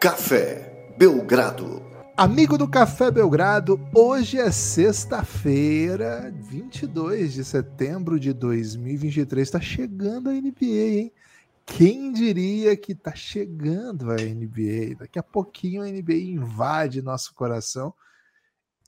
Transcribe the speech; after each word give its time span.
Café 0.00 0.94
Belgrado. 0.96 1.82
Amigo 2.16 2.56
do 2.56 2.66
Café 2.66 3.10
Belgrado, 3.10 3.78
hoje 3.94 4.38
é 4.38 4.50
sexta-feira, 4.50 6.32
22 6.38 7.34
de 7.34 7.44
setembro 7.44 8.18
de 8.18 8.32
2023. 8.32 9.46
Está 9.46 9.60
chegando 9.60 10.30
a 10.30 10.32
NBA, 10.32 11.00
hein? 11.00 11.12
Quem 11.66 12.14
diria 12.14 12.74
que 12.78 12.94
tá 12.94 13.14
chegando 13.14 14.10
a 14.10 14.14
NBA? 14.14 14.96
Daqui 15.00 15.18
a 15.18 15.22
pouquinho 15.22 15.82
a 15.82 15.86
NBA 15.86 16.14
invade 16.14 17.02
nosso 17.02 17.34
coração. 17.34 17.92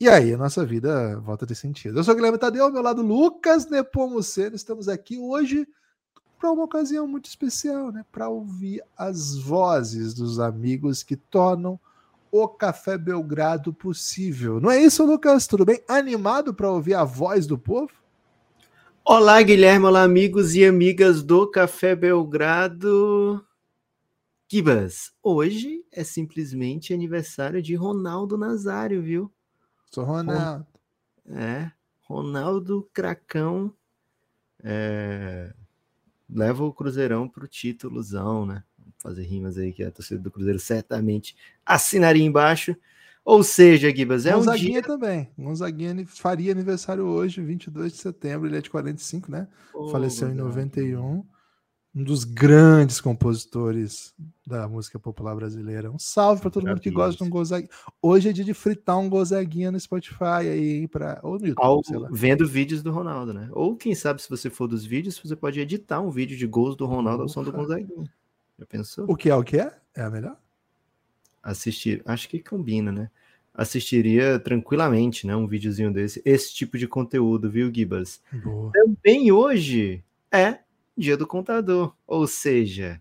E 0.01 0.09
aí 0.09 0.33
a 0.33 0.39
nossa 0.39 0.65
vida 0.65 1.21
volta 1.21 1.45
a 1.45 1.49
ter 1.49 1.57
sentido. 1.57 1.99
Eu 1.99 2.05
sou 2.05 2.15
o 2.15 2.17
Guilherme 2.17 2.39
Tadeu, 2.39 2.65
ao 2.65 2.73
meu 2.73 2.81
lado 2.81 3.03
Lucas 3.03 3.69
Nepomuceno. 3.69 4.57
Estamos 4.57 4.89
aqui 4.89 5.19
hoje 5.19 5.69
para 6.43 6.51
uma 6.51 6.65
ocasião 6.65 7.07
muito 7.07 7.27
especial, 7.27 7.93
né? 7.93 8.05
Para 8.11 8.29
ouvir 8.29 8.83
as 8.99 9.37
vozes 9.37 10.13
dos 10.13 10.41
amigos 10.41 11.05
que 11.05 11.15
tornam 11.15 11.79
o 12.33 12.49
Café 12.49 12.99
Belgrado 12.99 13.73
possível. 13.73 14.61
Não 14.61 14.69
é 14.69 14.83
isso, 14.83 15.07
Lucas? 15.07 15.47
Tudo 15.47 15.65
bem? 15.65 15.81
Animado 15.87 16.53
para 16.53 16.69
ouvir 16.69 16.95
a 16.95 17.05
voz 17.05 17.47
do 17.47 17.57
povo? 17.57 17.93
Olá, 19.05 19.41
Guilherme, 19.41 19.87
olá, 19.87 20.03
amigos 20.03 20.57
e 20.57 20.65
amigas 20.65 21.23
do 21.23 21.49
Café 21.49 21.95
Belgrado. 21.95 23.47
Kibas, 24.49 25.13
hoje 25.23 25.85
é 25.93 26.03
simplesmente 26.03 26.93
aniversário 26.93 27.63
de 27.63 27.77
Ronaldo 27.77 28.37
Nazário, 28.37 29.01
viu? 29.01 29.33
Sou 29.93 30.03
Ronaldo. 30.03 30.67
É, 31.25 31.71
Ronaldo 32.01 32.91
Cracão 32.93 33.73
é, 34.61 35.55
leva 36.35 36.65
o 36.65 36.73
Cruzeirão 36.73 37.29
para 37.29 37.45
o 37.45 37.49
títulozão, 37.49 38.47
né? 38.47 38.63
Vamos 38.79 38.95
fazer 38.99 39.23
rimas 39.23 39.59
aí 39.59 39.73
que 39.73 39.83
a 39.83 39.91
torcida 39.91 40.21
do 40.21 40.31
Cruzeiro 40.31 40.59
certamente 40.59 41.37
assinaria 41.65 42.25
embaixo. 42.25 42.77
Ou 43.25 43.45
seja, 43.45 43.95
Gibas, 43.95 44.27
é 44.27 44.33
Gonzaguinha 44.33 44.71
um 44.71 44.73
dia... 44.73 44.83
também. 44.83 45.31
Gonzaguinha 45.39 46.05
faria 46.07 46.51
aniversário 46.51 47.05
hoje, 47.05 47.41
22 47.41 47.93
de 47.93 47.99
setembro. 47.99 48.49
Ele 48.49 48.57
é 48.57 48.61
de 48.61 48.69
45, 48.69 49.31
né? 49.31 49.47
Oh, 49.73 49.89
Faleceu 49.89 50.29
em 50.29 50.35
91. 50.35 51.25
Um 51.95 52.03
dos 52.03 52.25
grandes 52.25 53.01
compositores 53.01 54.15
da 54.47 54.67
música 54.67 54.99
popular 54.99 55.35
brasileira. 55.37 55.91
Um 55.91 55.99
salve 55.99 56.41
para 56.41 56.51
todo 56.51 56.67
mundo 56.67 56.81
que 56.81 56.91
gosta 56.91 57.23
de 57.23 57.29
um 57.29 57.31
Gonzaguinha. 57.31 57.69
Hoje 58.01 58.31
é 58.31 58.33
dia 58.33 58.45
de 58.45 58.55
fritar 58.55 58.99
um 58.99 59.11
Gonzaguinha 59.11 59.71
no 59.71 59.79
Spotify 59.79 60.49
aí, 60.51 60.89
pra... 60.89 61.21
ou 61.23 61.39
no 61.39 61.49
YouTube, 61.49 61.63
Ao, 61.63 61.83
Vendo 62.11 62.49
vídeos 62.49 62.83
do 62.83 62.91
Ronaldo, 62.91 63.35
né? 63.35 63.49
Ou 63.53 63.77
quem 63.77 63.95
sabe, 63.95 64.23
se 64.23 64.31
você 64.31 64.49
for 64.49 64.67
dos 64.67 64.85
vídeos, 64.85 65.21
você 65.23 65.37
pode 65.37 65.61
editar 65.61 66.01
um 66.01 66.11
vídeo 66.11 66.37
de 66.37 66.47
gols 66.47 66.77
do 66.77 66.87
Ronaldo 66.87 67.25
ao 67.25 67.29
som 67.29 67.45
do 67.45 67.53
Gonzaguinha. 67.53 68.11
Já 68.59 68.65
pensou? 68.67 69.05
O 69.07 69.15
que 69.15 69.29
é 69.29 69.37
o 69.37 69.45
que 69.45 69.59
é? 69.59 69.77
É 69.95 70.03
a 70.03 70.11
melhor? 70.11 70.37
assistir, 71.43 72.03
acho 72.07 72.29
que 72.29 72.39
combina, 72.39 72.93
né? 72.93 73.11
Assistiria 73.53 74.39
tranquilamente, 74.39 75.27
né? 75.27 75.37
Um 75.37 75.47
videozinho 75.47 75.93
desse, 75.93 76.23
esse 76.25 76.55
tipo 76.55 76.79
de 76.79 76.87
conteúdo, 76.87 77.51
viu, 77.51 77.73
Gibas? 77.75 78.21
Boa. 78.33 78.71
Também 78.73 79.31
hoje 79.31 80.03
é 80.31 80.61
dia 80.97 81.17
do 81.17 81.27
contador, 81.27 81.95
ou 82.07 82.27
seja, 82.27 83.01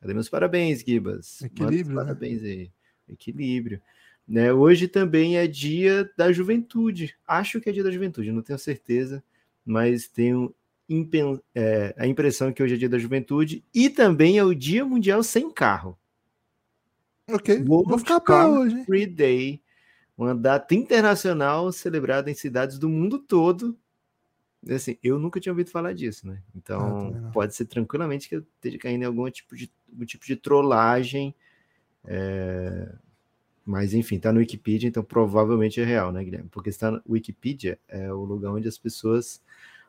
cadê 0.00 0.14
meus 0.14 0.28
parabéns, 0.28 0.80
Gibas? 0.80 1.42
Equilíbrio. 1.42 1.96
Né? 1.96 2.02
Parabéns 2.02 2.42
aí. 2.42 2.70
Equilíbrio. 3.08 3.80
Né? 4.26 4.52
Hoje 4.52 4.88
também 4.88 5.36
é 5.36 5.46
dia 5.46 6.10
da 6.16 6.32
juventude. 6.32 7.14
Acho 7.26 7.60
que 7.60 7.68
é 7.68 7.72
dia 7.72 7.84
da 7.84 7.90
juventude, 7.90 8.32
não 8.32 8.42
tenho 8.42 8.58
certeza, 8.58 9.22
mas 9.64 10.08
tenho 10.08 10.54
é, 11.54 11.94
a 11.96 12.06
impressão 12.06 12.52
que 12.52 12.62
hoje 12.62 12.74
é 12.74 12.78
dia 12.78 12.88
da 12.88 12.98
juventude 12.98 13.64
e 13.74 13.88
também 13.88 14.38
é 14.38 14.44
o 14.44 14.54
Dia 14.54 14.84
Mundial 14.84 15.22
Sem 15.22 15.50
Carro. 15.50 15.98
Ok, 17.30 17.64
World 17.66 17.88
vou 17.88 17.98
ficar 17.98 18.20
para 18.20 18.48
hoje. 18.48 18.84
Free 18.84 19.06
Day, 19.06 19.62
uma 20.16 20.34
data 20.34 20.74
internacional 20.74 21.72
celebrada 21.72 22.30
em 22.30 22.34
cidades 22.34 22.78
do 22.78 22.88
mundo 22.88 23.18
todo. 23.18 23.76
Assim, 24.70 24.96
eu 25.02 25.18
nunca 25.18 25.40
tinha 25.40 25.52
ouvido 25.52 25.70
falar 25.70 25.92
disso, 25.92 26.26
né? 26.26 26.40
Então, 26.54 27.12
ah, 27.26 27.30
pode 27.32 27.54
ser 27.54 27.64
tranquilamente 27.64 28.28
que 28.28 28.36
eu 28.36 28.44
esteja 28.56 28.78
caindo 28.78 29.02
em 29.02 29.06
algum 29.06 29.28
tipo 29.28 29.56
de, 29.56 29.70
algum 29.90 30.04
tipo 30.04 30.24
de 30.24 30.36
trollagem. 30.36 31.34
É... 32.04 32.94
Mas, 33.64 33.94
enfim, 33.94 34.18
tá 34.18 34.32
no 34.32 34.40
Wikipedia, 34.40 34.88
então 34.88 35.04
provavelmente 35.04 35.80
é 35.80 35.84
real, 35.84 36.12
né, 36.12 36.22
Guilherme? 36.24 36.48
Porque 36.50 36.68
está 36.68 36.90
no 36.90 37.02
Wikipedia 37.08 37.78
é 37.88 38.12
o 38.12 38.24
lugar 38.24 38.52
onde 38.52 38.68
as 38.68 38.78
pessoas. 38.78 39.42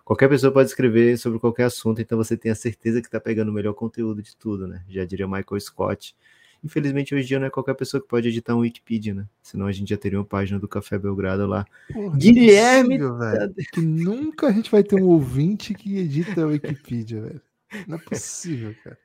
Qualquer 0.06 0.28
pessoa 0.28 0.52
pode 0.52 0.70
escrever 0.70 1.18
sobre 1.18 1.40
qualquer 1.40 1.64
assunto, 1.64 2.02
então 2.02 2.18
você 2.18 2.36
tem 2.36 2.52
a 2.52 2.56
certeza 2.56 3.02
que 3.02 3.08
está 3.08 3.20
pegando 3.20 3.50
o 3.50 3.54
melhor 3.54 3.74
conteúdo 3.74 4.22
de 4.22 4.36
tudo, 4.36 4.68
né? 4.68 4.84
Já 4.90 5.06
diria 5.06 5.28
Michael 5.28 5.60
Scott 5.60 6.16
Infelizmente, 6.64 7.14
hoje 7.14 7.26
em 7.26 7.28
dia 7.28 7.40
não 7.40 7.48
é 7.48 7.50
qualquer 7.50 7.74
pessoa 7.74 8.02
que 8.02 8.08
pode 8.08 8.30
editar 8.30 8.56
um 8.56 8.60
Wikipedia, 8.60 9.14
né? 9.14 9.28
Senão 9.42 9.66
a 9.66 9.72
gente 9.72 9.90
já 9.90 9.98
teria 9.98 10.18
uma 10.18 10.26
página 10.26 10.58
do 10.58 10.68
Café 10.68 10.98
Belgrado 10.98 11.46
lá. 11.46 11.66
Porra, 11.92 12.18
Guilherme! 12.18 12.96
É 12.96 13.00
possível, 13.00 13.54
que 13.74 13.82
nunca 13.82 14.48
a 14.48 14.52
gente 14.52 14.72
vai 14.72 14.84
ter 14.84 14.96
um 14.96 15.08
ouvinte 15.08 15.74
que 15.74 15.98
edita 15.98 16.44
a 16.44 16.48
Wikipedia, 16.48 17.22
velho. 17.22 17.42
Não 17.86 17.98
é 17.98 18.00
possível, 18.00 18.74
cara. 18.82 18.98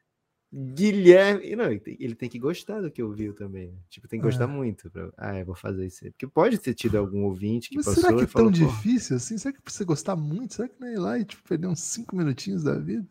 Guilherme. 0.52 1.56
Não, 1.56 1.66
ele 1.70 2.14
tem 2.14 2.28
que 2.28 2.38
gostar 2.38 2.80
do 2.80 2.90
que 2.90 3.02
ouviu 3.02 3.34
também. 3.34 3.68
Né? 3.68 3.78
Tipo, 3.90 4.08
tem 4.08 4.18
que 4.18 4.24
gostar 4.24 4.44
ah. 4.44 4.48
muito. 4.48 4.90
Pra... 4.90 5.10
Ah, 5.16 5.38
eu 5.38 5.44
vou 5.44 5.54
fazer 5.54 5.86
isso 5.86 6.04
aí. 6.04 6.10
Porque 6.10 6.26
pode 6.26 6.58
ter 6.58 6.74
tido 6.74 6.96
algum 6.96 7.24
ouvinte 7.24 7.70
que 7.70 7.76
Mas 7.76 7.86
passou. 7.86 8.02
Será 8.02 8.16
que 8.16 8.22
é 8.22 8.26
tão 8.26 8.50
difícil 8.50 9.16
assim? 9.16 9.36
Será 9.36 9.52
que 9.52 9.60
precisa 9.60 9.84
gostar 9.84 10.16
muito? 10.16 10.54
Será 10.54 10.68
que 10.68 10.80
não 10.80 10.88
é 10.88 10.94
ir 10.94 10.98
lá 10.98 11.18
e 11.18 11.24
tipo, 11.24 11.42
perder 11.46 11.66
uns 11.66 11.80
cinco 11.80 12.16
minutinhos 12.16 12.62
da 12.62 12.78
vida? 12.78 13.06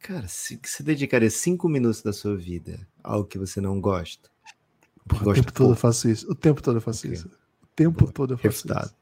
Cara, 0.00 0.28
se 0.28 0.60
você 0.62 0.82
dedicaria 0.82 1.30
cinco 1.30 1.68
minutos 1.68 2.02
da 2.02 2.12
sua 2.12 2.36
vida 2.36 2.86
algo 3.08 3.26
que 3.26 3.38
você 3.38 3.60
não 3.60 3.80
gosta. 3.80 4.30
Porra, 5.08 5.30
o 5.30 5.34
tempo 5.34 5.52
todo 5.52 5.72
eu 5.72 5.76
faço 5.76 6.08
isso. 6.08 6.30
O 6.30 6.34
tempo 6.34 6.62
todo 6.62 6.76
eu 6.76 6.82
faço 6.82 7.06
okay. 7.06 7.12
isso. 7.12 7.28
O 7.62 7.66
tempo 7.74 8.00
Boa. 8.00 8.12
todo 8.12 8.34
eu 8.34 8.38
faço 8.38 8.48
Refutado. 8.68 8.86
isso. 8.86 8.96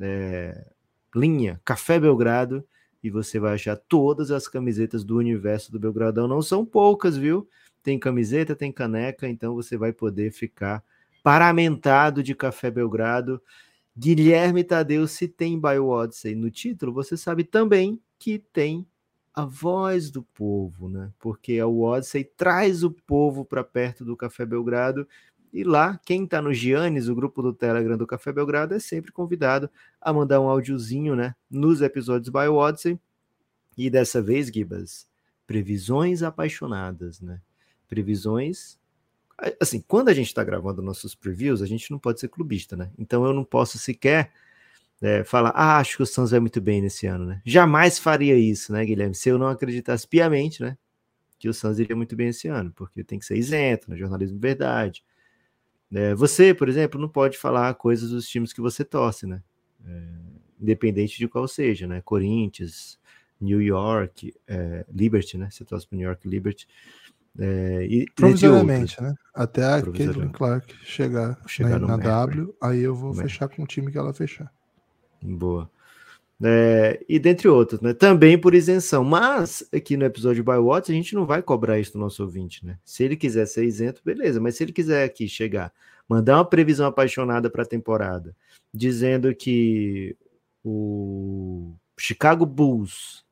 é, 0.00 0.66
linha 1.14 1.60
Café 1.64 2.00
Belgrado, 2.00 2.66
e 3.04 3.08
você 3.08 3.38
vai 3.38 3.54
achar 3.54 3.76
todas 3.76 4.32
as 4.32 4.48
camisetas 4.48 5.04
do 5.04 5.16
universo 5.16 5.70
do 5.70 5.78
Belgradão. 5.78 6.26
Não 6.26 6.42
são 6.42 6.66
poucas, 6.66 7.16
viu? 7.16 7.48
Tem 7.84 7.98
camiseta, 7.98 8.56
tem 8.56 8.72
caneca, 8.72 9.28
então 9.28 9.54
você 9.54 9.76
vai 9.76 9.92
poder 9.92 10.32
ficar 10.32 10.82
paramentado 11.22 12.22
de 12.22 12.34
Café 12.34 12.70
Belgrado. 12.70 13.40
Guilherme 13.96 14.64
Tadeu, 14.64 15.06
se 15.06 15.28
tem 15.28 15.60
Bio 15.60 15.88
Odyssey 15.88 16.34
no 16.34 16.50
título, 16.50 16.92
você 16.92 17.16
sabe 17.16 17.44
também 17.44 18.00
que 18.18 18.40
tem 18.40 18.84
a 19.32 19.44
voz 19.44 20.10
do 20.10 20.22
povo, 20.22 20.88
né? 20.88 21.12
Porque 21.18 21.58
a 21.58 21.66
Odyssey 21.66 22.24
traz 22.24 22.82
o 22.82 22.90
povo 22.90 23.44
para 23.44 23.62
perto 23.62 24.04
do 24.04 24.16
Café 24.16 24.46
Belgrado 24.46 25.06
e 25.54 25.62
lá, 25.62 26.00
quem 26.04 26.24
está 26.24 26.42
no 26.42 26.52
Giannis, 26.52 27.06
o 27.06 27.14
grupo 27.14 27.40
do 27.40 27.52
Telegram 27.52 27.96
do 27.96 28.08
Café 28.08 28.32
Belgrado, 28.32 28.74
é 28.74 28.80
sempre 28.80 29.12
convidado 29.12 29.70
a 30.00 30.12
mandar 30.12 30.40
um 30.40 30.48
áudiozinho, 30.48 31.14
né? 31.14 31.32
Nos 31.48 31.80
episódios 31.80 32.28
by 32.28 32.48
Odyssey. 32.48 32.98
E 33.78 33.88
dessa 33.88 34.20
vez, 34.20 34.48
Gibas, 34.48 35.06
previsões 35.46 36.24
apaixonadas, 36.24 37.20
né? 37.20 37.40
Previsões. 37.94 38.78
Assim, 39.60 39.82
quando 39.86 40.08
a 40.08 40.14
gente 40.14 40.26
está 40.28 40.42
gravando 40.42 40.82
nossos 40.82 41.14
previews, 41.14 41.62
a 41.62 41.66
gente 41.66 41.90
não 41.90 41.98
pode 41.98 42.20
ser 42.20 42.28
clubista, 42.28 42.76
né? 42.76 42.90
Então 42.98 43.24
eu 43.24 43.32
não 43.32 43.44
posso 43.44 43.78
sequer 43.78 44.32
é, 45.02 45.22
falar, 45.24 45.50
ah, 45.50 45.78
acho 45.78 45.96
que 45.96 46.02
o 46.02 46.06
Suns 46.06 46.30
vai 46.30 46.40
muito 46.40 46.60
bem 46.60 46.80
nesse 46.80 47.06
ano, 47.06 47.26
né? 47.26 47.42
Jamais 47.44 47.98
faria 47.98 48.36
isso, 48.36 48.72
né, 48.72 48.84
Guilherme? 48.84 49.14
Se 49.14 49.28
eu 49.28 49.38
não 49.38 49.48
acreditasse 49.48 50.06
piamente, 50.06 50.62
né? 50.62 50.76
Que 51.38 51.48
o 51.48 51.54
Suns 51.54 51.78
iria 51.78 51.96
muito 51.96 52.16
bem 52.16 52.28
esse 52.28 52.48
ano, 52.48 52.72
porque 52.74 53.04
tem 53.04 53.18
que 53.18 53.24
ser 53.24 53.36
isento, 53.36 53.90
né? 53.90 53.96
Jornalismo 53.96 54.38
verdade 54.38 55.04
é, 55.94 56.12
você, 56.14 56.52
por 56.52 56.68
exemplo, 56.68 57.00
não 57.00 57.08
pode 57.08 57.38
falar 57.38 57.72
coisas 57.74 58.10
dos 58.10 58.28
times 58.28 58.52
que 58.52 58.60
você 58.60 58.84
torce, 58.84 59.26
né? 59.26 59.40
É, 59.86 60.02
independente 60.60 61.16
de 61.18 61.28
qual 61.28 61.46
seja, 61.46 61.86
né? 61.86 62.00
Corinthians, 62.00 62.98
New 63.40 63.62
York, 63.62 64.34
é, 64.46 64.84
Liberty, 64.92 65.38
né? 65.38 65.48
Você 65.50 65.64
torce 65.64 65.86
para 65.86 65.96
New 65.96 66.06
York 66.06 66.28
Liberty. 66.28 66.66
É, 67.38 67.86
e, 67.90 68.06
Provisoriamente, 68.14 69.02
né? 69.02 69.14
Até 69.34 69.64
a 69.64 69.82
Caitlin 69.82 70.28
Clark 70.30 70.72
chegar, 70.84 71.36
chegar 71.46 71.80
na, 71.80 71.96
na 71.96 71.96
W, 71.96 72.54
aí 72.60 72.80
eu 72.80 72.94
vou 72.94 73.12
fechar 73.12 73.48
com 73.48 73.62
o 73.62 73.66
time 73.66 73.90
que 73.90 73.98
ela 73.98 74.12
fechar. 74.12 74.52
Boa. 75.20 75.68
É, 76.42 77.02
e 77.08 77.18
dentre 77.18 77.48
outros, 77.48 77.80
né? 77.80 77.94
Também 77.94 78.38
por 78.38 78.54
isenção. 78.54 79.02
Mas 79.02 79.66
aqui 79.74 79.96
no 79.96 80.04
episódio 80.04 80.44
By 80.44 80.58
Watts, 80.58 80.90
a 80.90 80.92
gente 80.92 81.14
não 81.14 81.26
vai 81.26 81.42
cobrar 81.42 81.78
isso 81.78 81.94
do 81.94 81.98
nosso 81.98 82.22
ouvinte, 82.22 82.64
né? 82.64 82.78
Se 82.84 83.02
ele 83.02 83.16
quiser 83.16 83.46
ser 83.46 83.64
isento, 83.64 84.02
beleza. 84.04 84.40
Mas 84.40 84.56
se 84.56 84.64
ele 84.64 84.72
quiser 84.72 85.04
aqui 85.04 85.26
chegar, 85.26 85.72
mandar 86.08 86.36
uma 86.36 86.44
previsão 86.44 86.86
apaixonada 86.86 87.48
para 87.50 87.62
a 87.62 87.66
temporada, 87.66 88.36
dizendo 88.72 89.34
que 89.34 90.16
o 90.62 91.74
Chicago 91.98 92.44
Bulls 92.44 93.23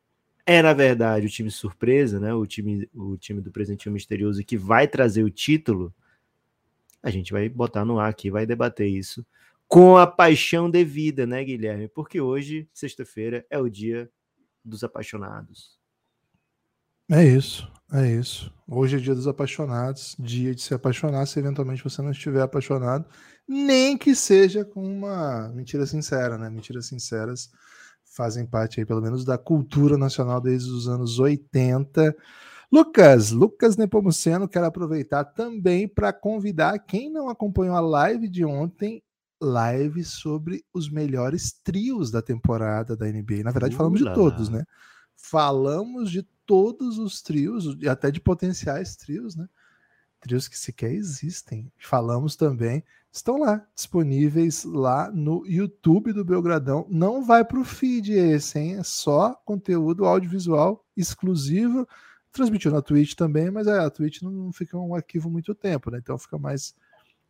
é, 0.44 0.62
na 0.62 0.72
verdade, 0.72 1.26
o 1.26 1.30
time 1.30 1.50
surpresa, 1.50 2.18
né? 2.18 2.34
O 2.34 2.46
time, 2.46 2.88
o 2.94 3.16
time 3.16 3.40
do 3.40 3.50
presentinho 3.50 3.92
misterioso 3.92 4.44
que 4.44 4.56
vai 4.56 4.88
trazer 4.88 5.22
o 5.22 5.30
título. 5.30 5.94
A 7.02 7.10
gente 7.10 7.32
vai 7.32 7.48
botar 7.48 7.84
no 7.84 7.98
ar 7.98 8.10
aqui, 8.10 8.30
vai 8.30 8.46
debater 8.46 8.88
isso 8.88 9.24
com 9.72 9.96
a 9.96 10.06
paixão 10.06 10.70
devida, 10.70 11.26
né, 11.26 11.42
Guilherme? 11.42 11.88
Porque 11.88 12.20
hoje, 12.20 12.68
sexta-feira, 12.74 13.42
é 13.48 13.58
o 13.58 13.70
dia 13.70 14.10
dos 14.62 14.84
apaixonados. 14.84 15.78
É 17.10 17.24
isso, 17.24 17.72
é 17.90 18.06
isso. 18.06 18.52
Hoje 18.68 18.98
é 18.98 19.00
dia 19.00 19.14
dos 19.14 19.26
apaixonados, 19.26 20.14
dia 20.18 20.54
de 20.54 20.60
se 20.60 20.74
apaixonar 20.74 21.24
se 21.24 21.38
eventualmente 21.38 21.82
você 21.82 22.02
não 22.02 22.10
estiver 22.10 22.42
apaixonado, 22.42 23.06
nem 23.48 23.96
que 23.96 24.14
seja 24.14 24.62
com 24.62 24.84
uma 24.84 25.48
mentira 25.48 25.86
sincera, 25.86 26.36
né? 26.36 26.50
Mentiras 26.50 26.84
sinceras 26.84 27.50
fazem 28.12 28.46
parte 28.46 28.78
aí, 28.78 28.86
pelo 28.86 29.00
menos, 29.00 29.24
da 29.24 29.38
cultura 29.38 29.96
nacional 29.96 30.40
desde 30.40 30.70
os 30.70 30.86
anos 30.86 31.18
80. 31.18 32.14
Lucas, 32.70 33.30
Lucas 33.30 33.76
Nepomuceno, 33.76 34.48
quero 34.48 34.66
aproveitar 34.66 35.24
também 35.24 35.88
para 35.88 36.12
convidar 36.12 36.78
quem 36.78 37.10
não 37.10 37.28
acompanhou 37.28 37.74
a 37.76 37.80
live 37.80 38.28
de 38.28 38.44
ontem 38.44 39.02
live 39.40 40.04
sobre 40.04 40.64
os 40.72 40.88
melhores 40.88 41.52
trios 41.64 42.10
da 42.10 42.22
temporada 42.22 42.96
da 42.96 43.06
NBA. 43.06 43.42
Na 43.42 43.50
verdade, 43.50 43.76
falamos 43.76 43.98
de 43.98 44.14
todos, 44.14 44.48
né? 44.48 44.64
Falamos 45.16 46.10
de 46.10 46.22
todos 46.46 46.98
os 46.98 47.22
trios, 47.22 47.76
e 47.80 47.88
até 47.88 48.10
de 48.10 48.20
potenciais 48.20 48.94
trios, 48.94 49.34
né? 49.34 49.48
Trios 50.20 50.46
que 50.46 50.56
sequer 50.56 50.92
existem. 50.92 51.72
Falamos 51.78 52.36
também, 52.36 52.84
estão 53.12 53.38
lá, 53.38 53.64
disponíveis 53.74 54.64
lá 54.64 55.10
no 55.12 55.46
YouTube 55.46 56.14
do 56.14 56.24
Belgradão. 56.24 56.86
Não 56.88 57.22
vai 57.22 57.44
para 57.44 57.60
o 57.60 57.64
feed 57.64 58.12
esse, 58.12 58.58
hein? 58.58 58.78
É 58.78 58.82
só 58.82 59.34
conteúdo 59.44 60.06
audiovisual 60.06 60.82
exclusivo. 60.96 61.86
Transmitiu 62.32 62.72
na 62.72 62.80
Twitch 62.80 63.14
também, 63.14 63.50
mas 63.50 63.66
é, 63.66 63.78
a 63.78 63.90
Twitch 63.90 64.22
não 64.22 64.50
fica 64.50 64.78
um 64.78 64.94
arquivo 64.94 65.30
muito 65.30 65.54
tempo, 65.54 65.90
né? 65.90 65.98
Então 65.98 66.16
fica 66.16 66.38
mais 66.38 66.74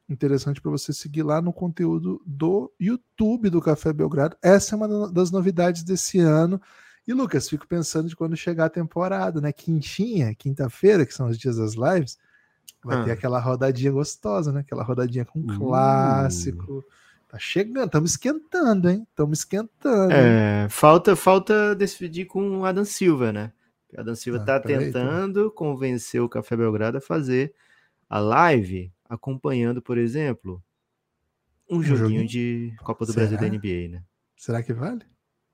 interessante 0.09 0.61
para 0.61 0.71
você 0.71 0.93
seguir 0.93 1.25
lá 1.25 1.43
no 1.43 1.53
conteúdo 1.53 2.23
do 2.25 2.73
YouTube 2.79 3.51
do 3.51 3.61
Café 3.61 3.93
Belgrado. 3.93 4.37
Essa 4.41 4.75
é 4.75 4.77
uma 4.77 5.11
das 5.11 5.33
novidades 5.33 5.83
desse 5.83 6.21
ano. 6.21 6.61
E 7.05 7.13
Lucas, 7.13 7.49
fico 7.49 7.67
pensando 7.67 8.09
de 8.09 8.15
quando 8.15 8.37
chegar 8.37 8.67
a 8.67 8.71
temporada, 8.71 9.41
né? 9.41 9.53
Quintinha, 9.53 10.33
quinta-feira, 10.37 11.05
que 11.05 11.13
são 11.13 11.27
os 11.27 11.37
dias 11.37 11.57
das 11.57 11.75
lives, 11.75 12.17
vai 12.85 12.99
ah. 12.99 13.05
ter 13.05 13.11
aquela 13.13 13.39
rodadinha 13.39 13.93
gostosa, 13.93 14.53
né? 14.53 14.61
Aquela 14.61 14.83
rodadinha 14.83 15.25
com 15.25 15.41
uh. 15.41 15.59
clássico. 15.59 16.85
Tá 17.29 17.39
chegando, 17.39 17.87
estamos 17.87 18.11
esquentando, 18.11 18.91
hein? 18.91 19.07
Estamos 19.09 19.39
esquentando. 19.39 20.13
É, 20.13 20.69
falta 20.69 21.17
falta 21.17 21.75
decidir 21.75 22.27
com 22.27 22.59
o 22.59 22.65
Adam 22.67 22.85
Silva, 22.85 23.33
né? 23.33 23.53
O 23.91 24.01
Adam 24.01 24.15
Silva 24.15 24.41
ah, 24.43 24.45
tá 24.45 24.61
tentando 24.61 25.45
aí, 25.45 25.51
convencer 25.51 26.21
o 26.21 26.29
Café 26.29 26.57
Belgrado 26.57 26.99
a 26.99 27.01
fazer 27.01 27.55
a 28.09 28.19
live 28.19 28.93
acompanhando, 29.09 29.81
por 29.81 29.97
exemplo, 29.97 30.63
um, 31.71 31.79
um 31.79 31.83
joguinho, 31.83 32.09
joguinho, 32.09 32.29
de 32.29 32.75
Copa 32.83 33.07
do 33.07 33.13
Será? 33.13 33.27
Brasil 33.27 33.41
da 33.41 33.57
NBA, 33.57 33.89
né? 33.89 34.05
Será 34.37 34.63
que 34.63 34.75
vale? 34.75 35.03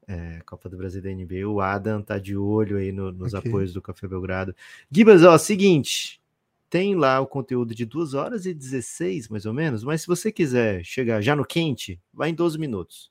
É, 0.09 0.41
Copa 0.45 0.69
do 0.69 0.77
Brasil 0.77 1.01
da 1.01 1.11
NBA. 1.11 1.47
O 1.47 1.61
Adam 1.61 2.03
tá 2.03 2.19
de 2.19 2.37
olho 2.37 2.79
aí 2.79 2.91
no, 2.91 3.13
nos 3.13 3.35
okay. 3.35 3.49
apoios 3.49 3.73
do 3.73 3.81
Café 3.81 4.09
Belgrado. 4.09 4.53
Gibas, 4.91 5.23
ó, 5.23 5.39
seguinte, 5.39 6.21
tem 6.71 6.95
lá 6.95 7.21
o 7.21 7.27
conteúdo 7.27 7.75
de 7.75 7.85
2 7.87 8.15
horas 8.15 8.47
e 8.47 8.53
16, 8.53 9.29
mais 9.29 9.47
ou 9.47 9.55
menos, 9.55 9.83
mas 9.85 10.03
se 10.03 10.07
você 10.07 10.31
quiser 10.31 10.85
chegar 10.85 11.21
já 11.23 11.35
no 11.35 11.45
quente, 11.45 12.01
vai 12.13 12.31
em 12.31 12.35
12 12.35 12.59
minutos. 12.59 13.11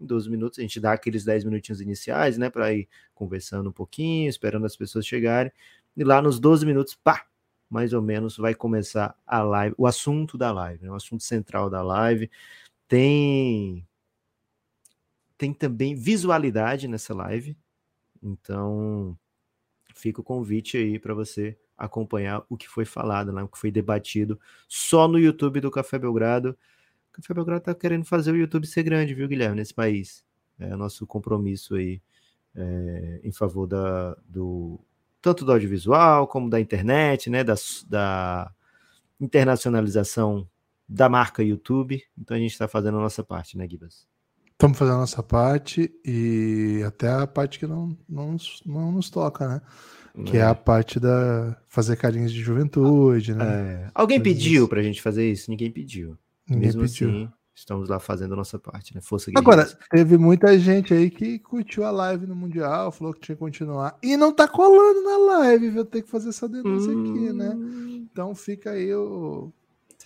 Em 0.00 0.06
12 0.06 0.30
minutos 0.30 0.58
a 0.58 0.62
gente 0.62 0.78
dá 0.78 0.92
aqueles 0.92 1.24
10 1.24 1.44
minutinhos 1.44 1.80
iniciais, 1.80 2.38
né, 2.38 2.50
para 2.50 2.72
ir 2.72 2.88
conversando 3.14 3.70
um 3.70 3.72
pouquinho, 3.72 4.28
esperando 4.28 4.66
as 4.66 4.76
pessoas 4.76 5.06
chegarem. 5.06 5.50
E 5.96 6.04
lá 6.04 6.22
nos 6.22 6.38
12 6.38 6.64
minutos, 6.66 6.94
pá, 6.94 7.26
mais 7.68 7.92
ou 7.92 8.02
menos 8.02 8.36
vai 8.36 8.54
começar 8.54 9.16
a 9.26 9.42
live, 9.42 9.74
o 9.78 9.86
assunto 9.86 10.38
da 10.38 10.52
live, 10.52 10.84
né? 10.84 10.90
o 10.90 10.94
assunto 10.94 11.22
central 11.22 11.68
da 11.68 11.82
live. 11.82 12.30
Tem 12.86 13.86
tem 15.36 15.52
também 15.54 15.94
visualidade 15.94 16.88
nessa 16.88 17.14
live. 17.14 17.56
Então, 18.22 19.16
fica 19.94 20.20
o 20.20 20.24
convite 20.24 20.76
aí 20.76 20.98
para 20.98 21.14
você 21.14 21.56
acompanhar 21.78 22.42
o 22.48 22.56
que 22.56 22.68
foi 22.68 22.84
falado, 22.84 23.32
né? 23.32 23.42
o 23.42 23.48
que 23.48 23.58
foi 23.58 23.70
debatido 23.70 24.38
só 24.66 25.06
no 25.06 25.18
YouTube 25.18 25.60
do 25.60 25.70
Café 25.70 25.98
Belgrado. 25.98 26.58
O 27.10 27.12
Café 27.12 27.32
Belgrado 27.32 27.64
tá 27.64 27.74
querendo 27.74 28.04
fazer 28.04 28.32
o 28.32 28.36
YouTube 28.36 28.66
ser 28.66 28.82
grande, 28.82 29.14
viu, 29.14 29.28
Guilherme, 29.28 29.56
nesse 29.56 29.72
país. 29.72 30.24
É 30.58 30.74
nosso 30.74 31.06
compromisso 31.06 31.76
aí 31.76 32.02
é, 32.54 33.20
em 33.22 33.32
favor 33.32 33.66
da, 33.66 34.16
do, 34.28 34.80
tanto 35.22 35.44
do 35.44 35.52
audiovisual 35.52 36.26
como 36.26 36.50
da 36.50 36.60
internet, 36.60 37.30
né, 37.30 37.44
da, 37.44 37.54
da 37.86 38.52
internacionalização 39.20 40.48
da 40.88 41.08
marca 41.08 41.42
YouTube. 41.42 42.02
Então 42.18 42.36
a 42.36 42.40
gente 42.40 42.52
está 42.52 42.66
fazendo 42.66 42.98
a 42.98 43.02
nossa 43.02 43.22
parte, 43.22 43.56
né, 43.56 43.68
Gibas? 43.68 44.06
Estamos 44.58 44.76
fazendo 44.76 44.96
a 44.96 44.98
nossa 44.98 45.22
parte 45.22 45.88
e 46.04 46.82
até 46.84 47.08
a 47.08 47.28
parte 47.28 47.60
que 47.60 47.66
não, 47.66 47.96
não, 48.08 48.36
não 48.66 48.90
nos 48.90 49.08
toca, 49.08 49.46
né? 49.46 49.62
Que 50.26 50.38
é. 50.38 50.42
a 50.42 50.52
parte 50.52 50.98
da 50.98 51.56
fazer 51.68 51.94
carinhos 51.94 52.32
de 52.32 52.40
juventude, 52.40 53.34
né? 53.34 53.44
É. 53.86 53.90
Alguém 53.94 54.20
pediu 54.20 54.66
para 54.66 54.80
a 54.80 54.82
gente 54.82 55.00
fazer 55.00 55.30
isso? 55.30 55.48
Ninguém 55.48 55.70
pediu. 55.70 56.18
Ninguém 56.44 56.66
Mesmo 56.66 56.82
pediu. 56.82 57.08
assim, 57.08 57.28
estamos 57.54 57.88
lá 57.88 58.00
fazendo 58.00 58.34
a 58.34 58.36
nossa 58.36 58.58
parte, 58.58 58.92
né? 58.96 59.00
Força 59.00 59.30
Agora, 59.36 59.64
teve 59.92 60.18
muita 60.18 60.58
gente 60.58 60.92
aí 60.92 61.08
que 61.08 61.38
curtiu 61.38 61.84
a 61.84 61.92
live 61.92 62.26
no 62.26 62.34
Mundial, 62.34 62.90
falou 62.90 63.14
que 63.14 63.20
tinha 63.20 63.36
que 63.36 63.40
continuar. 63.40 63.96
E 64.02 64.16
não 64.16 64.32
tá 64.32 64.48
colando 64.48 65.04
na 65.04 65.18
live, 65.36 65.70
viu? 65.70 65.84
Tem 65.84 66.02
que 66.02 66.10
fazer 66.10 66.30
essa 66.30 66.48
denúncia 66.48 66.90
hum... 66.92 67.12
aqui, 67.12 67.32
né? 67.32 67.50
Hum. 67.50 68.08
Então 68.10 68.34
fica 68.34 68.72
aí 68.72 68.92
o. 68.92 69.52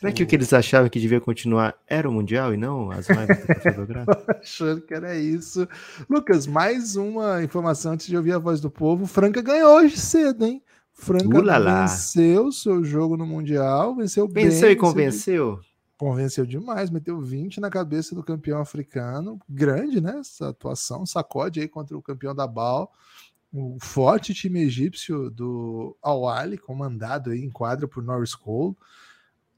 Será 0.03 0.13
que 0.13 0.23
o 0.25 0.27
que 0.27 0.35
eles 0.35 0.53
achavam 0.53 0.91
que 0.91 0.99
devia 0.99 1.21
continuar 1.21 1.77
era 1.87 2.09
o 2.09 2.13
Mundial 2.13 2.53
e 2.53 2.57
não 2.57 2.91
as 2.91 3.09
lives 3.09 3.39
do 3.39 3.47
Café 3.47 3.77
Achando 4.43 4.81
que 4.81 4.93
era 4.93 5.17
isso. 5.17 5.69
Lucas, 6.11 6.45
mais 6.45 6.97
uma 6.97 7.41
informação 7.41 7.93
antes 7.93 8.09
de 8.09 8.17
ouvir 8.17 8.33
a 8.33 8.39
voz 8.39 8.61
do 8.61 8.69
povo. 8.69 9.07
Franca 9.07 9.41
ganhou 9.41 9.77
hoje 9.77 9.97
cedo, 9.97 10.45
hein? 10.45 10.61
Franca 10.93 11.39
Ulala. 11.39 11.83
venceu 11.83 12.51
seu 12.51 12.83
jogo 12.83 13.17
no 13.17 13.25
Mundial, 13.25 13.95
venceu 13.95 14.27
bem. 14.27 14.49
Venceu 14.49 14.73
e 14.73 14.77
convenceu? 14.77 15.55
Venceu 15.55 15.73
convenceu 15.97 16.45
demais, 16.45 16.91
meteu 16.91 17.21
20 17.21 17.61
na 17.61 17.71
cabeça 17.71 18.13
do 18.13 18.25
campeão 18.25 18.61
africano, 18.61 19.39
grande, 19.49 20.01
né? 20.01 20.19
Essa 20.19 20.49
atuação, 20.49 21.07
sacode 21.07 21.61
aí 21.61 21.69
contra 21.69 21.97
o 21.97 22.03
campeão 22.03 22.35
da 22.35 22.45
BAL, 22.45 22.91
o 23.53 23.77
forte 23.81 24.35
time 24.35 24.63
egípcio 24.63 25.31
do 25.31 25.97
Al-Ali, 26.03 26.59
comandado 26.59 27.31
aí 27.31 27.41
em 27.41 27.51
quadra 27.51 27.87
por 27.87 28.03
Norris 28.03 28.35
Cole. 28.35 28.75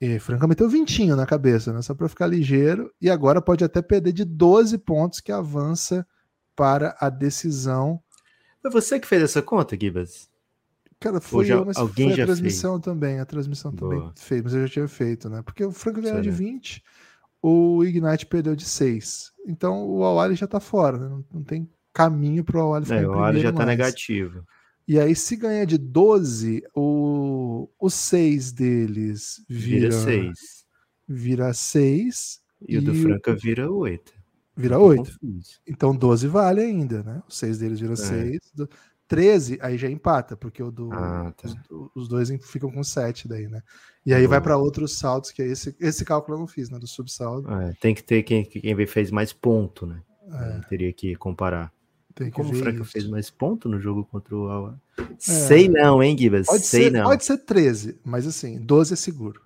E 0.01 0.19
Franca 0.19 0.47
meteu 0.47 0.69
20 0.69 1.07
na 1.09 1.27
cabeça, 1.27 1.73
né? 1.73 1.81
Só 1.81 1.95
para 1.95 2.09
ficar 2.09 2.27
ligeiro, 2.27 2.93
e 3.01 3.09
agora 3.09 3.41
pode 3.41 3.65
até 3.65 3.81
perder 3.81 4.13
de 4.13 4.25
12 4.25 4.79
pontos 4.79 5.21
que 5.21 5.33
avança 5.33 6.07
para 6.55 6.97
a 7.01 7.09
decisão. 7.09 8.01
Foi 8.61 8.71
você 8.71 8.99
que 8.99 9.07
fez 9.07 9.23
essa 9.23 9.43
conta, 9.43 9.77
Gibas? 9.79 10.29
Cara, 11.01 11.21
foi 11.21 11.45
já, 11.45 11.57
eu, 11.57 11.65
mas 11.65 11.77
alguém 11.77 12.13
foi 12.13 12.23
a 12.23 12.27
transmissão 12.27 12.73
fez. 12.75 12.85
também. 12.85 13.21
A 13.21 13.27
transmissão 13.27 13.73
Boa. 13.73 13.93
também 13.93 14.13
fez, 14.17 14.43
mas 14.43 14.55
eu 14.55 14.67
já 14.67 14.73
tinha 14.73 14.89
feito, 14.89 15.29
né? 15.29 15.43
Porque 15.43 15.65
o 15.65 15.71
Franco 15.71 16.01
ganhou 16.01 16.21
de 16.21 16.31
20, 16.31 16.83
o 17.43 17.85
Ignite 17.85 18.25
perdeu 18.27 18.57
de 18.57 18.65
6. 18.65 19.33
Então 19.47 19.87
o 19.87 20.03
Awali 20.03 20.35
já 20.35 20.47
tá 20.47 20.61
fora, 20.61 20.97
né? 20.99 21.23
não, 21.33 21.43
tem 21.43 21.69
caminho 21.93 22.43
pro 22.43 22.61
Awali 22.61 22.87
ficar 22.87 23.03
é, 23.03 23.07
O 23.07 23.13
Awali 23.13 23.41
já 23.41 23.53
tá 23.53 23.59
mais. 23.59 23.69
negativo. 23.69 24.45
E 24.87 25.01
aí, 25.01 25.17
se 25.17 25.37
ganha 25.37 25.65
de 25.65 25.79
12, 25.79 26.63
o, 26.75 27.69
o 27.79 27.91
6 27.91 28.53
deles 28.53 29.43
vira 29.49 29.91
6. 29.91 30.39
Vira 31.09 31.55
6. 31.55 32.41
E, 32.69 32.75
e, 32.75 32.79
o 32.79 32.83
do 32.83 32.95
Franca 32.95 33.35
vira 33.35 33.71
8. 33.71 34.13
Vira 34.57 34.79
8. 34.79 35.11
Então 35.67 35.97
12 35.97 36.29
vale 36.29 36.61
ainda, 36.61 37.03
né? 37.03 37.23
O 37.29 37.33
6 37.33 37.59
deles 37.59 37.81
vira 37.81 37.97
6. 37.97 38.37
É. 38.61 38.67
13, 39.07 39.59
aí 39.61 39.77
já 39.77 39.89
empata, 39.89 40.37
porque 40.37 40.63
o 40.63 40.71
do, 40.71 40.91
ah, 40.93 41.33
tá. 41.37 41.49
os, 41.71 41.91
os, 41.95 42.09
dois 42.09 42.31
ficam 42.43 42.71
com 42.71 42.83
7 42.83 43.29
daí, 43.29 43.47
né? 43.49 43.63
E 44.05 44.15
aí 44.15 44.27
vai 44.27 44.41
para 44.41 44.57
outros 44.57 44.99
saltos, 44.99 45.31
que 45.31 45.43
é 45.43 45.47
esse, 45.47 45.77
esse 45.79 46.05
cálculo 46.05 46.37
eu 46.37 46.41
não 46.41 46.47
fiz, 46.47 46.71
né? 46.71 46.79
Do 46.79 46.87
subsaldo. 46.87 47.51
É, 47.53 47.73
tem 47.81 47.95
que 47.95 48.03
ter 48.03 48.23
quem, 48.23 48.45
quem 48.45 48.87
fez 48.87 49.11
mais 49.11 49.33
ponto, 49.33 49.87
né? 49.87 50.01
É. 50.31 50.61
Teria 50.69 50.93
que 50.93 51.15
comparar. 51.17 51.73
Tem 52.15 52.31
Como 52.31 52.51
o 52.51 52.55
Franca 52.55 52.83
isso. 52.83 52.93
fez 52.93 53.07
mais 53.09 53.29
ponto 53.31 53.69
no 53.69 53.81
jogo 53.81 54.05
contra 54.05 54.37
o 54.37 54.49
Al 54.49 54.75
Sei 55.19 55.69
não, 55.69 56.03
hein, 56.03 56.17
Gibas? 56.17 56.47
Pode 56.47 56.65
Sei 56.65 56.85
ser, 56.85 56.93
não. 56.93 57.05
pode 57.05 57.25
ser 57.25 57.39
13, 57.39 57.99
mas 58.05 58.27
assim, 58.27 58.59
12 58.61 58.93
é 58.93 58.97
seguro. 58.97 59.41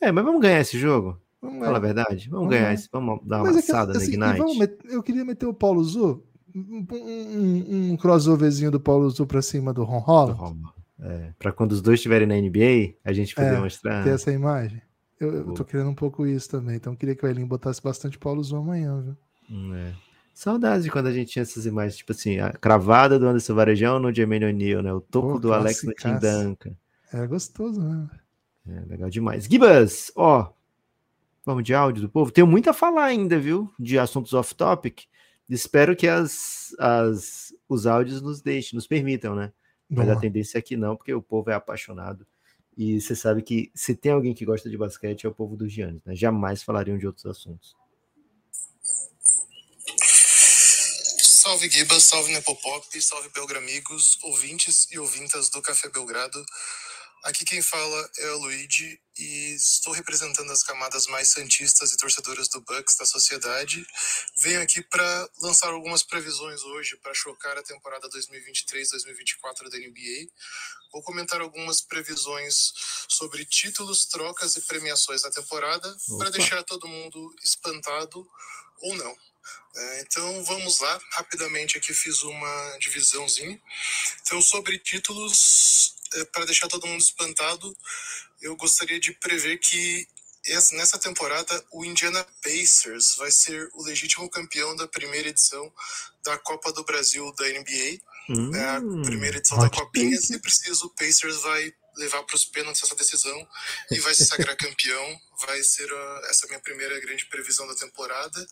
É, 0.00 0.10
mas 0.10 0.24
vamos 0.24 0.40
ganhar 0.40 0.60
esse 0.60 0.78
jogo? 0.78 1.18
Vamos 1.42 1.58
Fala 1.58 1.70
a 1.70 1.72
lá. 1.72 1.78
verdade. 1.78 2.28
Vamos, 2.30 2.30
Vamos 2.30 2.50
ganhar 2.50 2.66
lá. 2.68 2.72
esse. 2.74 2.88
Vamos 2.90 3.20
dar 3.26 3.36
uma 3.38 3.44
Mas 3.44 3.56
é 3.58 3.62
que, 3.62 3.70
assada 3.70 3.92
assim, 3.98 4.16
met- 4.58 4.78
eu 4.88 5.02
queria 5.02 5.24
meter 5.24 5.44
o 5.46 5.52
Paulo 5.52 5.84
Zu, 5.84 6.22
um, 6.54 6.86
um, 6.92 7.92
um 7.92 7.96
crossoverzinho 7.98 8.70
do 8.70 8.80
Paulo 8.80 9.10
Zu 9.10 9.26
pra 9.26 9.42
cima 9.42 9.72
do 9.74 9.84
Ron 9.84 9.98
Holland. 9.98 10.62
É, 11.00 11.32
pra 11.38 11.52
quando 11.52 11.72
os 11.72 11.82
dois 11.82 11.98
estiverem 11.98 12.26
na 12.26 12.36
NBA, 12.38 12.94
a 13.04 13.12
gente 13.12 13.34
poder 13.34 13.54
É, 13.56 13.60
mostrar. 13.60 14.02
ter 14.04 14.10
essa 14.14 14.32
imagem. 14.32 14.80
Eu, 15.20 15.34
eu 15.34 15.52
tô 15.52 15.64
querendo 15.64 15.90
um 15.90 15.94
pouco 15.94 16.26
isso 16.26 16.48
também, 16.48 16.76
então 16.76 16.92
eu 16.92 16.96
queria 16.96 17.14
que 17.14 17.24
o 17.24 17.28
Elinho 17.28 17.46
botasse 17.46 17.82
bastante 17.82 18.18
Paulo 18.18 18.42
Zu 18.42 18.56
amanhã, 18.56 19.00
viu? 19.00 19.16
Hum, 19.50 19.74
é. 19.74 19.92
Saudades 20.34 20.84
de 20.84 20.90
quando 20.90 21.06
a 21.06 21.12
gente 21.12 21.30
tinha 21.30 21.44
essas 21.44 21.64
imagens, 21.64 21.96
tipo 21.96 22.10
assim, 22.10 22.40
a 22.40 22.52
cravada 22.52 23.20
do 23.20 23.26
Anderson 23.28 23.54
Varejão 23.54 24.00
no 24.00 24.12
Jermaine 24.12 24.46
O'Neal, 24.46 24.82
né? 24.82 24.92
O 24.92 25.00
toco 25.00 25.34
Pô, 25.34 25.38
do 25.38 25.52
Alex 25.54 25.84
no 25.84 25.94
Tim. 25.94 26.18
Duncan. 26.18 26.76
Era 27.12 27.24
gostoso, 27.28 27.80
né? 27.80 28.10
É, 28.68 28.80
legal 28.86 29.08
demais. 29.08 29.44
Gibas, 29.44 30.10
ó, 30.16 30.52
vamos 31.46 31.62
de 31.62 31.72
áudio 31.72 32.02
do 32.02 32.08
povo. 32.08 32.32
Tenho 32.32 32.48
muito 32.48 32.68
a 32.68 32.72
falar 32.72 33.04
ainda, 33.04 33.38
viu? 33.38 33.72
De 33.78 33.96
assuntos 33.96 34.34
off-topic. 34.34 35.04
Espero 35.48 35.94
que 35.94 36.08
as, 36.08 36.74
as, 36.80 37.54
os 37.68 37.86
áudios 37.86 38.20
nos 38.20 38.42
deixem, 38.42 38.76
nos 38.76 38.88
permitam, 38.88 39.36
né? 39.36 39.52
Mas 39.88 40.00
a 40.00 40.02
Vamos 40.02 40.14
lá. 40.16 40.20
tendência 40.20 40.58
é 40.58 40.62
que 40.62 40.76
não, 40.76 40.96
porque 40.96 41.14
o 41.14 41.22
povo 41.22 41.50
é 41.50 41.54
apaixonado. 41.54 42.26
E 42.76 43.00
você 43.00 43.14
sabe 43.14 43.40
que 43.40 43.70
se 43.72 43.94
tem 43.94 44.10
alguém 44.10 44.34
que 44.34 44.44
gosta 44.44 44.68
de 44.68 44.76
basquete 44.76 45.26
é 45.26 45.28
o 45.28 45.34
povo 45.34 45.54
dos 45.54 45.72
Giannis, 45.72 46.02
né? 46.04 46.16
Jamais 46.16 46.60
falariam 46.62 46.98
de 46.98 47.06
outros 47.06 47.24
assuntos. 47.24 47.76
Salve 51.44 51.68
Gibas, 51.68 52.04
salve 52.04 52.32
Nepopop, 52.32 53.02
salve 53.02 53.28
Belgramigos, 53.28 54.16
ouvintes 54.22 54.86
e 54.90 54.98
ouvintas 54.98 55.50
do 55.50 55.60
Café 55.60 55.90
Belgrado. 55.90 56.42
Aqui 57.22 57.44
quem 57.44 57.60
fala 57.60 58.10
é 58.16 58.30
o 58.30 58.38
Luigi 58.38 58.98
e 59.18 59.54
estou 59.54 59.92
representando 59.92 60.50
as 60.50 60.62
camadas 60.62 61.06
mais 61.06 61.28
santistas 61.28 61.92
e 61.92 61.98
torcedoras 61.98 62.48
do 62.48 62.62
Bucks 62.62 62.96
da 62.96 63.04
sociedade. 63.04 63.86
Venho 64.40 64.62
aqui 64.62 64.80
para 64.80 65.30
lançar 65.42 65.68
algumas 65.68 66.02
previsões 66.02 66.62
hoje 66.62 66.96
para 67.02 67.12
chocar 67.12 67.58
a 67.58 67.62
temporada 67.62 68.08
2023-2024 68.08 69.68
da 69.68 69.76
NBA. 69.76 70.26
Vou 70.90 71.02
comentar 71.02 71.42
algumas 71.42 71.82
previsões 71.82 72.72
sobre 73.06 73.44
títulos, 73.44 74.06
trocas 74.06 74.56
e 74.56 74.62
premiações 74.62 75.20
da 75.20 75.30
temporada 75.30 75.94
para 76.16 76.30
deixar 76.30 76.62
todo 76.62 76.88
mundo 76.88 77.36
espantado 77.44 78.26
ou 78.80 78.96
não. 78.96 79.14
É, 79.76 80.00
então 80.02 80.44
vamos 80.44 80.78
lá, 80.80 81.00
rapidamente 81.12 81.76
aqui 81.76 81.92
fiz 81.92 82.22
uma 82.22 82.76
divisãozinha. 82.78 83.60
Então, 84.22 84.40
sobre 84.40 84.78
títulos, 84.78 85.94
para 86.32 86.44
deixar 86.44 86.68
todo 86.68 86.86
mundo 86.86 87.00
espantado, 87.00 87.76
eu 88.40 88.54
gostaria 88.56 89.00
de 89.00 89.12
prever 89.12 89.58
que 89.58 90.06
essa- 90.46 90.76
nessa 90.76 90.98
temporada 90.98 91.64
o 91.72 91.84
Indiana 91.84 92.24
Pacers 92.42 93.16
vai 93.16 93.30
ser 93.30 93.68
o 93.74 93.82
legítimo 93.82 94.28
campeão 94.30 94.76
da 94.76 94.86
primeira 94.86 95.28
edição 95.30 95.72
da 96.22 96.38
Copa 96.38 96.72
do 96.72 96.84
Brasil 96.84 97.32
da 97.32 97.48
NBA. 97.48 98.00
Hum, 98.28 98.54
É 98.54 98.64
a 98.76 98.80
primeira 99.02 99.38
edição 99.38 99.58
da 99.58 99.68
Copinha. 99.68 100.16
Se 100.20 100.38
preciso, 100.38 100.86
o 100.86 100.90
Pacers 100.90 101.36
vai 101.42 101.74
levar 101.96 102.22
para 102.24 102.36
os 102.36 102.44
pênaltis 102.44 102.82
essa 102.82 102.94
decisão 102.94 103.48
e 103.90 103.98
vai 104.00 104.14
se 104.14 104.24
sagrar 104.26 104.56
campeão. 104.56 105.20
Vai 105.46 105.62
ser 105.62 105.90
a- 105.92 106.20
essa 106.30 106.46
minha 106.46 106.60
primeira 106.60 106.98
grande 107.00 107.26
previsão 107.26 107.66
da 107.66 107.74
temporada. 107.74 108.46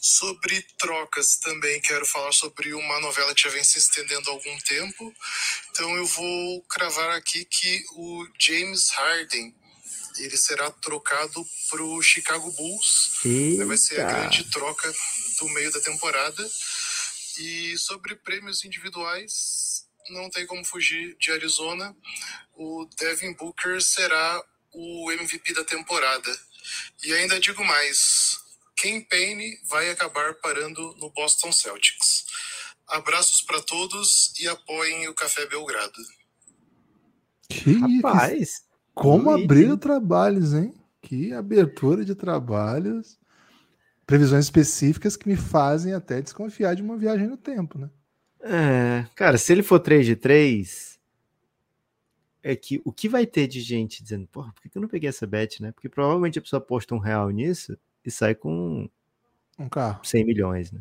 Sobre 0.00 0.62
trocas, 0.78 1.36
também 1.36 1.80
quero 1.80 2.04
falar 2.06 2.32
sobre 2.32 2.74
uma 2.74 3.00
novela 3.00 3.34
que 3.34 3.42
já 3.42 3.48
vem 3.50 3.62
se 3.64 3.78
estendendo 3.78 4.28
há 4.30 4.32
algum 4.32 4.58
tempo. 4.60 5.14
Então 5.70 5.96
eu 5.96 6.06
vou 6.06 6.62
cravar 6.64 7.10
aqui 7.16 7.44
que 7.44 7.84
o 7.92 8.26
James 8.38 8.90
Harden 8.90 9.54
ele 10.18 10.36
será 10.36 10.70
trocado 10.70 11.46
para 11.70 11.82
o 11.82 12.02
Chicago 12.02 12.50
Bulls. 12.52 13.12
Vai 13.64 13.76
ser 13.78 14.00
a 14.00 14.04
eita. 14.04 14.12
grande 14.20 14.50
troca 14.50 14.94
do 15.38 15.48
meio 15.48 15.70
da 15.72 15.80
temporada. 15.80 16.50
E 17.38 17.78
sobre 17.78 18.14
prêmios 18.16 18.62
individuais, 18.64 19.86
não 20.10 20.28
tem 20.28 20.46
como 20.46 20.64
fugir 20.66 21.16
de 21.18 21.30
Arizona. 21.32 21.96
O 22.62 22.88
Devin 22.96 23.32
Booker 23.34 23.82
será 23.82 24.40
o 24.72 25.10
MVP 25.10 25.52
da 25.52 25.64
temporada. 25.64 26.30
E 27.04 27.12
ainda 27.12 27.40
digo 27.40 27.64
mais: 27.64 28.38
Ken 28.76 29.00
Payne 29.00 29.58
vai 29.68 29.90
acabar 29.90 30.34
parando 30.34 30.94
no 31.00 31.10
Boston 31.10 31.50
Celtics. 31.50 32.24
Abraços 32.86 33.42
para 33.42 33.60
todos 33.62 34.32
e 34.38 34.46
apoiem 34.46 35.08
o 35.08 35.14
Café 35.14 35.44
Belgrado. 35.46 35.98
Que, 37.48 37.78
Rapaz, 37.78 38.62
como 38.94 39.30
abrir 39.30 39.76
trabalhos, 39.76 40.54
hein? 40.54 40.72
Que 41.00 41.32
abertura 41.32 42.04
de 42.04 42.14
trabalhos. 42.14 43.18
Previsões 44.06 44.44
específicas 44.44 45.16
que 45.16 45.28
me 45.28 45.36
fazem 45.36 45.94
até 45.94 46.22
desconfiar 46.22 46.76
de 46.76 46.82
uma 46.82 46.96
viagem 46.96 47.26
no 47.26 47.36
tempo, 47.36 47.76
né? 47.76 47.90
É, 48.40 49.06
cara, 49.16 49.36
se 49.36 49.52
ele 49.52 49.62
for 49.62 49.80
3 49.80 50.06
de 50.06 50.16
3, 50.16 50.91
é 52.42 52.56
que 52.56 52.80
o 52.84 52.92
que 52.92 53.08
vai 53.08 53.24
ter 53.24 53.46
de 53.46 53.60
gente 53.60 54.02
dizendo, 54.02 54.26
porra, 54.26 54.52
por 54.52 54.62
que 54.62 54.76
eu 54.76 54.82
não 54.82 54.88
peguei 54.88 55.08
essa 55.08 55.26
bet, 55.26 55.62
né? 55.62 55.70
Porque 55.72 55.88
provavelmente 55.88 56.38
a 56.38 56.42
pessoa 56.42 56.60
posta 56.60 56.94
um 56.94 56.98
real 56.98 57.30
nisso 57.30 57.78
e 58.04 58.10
sai 58.10 58.34
com 58.34 58.88
Um 59.58 59.68
carro. 59.68 60.04
100 60.04 60.24
milhões, 60.24 60.72
né? 60.72 60.80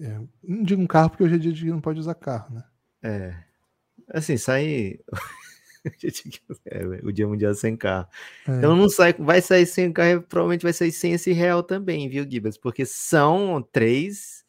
É, 0.00 0.20
não 0.42 0.62
digo 0.62 0.82
um 0.82 0.86
carro 0.86 1.10
porque 1.10 1.24
hoje 1.24 1.34
é 1.34 1.38
dia 1.38 1.52
de 1.52 1.64
que 1.64 1.70
não 1.70 1.80
pode 1.80 1.98
usar 1.98 2.14
carro, 2.14 2.54
né? 2.54 2.64
É. 3.02 3.34
Assim, 4.08 4.36
sai. 4.36 5.00
É, 6.64 6.84
o 7.02 7.10
Dia 7.10 7.26
Mundial 7.26 7.52
sem 7.54 7.76
carro. 7.76 8.06
É. 8.46 8.52
Então 8.52 8.76
não 8.76 8.88
sai, 8.88 9.14
vai 9.14 9.42
sair 9.42 9.66
sem 9.66 9.92
carro, 9.92 10.22
provavelmente 10.22 10.62
vai 10.62 10.72
sair 10.72 10.92
sem 10.92 11.12
esse 11.12 11.32
real 11.32 11.60
também, 11.60 12.08
viu, 12.08 12.24
Gibas? 12.24 12.56
Porque 12.56 12.86
são 12.86 13.60
três, 13.72 14.44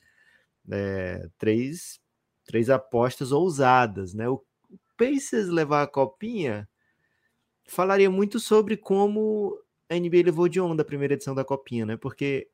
é, 0.69 1.27
três, 1.39 1.99
três 2.45 2.69
apostas 2.69 3.31
ousadas, 3.31 4.13
né? 4.13 4.29
O 4.29 4.43
Pacers 4.97 5.47
levar 5.47 5.83
a 5.83 5.87
copinha 5.87 6.67
falaria 7.65 8.09
muito 8.09 8.39
sobre 8.39 8.77
como 8.77 9.57
a 9.89 9.95
NBA 9.95 10.23
levou 10.25 10.47
de 10.47 10.59
onda 10.59 10.81
a 10.81 10.85
primeira 10.85 11.13
edição 11.13 11.35
da 11.35 11.43
copinha, 11.43 11.85
né? 11.85 11.97
Porque 11.97 12.47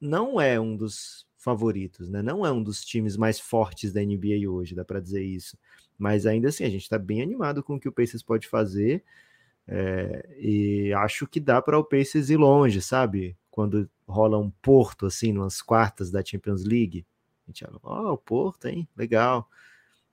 não 0.00 0.40
é 0.40 0.58
um 0.60 0.76
dos 0.76 1.26
favoritos, 1.36 2.08
né? 2.08 2.22
Não 2.22 2.46
é 2.46 2.52
um 2.52 2.62
dos 2.62 2.84
times 2.84 3.16
mais 3.16 3.40
fortes 3.40 3.92
da 3.92 4.00
NBA 4.00 4.48
hoje, 4.48 4.74
dá 4.74 4.84
para 4.84 5.00
dizer 5.00 5.22
isso. 5.22 5.58
Mas 5.98 6.26
ainda 6.26 6.48
assim, 6.48 6.64
a 6.64 6.70
gente 6.70 6.82
está 6.82 6.98
bem 6.98 7.22
animado 7.22 7.62
com 7.62 7.74
o 7.74 7.80
que 7.80 7.88
o 7.88 7.92
Pacers 7.92 8.22
pode 8.22 8.48
fazer. 8.48 9.02
É, 9.66 10.28
e 10.38 10.92
acho 10.94 11.26
que 11.26 11.40
dá 11.40 11.62
para 11.62 11.78
o 11.78 11.84
Pacers 11.84 12.30
ir 12.30 12.36
longe, 12.36 12.80
sabe? 12.80 13.36
Quando 13.50 13.88
rola 14.06 14.38
um 14.38 14.50
Porto, 14.50 15.06
assim, 15.06 15.32
nas 15.32 15.62
quartas 15.62 16.10
da 16.10 16.24
Champions 16.24 16.64
League. 16.64 17.06
A 17.46 17.50
gente 17.50 17.64
fala, 17.64 17.78
ó, 17.82 18.12
o 18.12 18.18
Porto, 18.18 18.66
hein? 18.66 18.88
Legal. 18.96 19.48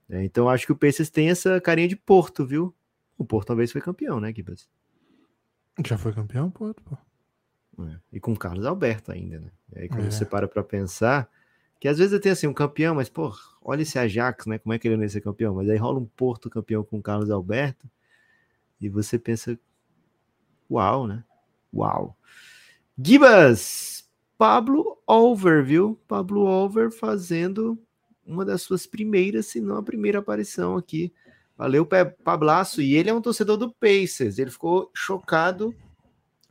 É, 0.09 0.23
então 0.23 0.49
acho 0.49 0.65
que 0.65 0.71
o 0.71 0.75
Pacers 0.77 1.09
tem 1.09 1.29
essa 1.29 1.61
carinha 1.61 1.87
de 1.87 1.95
Porto, 1.95 2.45
viu? 2.45 2.75
O 3.17 3.23
Porto 3.23 3.47
talvez 3.47 3.71
foi 3.71 3.81
campeão, 3.81 4.19
né, 4.19 4.33
Gibas? 4.33 4.67
Já 5.85 5.97
foi 5.97 6.13
campeão, 6.13 6.49
pô. 6.49 6.73
pô. 6.73 6.97
É, 7.85 7.97
E 8.11 8.19
com 8.19 8.33
o 8.33 8.37
Carlos 8.37 8.65
Alberto 8.65 9.11
ainda, 9.11 9.39
né? 9.39 9.51
E 9.75 9.79
aí 9.79 9.89
quando 9.89 10.07
É. 10.07 10.11
você 10.11 10.25
para 10.25 10.47
para 10.47 10.63
pensar, 10.63 11.29
que 11.79 11.87
às 11.87 11.97
vezes 11.97 12.19
tem 12.19 12.31
assim 12.31 12.47
um 12.47 12.53
campeão, 12.53 12.95
mas 12.95 13.07
pô, 13.09 13.31
olha 13.61 13.83
esse 13.83 13.97
Ajax, 13.97 14.45
né? 14.45 14.57
Como 14.57 14.73
é 14.73 14.79
que 14.79 14.87
ele 14.87 14.97
não 14.97 15.03
ia 15.03 15.09
ser 15.09 15.21
campeão? 15.21 15.55
Mas 15.55 15.69
aí 15.69 15.77
rola 15.77 15.99
um 15.99 16.05
Porto 16.05 16.49
campeão 16.49 16.83
com 16.83 16.97
o 16.97 17.01
Carlos 17.01 17.29
Alberto 17.29 17.89
e 18.81 18.89
você 18.89 19.17
pensa, 19.19 19.57
uau, 20.69 21.07
né? 21.07 21.23
Uau. 21.73 22.17
Gibas, 23.01 24.09
Pablo 24.37 25.01
Over, 25.07 25.63
viu? 25.63 25.99
Pablo 26.07 26.41
Over 26.45 26.91
fazendo 26.91 27.81
uma 28.29 28.45
das 28.45 28.61
suas 28.61 28.85
primeiras, 28.85 29.47
se 29.47 29.59
não 29.59 29.77
a 29.77 29.83
primeira 29.83 30.19
aparição 30.19 30.77
aqui. 30.77 31.11
Valeu, 31.57 31.85
Pablaço. 32.23 32.81
E 32.81 32.95
ele 32.95 33.09
é 33.09 33.13
um 33.13 33.21
torcedor 33.21 33.57
do 33.57 33.71
Pacers. 33.73 34.37
Ele 34.39 34.49
ficou 34.51 34.89
chocado 34.93 35.75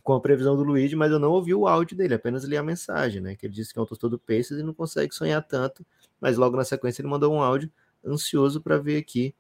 com 0.03 0.13
a 0.15 0.21
previsão 0.21 0.57
do 0.57 0.63
Luigi, 0.63 0.97
mas 0.97 1.11
eu 1.13 1.19
não 1.19 1.31
ouvi 1.31 1.55
o 1.55 1.67
áudio 1.67 1.97
dele, 1.97 2.15
apenas 2.15 2.45
li 2.45 2.57
a 2.57 2.63
mensagem, 2.63 3.21
né? 3.21 3.37
Que 3.37 3.47
ele 3.47 3.53
disse 3.55 3.73
que 3.73 3.79
é 3.79 3.83
um 3.83 3.87
torcedor 3.87 4.11
do 4.11 4.19
Pacers 4.19 4.61
e 4.61 4.63
não 4.63 4.73
consegue 4.75 5.15
sonhar 5.15 5.43
tanto, 5.43 5.85
mas 6.21 6.37
logo 6.37 6.57
na 6.57 6.65
sequência 6.65 7.03
ele 7.03 7.09
mandou 7.09 7.33
um 7.33 7.43
áudio 7.43 7.71
ansioso 8.05 8.61
para 8.61 8.79
ver 8.79 8.97
aqui. 8.97 9.35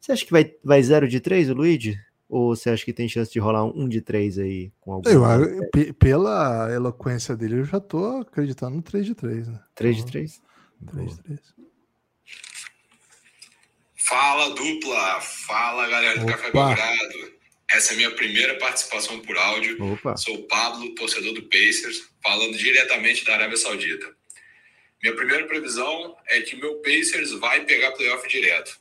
Você 0.00 0.12
acha 0.12 0.24
que 0.24 0.32
vai, 0.32 0.54
vai 0.64 0.82
0 0.82 1.08
de 1.08 1.20
3 1.20 1.50
o 1.50 1.54
Luigi? 1.54 1.98
Ou 2.26 2.56
você 2.56 2.70
acha 2.70 2.84
que 2.84 2.92
tem 2.92 3.06
chance 3.08 3.30
de 3.30 3.38
rolar 3.38 3.64
um 3.64 3.86
de 3.86 4.00
3 4.00 4.38
aí 4.38 4.72
com 4.80 4.92
algum 4.94 5.08
Eu, 5.10 5.70
pe- 5.70 5.92
pela 5.92 6.70
eloquência 6.72 7.36
dele, 7.36 7.60
eu 7.60 7.64
já 7.64 7.78
tô 7.78 8.18
acreditando 8.20 8.76
no 8.76 8.82
3 8.82 9.04
de 9.04 9.14
3, 9.14 9.46
né? 9.48 9.60
3 9.74 9.96
de 9.96 10.06
3? 10.06 10.42
3 10.90 11.16
de 11.16 11.22
3. 11.22 11.53
Fala 14.06 14.50
dupla, 14.50 15.18
fala 15.22 15.88
galera 15.88 16.18
do 16.18 16.26
Café 16.26 16.48
Opa. 16.48 16.66
Belgrado. 16.66 17.32
Essa 17.70 17.92
é 17.92 17.94
a 17.94 17.96
minha 17.96 18.10
primeira 18.10 18.54
participação 18.58 19.18
por 19.20 19.34
áudio. 19.34 19.82
Opa. 19.94 20.14
Sou 20.18 20.34
o 20.34 20.42
Pablo, 20.42 20.94
torcedor 20.94 21.32
do 21.32 21.42
Pacers, 21.44 22.10
falando 22.22 22.54
diretamente 22.54 23.24
da 23.24 23.32
Arábia 23.32 23.56
Saudita. 23.56 24.14
Minha 25.02 25.16
primeira 25.16 25.46
previsão 25.46 26.16
é 26.26 26.42
que 26.42 26.54
meu 26.54 26.82
Pacers 26.82 27.32
vai 27.32 27.64
pegar 27.64 27.92
playoff 27.92 28.28
direto, 28.28 28.78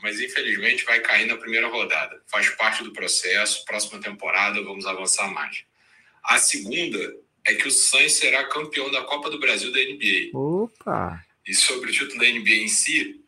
mas 0.00 0.20
infelizmente 0.20 0.84
vai 0.84 1.00
cair 1.00 1.26
na 1.26 1.36
primeira 1.36 1.66
rodada. 1.66 2.22
Faz 2.28 2.48
parte 2.50 2.84
do 2.84 2.92
processo. 2.92 3.64
Próxima 3.64 4.00
temporada 4.00 4.62
vamos 4.62 4.86
avançar 4.86 5.28
mais. 5.32 5.64
A 6.22 6.38
segunda 6.38 7.16
é 7.44 7.54
que 7.54 7.66
o 7.66 7.70
Suns 7.72 8.12
será 8.12 8.44
campeão 8.44 8.88
da 8.92 9.02
Copa 9.02 9.30
do 9.30 9.40
Brasil 9.40 9.72
da 9.72 9.80
NBA. 9.80 10.30
Opa! 10.32 11.24
E 11.44 11.54
sobre 11.54 11.90
o 11.90 11.92
título 11.92 12.20
da 12.20 12.28
NBA 12.28 12.54
em 12.54 12.68
si, 12.68 13.19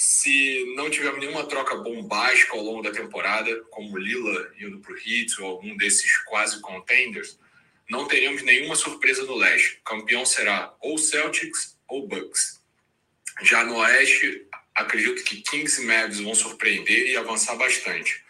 se 0.00 0.64
não 0.76 0.88
tivermos 0.88 1.18
nenhuma 1.18 1.44
troca 1.48 1.74
bombástica 1.74 2.52
ao 2.52 2.62
longo 2.62 2.82
da 2.82 2.92
temporada, 2.92 3.52
como 3.68 3.98
Lila 3.98 4.52
indo 4.56 4.78
para 4.78 4.92
o 4.92 4.96
Heat 4.96 5.40
ou 5.42 5.48
algum 5.48 5.76
desses 5.76 6.18
quase 6.18 6.60
contenders, 6.60 7.36
não 7.90 8.06
teremos 8.06 8.42
nenhuma 8.42 8.76
surpresa 8.76 9.24
no 9.24 9.34
leste. 9.34 9.80
Campeão 9.84 10.24
será 10.24 10.72
ou 10.80 10.96
Celtics 10.98 11.76
ou 11.88 12.06
Bucks. 12.06 12.60
Já 13.42 13.64
no 13.64 13.78
oeste, 13.78 14.46
acredito 14.72 15.24
que 15.24 15.42
Kings 15.42 15.82
e 15.82 15.86
Mavs 15.86 16.20
vão 16.20 16.32
surpreender 16.32 17.08
e 17.08 17.16
avançar 17.16 17.56
bastante. 17.56 18.24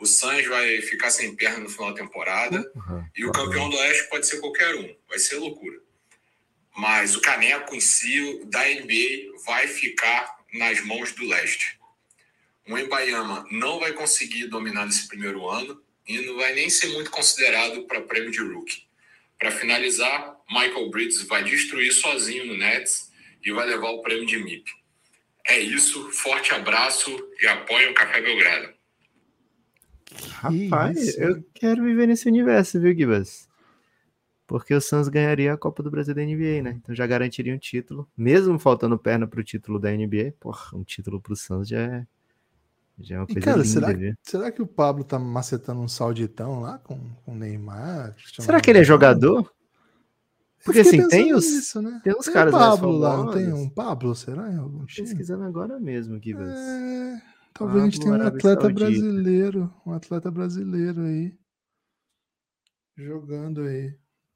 O 0.00 0.06
Suns 0.06 0.44
vai 0.48 0.80
ficar 0.82 1.12
sem 1.12 1.36
perna 1.36 1.58
no 1.60 1.68
final 1.70 1.90
da 1.94 2.02
temporada 2.02 2.58
Uhum. 2.74 3.06
e 3.16 3.24
o 3.24 3.30
campeão 3.30 3.70
do 3.70 3.76
oeste 3.76 4.08
pode 4.10 4.26
ser 4.26 4.40
qualquer 4.40 4.74
um. 4.74 4.96
Vai 5.08 5.20
ser 5.20 5.36
loucura. 5.36 5.78
Mas 6.76 7.14
o 7.14 7.20
caneco 7.20 7.72
em 7.72 7.78
si 7.80 8.42
da 8.46 8.64
NBA 8.64 9.38
vai 9.46 9.68
ficar 9.68 10.33
nas 10.54 10.80
mãos 10.84 11.12
do 11.12 11.26
leste. 11.26 11.78
O 12.68 12.78
Embayama 12.78 13.46
não 13.50 13.78
vai 13.78 13.92
conseguir 13.92 14.46
dominar 14.46 14.86
nesse 14.86 15.06
primeiro 15.08 15.48
ano 15.48 15.82
e 16.06 16.18
não 16.24 16.36
vai 16.36 16.54
nem 16.54 16.70
ser 16.70 16.88
muito 16.88 17.10
considerado 17.10 17.82
para 17.82 18.00
prêmio 18.00 18.30
de 18.30 18.40
rookie. 18.40 18.84
Para 19.38 19.50
finalizar, 19.50 20.36
Michael 20.48 20.90
Bridges 20.90 21.22
vai 21.22 21.44
destruir 21.44 21.92
sozinho 21.92 22.46
no 22.46 22.56
Nets 22.56 23.12
e 23.44 23.52
vai 23.52 23.66
levar 23.66 23.90
o 23.90 24.00
prêmio 24.00 24.24
de 24.24 24.38
MIP. 24.38 24.70
É 25.46 25.58
isso, 25.58 26.10
forte 26.12 26.54
abraço 26.54 27.10
e 27.40 27.46
apoie 27.46 27.88
o 27.88 27.94
Café 27.94 28.22
Belgrado. 28.22 28.72
Rapaz, 30.30 30.96
isso, 30.96 31.20
eu 31.20 31.44
quero 31.52 31.82
viver 31.82 32.06
nesse 32.06 32.28
universo, 32.28 32.80
viu, 32.80 32.94
Gibas? 32.94 33.48
Porque 34.46 34.74
o 34.74 34.80
Suns 34.80 35.08
ganharia 35.08 35.54
a 35.54 35.56
Copa 35.56 35.82
do 35.82 35.90
Brasil 35.90 36.14
da 36.14 36.22
NBA, 36.22 36.62
né? 36.62 36.78
Então 36.82 36.94
já 36.94 37.06
garantiria 37.06 37.54
um 37.54 37.58
título. 37.58 38.08
Mesmo 38.16 38.58
faltando 38.58 38.98
perna 38.98 39.26
pro 39.26 39.42
título 39.42 39.78
da 39.78 39.90
NBA, 39.90 40.34
porra, 40.38 40.76
um 40.76 40.84
título 40.84 41.20
pro 41.20 41.34
Suns 41.34 41.66
já 41.68 41.80
é, 41.80 42.06
já 43.00 43.16
é 43.16 43.18
uma 43.18 43.24
E, 43.24 43.32
coisa 43.32 43.40
cara, 43.40 43.62
linda, 43.62 43.68
será, 43.68 44.16
será 44.22 44.52
que 44.52 44.60
o 44.60 44.66
Pablo 44.66 45.02
tá 45.02 45.18
macetando 45.18 45.80
um 45.80 45.88
sauditão 45.88 46.60
lá 46.60 46.78
com, 46.78 46.98
com 47.24 47.32
o 47.32 47.34
Neymar? 47.34 48.14
Será 48.38 48.60
que 48.60 48.70
ele 48.70 48.80
é 48.80 48.84
jogador? 48.84 49.50
Porque 50.62 50.80
assim, 50.80 51.06
tem 51.08 51.34
os. 51.34 51.44
nisso, 51.44 51.82
né? 51.82 52.00
tem 52.02 52.14
uns 52.14 52.24
Tem 52.24 52.32
caras 52.34 52.54
o 52.54 52.58
Pablo 52.58 52.92
lá, 52.92 53.16
não 53.18 53.32
tem 53.32 53.52
um 53.52 53.68
Pablo, 53.68 54.14
será? 54.14 54.50
Em 54.50 54.56
algum 54.56 54.86
pesquisando 54.86 55.44
agora 55.44 55.78
mesmo, 55.78 56.18
Gibas. 56.22 56.48
É, 56.48 57.22
talvez 57.52 57.82
a 57.82 57.84
gente 57.84 57.98
Pablo, 57.98 58.04
tenha 58.04 58.12
um 58.12 58.20
Arábia 58.20 58.38
atleta 58.38 58.60
Saudita. 58.62 58.80
brasileiro, 58.80 59.74
um 59.86 59.92
atleta 59.92 60.30
brasileiro 60.30 61.02
aí 61.02 61.34
jogando 62.96 63.62
aí. 63.62 63.94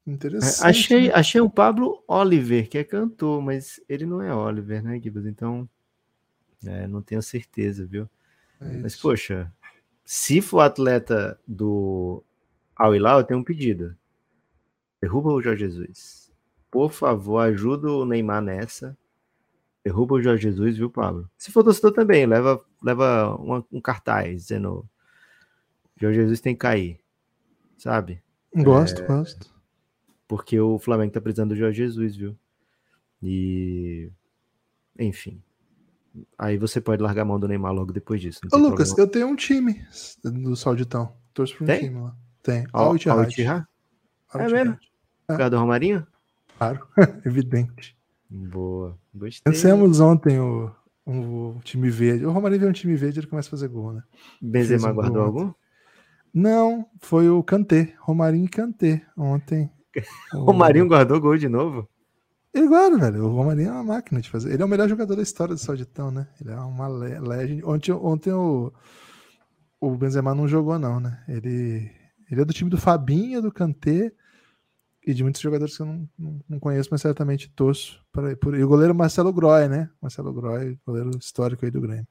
É, 0.09 0.13
Interessante. 0.13 0.65
achei, 0.65 1.07
né? 1.07 1.13
achei 1.13 1.41
um 1.41 1.49
Pablo 1.49 2.03
Oliver, 2.07 2.67
que 2.69 2.77
é 2.77 2.83
cantor, 2.83 3.41
mas 3.41 3.79
ele 3.87 4.05
não 4.05 4.21
é 4.21 4.33
Oliver, 4.33 4.83
né, 4.83 4.99
Gibas? 4.99 5.25
Então, 5.25 5.69
é, 6.65 6.87
não 6.87 7.01
tenho 7.01 7.21
certeza, 7.21 7.85
viu? 7.85 8.09
É 8.61 8.77
Mas, 8.77 8.93
isso. 8.93 9.01
poxa, 9.01 9.51
se 10.03 10.41
for 10.41 10.61
atleta 10.61 11.39
do 11.47 12.23
Al 12.75 12.95
Hilal, 12.95 13.19
eu 13.19 13.23
tenho 13.25 13.39
um 13.39 13.43
pedido. 13.43 13.95
Derruba 15.01 15.29
o 15.29 15.41
Jorge 15.41 15.65
Jesus. 15.65 16.31
Por 16.71 16.91
favor, 16.91 17.39
ajuda 17.39 17.89
o 17.91 18.05
Neymar 18.05 18.41
nessa. 18.41 18.97
Derruba 19.83 20.15
o 20.15 20.21
Jorge 20.21 20.43
Jesus, 20.43 20.77
viu, 20.77 20.89
Pablo? 20.89 21.29
Se 21.37 21.51
for 21.51 21.63
torcedor 21.63 21.93
também, 21.93 22.25
leva, 22.25 22.63
leva 22.83 23.35
uma- 23.35 23.65
um 23.71 23.79
cartaz 23.79 24.43
dizendo 24.43 24.87
Jorge 25.95 26.19
Jesus 26.19 26.41
tem 26.41 26.53
que 26.53 26.59
cair. 26.59 26.99
Sabe? 27.77 28.21
Gosto, 28.53 29.03
gosto. 29.03 29.58
Porque 30.29 30.59
o 30.59 30.77
Flamengo 30.77 31.11
tá 31.11 31.19
precisando 31.19 31.49
do 31.49 31.55
Jorge 31.55 31.77
Jesus, 31.83 32.15
viu? 32.15 32.37
E. 33.21 34.11
Enfim. 34.97 35.41
Aí 36.37 36.55
você 36.55 36.79
pode 36.79 37.01
largar 37.01 37.23
a 37.23 37.25
mão 37.25 37.39
do 37.39 37.47
Neymar 37.47 37.73
logo 37.73 37.91
depois 37.91 38.21
disso. 38.21 38.39
Ô, 38.53 38.57
Lucas, 38.57 38.89
problema. 38.89 39.07
eu 39.07 39.11
tenho 39.11 39.27
um 39.27 39.35
time 39.35 39.83
do 40.23 40.55
Sauditão. 40.55 41.13
Torço 41.33 41.55
pra 41.55 41.63
um 41.63 41.67
Tem? 41.67 41.79
time 41.79 41.99
lá. 41.99 42.15
Tem. 42.43 42.65
Al- 42.71 42.95
Ittihad. 42.95 43.65
É 44.35 44.47
mesmo? 44.47 44.77
Por 45.27 45.37
causa 45.37 45.49
do 45.49 45.57
Romarinho? 45.57 46.05
Claro, 46.59 46.87
evidente. 47.25 47.97
Boa. 48.29 48.95
Gostei. 49.13 49.51
Vencemos 49.51 49.99
ontem 49.99 50.39
o, 50.39 50.71
o 51.07 51.59
time 51.63 51.89
verde. 51.89 52.23
O 52.25 52.31
Romarinho 52.31 52.61
vê 52.61 52.67
um 52.67 52.71
time 52.71 52.95
verde 52.95 53.19
ele 53.19 53.27
começa 53.27 53.47
a 53.47 53.51
fazer 53.51 53.67
gol, 53.67 53.93
né? 53.93 54.03
Benzema 54.39 54.91
um 54.91 54.93
guardou 54.93 55.23
algum? 55.23 55.51
Não, 56.31 56.85
foi 57.01 57.29
o 57.29 57.41
Kanté. 57.41 57.95
Romarinho 57.99 58.45
e 58.45 58.49
Kanté 58.49 59.03
ontem. 59.17 59.71
O- 60.33 60.39
Romarinho 60.45 60.87
guardou 60.87 61.19
gol 61.19 61.37
de 61.37 61.49
novo? 61.49 61.87
Ele 62.53 62.67
guarda, 62.67 62.97
velho. 62.97 63.25
O 63.25 63.35
Romarinho 63.35 63.69
é 63.69 63.71
uma 63.73 63.83
máquina 63.83 64.19
de 64.21 64.29
fazer. 64.29 64.51
Ele 64.53 64.61
é 64.61 64.65
o 64.65 64.69
melhor 64.69 64.89
jogador 64.89 65.15
da 65.15 65.21
história 65.21 65.53
do 65.53 65.59
Sauditão, 65.59 66.09
né? 66.11 66.27
Ele 66.41 66.51
é 66.51 66.55
uma 66.57 66.87
le- 66.87 67.19
legend. 67.19 67.63
Ontem, 67.63 67.91
ontem 67.91 68.31
o, 68.33 68.71
o 69.79 69.95
Benzema 69.95 70.33
não 70.33 70.47
jogou, 70.47 70.79
não, 70.79 70.99
né? 70.99 71.23
Ele, 71.27 71.91
ele 72.29 72.41
é 72.41 72.45
do 72.45 72.53
time 72.53 72.69
do 72.69 72.77
Fabinho, 72.77 73.41
do 73.41 73.51
Kanté 73.51 74.11
e 75.05 75.13
de 75.13 75.23
muitos 75.23 75.41
jogadores 75.41 75.75
que 75.77 75.81
eu 75.83 75.85
não, 75.85 76.09
não, 76.17 76.39
não 76.49 76.59
conheço, 76.59 76.89
mas 76.91 77.01
certamente 77.01 77.49
torço. 77.51 78.03
Para, 78.11 78.35
por, 78.35 78.55
e 78.57 78.63
o 78.63 78.67
goleiro 78.67 78.95
Marcelo 78.95 79.31
Groy, 79.31 79.67
né? 79.67 79.89
Marcelo 80.01 80.33
Groy, 80.33 80.77
goleiro 80.85 81.11
histórico 81.19 81.65
aí 81.65 81.71
do 81.71 81.81
Grêmio. 81.81 82.07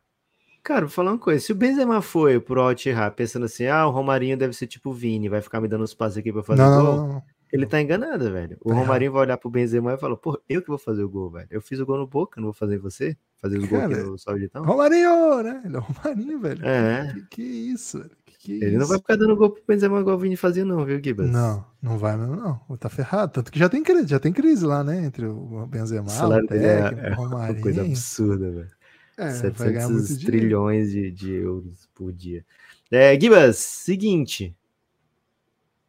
Cara, 0.62 0.82
vou 0.82 0.90
falar 0.90 1.12
uma 1.12 1.18
coisa. 1.18 1.44
Se 1.44 1.50
o 1.52 1.54
Benzema 1.56 2.00
foi 2.00 2.38
pro 2.40 2.60
Al-Ittihad 2.60 3.14
pensando 3.14 3.44
assim, 3.46 3.66
ah, 3.66 3.86
o 3.86 3.90
Romarinho 3.90 4.36
deve 4.36 4.52
ser 4.54 4.66
tipo 4.68 4.90
o 4.90 4.94
Vini, 4.94 5.28
vai 5.28 5.40
ficar 5.40 5.60
me 5.60 5.68
dando 5.68 5.82
os 5.84 5.94
passos 5.94 6.18
aqui 6.18 6.32
pra 6.32 6.42
fazer 6.42 6.62
Não, 6.62 6.70
não, 6.70 6.84
gol, 6.84 6.96
não, 6.96 7.08
não. 7.14 7.22
Ele 7.52 7.66
tá 7.66 7.80
enganado, 7.80 8.30
velho. 8.32 8.56
O 8.64 8.70
Tá 8.70 8.74
Romarinho 8.76 9.12
vai 9.12 9.22
olhar 9.22 9.36
pro 9.38 9.50
Benzema 9.50 9.94
e 9.94 9.98
falar, 9.98 10.16
pô, 10.16 10.40
eu 10.48 10.60
que 10.62 10.68
vou 10.68 10.78
fazer 10.78 11.02
o 11.02 11.08
gol, 11.08 11.30
velho. 11.30 11.48
Eu 11.50 11.60
fiz 11.62 11.78
o 11.80 11.86
gol 11.86 11.98
no 11.98 12.06
Boca, 12.06 12.40
não 12.40 12.46
vou 12.48 12.54
fazer 12.54 12.76
em 12.76 12.78
você? 12.78 13.16
Fazer 13.40 13.58
os 13.58 13.66
gols 13.66 13.84
aqui 13.84 13.94
no 13.96 14.18
Sauditão? 14.18 14.64
Romarinho, 14.64 15.42
né? 15.42 15.62
Ele 15.64 15.76
é 15.76 15.78
o 15.78 15.82
Romarinho, 15.82 16.40
velho. 16.40 16.66
É. 16.66 17.12
Que, 17.14 17.22
que 17.30 17.42
isso, 17.42 17.98
velho? 17.98 18.10
Que, 18.40 18.52
Ele 18.62 18.72
não 18.76 18.80
isso? 18.82 18.88
vai 18.88 18.98
ficar 18.98 19.16
dando 19.16 19.36
gol 19.36 19.50
pro 19.50 19.62
Benzema 19.66 20.00
igual 20.00 20.16
o 20.16 20.18
Vini 20.18 20.36
fazia 20.36 20.64
não, 20.64 20.84
viu, 20.84 21.00
Gibas? 21.02 21.28
Não, 21.28 21.64
não 21.82 21.98
vai 21.98 22.16
mesmo, 22.16 22.36
não. 22.36 22.76
Tá 22.76 22.88
ferrado. 22.88 23.32
Tanto 23.32 23.50
que 23.50 23.58
já 23.58 23.68
tem 23.68 23.82
crise, 23.82 24.06
já 24.06 24.20
tem 24.20 24.32
crise 24.32 24.64
lá, 24.64 24.84
né? 24.84 25.04
Entre 25.04 25.26
o 25.26 25.66
Benzema, 25.66 26.06
O 26.08 26.28
o 26.28 26.32
é, 26.34 26.46
técnico, 26.46 27.06
é 27.06 27.10
o 27.10 27.14
uma 27.14 27.16
Romarinho. 27.28 27.60
coisa 27.62 27.82
absurda, 27.82 28.50
velho. 28.50 28.70
É, 29.16 29.50
vai 29.50 29.72
ganhar 29.72 29.88
700 29.88 29.90
muito 29.90 30.06
dinheiro. 30.06 30.26
trilhões 30.38 30.90
de, 30.92 31.10
de 31.10 31.32
euros 31.32 31.88
por 31.94 32.12
dia. 32.12 32.44
É, 32.90 33.18
Gibas, 33.20 33.56
seguinte. 33.56 34.56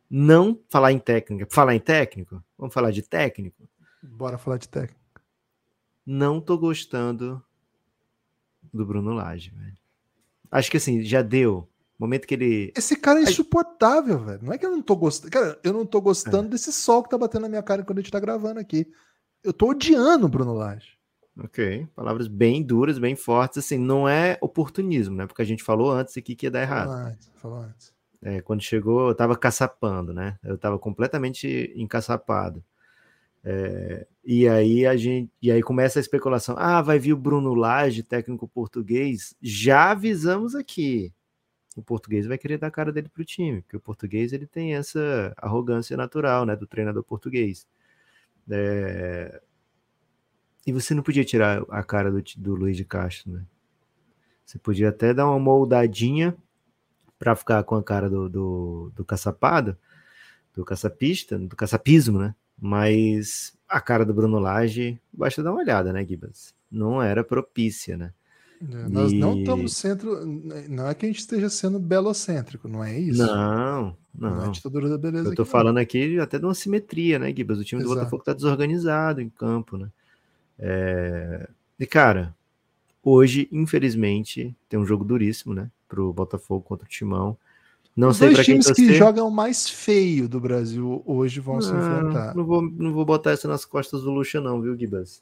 Não 0.10 0.60
falar 0.70 0.92
em 0.92 1.00
técnica. 1.00 1.48
Falar 1.52 1.76
em 1.76 1.80
técnico? 1.80 2.44
Vamos 2.58 2.74
falar 2.74 2.92
de 2.92 3.02
técnico? 3.02 3.68
Bora 4.02 4.38
falar 4.38 4.58
de 4.58 4.68
técnico. 4.68 5.00
Não 6.06 6.42
tô 6.42 6.58
gostando 6.58 7.44
do 8.74 8.86
Bruno 8.86 9.14
Lage, 9.14 9.52
velho. 9.52 9.78
Acho 10.52 10.72
que 10.72 10.78
assim, 10.78 11.04
já 11.04 11.22
deu. 11.22 11.68
Momento 11.98 12.26
que 12.26 12.34
ele. 12.34 12.74
Esse 12.76 12.96
cara 12.96 13.20
é 13.20 13.24
insuportável, 13.24 14.18
velho. 14.24 14.40
Não 14.42 14.54
é 14.54 14.58
que 14.58 14.66
eu 14.66 14.72
não 14.72 14.82
tô 14.82 14.96
gostando. 14.96 15.32
Cara, 15.32 15.60
eu 15.64 15.74
não 15.74 15.86
tô 15.86 16.00
gostando 16.02 16.48
É. 16.48 16.52
desse 16.52 16.72
sol 16.72 17.04
que 17.04 17.10
tá 17.10 17.18
batendo 17.18 17.42
na 17.44 17.50
minha 17.50 17.62
cara 17.62 17.82
enquanto 17.82 18.00
a 18.00 18.02
gente 18.02 18.12
tá 18.12 18.20
gravando 18.20 18.60
aqui. 18.60 18.90
Eu 19.44 19.54
tô 19.54 19.70
odiando 19.70 20.26
o 20.26 20.30
Bruno 20.30 20.54
Lage. 20.54 20.98
Ok. 21.38 21.88
Palavras 21.96 22.28
bem 22.28 22.64
duras, 22.64 22.98
bem 22.98 23.16
fortes. 23.16 23.58
Assim, 23.60 23.78
não 23.78 24.08
é 24.08 24.38
oportunismo, 24.42 25.16
né? 25.16 25.28
Porque 25.28 25.42
a 25.42 25.46
gente 25.46 25.62
falou 25.64 25.92
antes 25.92 26.18
aqui 26.18 26.36
que 26.36 26.46
ia 26.48 26.52
dar 26.52 26.62
errado. 26.62 26.88
Falou 26.90 27.06
antes, 27.06 27.32
falou 27.36 27.58
antes. 27.60 27.94
É, 28.22 28.42
quando 28.42 28.62
chegou, 28.62 29.10
eu 29.10 29.16
tava 29.16 29.38
caçapando, 29.38 30.14
né? 30.14 30.38
Eu 30.44 30.58
tava 30.58 30.78
completamente 30.80 31.72
encaçapado. 31.76 32.64
É, 33.44 34.08
e 34.26 34.48
aí 34.48 34.86
a 34.86 34.98
gente, 34.98 35.32
e 35.42 35.52
aí 35.52 35.62
começa 35.64 36.00
a 36.00 36.02
especulação. 36.02 36.56
Ah, 36.60 36.82
vai 36.82 37.00
vir 37.00 37.14
o 37.14 37.18
Bruno 37.18 37.54
Lage, 37.54 38.04
técnico 38.04 38.48
português. 38.48 39.36
Já 39.42 39.92
avisamos 39.92 40.56
aqui. 40.56 41.14
O 41.76 41.82
português 41.84 42.28
vai 42.28 42.38
querer 42.38 42.58
dar 42.58 42.68
a 42.68 42.72
cara 42.72 42.92
dele 42.92 43.10
pro 43.10 43.26
time, 43.26 43.62
porque 43.62 43.78
o 43.78 43.80
português 43.80 44.34
ele 44.34 44.48
tem 44.48 44.76
essa 44.76 45.34
arrogância 45.38 45.96
natural, 45.98 46.46
né, 46.46 46.56
do 46.56 46.68
treinador 46.68 47.04
português. 47.04 47.68
É, 48.50 49.42
E 50.66 50.72
você 50.72 50.94
não 50.94 51.04
podia 51.04 51.26
tirar 51.26 51.64
a 51.70 51.84
cara 51.84 52.12
do, 52.12 52.22
do 52.38 52.56
Luiz 52.56 52.78
de 52.78 52.86
Castro, 52.86 53.32
né? 53.32 53.46
Você 54.46 54.58
podia 54.58 54.90
até 54.90 55.14
dar 55.14 55.28
uma 55.28 55.40
moldadinha 55.40 56.36
para 57.20 57.36
ficar 57.36 57.64
com 57.64 57.76
a 57.76 57.84
cara 57.84 58.10
do, 58.10 58.30
do, 58.30 58.92
do 58.96 59.06
caçapado, 59.06 59.78
do 60.56 60.64
caçapista, 60.66 61.38
do 61.38 61.56
caçapismo, 61.56 62.18
né? 62.18 62.34
Mas 62.60 63.54
a 63.68 63.80
cara 63.80 64.06
do 64.06 64.14
Bruno 64.14 64.40
Lage, 64.40 65.00
basta 65.14 65.44
dar 65.44 65.52
uma 65.52 65.62
olhada, 65.62 65.94
né, 65.94 66.06
Gibas? 66.06 66.56
Não 66.72 67.02
era 67.02 67.24
propícia, 67.24 67.98
né? 67.98 68.14
É, 68.62 68.90
Nós 68.90 69.14
não 69.14 69.36
E- 69.36 69.40
estamos 69.42 69.78
centro. 69.78 70.26
Não 70.26 70.88
é 70.90 70.94
que 70.94 71.06
a 71.06 71.10
gente 71.10 71.20
esteja 71.20 71.50
sendo 71.50 71.80
belocêntrico, 71.80 72.68
não 72.68 72.84
é 72.84 72.98
isso? 73.00 73.26
Não, 73.26 73.96
Não 74.14 74.42
é 74.42 74.46
não. 74.46 74.52
ditadura 74.52 74.90
da 74.90 74.98
beleza. 74.98 75.30
Eu 75.30 75.36
tô 75.36 75.42
aqui, 75.44 75.52
não. 75.52 75.60
falando 75.60 75.78
aqui 75.78 76.20
até 76.20 76.38
de 76.40 76.46
uma 76.46 76.54
simetria, 76.54 77.18
né, 77.20 77.34
Gibas? 77.36 77.60
O 77.60 77.64
time 77.64 77.82
do 77.82 77.86
Exato. 77.86 78.00
Botafogo 78.00 78.24
tá 78.24 78.34
desorganizado 78.34 79.22
em 79.22 79.30
campo, 79.30 79.78
né? 79.78 79.90
É... 80.58 81.50
E, 81.80 81.86
cara, 81.86 82.36
hoje, 83.02 83.48
infelizmente, 83.52 84.54
tem 84.68 84.78
um 84.78 84.86
jogo 84.86 85.06
duríssimo, 85.06 85.54
né? 85.54 85.72
Pro 85.90 86.14
Botafogo 86.14 86.62
contra 86.62 86.86
o 86.86 86.90
Timão. 86.90 87.38
Não 87.96 88.10
Os 88.10 88.18
sei 88.18 88.34
dois 88.34 88.46
times 88.46 88.72
que 88.72 88.94
jogam 88.94 89.30
mais 89.30 89.70
feio 89.70 90.30
do 90.30 90.40
Brasil 90.40 91.04
hoje 91.06 91.42
vão 91.42 91.60
se 91.60 91.74
Não, 91.74 91.80
enfrentar. 91.80 92.34
Não 92.34 92.46
vou, 92.46 92.62
não 92.62 92.94
vou 92.94 93.04
botar 93.04 93.32
essa 93.32 93.48
nas 93.48 93.66
costas 93.66 94.04
do 94.04 94.12
Lucha, 94.12 94.40
não, 94.40 94.62
viu, 94.62 94.78
Gibas? 94.78 95.22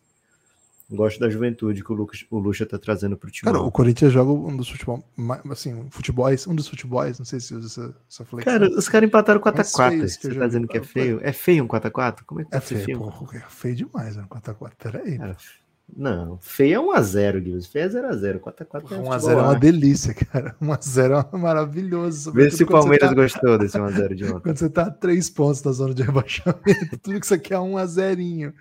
Gosto 0.89 1.19
da 1.19 1.29
juventude 1.29 1.83
que 1.83 1.91
o, 1.91 1.95
Lucas, 1.95 2.25
o 2.29 2.37
Lucha 2.39 2.65
tá 2.65 2.77
trazendo 2.77 3.17
pro 3.17 3.29
Timão. 3.29 3.53
Cara, 3.53 3.65
o 3.65 3.71
Corinthians 3.71 4.13
joga 4.13 4.31
um 4.31 4.55
dos 4.55 4.69
futebol, 4.69 5.03
assim, 5.51 5.87
futebols, 5.89 6.47
um 6.47 6.55
dos 6.55 6.67
futebols, 6.67 7.19
não 7.19 7.25
sei 7.25 7.41
se 7.41 7.53
usa 7.55 7.67
essa, 7.67 7.95
essa 8.09 8.25
flexão. 8.25 8.53
Cara, 8.53 8.69
os 8.69 8.87
caras 8.87 9.07
empataram 9.07 9.41
Mais 9.43 9.67
4x4. 9.73 9.89
feios 9.89 10.15
que 10.15 10.27
Você 10.27 10.35
tá 10.35 10.47
dizendo 10.47 10.67
que 10.67 10.77
é 10.77 10.83
feio? 10.83 11.19
É 11.21 11.33
feio 11.33 11.63
um 11.63 11.67
4x4? 11.67 12.19
Como 12.25 12.41
é 12.41 12.45
que 12.45 12.55
é 12.55 12.61
feio, 12.61 12.85
feio? 12.85 12.99
porra, 12.99 13.37
é 13.37 13.43
feio 13.49 13.75
demais, 13.75 14.15
né? 14.15 14.25
4x4. 14.29 14.71
Peraí. 14.77 15.17
Cara, 15.17 15.35
não, 15.95 16.37
feio 16.39 16.91
é 16.91 16.99
1x0, 16.99 17.43
Gibas. 17.43 17.65
Feio 17.65 17.85
é 17.85 17.89
0x0. 17.89 18.39
4x4 18.39 18.91
é 18.91 18.97
1x0 18.97 19.29
é 19.31 19.35
uma 19.35 19.59
delícia, 19.59 20.13
cara. 20.13 20.55
1x0 20.61 21.29
é 21.33 21.37
maravilhoso. 21.37 22.31
Vê 22.33 22.51
se 22.51 22.63
o 22.63 22.67
Palmeiras 22.67 23.09
tá- 23.09 23.15
gostou 23.15 23.57
desse 23.57 23.77
1x0 23.77 24.13
de 24.13 24.25
ontem. 24.25 24.39
Quando 24.41 24.57
você 24.57 24.69
tá 24.69 24.83
a 24.83 24.91
três 24.91 25.29
pontos 25.29 25.61
da 25.61 25.71
zona 25.71 25.93
de 25.93 26.03
rebaixamento, 26.03 26.97
tudo 27.01 27.19
que 27.19 27.25
isso 27.25 27.33
aqui 27.33 27.53
é 27.53 27.59
1 27.59 27.77
a 27.77 27.85
0 27.85 28.53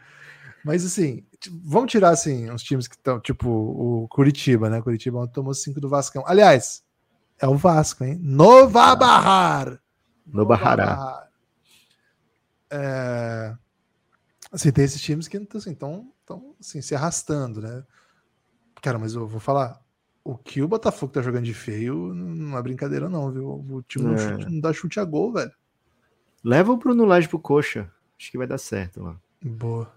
Mas 0.64 0.84
assim, 0.84 1.24
vamos 1.64 1.90
tirar 1.90 2.10
assim 2.10 2.50
uns 2.50 2.62
times 2.62 2.86
que 2.86 2.94
estão, 2.94 3.20
tipo 3.20 3.48
o 3.48 4.08
Curitiba, 4.08 4.70
né? 4.70 4.80
Curitiba 4.80 5.26
tomou 5.26 5.52
5 5.52 5.80
do 5.80 5.88
Vascão. 5.88 6.22
Aliás, 6.26 6.84
é 7.40 7.46
o 7.46 7.56
Vasco, 7.56 8.04
hein? 8.04 8.18
Nova 8.22 8.94
Barrar. 8.94 9.80
No 10.26 10.46
Barrará. 10.46 11.28
É... 12.70 13.54
Assim, 14.50 14.70
tem 14.70 14.84
esses 14.84 15.00
times 15.00 15.28
que 15.28 15.36
estão 15.36 15.58
assim, 15.58 15.74
tão, 15.74 16.12
tão, 16.26 16.54
assim, 16.60 16.82
se 16.82 16.94
arrastando, 16.94 17.60
né? 17.62 17.84
Cara, 18.82 18.98
mas 18.98 19.14
eu 19.14 19.26
vou 19.26 19.40
falar. 19.40 19.80
O 20.24 20.36
que 20.36 20.60
o 20.60 20.66
Botafogo 20.66 21.12
tá 21.12 21.22
jogando 21.22 21.44
de 21.44 21.54
feio 21.54 22.12
não 22.12 22.58
é 22.58 22.62
brincadeira, 22.62 23.08
não, 23.08 23.30
viu? 23.30 23.48
O 23.48 23.82
time 23.82 24.06
não, 24.06 24.14
É. 24.14 24.18
chute- 24.18 24.50
não 24.50 24.60
dá 24.60 24.72
chute 24.72 24.98
a 24.98 25.04
gol, 25.04 25.32
velho. 25.32 25.52
Leva 26.42 26.72
o 26.72 26.76
Bruno 26.76 27.04
Lage 27.04 27.28
pro 27.28 27.38
coxa. 27.38 27.90
Acho 28.18 28.30
que 28.32 28.38
vai 28.38 28.46
dar 28.46 28.58
certo 28.58 29.02
lá. 29.02 29.16
Boa. 29.42 29.92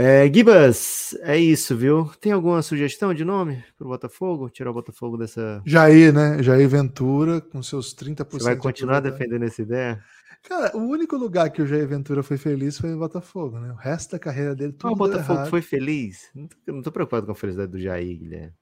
É, 0.00 0.32
Gibas, 0.32 1.16
é 1.22 1.36
isso, 1.36 1.76
viu? 1.76 2.08
Tem 2.20 2.30
alguma 2.30 2.62
sugestão 2.62 3.12
de 3.12 3.24
nome 3.24 3.64
pro 3.76 3.88
Botafogo? 3.88 4.48
Tirar 4.48 4.70
o 4.70 4.74
Botafogo 4.74 5.16
dessa. 5.16 5.60
Jair, 5.66 6.12
né? 6.12 6.40
Jair 6.40 6.68
Ventura, 6.68 7.40
com 7.40 7.60
seus 7.64 7.92
30%. 7.96 8.30
Você 8.30 8.44
vai 8.44 8.54
de 8.54 8.60
continuar 8.62 9.00
probabilidade. 9.02 9.18
defendendo 9.18 9.48
essa 9.50 9.60
ideia? 9.62 10.00
Cara, 10.48 10.76
o 10.76 10.82
único 10.82 11.16
lugar 11.16 11.50
que 11.50 11.60
o 11.60 11.66
Jair 11.66 11.88
Ventura 11.88 12.22
foi 12.22 12.36
feliz 12.38 12.78
foi 12.78 12.94
o 12.94 12.98
Botafogo, 12.98 13.58
né? 13.58 13.72
O 13.72 13.74
resto 13.74 14.12
da 14.12 14.20
carreira 14.20 14.54
dele, 14.54 14.72
tudo 14.72 14.88
Ah, 14.88 14.92
o 14.92 14.96
Botafogo 14.96 15.32
errado. 15.40 15.50
foi 15.50 15.62
feliz? 15.62 16.28
Não 16.32 16.46
tô, 16.46 16.56
não 16.74 16.82
tô 16.82 16.92
preocupado 16.92 17.26
com 17.26 17.32
a 17.32 17.34
felicidade 17.34 17.72
do 17.72 17.80
Jair, 17.80 18.18
Guilherme. 18.20 18.54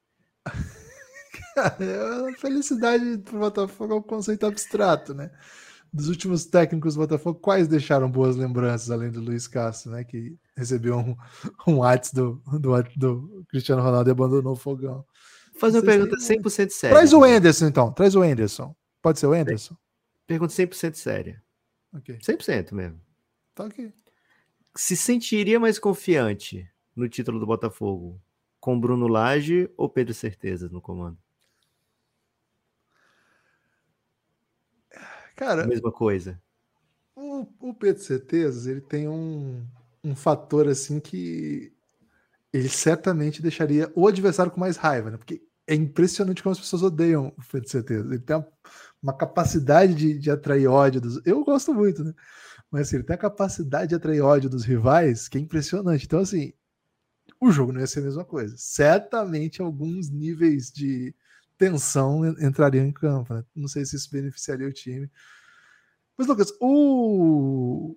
Cara, 1.55 2.29
a 2.31 2.33
felicidade 2.38 3.18
pro 3.18 3.38
Botafogo 3.40 3.92
é 3.92 3.96
um 3.99 4.03
conceito 4.03 4.46
abstrato, 4.46 5.12
né? 5.12 5.31
Dos 5.92 6.09
últimos 6.09 6.46
técnicos 6.46 6.94
do 6.94 7.01
Botafogo, 7.01 7.38
quais 7.38 7.68
deixaram 7.68 8.11
boas 8.11 8.37
lembranças, 8.37 8.90
além 8.90 9.11
do 9.11 9.20
Luiz 9.20 9.46
Castro, 9.46 9.92
né? 9.92 10.03
Que 10.03 10.35
recebeu 10.57 10.97
um, 10.97 11.16
um 11.69 11.79
WhatsApp 11.79 12.16
do, 12.16 12.42
do, 12.59 12.83
do 12.97 13.47
Cristiano 13.49 13.83
Ronaldo 13.83 14.11
e 14.11 14.12
abandonou 14.12 14.55
o 14.55 14.57
fogão. 14.57 15.05
Vou 15.53 15.61
fazer 15.61 15.79
uma 15.79 15.85
pergunta 15.85 16.16
têm 16.16 16.40
100% 16.40 16.71
séria. 16.71 16.97
Traz 16.97 17.12
o 17.12 17.19
Guilherme. 17.19 17.38
Enderson, 17.38 17.66
então. 17.66 17.92
Traz 17.92 18.14
o 18.14 18.25
Enderson. 18.25 18.75
Pode 19.03 19.19
ser 19.19 19.27
o 19.27 19.35
Enderson? 19.35 19.77
Pergunta 20.27 20.53
100% 20.53 20.95
séria. 20.95 21.42
Ok. 21.92 22.19
100% 22.19 22.73
mesmo. 22.73 23.01
Tá 23.55 23.64
ok. 23.64 23.92
Se 24.75 24.97
sentiria 24.97 25.59
mais 25.59 25.79
confiante 25.79 26.69
no 26.95 27.09
título 27.09 27.38
do 27.38 27.47
Botafogo 27.47 28.21
com 28.61 28.79
Bruno 28.79 29.07
Lage 29.07 29.71
ou 29.77 29.88
Pedro 29.88 30.12
Certeza 30.12 30.69
no 30.69 30.81
comando? 30.81 31.19
Cara, 35.35 35.66
Mesma 35.66 35.92
coisa. 35.92 36.40
O, 37.14 37.47
o 37.61 37.75
Pedro 37.75 38.03
Certezas, 38.03 38.66
ele 38.66 38.81
tem 38.81 39.09
um, 39.09 39.66
um 40.07 40.16
fator 40.16 40.69
assim 40.69 41.01
que 41.01 41.73
ele 42.53 42.69
certamente 42.69 43.42
deixaria 43.42 43.90
o 43.95 44.07
adversário 44.07 44.53
com 44.53 44.61
mais 44.61 44.77
raiva, 44.77 45.11
né? 45.11 45.16
Porque 45.16 45.42
é 45.66 45.75
impressionante 45.75 46.42
como 46.42 46.53
as 46.53 46.61
pessoas 46.61 46.83
odeiam 46.83 47.29
o 47.37 47.42
Pedro 47.53 47.69
Certeza. 47.69 48.07
Ele 48.09 48.19
tem 48.21 48.37
uma, 48.37 48.49
uma 49.03 49.16
capacidade 49.16 49.95
de, 49.95 50.19
de 50.19 50.31
atrair 50.31 50.69
ódio 50.69 51.01
dos. 51.01 51.21
Eu 51.27 51.45
gosto 51.45 51.75
muito, 51.75 52.05
né? 52.05 52.14
Mas 52.71 52.88
assim, 52.88 52.97
ele 52.97 53.05
tem 53.05 53.14
a 53.14 53.19
capacidade 53.19 53.90
de 53.90 53.95
atrair 53.95 54.23
ódio 54.23 54.51
dos 54.51 54.64
rivais 54.64 55.29
que 55.29 55.38
é 55.38 55.40
impressionante. 55.40 56.07
Então, 56.07 56.21
assim, 56.21 56.53
o 57.40 57.51
jogo 57.51 57.73
não 57.73 57.81
ia 57.81 57.87
ser 57.87 58.01
a 58.01 58.05
mesma 58.05 58.25
coisa. 58.25 58.55
Certamente 58.59 59.62
alguns 59.62 60.11
níveis 60.11 60.71
de 60.71 61.14
tensão 61.59 62.25
en- 62.27 62.47
entrariam 62.47 62.87
em 62.87 62.92
campo, 62.92 63.35
né? 63.35 63.45
Não 63.55 63.69
sei 63.69 63.85
se 63.85 63.97
isso 63.97 64.11
beneficiaria 64.11 64.69
o 64.69 64.73
time. 64.73 65.11
Mas, 66.16 66.27
Lucas, 66.27 66.53
o 66.61 67.97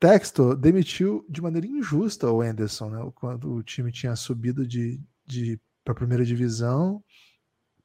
Textor 0.00 0.56
demitiu 0.56 1.24
de 1.28 1.42
maneira 1.42 1.66
injusta 1.66 2.30
o 2.30 2.40
Anderson, 2.42 2.90
né? 2.90 3.12
Quando 3.14 3.54
o 3.54 3.62
time 3.62 3.92
tinha 3.92 4.16
subido 4.16 4.66
de, 4.66 5.00
de 5.26 5.60
para 5.84 5.92
a 5.92 5.96
primeira 5.96 6.24
divisão 6.24 7.04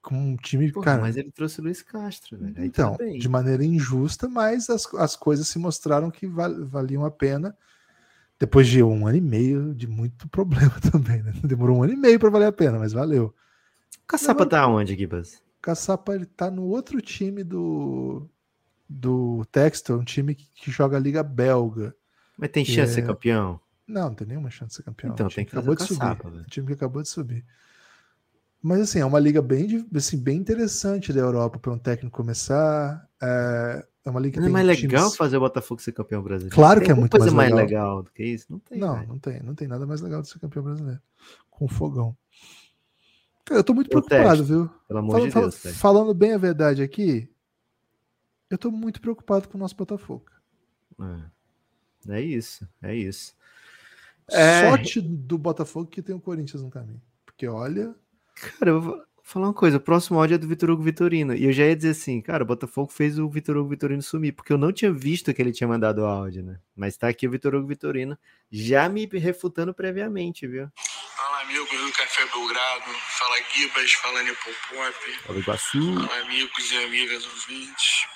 com 0.01 0.15
um 0.15 0.37
time, 0.37 0.71
Porra, 0.71 0.85
cara. 0.85 1.01
mas 1.01 1.17
ele 1.17 1.31
trouxe 1.31 1.59
o 1.59 1.63
Luiz 1.63 1.81
Castro, 1.81 2.37
velho. 2.37 2.55
Aí 2.59 2.67
Então, 2.67 2.95
bem. 2.97 3.19
de 3.19 3.29
maneira 3.29 3.63
injusta, 3.65 4.27
mas 4.27 4.69
as, 4.69 4.85
as 4.95 5.15
coisas 5.15 5.47
se 5.47 5.57
mostraram 5.59 6.11
que 6.11 6.27
val- 6.27 6.65
valiam 6.65 7.05
a 7.05 7.11
pena. 7.11 7.57
Depois 8.39 8.67
de 8.67 8.83
um 8.83 9.07
ano 9.07 9.17
e 9.17 9.21
meio 9.21 9.73
de 9.75 9.87
muito 9.87 10.27
problema 10.31 10.73
também, 10.91 11.23
né? 11.23 11.33
Demorou 11.43 11.77
um 11.79 11.83
ano 11.83 11.93
e 11.93 11.97
meio 11.97 12.19
para 12.19 12.29
valer 12.31 12.47
a 12.47 12.53
pena, 12.53 12.79
mas 12.79 12.93
valeu. 12.93 13.27
O 13.27 14.07
Caçapa 14.07 14.47
tá 14.47 14.65
onde, 14.67 14.95
Gibas? 14.95 15.43
Caçapa 15.61 16.13
ele 16.15 16.25
tá 16.25 16.49
no 16.51 16.63
outro 16.65 17.01
time 17.01 17.43
do 17.43 18.29
do 18.89 19.45
Textor, 19.51 19.99
um 19.99 20.05
time 20.05 20.35
que, 20.35 20.47
que 20.53 20.71
joga 20.71 20.97
a 20.97 20.99
Liga 20.99 21.23
Belga. 21.23 21.95
Mas 22.37 22.49
tem 22.51 22.63
chance 22.65 22.89
de 22.89 22.93
ser 22.95 23.01
É. 23.03 23.05
campeão? 23.05 23.59
Não, 23.87 24.03
não 24.09 24.15
tem 24.15 24.27
nenhuma 24.27 24.49
chance 24.49 24.69
de 24.69 24.75
ser 24.75 24.83
campeão. 24.83 25.13
Então 25.13 25.27
tem 25.29 25.45
que 25.45 25.51
acabou 25.55 25.75
de 25.75 25.83
subir. 25.83 25.99
Velho. 26.23 26.39
O 26.41 26.43
time 26.45 26.67
que 26.67 26.73
acabou 26.73 27.01
de 27.01 27.09
subir. 27.09 27.45
Mas 28.61 28.81
assim, 28.81 28.99
é 28.99 29.05
uma 29.05 29.19
liga 29.19 29.41
bem, 29.43 29.87
assim, 29.95 30.17
bem 30.17 30.37
interessante 30.37 31.13
da 31.13 31.19
Europa 31.21 31.59
para 31.59 31.71
um 31.71 31.77
técnico 31.77 32.17
começar. 32.17 33.07
É, 33.21 33.85
é 34.05 34.09
uma 34.09 34.19
liga 34.19 34.33
que 34.35 34.39
Não 34.39 34.47
é 34.47 34.51
mais 34.51 34.65
legal 34.65 35.03
times- 35.03 35.15
fazer 35.15 35.37
o 35.37 35.39
Botafogo 35.41 35.81
ser 35.81 35.91
campeão 35.91 36.23
brasileiro? 36.23 36.55
Claro 36.55 36.79
Tem 36.79 36.85
que 36.87 36.91
é 36.91 36.95
muito 36.95 37.11
coisa 37.11 37.27
mais 37.31 37.51
mais 37.51 37.63
legal. 37.67 37.89
legal 37.89 38.03
do 38.03 38.11
que 38.11 38.23
isso? 38.23 38.47
Não 38.49 38.57
tem, 38.59 38.79
Não, 38.79 39.05
não 39.05 39.19
tem, 39.19 39.43
não 39.43 39.53
tem 39.53 39.67
nada 39.67 39.85
mais 39.85 40.01
legal 40.01 40.21
de 40.23 40.29
ser 40.29 40.39
campeão 40.39 40.63
brasileiro. 40.63 40.99
Com 41.51 41.67
fogão. 41.67 42.17
Cara, 43.45 43.59
eu 43.59 43.63
tô 43.63 43.75
muito 43.75 43.95
Eu 43.95 44.01
preocupado, 44.01 44.43
viu? 44.43 44.67
Pelo 44.87 44.99
amor 44.99 45.11
Fala- 45.11 45.27
de 45.27 45.33
Deus, 45.35 45.57
velho. 45.63 45.75
falando 45.75 46.13
bem 46.15 46.33
a 46.33 46.37
verdade 46.39 46.81
aqui, 46.81 47.29
eu 48.49 48.57
tô 48.57 48.71
muito 48.71 48.99
preocupado 48.99 49.47
com 49.47 49.57
o 49.57 49.61
nosso 49.61 49.75
Botafogo. 49.75 50.25
É. 50.99 51.34
É 52.09 52.21
isso, 52.21 52.67
é 52.81 52.95
isso. 52.95 53.35
É. 54.31 54.69
Sorte 54.69 55.01
do 55.01 55.37
Botafogo 55.37 55.87
que 55.89 56.01
tem 56.01 56.15
o 56.15 56.19
Corinthians 56.19 56.61
no 56.63 56.69
caminho. 56.69 57.01
Porque 57.25 57.47
olha, 57.47 57.93
Cara, 58.35 58.71
eu 58.71 58.81
vou 58.81 59.01
falar 59.23 59.47
uma 59.47 59.53
coisa. 59.53 59.77
O 59.77 59.79
próximo 59.81 60.19
áudio 60.19 60.35
é 60.35 60.37
do 60.37 60.47
Vitor 60.47 60.69
Hugo 60.69 60.83
Vitorino. 60.83 61.33
E 61.33 61.45
eu 61.45 61.53
já 61.53 61.65
ia 61.65 61.75
dizer 61.75 61.91
assim, 61.91 62.21
cara, 62.21 62.43
o 62.43 62.45
Botafogo 62.45 62.91
fez 62.91 63.17
o 63.17 63.29
Vitor 63.29 63.57
Hugo 63.57 63.69
Vitorino 63.69 64.01
sumir, 64.01 64.33
porque 64.33 64.51
eu 64.51 64.57
não 64.57 64.71
tinha 64.71 64.91
visto 64.91 65.33
que 65.33 65.41
ele 65.41 65.51
tinha 65.51 65.67
mandado 65.67 65.99
o 66.01 66.05
áudio, 66.05 66.43
né? 66.43 66.59
Mas 66.75 66.97
tá 66.97 67.07
aqui 67.07 67.27
o 67.27 67.31
Vitor 67.31 67.55
Hugo 67.55 67.67
Vitorino 67.67 68.17
já 68.51 68.87
me 68.89 69.05
refutando 69.05 69.73
previamente, 69.73 70.47
viu? 70.47 70.69
Fala 71.15 71.41
amigos 71.41 71.69
do 71.69 71.91
Café 71.93 72.23
Belgrado, 72.25 72.91
fala 73.19 73.35
Gibas, 73.53 73.91
fala 73.93 74.23
Nepopop, 74.23 75.11
Fala 75.25 75.39
Iguaçu. 75.39 75.93
fala 76.07 76.21
amigos 76.21 76.71
e 76.71 76.77
amigas 76.83 77.25
ouvintes. 77.25 78.07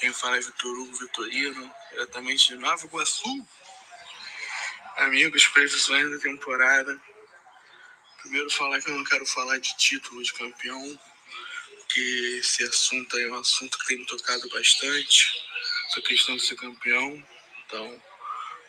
Quem 0.00 0.14
fala 0.14 0.38
é 0.38 0.40
Vitor 0.40 0.78
Hugo 0.78 0.96
Vitorino, 0.96 1.74
diretamente 1.90 2.48
de 2.48 2.54
Nova 2.56 2.86
Iguaçu. 2.86 3.46
Amigos, 4.96 5.46
previsões 5.48 6.10
da 6.10 6.18
temporada. 6.18 6.98
Primeiro 8.22 8.50
falar 8.50 8.80
que 8.80 8.88
eu 8.88 8.96
não 8.96 9.04
quero 9.04 9.26
falar 9.26 9.58
de 9.58 9.76
título 9.76 10.22
de 10.22 10.32
campeão, 10.32 10.98
porque 11.80 12.00
esse 12.40 12.62
assunto 12.64 13.18
é 13.18 13.30
um 13.30 13.40
assunto 13.40 13.78
que 13.78 13.88
tem 13.88 13.98
me 13.98 14.06
tocado 14.06 14.48
bastante, 14.48 15.34
essa 15.90 16.00
questão 16.00 16.34
de 16.34 16.46
ser 16.46 16.56
campeão. 16.56 17.22
Então, 17.66 18.02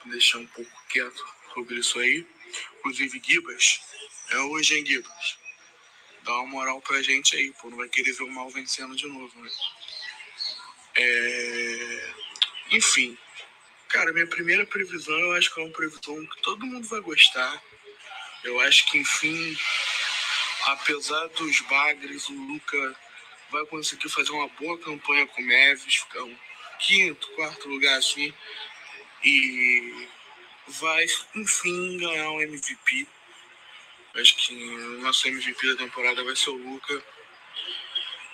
vou 0.04 0.12
deixar 0.12 0.38
um 0.38 0.48
pouco 0.48 0.72
quieto 0.90 1.26
sobre 1.54 1.76
isso 1.76 1.98
aí. 1.98 2.28
Inclusive, 2.80 3.22
Gibas, 3.26 3.80
é 4.32 4.38
hoje, 4.38 4.78
hein, 4.78 4.86
Gibas? 4.86 5.38
Dá 6.24 6.34
uma 6.34 6.48
moral 6.48 6.82
pra 6.82 7.02
gente 7.02 7.38
aí, 7.38 7.54
pô. 7.54 7.70
Não 7.70 7.78
vai 7.78 7.88
querer 7.88 8.12
ver 8.12 8.24
o 8.24 8.32
mal 8.32 8.50
vencendo 8.50 8.98
de 8.98 9.08
novo, 9.08 9.42
né? 9.42 9.50
É... 10.98 12.14
Enfim. 12.72 13.18
Cara, 13.90 14.14
minha 14.14 14.28
primeira 14.28 14.66
previsão, 14.66 15.20
eu 15.20 15.34
acho 15.34 15.54
que 15.54 15.60
é 15.60 15.64
uma 15.64 15.74
previsão 15.74 16.26
que 16.26 16.42
todo 16.42 16.66
mundo 16.66 16.88
vai 16.88 17.02
gostar. 17.02 17.62
Eu 18.44 18.60
acho 18.62 18.90
que, 18.90 18.98
enfim, 18.98 19.58
apesar 20.68 21.28
dos 21.28 21.60
bagres, 21.62 22.30
o 22.30 22.34
Luca 22.34 22.96
vai 23.52 23.66
conseguir 23.66 24.10
fazer 24.10 24.32
uma 24.32 24.48
boa 24.48 24.78
campanha 24.80 25.28
com 25.28 25.42
o 25.42 25.46
Neves, 25.46 25.96
ficar 25.96 26.24
um 26.24 26.36
quinto, 26.80 27.28
quarto 27.36 27.68
lugar 27.68 27.98
assim. 27.98 28.34
E 29.24 30.08
vai, 30.68 31.06
enfim, 31.36 31.98
ganhar 31.98 32.32
um 32.32 32.42
MVP. 32.42 33.08
Acho 34.16 34.36
que 34.38 34.54
o 34.54 35.02
nosso 35.02 35.28
MVP 35.28 35.68
da 35.68 35.84
temporada 35.84 36.24
vai 36.24 36.36
ser 36.36 36.50
o 36.50 36.58
Luca. 36.58 37.04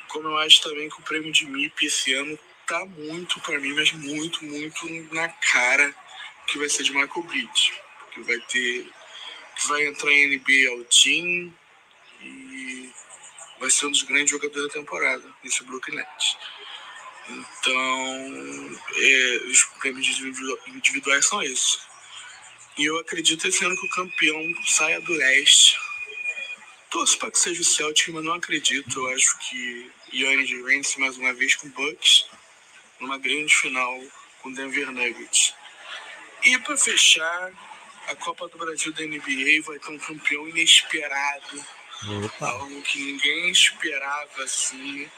Como 0.07 0.27
eu 0.27 0.37
acho 0.37 0.61
também 0.61 0.89
que 0.89 0.99
o 0.99 1.03
prêmio 1.03 1.31
de 1.31 1.45
MIP 1.45 1.85
esse 1.85 2.13
ano 2.13 2.37
tá 2.65 2.85
muito 2.85 3.39
para 3.41 3.59
mim, 3.59 3.73
mas 3.73 3.91
muito, 3.91 4.43
muito 4.43 5.13
na 5.13 5.29
cara 5.29 5.93
que 6.47 6.57
vai 6.57 6.69
ser 6.69 6.83
de 6.83 6.91
Michael 6.91 7.23
Bridge. 7.23 7.73
Que 8.13 8.21
vai 8.21 8.39
ter. 8.39 8.89
Que 9.55 9.67
vai 9.67 9.87
entrar 9.87 10.11
em 10.11 10.37
NBA 10.37 10.69
ao 10.69 10.83
team 10.85 11.53
e 12.21 12.91
vai 13.59 13.69
ser 13.69 13.87
um 13.87 13.91
dos 13.91 14.03
grandes 14.03 14.31
jogadores 14.31 14.67
da 14.67 14.73
temporada 14.73 15.23
nesse 15.43 15.63
Brooklyn 15.63 15.95
Nets. 15.95 16.37
Então, 17.29 18.79
é, 18.95 19.41
os 19.47 19.63
prêmios 19.79 20.07
individuais 20.67 21.25
são 21.25 21.41
esses. 21.41 21.79
E 22.77 22.85
eu 22.85 22.97
acredito 22.99 23.47
esse 23.47 23.65
ano 23.65 23.75
que 23.75 23.85
o 23.85 23.89
campeão 23.89 24.41
saia 24.65 25.01
do 25.01 25.11
leste. 25.13 25.77
Torço 26.89 27.17
para 27.17 27.31
que 27.31 27.39
seja 27.39 27.61
o 27.61 27.65
Celtic, 27.65 28.09
mas 28.13 28.23
não 28.23 28.33
acredito. 28.33 28.99
Eu 28.99 29.13
acho 29.13 29.37
que 29.39 29.91
Yannis 30.13 30.49
vence 30.63 30.99
mais 30.99 31.17
uma 31.17 31.33
vez 31.33 31.55
com 31.55 31.67
o 31.67 31.71
Bucks 31.71 32.25
numa 32.99 33.17
grande 33.17 33.53
final 33.53 34.01
com 34.41 34.49
o 34.49 34.53
Denver 34.53 34.91
Nuggets. 34.91 35.53
E 36.43 36.57
para 36.59 36.77
fechar, 36.77 37.51
a 38.07 38.15
Copa 38.15 38.47
do 38.47 38.57
Brasil 38.57 38.93
da 38.93 39.03
NBA 39.03 39.61
vai 39.65 39.79
ter 39.79 39.91
um 39.91 39.99
campeão 39.99 40.47
inesperado. 40.47 41.65
Opa. 42.25 42.47
Algo 42.47 42.81
que 42.83 42.99
ninguém 42.99 43.49
esperava 43.49 44.43
assim. 44.43 45.09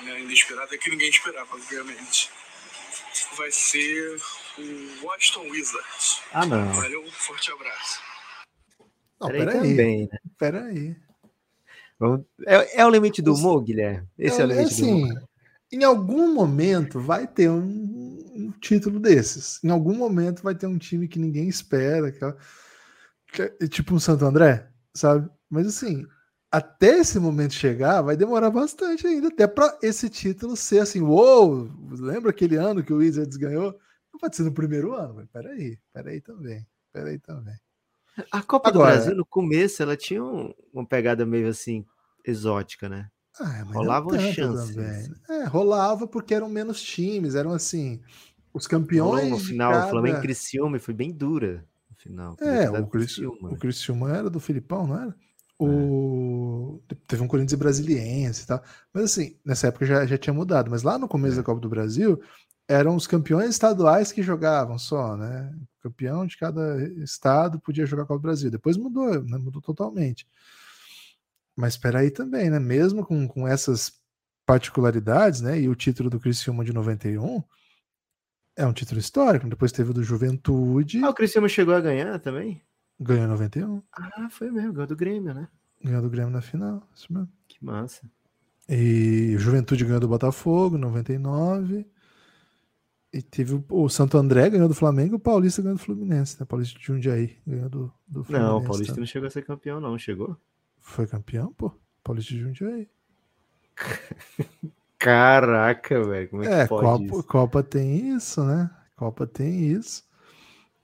Né? 0.00 0.20
Inesperado 0.20 0.74
é 0.74 0.78
que 0.78 0.90
ninguém 0.90 1.08
esperava, 1.08 1.54
obviamente. 1.54 2.30
Vai 3.36 3.50
ser 3.52 4.20
o 4.58 4.98
Washington 5.02 5.50
Wizards. 5.50 6.22
Ah, 6.32 6.46
não. 6.46 6.72
Valeu, 6.72 7.04
um 7.04 7.12
forte 7.12 7.52
abraço. 7.52 8.09
Não, 9.20 9.28
peraí. 9.28 9.58
Também, 9.58 10.08
né? 10.10 10.18
Peraí. 10.38 10.96
É, 12.46 12.80
é, 12.80 12.86
o 12.86 12.90
limite 12.90 13.20
do 13.20 13.34
humor, 13.34 13.62
Guilherme? 13.62 14.08
Esse 14.18 14.40
é, 14.40 14.42
é 14.42 14.46
o 14.46 14.48
limite 14.48 14.72
assim, 14.72 15.00
do 15.00 15.06
humor. 15.06 15.28
Em 15.72 15.84
algum 15.84 16.34
momento 16.34 16.98
vai 16.98 17.26
ter 17.26 17.48
um, 17.50 17.60
um, 18.34 18.52
título 18.60 18.98
desses. 18.98 19.62
Em 19.62 19.70
algum 19.70 19.94
momento 19.94 20.42
vai 20.42 20.54
ter 20.54 20.66
um 20.66 20.78
time 20.78 21.06
que 21.06 21.18
ninguém 21.18 21.48
espera. 21.48 22.10
Que, 22.10 22.20
que 23.32 23.42
é, 23.42 23.68
tipo 23.68 23.94
um 23.94 24.00
Santo 24.00 24.24
André, 24.24 24.66
sabe? 24.94 25.28
Mas 25.48 25.66
assim, 25.66 26.06
até 26.50 26.98
esse 26.98 27.20
momento 27.20 27.54
chegar, 27.54 28.02
vai 28.02 28.16
demorar 28.16 28.50
bastante 28.50 29.06
ainda, 29.06 29.28
até 29.28 29.46
para 29.46 29.78
esse 29.82 30.08
título 30.08 30.56
ser 30.56 30.80
assim, 30.80 31.00
uou, 31.00 31.70
lembra 31.90 32.30
aquele 32.30 32.56
ano 32.56 32.82
que 32.82 32.92
o 32.92 32.96
Wizards 32.96 33.36
ganhou? 33.36 33.78
Não 34.12 34.18
pode 34.18 34.34
ser 34.34 34.42
no 34.42 34.52
primeiro 34.52 34.94
ano, 34.94 35.14
mas 35.14 35.28
peraí, 35.28 35.78
peraí 35.92 36.20
também, 36.20 36.66
peraí 36.92 37.18
também. 37.18 37.54
A 38.30 38.42
Copa 38.42 38.68
Agora, 38.68 38.92
do 38.92 38.92
Brasil, 38.92 39.16
no 39.16 39.24
começo, 39.24 39.82
ela 39.82 39.96
tinha 39.96 40.22
um, 40.22 40.52
uma 40.72 40.84
pegada 40.84 41.24
meio 41.24 41.48
assim, 41.48 41.84
exótica, 42.24 42.88
né? 42.88 43.08
Ah, 43.40 43.62
rolava 43.62 44.18
chances. 44.18 44.74
Também. 44.74 45.14
É, 45.30 45.44
rolava 45.44 46.06
porque 46.06 46.34
eram 46.34 46.48
menos 46.48 46.82
times, 46.82 47.34
eram 47.34 47.52
assim, 47.52 48.00
os 48.52 48.66
campeões. 48.66 49.24
Rolou 49.24 49.38
no 49.38 49.44
final, 49.44 49.72
cada... 49.72 49.86
o 49.86 49.90
Flamengo 49.90 50.18
e 50.18 50.20
Criciúma 50.20 50.78
foi 50.78 50.94
bem 50.94 51.10
dura 51.10 51.64
no 51.88 51.96
final. 51.96 52.36
É, 52.40 52.70
o, 52.70 52.86
Criciúma, 52.86 53.50
o 53.50 53.56
Criciúma 53.56 54.14
era 54.14 54.28
do 54.28 54.40
Filipão, 54.40 54.86
não 54.86 55.00
era? 55.00 55.14
O... 55.58 56.80
É. 56.90 56.94
Teve 57.06 57.22
um 57.22 57.28
Corinthians 57.28 57.58
brasiliense 57.58 58.44
e 58.44 58.46
tal. 58.46 58.62
Mas 58.92 59.04
assim, 59.04 59.36
nessa 59.44 59.68
época 59.68 59.86
já, 59.86 60.06
já 60.06 60.18
tinha 60.18 60.32
mudado. 60.32 60.70
Mas 60.70 60.82
lá 60.82 60.98
no 60.98 61.08
começo 61.08 61.34
é. 61.34 61.36
da 61.38 61.42
Copa 61.42 61.60
do 61.60 61.68
Brasil, 61.68 62.20
eram 62.70 62.94
os 62.94 63.04
campeões 63.04 63.50
estaduais 63.50 64.12
que 64.12 64.22
jogavam 64.22 64.78
só, 64.78 65.16
né? 65.16 65.52
O 65.80 65.82
campeão 65.82 66.24
de 66.24 66.36
cada 66.36 66.80
estado 67.02 67.58
podia 67.58 67.84
jogar 67.84 68.04
Copa 68.04 68.20
do 68.20 68.22
Brasil. 68.22 68.48
Depois 68.48 68.76
mudou, 68.76 69.20
né? 69.24 69.38
mudou 69.38 69.60
totalmente. 69.60 70.24
Mas 71.56 71.74
espera 71.74 71.98
aí 71.98 72.12
também, 72.12 72.48
né? 72.48 72.60
Mesmo 72.60 73.04
com, 73.04 73.26
com 73.26 73.46
essas 73.46 74.00
particularidades, 74.46 75.40
né? 75.40 75.60
E 75.60 75.68
o 75.68 75.74
título 75.74 76.08
do 76.08 76.20
Criciúma 76.20 76.64
de 76.64 76.72
91 76.72 77.42
é 78.54 78.64
um 78.64 78.72
título 78.72 79.00
histórico. 79.00 79.48
Depois 79.48 79.72
teve 79.72 79.90
o 79.90 79.94
do 79.94 80.04
Juventude. 80.04 81.02
Ah, 81.02 81.10
o 81.10 81.14
Criciúma 81.14 81.48
chegou 81.48 81.74
a 81.74 81.80
ganhar 81.80 82.20
também? 82.20 82.62
Ganhou 83.00 83.26
91. 83.26 83.82
Ah, 83.92 84.28
foi 84.30 84.48
mesmo, 84.52 84.74
ganhou 84.74 84.86
do 84.86 84.96
Grêmio, 84.96 85.34
né? 85.34 85.48
Ganhou 85.82 86.02
do 86.02 86.10
Grêmio 86.10 86.30
na 86.30 86.40
final, 86.40 86.88
isso 86.94 87.12
mesmo. 87.12 87.32
Que 87.48 87.64
massa. 87.64 88.08
E 88.68 89.34
o 89.34 89.40
Juventude 89.40 89.84
ganhou 89.84 89.98
do 89.98 90.06
Botafogo, 90.06 90.78
99. 90.78 91.84
E 93.12 93.20
teve 93.20 93.54
o, 93.54 93.64
o, 93.68 93.88
Santo 93.88 94.16
André 94.16 94.48
ganhou 94.50 94.68
do 94.68 94.74
Flamengo 94.74 95.14
e 95.14 95.16
o 95.16 95.20
Paulista 95.20 95.60
ganhou 95.60 95.76
do 95.76 95.82
Fluminense, 95.82 96.36
né? 96.38 96.46
Paulista 96.46 96.78
de 96.78 96.84
Jundiaí 96.84 97.36
ganhou 97.44 97.68
do, 97.68 97.92
do 98.06 98.22
Fluminense. 98.22 98.52
Não, 98.52 98.58
o 98.58 98.62
Paulista 98.62 98.92
também. 98.92 99.00
não 99.00 99.06
chegou 99.06 99.26
a 99.26 99.30
ser 99.30 99.44
campeão, 99.44 99.80
não. 99.80 99.98
Chegou? 99.98 100.36
Foi 100.78 101.06
campeão, 101.06 101.52
pô. 101.52 101.72
Paulista 102.04 102.32
de 102.32 102.40
Jundiaí. 102.40 102.88
Caraca, 104.98 106.04
velho. 106.04 106.28
Como 106.28 106.44
é, 106.44 106.60
é 106.60 106.62
que 106.62 106.68
pode 106.68 106.84
Copa, 106.84 107.04
isso? 107.04 107.22
Copa 107.24 107.62
tem 107.62 108.14
isso, 108.14 108.44
né? 108.44 108.70
Copa 108.94 109.26
tem 109.26 109.72
isso. 109.72 110.04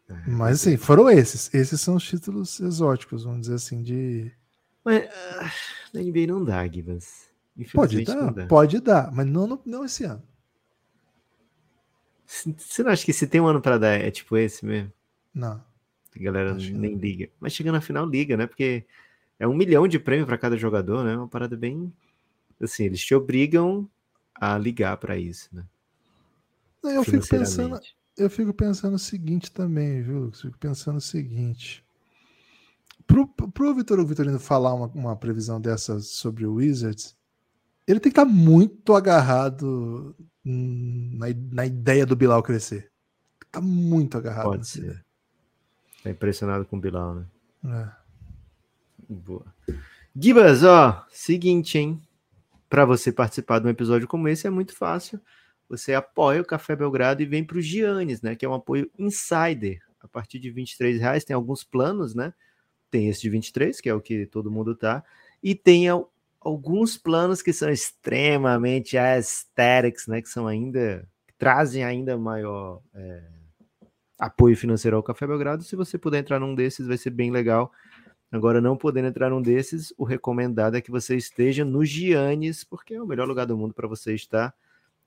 É, 0.09 0.15
Mas 0.27 0.61
assim, 0.61 0.77
foram 0.77 1.09
esses. 1.11 1.53
Esses 1.55 1.81
são 1.81 1.97
os 1.97 2.05
títulos 2.05 2.59
exóticos, 2.59 3.25
vamos 3.25 3.43
dizer 3.43 3.55
assim, 3.55 3.83
de. 3.83 4.33
Mas 4.85 5.05
uh, 5.05 5.51
na 5.93 6.01
NBA 6.01 6.27
não 6.27 6.43
dá, 6.43 6.67
Gibas. 6.67 7.27
Pode 7.73 8.05
dar, 8.05 8.47
pode 8.49 8.81
dar, 8.81 9.13
mas 9.13 9.27
não, 9.27 9.61
não 9.65 9.85
esse 9.85 10.05
ano. 10.05 10.23
Você 12.27 12.83
não 12.83 12.91
acha 12.91 13.05
que 13.05 13.13
se 13.13 13.27
tem 13.27 13.41
um 13.41 13.47
ano 13.47 13.61
para 13.61 13.79
dar 13.79 13.93
é 13.93 14.11
tipo 14.11 14.37
esse 14.37 14.67
mesmo? 14.67 14.93
Não. 15.33 15.63
A 16.15 16.23
galera 16.23 16.55
nem 16.55 16.93
não. 16.93 16.99
liga. 16.99 17.29
Mas 17.39 17.53
chegando 17.53 17.75
na 17.75 17.81
final, 17.81 18.07
liga, 18.07 18.37
né? 18.37 18.47
Porque 18.47 18.85
é 19.39 19.47
um 19.47 19.55
milhão 19.55 19.87
de 19.87 19.99
prêmio 19.99 20.27
para 20.27 20.39
cada 20.39 20.57
jogador, 20.57 21.05
né? 21.05 21.17
Uma 21.17 21.29
parada 21.29 21.57
bem. 21.57 21.93
Assim, 22.61 22.85
eles 22.85 23.05
te 23.05 23.15
obrigam 23.15 23.89
a 24.35 24.57
ligar 24.59 24.97
para 24.97 25.17
isso, 25.17 25.49
né? 25.53 25.65
Eu 26.83 27.05
fico 27.05 27.27
pensando. 27.27 27.79
Eu 28.17 28.31
fico 28.31 28.55
pensando 28.55 28.95
o 28.95 28.99
seguinte 28.99 29.53
também, 29.53 30.03
viu? 30.03 30.25
Eu 30.27 30.33
fico 30.33 30.57
pensando 30.59 30.97
o 30.97 31.03
seguinte. 31.03 31.85
Pro, 33.07 33.29
pro 33.29 33.75
Vitor 33.75 34.05
Vitorino 34.05 34.41
falar 34.41 34.75
uma, 34.75 34.87
uma 34.89 35.17
previsão 35.17 35.61
dessa 35.61 36.01
sobre 36.01 36.47
o 36.47 36.55
Wizards, 36.55 37.15
ele 37.87 38.01
tem 38.01 38.13
que 38.13 38.19
estar 38.19 38.27
tá 38.27 38.31
muito 38.31 38.95
agarrado 38.95 40.17
na, 40.45 41.27
na 41.53 41.67
ideia 41.67 42.05
do 42.05 42.17
Bilal 42.17 42.43
crescer. 42.43 42.91
Tá 43.51 43.61
muito 43.61 44.19
agarrado. 44.19 44.45
Pode 44.45 44.67
ser. 44.67 44.81
Ideia. 44.81 45.05
Tá 46.03 46.11
impressionado 46.11 46.65
com 46.65 46.77
o 46.77 46.81
Bilal, 46.81 47.15
né? 47.15 47.27
É. 47.65 48.07
Boa. 49.09 49.47
Gibas, 50.15 50.65
ó, 50.65 51.07
seguinte, 51.11 51.79
hein? 51.79 52.01
Para 52.69 52.85
você 52.85 53.13
participar 53.13 53.61
de 53.61 53.67
um 53.67 53.71
episódio 53.71 54.09
como 54.09 54.29
esse 54.29 54.47
é 54.47 54.51
muito 54.51 54.75
fácil. 54.75 55.21
Você 55.69 55.95
apoia 55.95 56.41
o 56.41 56.45
Café 56.45 56.75
Belgrado 56.75 57.23
e 57.23 57.27
vem 57.27 57.45
para 57.45 57.59
o 57.59 57.61
Giannis, 57.61 58.23
né? 58.23 58.35
Que 58.35 58.45
é 58.45 58.49
um 58.49 58.55
apoio 58.55 58.91
insider. 58.99 59.81
A 60.01 60.09
partir 60.09 60.39
de 60.39 60.51
23 60.51 61.01
reais 61.01 61.25
tem 61.25 61.35
alguns 61.35 61.65
planos, 61.65 62.15
né? 62.15 62.33
Tem 62.91 63.09
esse 63.09 63.21
de 63.23 63.31
23, 63.31 63.81
que 63.81 63.89
é 63.89 63.95
o 63.95 64.01
que 64.01 64.27
todo 64.27 64.51
mundo 64.51 64.75
tá. 64.75 65.05
E 65.43 65.55
tem 65.55 65.87
alguns 66.47 66.97
planos 66.97 67.43
que 67.43 67.53
são 67.53 67.69
extremamente 67.69 68.97
aesthetics, 68.97 70.07
né? 70.07 70.23
Que 70.23 70.29
são 70.29 70.47
ainda. 70.47 71.07
Que 71.27 71.35
trazem 71.37 71.83
ainda 71.83 72.17
maior 72.17 72.81
é, 72.95 73.23
apoio 74.17 74.57
financeiro 74.57 74.97
ao 74.97 75.03
Café 75.03 75.27
Belgrado. 75.27 75.65
Se 75.65 75.75
você 75.75 75.99
puder 75.99 76.21
entrar 76.21 76.39
num 76.39 76.55
desses, 76.55 76.87
vai 76.87 76.97
ser 76.97 77.11
bem 77.11 77.33
legal. 77.33 77.73
Agora, 78.31 78.61
não 78.61 78.77
podendo 78.77 79.09
entrar 79.09 79.31
num 79.31 79.43
desses, 79.43 79.93
o 79.99 80.05
recomendado 80.05 80.77
é 80.77 80.81
que 80.81 80.91
você 80.91 81.17
esteja 81.17 81.65
no 81.65 81.85
Giannis, 81.85 82.63
porque 82.63 82.95
é 82.95 83.03
o 83.03 83.07
melhor 83.07 83.27
lugar 83.27 83.47
do 83.47 83.57
mundo 83.57 83.75
para 83.75 83.89
você 83.89 84.15
estar. 84.15 84.55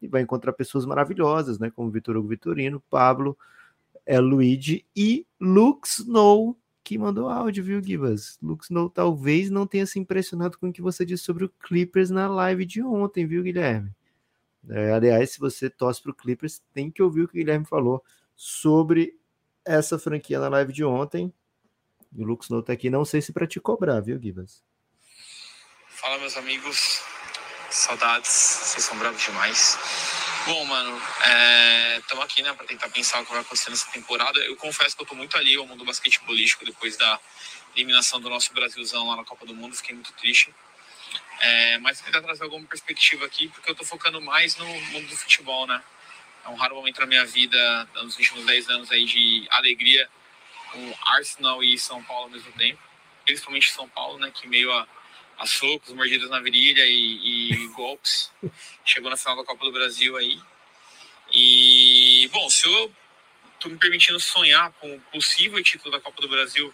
E 0.01 0.07
vai 0.07 0.21
encontrar 0.21 0.51
pessoas 0.51 0.85
maravilhosas, 0.85 1.57
né? 1.57 1.71
Como 1.73 1.89
Vitor 1.89 2.17
Hugo 2.17 2.27
Vitorino, 2.27 2.83
Pablo, 2.89 3.37
é, 4.05 4.19
Luigi 4.19 4.85
e 4.95 5.25
Lux 5.39 5.99
Snow, 5.99 6.57
que 6.89 6.97
mandou 6.97 7.29
áudio, 7.29 7.63
viu, 7.63 7.83
Gibas? 7.83 8.39
Lux 8.41 8.65
Snow 8.65 8.89
talvez 8.89 9.51
não 9.51 9.67
tenha 9.67 9.85
se 9.85 9.99
impressionado 9.99 10.57
com 10.57 10.69
o 10.69 10.73
que 10.73 10.81
você 10.81 11.05
disse 11.05 11.23
sobre 11.23 11.45
o 11.45 11.49
Clippers 11.49 12.09
na 12.09 12.27
live 12.27 12.65
de 12.65 12.81
ontem, 12.81 13.27
viu, 13.27 13.43
Guilherme? 13.43 13.91
É, 14.67 14.91
aliás, 14.91 15.29
se 15.29 15.39
você 15.39 15.69
torce 15.69 16.01
para 16.01 16.09
o 16.09 16.15
Clippers, 16.15 16.63
tem 16.73 16.89
que 16.89 17.03
ouvir 17.03 17.21
o 17.21 17.27
que 17.27 17.35
o 17.35 17.37
Guilherme 17.37 17.63
falou 17.63 18.03
sobre 18.35 19.15
essa 19.63 19.99
franquia 19.99 20.39
na 20.39 20.49
live 20.49 20.73
de 20.73 20.83
ontem. 20.83 21.31
E 22.11 22.23
o 22.23 22.25
Lux 22.25 22.49
Note 22.49 22.71
aqui, 22.71 22.89
não 22.89 23.05
sei 23.05 23.21
se 23.21 23.31
para 23.31 23.45
te 23.45 23.59
cobrar, 23.59 23.99
viu, 23.99 24.19
Gibas? 24.19 24.63
Fala, 25.89 26.17
meus 26.17 26.35
amigos. 26.37 27.03
Saudades, 27.69 28.31
vocês 28.31 28.83
são 28.83 28.97
bravos 28.97 29.23
demais. 29.23 29.77
Bom, 30.45 30.65
mano, 30.65 31.01
estamos 31.97 32.23
é, 32.23 32.25
aqui, 32.25 32.41
né, 32.41 32.53
para 32.53 32.65
tentar 32.65 32.89
pensar 32.89 33.21
o 33.21 33.25
que 33.25 33.31
vai 33.31 33.41
acontecer 33.41 33.69
nessa 33.69 33.89
temporada. 33.91 34.39
Eu 34.39 34.55
confesso 34.55 34.95
que 34.95 35.01
eu 35.01 35.05
tô 35.05 35.15
muito 35.15 35.37
ali 35.37 35.55
ao 35.55 35.67
mundo 35.67 35.85
basquetebolístico 35.85 36.65
depois 36.65 36.97
da 36.97 37.19
eliminação 37.75 38.19
do 38.19 38.29
nosso 38.29 38.53
Brasilzão 38.53 39.07
lá 39.07 39.17
na 39.17 39.23
Copa 39.23 39.45
do 39.45 39.53
Mundo, 39.53 39.75
fiquei 39.75 39.93
muito 39.93 40.11
triste. 40.13 40.53
É, 41.41 41.77
mas 41.79 42.01
tentar 42.01 42.21
trazer 42.21 42.43
alguma 42.43 42.65
perspectiva 42.65 43.25
aqui, 43.25 43.47
porque 43.49 43.69
eu 43.69 43.75
tô 43.75 43.85
focando 43.85 44.19
mais 44.21 44.55
no 44.55 44.65
mundo 44.65 45.07
do 45.07 45.17
futebol, 45.17 45.67
né? 45.67 45.81
É 46.45 46.49
um 46.49 46.55
raro 46.55 46.75
momento 46.75 46.99
na 46.99 47.05
minha 47.05 47.25
vida, 47.25 47.87
nos 47.95 48.17
últimos 48.17 48.45
10 48.45 48.69
anos 48.69 48.91
aí 48.91 49.05
de 49.05 49.47
alegria 49.51 50.09
um 50.75 50.93
Arsenal 51.13 51.63
e 51.63 51.77
São 51.77 52.03
Paulo 52.03 52.25
ao 52.25 52.29
mesmo 52.29 52.51
tempo, 52.53 52.79
principalmente 53.25 53.71
São 53.71 53.87
Paulo, 53.89 54.19
né, 54.19 54.31
que 54.33 54.47
meio 54.47 54.71
a, 54.71 54.87
a 55.39 55.45
socos, 55.47 55.93
mordidas 55.93 56.29
na 56.29 56.41
virilha 56.41 56.85
e, 56.85 57.53
e 57.53 57.67
golpes, 57.73 58.29
chegou 58.85 59.09
na 59.09 59.17
final 59.17 59.37
da 59.37 59.45
Copa 59.45 59.63
do 59.65 59.71
Brasil 59.71 60.17
aí. 60.17 60.39
E, 61.31 62.29
bom, 62.33 62.49
se 62.49 62.67
eu 62.67 62.93
tô 63.59 63.69
me 63.69 63.77
permitindo 63.77 64.19
sonhar 64.19 64.71
com 64.73 64.93
o 64.93 64.99
possível 65.11 65.63
título 65.63 65.91
da 65.91 65.99
Copa 65.99 66.21
do 66.21 66.27
Brasil 66.27 66.73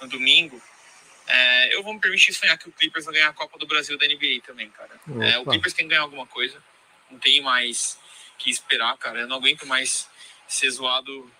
no 0.00 0.08
domingo, 0.08 0.60
é, 1.26 1.74
eu 1.74 1.82
vou 1.82 1.94
me 1.94 2.00
permitir 2.00 2.32
sonhar 2.32 2.58
que 2.58 2.68
o 2.68 2.72
Clippers 2.72 3.04
vai 3.04 3.14
ganhar 3.14 3.28
a 3.28 3.32
Copa 3.32 3.56
do 3.56 3.66
Brasil 3.66 3.96
da 3.96 4.06
NBA 4.06 4.42
também, 4.44 4.68
cara. 4.70 5.00
É, 5.20 5.38
o 5.38 5.44
Clippers 5.44 5.72
tem 5.72 5.86
que 5.86 5.90
ganhar 5.90 6.02
alguma 6.02 6.26
coisa, 6.26 6.62
não 7.08 7.18
tem 7.18 7.40
mais 7.40 7.98
que 8.36 8.50
esperar, 8.50 8.96
cara. 8.98 9.20
Eu 9.20 9.28
não 9.28 9.36
aguento 9.36 9.64
mais 9.64 10.08
ser 10.48 10.68
zoado 10.70 11.30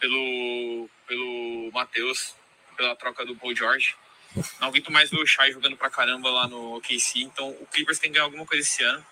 pelo, 0.00 0.90
pelo 1.06 1.70
Matheus, 1.72 2.34
pela 2.76 2.96
troca 2.96 3.24
do 3.24 3.36
Paul 3.36 3.54
George. 3.54 3.94
Não 4.60 4.68
aguento 4.68 4.92
mais 4.92 5.10
ver 5.10 5.18
o 5.18 5.26
Shai 5.26 5.52
jogando 5.52 5.76
pra 5.76 5.90
caramba 5.90 6.30
lá 6.30 6.46
no 6.46 6.76
OKC. 6.76 7.20
Então 7.20 7.50
o 7.50 7.66
Clippers 7.66 7.98
tem 7.98 8.10
que 8.10 8.14
ganhar 8.14 8.24
alguma 8.24 8.46
coisa 8.46 8.62
esse 8.62 8.82
ano. 8.82 9.04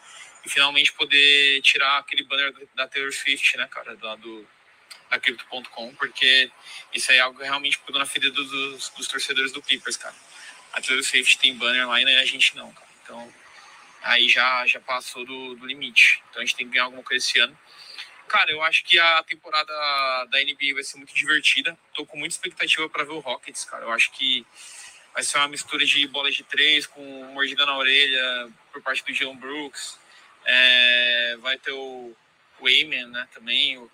E 0.45 0.49
finalmente 0.49 0.93
poder 0.93 1.61
tirar 1.63 1.99
aquele 1.99 2.23
banner 2.25 2.55
da 2.75 2.87
Taylor 2.87 3.13
Swift, 3.13 3.57
né, 3.57 3.67
cara, 3.69 3.99
lá 4.01 4.15
do, 4.17 4.47
da 5.11 5.19
Crypto.com, 5.19 5.95
porque 5.97 6.51
isso 6.95 7.11
é 7.11 7.19
algo 7.19 7.39
que 7.39 7.45
realmente 7.45 7.79
pegou 7.81 7.99
na 7.99 8.07
ferida 8.07 8.33
dos, 8.33 8.89
dos 8.91 9.09
torcedores 9.09 9.53
do 9.53 9.61
Clippers, 9.61 9.97
cara. 9.97 10.15
A 10.73 10.81
Taylor 10.81 11.03
Swift 11.03 11.39
tem 11.39 11.57
banner 11.57 11.89
lá 11.89 12.01
e 12.01 12.17
a 12.17 12.25
gente 12.25 12.55
não, 12.57 12.71
cara. 12.73 12.89
Então 13.03 13.35
aí 14.03 14.29
já, 14.29 14.65
já 14.67 14.81
passou 14.81 15.25
do, 15.25 15.55
do 15.57 15.67
limite. 15.67 16.23
Então 16.31 16.41
a 16.41 16.45
gente 16.45 16.55
tem 16.55 16.67
que 16.67 16.73
ganhar 16.73 16.85
alguma 16.85 17.03
coisa 17.03 17.25
esse 17.25 17.39
ano. 17.41 17.57
Cara, 18.29 18.51
eu 18.51 18.63
acho 18.63 18.85
que 18.85 18.99
a 18.99 19.23
temporada 19.23 19.73
da 20.27 20.39
NBA 20.39 20.75
vai 20.75 20.83
ser 20.83 20.99
muito 20.99 21.15
divertida. 21.15 21.77
Tô 21.95 22.05
com 22.05 22.19
muita 22.19 22.35
expectativa 22.35 22.89
para 22.89 23.05
ver 23.05 23.13
o 23.13 23.21
Rockets, 23.21 23.65
cara. 23.65 23.85
Eu 23.85 23.91
acho 23.91 24.11
que 24.13 24.47
vai 25.19 25.25
ser 25.25 25.39
uma 25.39 25.49
mistura 25.49 25.85
de 25.85 26.07
bolas 26.07 26.33
de 26.37 26.45
três 26.45 26.87
com 26.87 27.03
mordida 27.33 27.67
na 27.67 27.77
orelha 27.77 28.49
por 28.73 28.81
parte 28.81 29.05
do 29.05 29.13
John 29.13 29.35
Brooks. 29.35 29.99
É, 30.45 31.37
vai 31.41 31.59
ter 31.59 31.73
o, 31.73 32.15
o 32.61 32.69
Amen, 32.69 33.09
né, 33.09 33.27
também, 33.35 33.77
o 33.79 33.91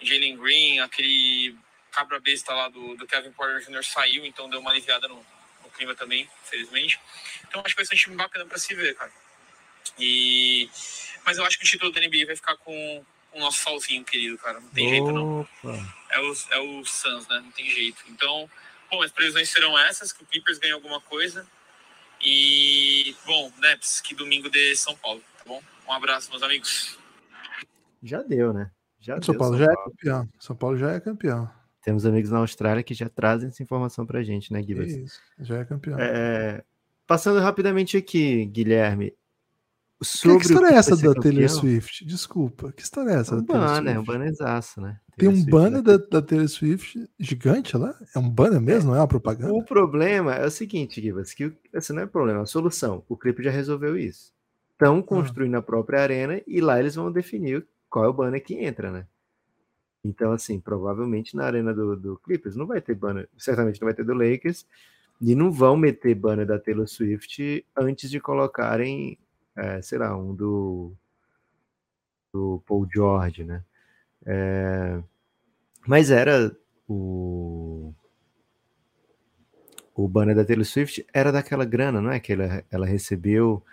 Jalen 0.00 0.36
Green, 0.36 0.78
aquele 0.78 1.56
cabra 1.90 2.20
besta 2.20 2.54
lá 2.54 2.68
do, 2.68 2.94
do 2.94 3.08
Kevin 3.08 3.32
Porter 3.32 3.60
Jr. 3.60 3.82
saiu, 3.82 4.24
então 4.24 4.48
deu 4.48 4.60
uma 4.60 4.70
aliviada 4.70 5.08
no, 5.08 5.16
no 5.64 5.70
clima 5.70 5.96
também, 5.96 6.30
infelizmente. 6.44 7.00
Então 7.48 7.60
acho 7.64 7.74
que 7.74 7.82
vai 7.82 7.84
ser 7.84 7.96
um 7.96 7.98
time 7.98 8.14
bacana 8.16 8.46
para 8.46 8.58
se 8.58 8.72
ver, 8.72 8.94
cara. 8.94 9.10
E... 9.98 10.70
Mas 11.24 11.38
eu 11.38 11.44
acho 11.44 11.58
que 11.58 11.64
o 11.64 11.68
título 11.68 11.90
da 11.90 12.00
NBA 12.00 12.24
vai 12.24 12.36
ficar 12.36 12.56
com 12.56 13.04
o 13.32 13.40
nosso 13.40 13.64
solzinho 13.64 14.04
querido, 14.04 14.38
cara. 14.38 14.60
Não 14.60 14.68
tem 14.68 14.86
Opa. 14.86 14.94
jeito, 14.94 15.12
não. 15.12 15.48
É 16.08 16.20
o, 16.20 16.36
é 16.50 16.58
o 16.60 16.84
Suns, 16.84 17.26
né? 17.26 17.40
Não 17.40 17.50
tem 17.50 17.68
jeito. 17.68 18.04
Então, 18.06 18.48
bom, 18.90 19.02
as 19.02 19.10
previsões 19.10 19.48
serão 19.48 19.78
essas, 19.78 20.12
que 20.12 20.22
o 20.22 20.26
Clippers 20.26 20.58
ganhe 20.58 20.72
alguma 20.72 21.00
coisa. 21.00 21.46
E, 22.20 23.14
bom, 23.24 23.52
Neps, 23.58 24.00
que 24.00 24.14
domingo 24.14 24.50
de 24.50 24.74
São 24.76 24.96
Paulo, 24.96 25.22
tá 25.38 25.44
bom? 25.46 25.62
Um 25.88 25.92
abraço, 25.92 26.30
meus 26.30 26.42
amigos. 26.42 26.98
Já 28.02 28.22
deu, 28.22 28.52
né? 28.52 28.70
Já 29.00 29.20
São 29.22 29.32
deu, 29.32 29.38
Paulo 29.38 29.56
São 29.56 29.66
já 29.66 29.72
é 29.72 29.74
Paulo. 29.74 29.88
é 29.88 29.90
campeão. 29.90 30.28
São 30.38 30.56
Paulo 30.56 30.76
já 30.76 30.92
é 30.92 31.00
campeão. 31.00 31.50
Temos 31.82 32.04
amigos 32.04 32.30
na 32.30 32.38
Austrália 32.38 32.82
que 32.82 32.92
já 32.92 33.08
trazem 33.08 33.48
essa 33.48 33.62
informação 33.62 34.04
pra 34.04 34.22
gente, 34.22 34.52
né, 34.52 34.60
Guilherme? 34.60 35.04
Isso, 35.04 35.20
já 35.38 35.58
é 35.58 35.64
campeão. 35.64 35.98
É, 35.98 36.62
passando 37.06 37.40
rapidamente 37.40 37.96
aqui, 37.96 38.44
Guilherme, 38.46 39.14
Sobre 40.00 40.38
que, 40.38 40.46
que 40.46 40.52
história 40.52 40.74
é 40.74 40.78
essa 40.78 40.96
da 40.96 41.12
Taylor 41.12 41.48
Swift? 41.48 42.04
Desculpa, 42.04 42.72
que 42.72 42.82
história 42.82 43.10
é 43.10 43.14
essa? 43.14 43.34
É 43.34 43.38
um 43.38 43.42
banner, 43.42 43.96
é 43.96 43.98
um 43.98 44.04
bannerzaço, 44.04 44.80
né? 44.80 45.00
Tem 45.16 45.28
um 45.28 45.44
banner 45.44 45.82
da, 45.82 45.96
da, 45.96 46.22
Taylor 46.22 46.48
Swift 46.48 47.10
gigante 47.18 47.76
lá? 47.76 47.92
É 48.14 48.18
um 48.18 48.30
banner 48.30 48.60
mesmo, 48.60 48.90
não 48.90 48.96
é 48.96 49.00
uma 49.00 49.08
propaganda? 49.08 49.52
O 49.52 49.64
problema 49.64 50.34
é 50.34 50.46
o 50.46 50.50
seguinte, 50.50 51.02
Gibas, 51.02 51.34
que 51.34 51.52
esse 51.74 51.92
não 51.92 52.02
é 52.02 52.06
problema, 52.06 52.38
é 52.38 52.42
a 52.42 52.46
solução. 52.46 53.04
O 53.08 53.16
clipe 53.16 53.42
já 53.42 53.50
resolveu 53.50 53.98
isso. 53.98 54.32
Estão 54.72 54.98
ah. 54.98 55.02
construindo 55.02 55.56
ah. 55.56 55.58
a 55.58 55.62
própria 55.62 56.00
arena 56.00 56.40
e 56.46 56.60
lá 56.60 56.78
eles 56.78 56.94
vão 56.94 57.10
definir 57.10 57.66
qual 57.90 58.04
é 58.04 58.08
o 58.08 58.12
banner 58.12 58.42
que 58.42 58.54
entra, 58.54 58.92
né? 58.92 59.04
Então, 60.04 60.30
assim, 60.30 60.60
provavelmente 60.60 61.34
na 61.34 61.44
arena 61.44 61.74
do, 61.74 61.96
do 61.96 62.16
Clippers 62.18 62.54
não 62.54 62.66
vai 62.66 62.80
ter 62.80 62.94
banner, 62.94 63.28
certamente 63.36 63.80
não 63.80 63.86
vai 63.86 63.94
ter 63.94 64.04
do 64.04 64.14
Lakers, 64.14 64.64
e 65.20 65.34
não 65.34 65.50
vão 65.50 65.76
meter 65.76 66.14
banner 66.14 66.46
da 66.46 66.58
Taylor 66.58 66.86
Swift 66.86 67.66
antes 67.76 68.08
de 68.08 68.20
colocarem 68.20 69.18
é, 69.58 69.82
sei 69.82 69.98
lá, 69.98 70.16
um 70.16 70.34
do, 70.34 70.92
do 72.32 72.62
Paul 72.66 72.86
George, 72.92 73.44
né? 73.44 73.64
É, 74.24 75.02
mas 75.86 76.10
era 76.10 76.56
o 76.88 77.92
o 79.94 80.06
banner 80.06 80.36
da 80.36 80.44
Taylor 80.44 80.64
Swift 80.64 81.04
era 81.12 81.32
daquela 81.32 81.64
grana, 81.64 82.00
não 82.00 82.12
é? 82.12 82.20
Que 82.20 82.32
ela, 82.32 82.64
ela 82.70 82.86
recebeu 82.86 83.64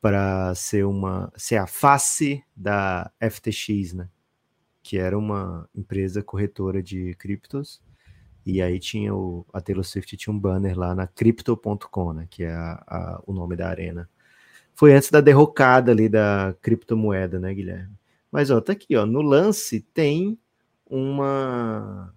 para 0.00 0.54
ser 0.54 0.84
uma 0.84 1.32
ser 1.36 1.56
a 1.56 1.66
face 1.66 2.44
da 2.54 3.10
FTX, 3.20 3.92
né? 3.94 4.08
Que 4.82 4.98
era 4.98 5.18
uma 5.18 5.68
empresa 5.74 6.22
corretora 6.22 6.80
de 6.80 7.12
criptos. 7.16 7.82
E 8.46 8.62
aí 8.62 8.78
tinha 8.78 9.12
o 9.14 9.44
a 9.52 9.60
Taylor 9.60 9.84
Swift 9.84 10.16
tinha 10.16 10.32
um 10.32 10.38
banner 10.38 10.78
lá 10.78 10.94
na 10.94 11.08
crypto.com, 11.08 12.12
né? 12.12 12.28
Que 12.30 12.44
é 12.44 12.52
a, 12.52 12.84
a, 12.86 13.22
o 13.26 13.32
nome 13.32 13.56
da 13.56 13.68
arena 13.68 14.08
foi 14.78 14.92
antes 14.92 15.10
da 15.10 15.20
derrocada 15.20 15.90
ali 15.90 16.08
da 16.08 16.54
criptomoeda, 16.62 17.40
né, 17.40 17.52
Guilherme? 17.52 17.98
Mas 18.30 18.48
ó, 18.48 18.60
tá 18.60 18.74
aqui, 18.74 18.94
ó, 18.94 19.04
no 19.04 19.20
lance 19.20 19.80
tem 19.80 20.38
uma 20.86 22.14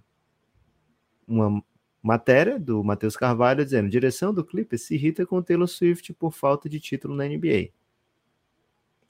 uma 1.27 1.63
matéria 2.03 2.59
do 2.59 2.83
Matheus 2.83 3.17
Carvalho 3.17 3.65
dizendo: 3.65 3.89
direção 3.89 4.31
do 4.31 4.45
clipe 4.45 4.77
se 4.77 4.93
irrita 4.93 5.25
com 5.25 5.41
Taylor 5.41 5.67
Swift 5.67 6.13
por 6.13 6.31
falta 6.31 6.69
de 6.69 6.79
título 6.79 7.15
na 7.15 7.25
NBA. 7.27 7.69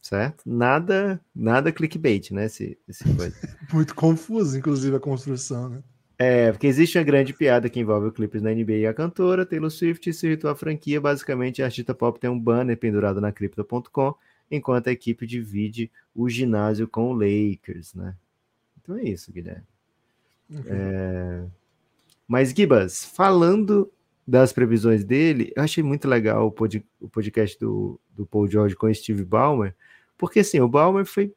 Certo? 0.02 0.44
Nada, 0.46 1.20
nada 1.36 1.74
clickbait, 1.74 2.32
né? 2.32 2.46
Esse, 2.46 2.80
esse 2.88 3.04
coisa. 3.16 3.36
Muito 3.74 3.94
confuso, 3.94 4.58
inclusive, 4.58 4.96
a 4.96 5.00
construção, 5.00 5.68
né? 5.68 5.84
É, 6.24 6.52
porque 6.52 6.68
existe 6.68 7.00
uma 7.00 7.04
grande 7.04 7.34
piada 7.34 7.68
que 7.68 7.80
envolve 7.80 8.06
o 8.06 8.12
clipes 8.12 8.44
na 8.44 8.52
NBA 8.52 8.74
e 8.74 8.86
a 8.86 8.94
cantora 8.94 9.44
Taylor 9.44 9.72
Swift 9.72 10.14
se 10.14 10.28
irritou 10.28 10.52
a 10.52 10.56
franquia. 10.56 11.02
Basicamente, 11.02 11.64
a 11.64 11.66
artista 11.66 11.96
pop 11.96 12.20
tem 12.20 12.30
um 12.30 12.40
banner 12.40 12.78
pendurado 12.78 13.20
na 13.20 13.32
Crypto.com, 13.32 14.14
enquanto 14.52 14.88
a 14.88 14.92
equipe 14.92 15.26
divide 15.26 15.90
o 16.14 16.30
ginásio 16.30 16.88
com 16.88 17.12
o 17.12 17.14
Lakers, 17.14 17.96
né? 17.96 18.16
Então 18.80 19.00
é 19.00 19.04
isso, 19.04 19.34
Guilherme. 19.34 19.64
Uhum. 20.48 20.64
É... 20.68 21.44
Mas, 22.28 22.52
Gibas, 22.52 23.04
falando 23.04 23.92
das 24.28 24.54
previsões 24.54 25.04
dele, 25.04 25.52
eu 25.56 25.64
achei 25.64 25.84
muito 25.84 26.08
legal 26.08 26.46
o, 26.46 26.52
pod 26.52 26.86
o 27.00 27.10
podcast 27.10 27.60
do, 27.60 28.00
do 28.16 28.28
Paul 28.28 28.48
George 28.48 28.76
com 28.76 28.86
o 28.86 28.94
Steve 28.94 29.26
Ballmer, 29.26 29.74
porque 30.20 30.42
assim, 30.42 30.60
o 30.60 30.70
Ballmer 30.70 31.04
foi. 31.04 31.34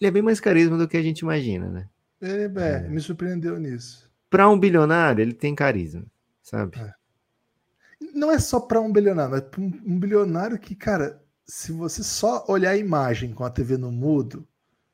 Ele 0.00 0.08
é 0.08 0.10
bem 0.10 0.22
mais 0.22 0.40
carisma 0.40 0.78
do 0.78 0.88
que 0.88 0.96
a 0.96 1.02
gente 1.02 1.18
imagina, 1.18 1.68
né? 1.68 1.88
Ele 2.20 2.58
é, 2.58 2.70
é. 2.70 2.88
me 2.88 3.00
surpreendeu 3.00 3.58
nisso. 3.58 4.10
Para 4.28 4.48
um 4.48 4.58
bilionário, 4.58 5.22
ele 5.22 5.32
tem 5.32 5.54
carisma, 5.54 6.04
sabe? 6.42 6.78
É. 6.78 6.94
Não 8.14 8.30
é 8.30 8.38
só 8.38 8.60
para 8.60 8.80
um 8.80 8.92
bilionário, 8.92 9.32
mas 9.32 9.42
para 9.42 9.60
um, 9.60 9.66
um, 9.86 9.98
bilionário 9.98 10.58
que, 10.58 10.74
cara, 10.74 11.22
se 11.46 11.72
você 11.72 12.02
só 12.02 12.44
olhar 12.48 12.70
a 12.70 12.76
imagem 12.76 13.32
com 13.32 13.44
a 13.44 13.50
TV 13.50 13.76
no 13.76 13.90
mudo, 13.90 14.46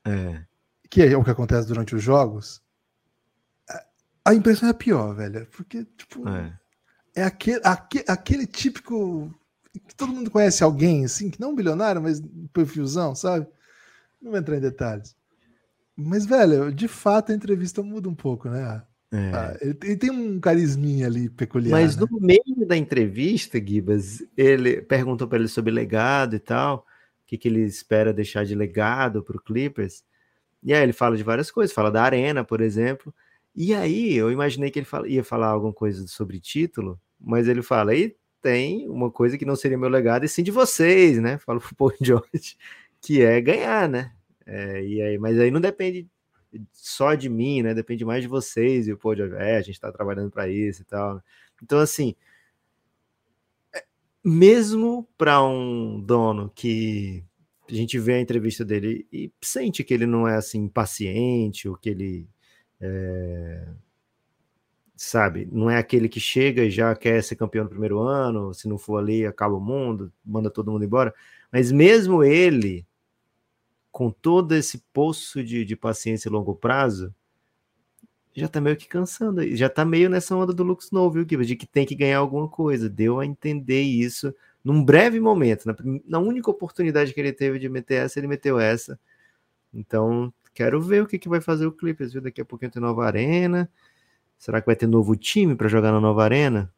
é. 0.05 0.43
que 0.89 1.01
é 1.01 1.17
o 1.17 1.23
que 1.23 1.31
acontece 1.31 1.67
durante 1.67 1.95
os 1.95 2.01
jogos, 2.01 2.63
a 4.25 4.33
impressão 4.33 4.67
é 4.67 4.73
pior, 4.73 5.13
velho. 5.13 5.45
Porque, 5.51 5.85
tipo, 5.95 6.27
é, 6.27 6.59
é 7.15 7.23
aquele, 7.23 7.61
aquele, 7.63 8.05
aquele 8.07 8.47
típico. 8.47 9.31
que 9.71 9.95
todo 9.95 10.11
mundo 10.11 10.31
conhece 10.31 10.63
alguém, 10.63 11.05
assim, 11.05 11.29
que 11.29 11.39
não 11.39 11.49
é 11.49 11.51
um 11.51 11.55
bilionário, 11.55 12.01
mas 12.01 12.19
perfilzão, 12.51 13.13
sabe? 13.13 13.45
Não 14.19 14.31
vou 14.31 14.39
entrar 14.39 14.57
em 14.57 14.61
detalhes. 14.61 15.15
Mas, 15.95 16.25
velho, 16.25 16.71
de 16.71 16.87
fato 16.87 17.31
a 17.31 17.35
entrevista 17.35 17.81
muda 17.81 18.09
um 18.09 18.15
pouco, 18.15 18.49
né? 18.49 18.83
É. 19.11 19.31
Ah, 19.33 19.57
ele, 19.61 19.95
tem 19.95 20.11
um 20.11 20.39
carisminha 20.39 21.07
ali 21.07 21.29
peculiar. 21.29 21.71
Mas 21.71 21.95
né? 21.95 22.05
no 22.09 22.19
meio 22.19 22.67
da 22.67 22.75
entrevista, 22.75 23.63
Gibas, 23.65 24.21
ele 24.35 24.81
perguntou 24.81 25.27
para 25.27 25.39
ele 25.39 25.47
sobre 25.47 25.71
legado 25.71 26.35
e 26.35 26.39
tal, 26.39 26.79
o 26.79 26.83
que, 27.25 27.37
que 27.37 27.47
ele 27.47 27.61
espera 27.61 28.11
deixar 28.11 28.43
de 28.43 28.53
legado 28.55 29.23
para 29.23 29.37
o 29.37 29.41
Clippers. 29.41 30.03
E 30.61 30.73
aí 30.73 30.83
ele 30.83 30.93
fala 30.93 31.15
de 31.15 31.23
várias 31.23 31.49
coisas, 31.49 31.73
fala 31.73 31.91
da 31.91 32.03
arena, 32.03 32.43
por 32.43 32.59
exemplo. 32.59 33.13
E 33.55 33.73
aí 33.73 34.15
eu 34.15 34.31
imaginei 34.31 34.69
que 34.69 34.79
ele 34.79 34.85
fala, 34.85 35.07
ia 35.07 35.23
falar 35.23 35.47
alguma 35.47 35.71
coisa 35.71 36.05
sobre 36.07 36.39
título, 36.39 36.99
mas 37.19 37.47
ele 37.47 37.61
fala, 37.61 37.91
aí 37.91 38.15
tem 38.41 38.89
uma 38.89 39.09
coisa 39.09 39.37
que 39.37 39.45
não 39.45 39.55
seria 39.55 39.77
meu 39.77 39.89
legado, 39.89 40.25
e 40.25 40.29
sim 40.29 40.43
de 40.43 40.51
vocês, 40.51 41.19
né? 41.19 41.37
Fala 41.37 41.59
pro 41.59 41.75
Paul 41.75 41.93
George, 42.01 42.57
que 42.99 43.21
é 43.21 43.39
ganhar, 43.39 43.87
né? 43.87 44.11
É, 44.45 44.83
e 44.85 45.01
aí, 45.01 45.17
mas 45.17 45.39
aí 45.39 45.49
não 45.51 45.61
depende 45.61 46.07
só 46.71 47.15
de 47.15 47.29
mim, 47.29 47.61
né? 47.63 47.73
Depende 47.73 48.05
mais 48.05 48.21
de 48.21 48.27
vocês. 48.27 48.87
E 48.87 48.93
o 48.93 48.97
pô, 48.97 49.13
é, 49.13 49.57
a 49.57 49.61
gente 49.61 49.75
está 49.75 49.91
trabalhando 49.91 50.31
para 50.31 50.47
isso 50.47 50.81
e 50.81 50.85
tal. 50.85 51.21
Então, 51.61 51.79
assim, 51.79 52.15
é, 53.73 53.83
mesmo 54.23 55.07
para 55.17 55.43
um 55.43 56.01
dono 56.01 56.51
que 56.55 57.23
a 57.69 57.73
gente 57.73 57.97
vê 57.99 58.13
a 58.15 58.21
entrevista 58.21 58.63
dele 58.63 59.07
e 59.11 59.31
sente 59.41 59.83
que 59.83 59.93
ele 59.93 60.05
não 60.05 60.27
é 60.27 60.35
assim 60.35 60.67
paciente, 60.67 61.67
ou 61.67 61.75
que 61.75 61.89
ele 61.89 62.27
é, 62.79 63.67
sabe? 64.95 65.47
Não 65.51 65.69
é 65.69 65.77
aquele 65.77 66.07
que 66.09 66.19
chega 66.19 66.63
e 66.63 66.71
já 66.71 66.95
quer 66.95 67.23
ser 67.23 67.35
campeão 67.35 67.63
no 67.65 67.69
primeiro 67.69 67.99
ano, 67.99 68.53
se 68.53 68.67
não 68.67 68.77
for 68.77 68.97
ali, 68.97 69.25
acaba 69.25 69.55
o 69.55 69.59
mundo, 69.59 70.11
manda 70.23 70.49
todo 70.49 70.71
mundo 70.71 70.85
embora. 70.85 71.13
Mas 71.51 71.71
mesmo 71.71 72.23
ele, 72.23 72.85
com 73.95 74.11
todo 74.11 74.53
esse 74.53 74.79
poço 74.91 75.41
de, 75.41 75.63
de 75.63 75.73
paciência 75.73 76.27
e 76.27 76.31
longo 76.31 76.53
prazo, 76.53 77.15
já 78.33 78.45
tá 78.45 78.59
meio 78.59 78.75
que 78.75 78.89
cansando, 78.89 79.55
já 79.55 79.69
tá 79.69 79.85
meio 79.85 80.09
nessa 80.09 80.35
onda 80.35 80.51
do 80.51 80.63
Lux 80.63 80.91
novo, 80.91 81.13
viu, 81.13 81.25
Gibbs? 81.25 81.47
De 81.47 81.55
que 81.55 81.65
tem 81.65 81.85
que 81.85 81.95
ganhar 81.95 82.17
alguma 82.17 82.49
coisa. 82.49 82.89
Deu 82.89 83.21
a 83.21 83.25
entender 83.25 83.83
isso 83.83 84.35
num 84.61 84.83
breve 84.83 85.17
momento, 85.17 85.65
na, 85.65 85.75
na 86.05 86.19
única 86.19 86.51
oportunidade 86.51 87.13
que 87.13 87.19
ele 87.21 87.31
teve 87.31 87.57
de 87.57 87.69
meter 87.69 88.03
essa, 88.03 88.19
ele 88.19 88.27
meteu 88.27 88.59
essa. 88.59 88.99
Então, 89.73 90.33
quero 90.53 90.81
ver 90.81 91.01
o 91.01 91.07
que, 91.07 91.17
que 91.17 91.29
vai 91.29 91.39
fazer 91.39 91.65
o 91.65 91.71
Clippers, 91.71 92.11
viu? 92.11 92.21
Daqui 92.21 92.41
a 92.41 92.45
pouquinho 92.45 92.71
tem 92.71 92.81
nova 92.81 93.05
arena. 93.05 93.71
Será 94.37 94.59
que 94.59 94.67
vai 94.67 94.75
ter 94.75 94.87
novo 94.87 95.15
time 95.15 95.55
para 95.55 95.69
jogar 95.69 95.93
na 95.93 96.01
nova 96.01 96.21
arena? 96.21 96.69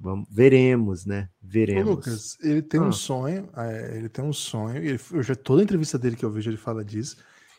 Vamos, 0.00 0.28
veremos, 0.30 1.04
né? 1.04 1.28
Veremos. 1.42 1.86
Ô, 1.86 1.90
Lucas, 1.90 2.38
ele 2.40 2.62
tem 2.62 2.80
ah. 2.80 2.84
um 2.84 2.92
sonho, 2.92 3.48
é, 3.56 3.96
ele 3.96 4.08
tem 4.08 4.24
um 4.24 4.32
sonho, 4.32 4.76
ele, 4.76 5.00
eu 5.12 5.22
já 5.22 5.34
toda 5.34 5.62
entrevista 5.62 5.98
dele 5.98 6.14
que 6.14 6.24
eu 6.24 6.30
vejo 6.30 6.50
ele 6.50 6.56
fala 6.56 6.84
disso, 6.84 7.16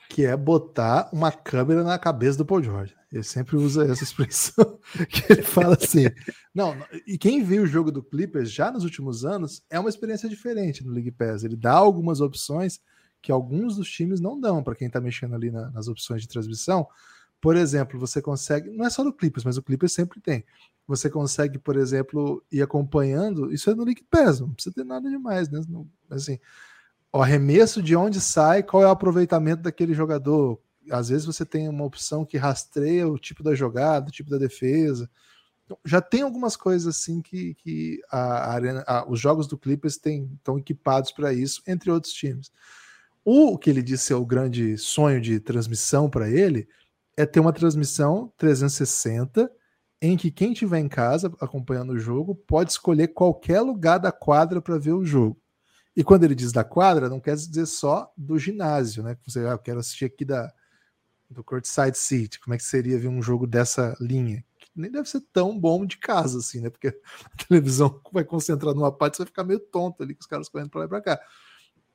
que 0.10 0.26
é 0.26 0.36
botar 0.36 1.10
uma 1.12 1.32
câmera 1.32 1.84
na 1.84 2.00
cabeça 2.00 2.38
do 2.38 2.46
Paul 2.46 2.64
George. 2.64 2.96
Ele 3.12 3.24
sempre 3.24 3.58
usa 3.58 3.86
essa 3.86 4.04
expressão 4.06 4.80
que 5.10 5.32
ele 5.32 5.42
fala 5.42 5.76
assim. 5.76 6.06
Não, 6.54 6.76
e 7.06 7.18
quem 7.18 7.44
viu 7.44 7.64
o 7.64 7.68
jogo 7.68 7.92
do 7.92 8.02
Clippers 8.02 8.52
já 8.52 8.72
nos 8.72 8.84
últimos 8.84 9.26
anos 9.26 9.62
é 9.70 9.80
uma 9.80 9.90
experiência 9.90 10.30
diferente 10.30 10.84
no 10.84 10.92
League 10.94 11.12
Pass. 11.12 11.44
Ele 11.44 11.56
dá 11.56 11.74
algumas 11.74 12.22
opções 12.22 12.80
que 13.22 13.32
alguns 13.32 13.76
dos 13.76 13.90
times 13.90 14.20
não 14.22 14.40
dão 14.40 14.64
para 14.64 14.76
quem 14.76 14.88
está 14.88 15.02
mexendo 15.02 15.36
ali 15.36 15.52
na, 15.52 15.70
nas 15.72 15.88
opções 15.88 16.22
de 16.22 16.28
transmissão. 16.28 16.88
Por 17.42 17.56
exemplo, 17.56 18.00
você 18.00 18.22
consegue, 18.22 18.70
não 18.70 18.86
é 18.86 18.90
só 18.90 19.04
no 19.04 19.14
Clippers, 19.14 19.44
mas 19.44 19.58
o 19.58 19.64
Clippers 19.64 19.94
sempre 19.94 20.20
tem. 20.20 20.44
Você 20.90 21.08
consegue, 21.08 21.60
por 21.60 21.78
exemplo, 21.78 22.44
ir 22.52 22.64
acompanhando. 22.64 23.54
Isso 23.54 23.70
é 23.70 23.76
no 23.76 23.84
League 23.84 24.04
Pass, 24.10 24.40
não 24.40 24.52
precisa 24.52 24.74
ter 24.74 24.84
nada 24.84 25.08
demais, 25.08 25.48
né? 25.48 25.62
Assim, 26.10 26.40
o 27.14 27.22
arremesso 27.22 27.80
de 27.80 27.96
onde 27.96 28.20
sai, 28.20 28.64
qual 28.64 28.82
é 28.82 28.88
o 28.88 28.90
aproveitamento 28.90 29.62
daquele 29.62 29.94
jogador. 29.94 30.60
Às 30.90 31.10
vezes 31.10 31.28
você 31.28 31.46
tem 31.46 31.70
uma 31.70 31.86
opção 31.86 32.26
que 32.26 32.38
rastreia 32.38 33.08
o 33.08 33.20
tipo 33.20 33.44
da 33.44 33.54
jogada, 33.54 34.10
o 34.10 34.12
tipo 34.12 34.32
da 34.32 34.40
defesa. 34.40 35.08
Então, 35.64 35.78
já 35.86 36.02
tem 36.02 36.24
algumas 36.24 36.56
coisas 36.56 36.98
assim 36.98 37.22
que, 37.22 37.54
que 37.54 38.02
a, 38.12 38.52
arena, 38.52 38.84
a, 38.88 39.08
os 39.08 39.20
jogos 39.20 39.46
do 39.46 39.60
Clippers 39.60 39.94
estão 40.04 40.58
equipados 40.58 41.12
para 41.12 41.32
isso, 41.32 41.62
entre 41.68 41.92
outros 41.92 42.14
times. 42.14 42.52
O 43.24 43.60
que 43.60 43.70
ele 43.70 43.84
disse 43.84 44.12
é 44.12 44.16
o 44.16 44.26
grande 44.26 44.76
sonho 44.76 45.22
de 45.22 45.40
transmissão 45.40 46.10
para 46.10 46.28
ele 46.28 46.68
é 47.16 47.28
ter 47.28 47.40
uma 47.40 47.54
transmissão 47.54 48.34
360 48.40 49.52
em 50.02 50.16
que 50.16 50.32
quem 50.32 50.54
estiver 50.54 50.80
em 50.80 50.88
casa 50.88 51.32
acompanhando 51.42 51.92
o 51.94 52.00
jogo 52.00 52.34
pode 52.34 52.72
escolher 52.72 53.10
qualquer 53.10 53.62
lugar 53.62 53.98
da 53.98 54.12
quadra 54.12 54.62
para 54.62 54.78
ver 54.78 54.94
o 54.94 55.04
jogo. 55.04 55.40
E 55.96 56.04
quando 56.04 56.24
ele 56.24 56.36
diz 56.36 56.52
da 56.52 56.64
quadra, 56.64 57.10
não 57.10 57.20
quer 57.20 57.36
dizer 57.36 57.66
só 57.66 58.12
do 58.16 58.40
ginásio, 58.40 59.04
né? 59.04 59.18
Você, 59.28 59.40
ah, 59.40 59.52
eu 59.52 59.60
quero 59.60 59.80
assistir 59.80 60.06
aqui 60.06 60.24
da, 60.24 60.52
do 61.30 61.44
Courtside 61.44 61.98
Seat. 61.98 62.40
Como 62.40 62.54
é 62.54 62.58
que 62.58 62.64
seria 62.64 62.98
ver 62.98 63.10
um 63.10 63.22
jogo 63.22 63.46
dessa 63.46 63.96
linha? 64.00 64.44
Que 64.58 64.70
nem 64.76 64.90
deve 64.90 65.10
ser 65.10 65.22
tão 65.34 65.60
bom 65.60 65.86
de 65.86 65.98
casa, 65.98 66.40
assim, 66.40 66.62
né? 66.62 66.70
Porque 66.70 66.88
a 67.34 67.46
televisão 67.46 68.00
vai 68.14 68.24
concentrar 68.24 68.74
numa 68.74 68.92
parte, 68.92 69.18
você 69.18 69.24
vai 69.24 69.28
ficar 69.28 69.44
meio 69.44 69.60
tonto 69.60 70.02
ali 70.02 70.16
com 70.16 70.22
os 70.22 70.28
caras 70.28 70.48
correndo 70.48 70.70
para 70.70 70.80
lá 70.80 70.86
e 70.86 70.90
para 70.90 71.02
cá. 71.02 71.20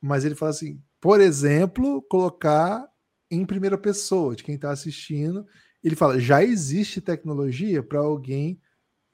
Mas 0.01 0.25
ele 0.25 0.35
fala 0.35 0.51
assim, 0.51 0.83
por 1.01 1.21
exemplo, 1.21 2.03
colocar 2.03 2.87
em 3.31 3.45
primeira 3.47 3.79
pessoa 3.79 4.37
de 4.37 4.45
quem 4.45 4.55
está 4.57 4.71
assistindo. 4.71 5.47
Ele 5.85 5.95
fala: 5.95 6.19
já 6.19 6.43
existe 6.43 7.01
tecnologia 7.01 7.83
para 7.83 8.01
alguém 8.01 8.59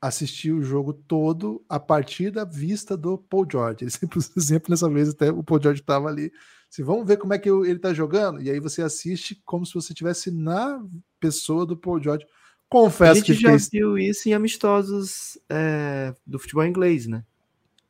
assistir 0.00 0.52
o 0.52 0.62
jogo 0.62 0.94
todo 0.94 1.62
a 1.68 1.78
partir 1.78 2.30
da 2.30 2.44
vista 2.44 2.96
do 2.96 3.18
Paul 3.18 3.46
George. 3.50 3.84
Ele 3.84 3.90
sempre 3.90 4.18
usa 4.18 4.32
exemplo, 4.36 4.70
nessa 4.70 4.88
vez 4.88 5.10
até 5.10 5.30
o 5.30 5.42
Paul 5.42 5.60
George 5.60 5.80
estava 5.80 6.08
ali. 6.08 6.32
Se 6.70 6.82
vamos 6.82 7.06
ver 7.06 7.16
como 7.16 7.34
é 7.34 7.38
que 7.38 7.50
ele 7.50 7.72
está 7.72 7.92
jogando, 7.92 8.40
e 8.40 8.48
aí 8.48 8.60
você 8.60 8.80
assiste 8.80 9.42
como 9.44 9.66
se 9.66 9.74
você 9.74 9.92
estivesse 9.92 10.30
na 10.30 10.80
pessoa 11.18 11.66
do 11.66 11.76
Paul 11.76 12.00
George. 12.00 12.24
Confesso 12.68 13.10
a 13.10 13.14
gente 13.14 13.34
que 13.34 13.34
já 13.34 13.56
viu 13.72 13.98
isso 13.98 14.28
em 14.28 14.34
amistosos 14.34 15.36
é, 15.50 16.14
do 16.24 16.38
futebol 16.38 16.64
inglês, 16.64 17.08
né? 17.08 17.24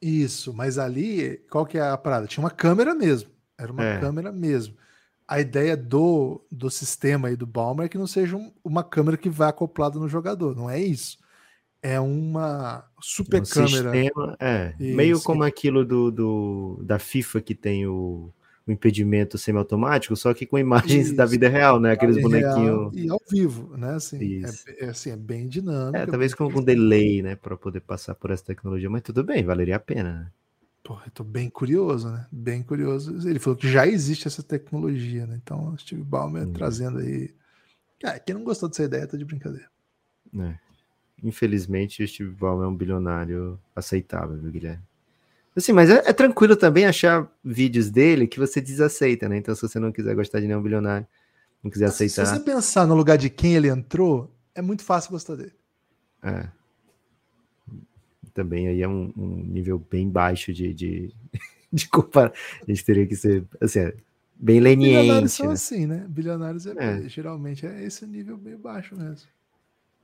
Isso, 0.01 0.55
mas 0.55 0.79
ali, 0.79 1.37
qual 1.51 1.67
que 1.67 1.77
é 1.77 1.83
a 1.83 1.99
parada? 1.99 2.27
Tinha 2.27 2.43
uma 2.43 2.51
câmera 2.51 2.95
mesmo. 2.95 3.29
Era 3.59 3.71
uma 3.71 3.85
é. 3.85 4.01
câmera 4.01 4.33
mesmo. 4.33 4.75
A 5.31 5.41
ideia 5.41 5.77
do, 5.77 6.45
do 6.51 6.69
sistema 6.69 7.29
aí 7.29 7.37
do 7.37 7.47
Balmer 7.47 7.87
é 7.87 7.89
que 7.89 7.97
não 7.97 8.07
seja 8.07 8.37
um, 8.37 8.53
uma 8.65 8.83
câmera 8.83 9.17
que 9.17 9.31
vá 9.31 9.49
acoplada 9.49 9.99
no 9.99 10.09
jogador, 10.09 10.57
não 10.57 10.69
é 10.69 10.81
isso 10.81 11.19
é 11.83 11.99
uma 11.99 12.85
super 13.01 13.41
um 13.41 13.45
câmera. 13.45 13.93
Sistema, 13.93 14.37
é, 14.39 14.75
Isso. 14.79 14.97
meio 14.97 15.23
como 15.23 15.43
aquilo 15.43 15.85
do, 15.85 16.11
do, 16.11 16.81
da 16.83 16.99
FIFA 16.99 17.41
que 17.41 17.55
tem 17.55 17.87
o, 17.87 18.33
o 18.67 18.73
impedimento 18.73 19.39
semiautomático, 19.39 20.15
só 20.15 20.35
que 20.35 20.47
com 20.47 20.59
imagens 20.59 21.07
Isso. 21.09 21.17
da 21.17 21.25
vida 21.25 21.49
real, 21.49 21.81
né? 21.81 21.93
Aqueles 21.93 22.21
bonequinhos. 22.21 22.95
E 22.95 23.09
ao 23.09 23.21
vivo, 23.31 23.77
né? 23.77 23.95
Assim, 23.95 24.45
é, 24.45 24.85
é, 24.85 24.89
assim, 24.91 25.11
é 25.11 25.17
bem 25.17 25.49
dinâmico. 25.49 25.97
É, 25.97 26.07
talvez 26.07 26.35
com 26.35 26.45
algum 26.45 26.63
delay, 26.63 27.23
né? 27.23 27.35
Para 27.35 27.57
poder 27.57 27.81
passar 27.81 28.15
por 28.15 28.31
essa 28.31 28.45
tecnologia, 28.45 28.91
mas 28.91 29.03
tudo 29.03 29.25
bem, 29.25 29.43
valeria 29.45 29.77
a 29.77 29.81
pena, 29.81 30.13
né? 30.13 30.27
Porra, 30.91 31.05
eu 31.07 31.13
tô 31.13 31.23
bem 31.23 31.49
curioso, 31.49 32.11
né? 32.11 32.27
Bem 32.33 32.65
curioso. 32.65 33.29
Ele 33.29 33.39
falou 33.39 33.57
que 33.57 33.71
já 33.71 33.87
existe 33.87 34.27
essa 34.27 34.43
tecnologia, 34.43 35.25
né? 35.25 35.39
Então, 35.41 35.79
Steve 35.79 36.03
Ballmer 36.03 36.49
hum. 36.49 36.53
trazendo 36.53 36.99
aí. 36.99 37.33
Cara, 38.01 38.19
quem 38.19 38.35
não 38.35 38.43
gostou 38.43 38.69
dessa 38.69 38.83
ideia 38.83 39.07
tá 39.07 39.17
de 39.17 39.25
brincadeira. 39.25 39.71
É 40.37 40.55
infelizmente, 41.23 42.03
o 42.03 42.09
Steve 42.09 42.33
Ballmer 42.33 42.67
é 42.67 42.69
um 42.69 42.75
bilionário 42.75 43.57
aceitável, 43.77 44.37
viu, 44.37 44.51
Guilherme? 44.51 44.83
Assim, 45.55 45.73
mas 45.73 45.91
é, 45.91 46.03
é, 46.07 46.13
tranquilo 46.13 46.57
também 46.57 46.87
achar 46.87 47.31
vídeos 47.45 47.89
dele 47.89 48.27
que 48.27 48.41
você 48.41 48.61
desaceita, 48.61 49.29
né? 49.29 49.37
Então, 49.37 49.55
se 49.55 49.63
você 49.63 49.79
não 49.79 49.93
quiser 49.93 50.17
gostar 50.17 50.41
de 50.41 50.49
nenhum 50.49 50.61
bilionário, 50.61 51.07
não 51.63 51.71
quiser 51.71 51.85
aceitar. 51.85 52.27
Se 52.27 52.35
você 52.35 52.41
pensar 52.41 52.85
no 52.85 52.97
lugar 52.97 53.17
de 53.17 53.31
quem 53.31 53.55
ele 53.55 53.69
entrou, 53.69 54.29
é 54.57 54.61
muito 54.61 54.83
fácil 54.83 55.13
gostar 55.13 55.37
dele. 55.37 55.55
É. 56.21 56.49
Também 58.33 58.69
aí 58.69 58.83
é 58.83 58.89
um, 58.89 59.13
um 59.17 59.45
nível 59.45 59.79
bem 59.79 60.09
baixo 60.09 60.53
de, 60.53 60.73
de, 60.73 61.15
de 61.73 61.89
comparar. 61.89 62.33
A 62.63 62.71
gente 62.71 62.85
teria 62.85 63.07
que 63.07 63.17
ser, 63.17 63.45
assim, 63.61 63.81
é 63.81 63.95
bem 64.35 64.61
leniente. 64.61 65.01
Bilionários 65.01 65.33
são 65.33 65.47
né? 65.47 65.53
assim, 65.53 65.87
né? 65.87 66.07
Bilionários 66.09 66.67
é, 66.67 66.75
é. 66.79 67.09
geralmente 67.09 67.67
é 67.67 67.85
esse 67.85 68.07
nível 68.07 68.37
bem 68.37 68.57
baixo 68.57 68.97
mesmo. 68.97 69.29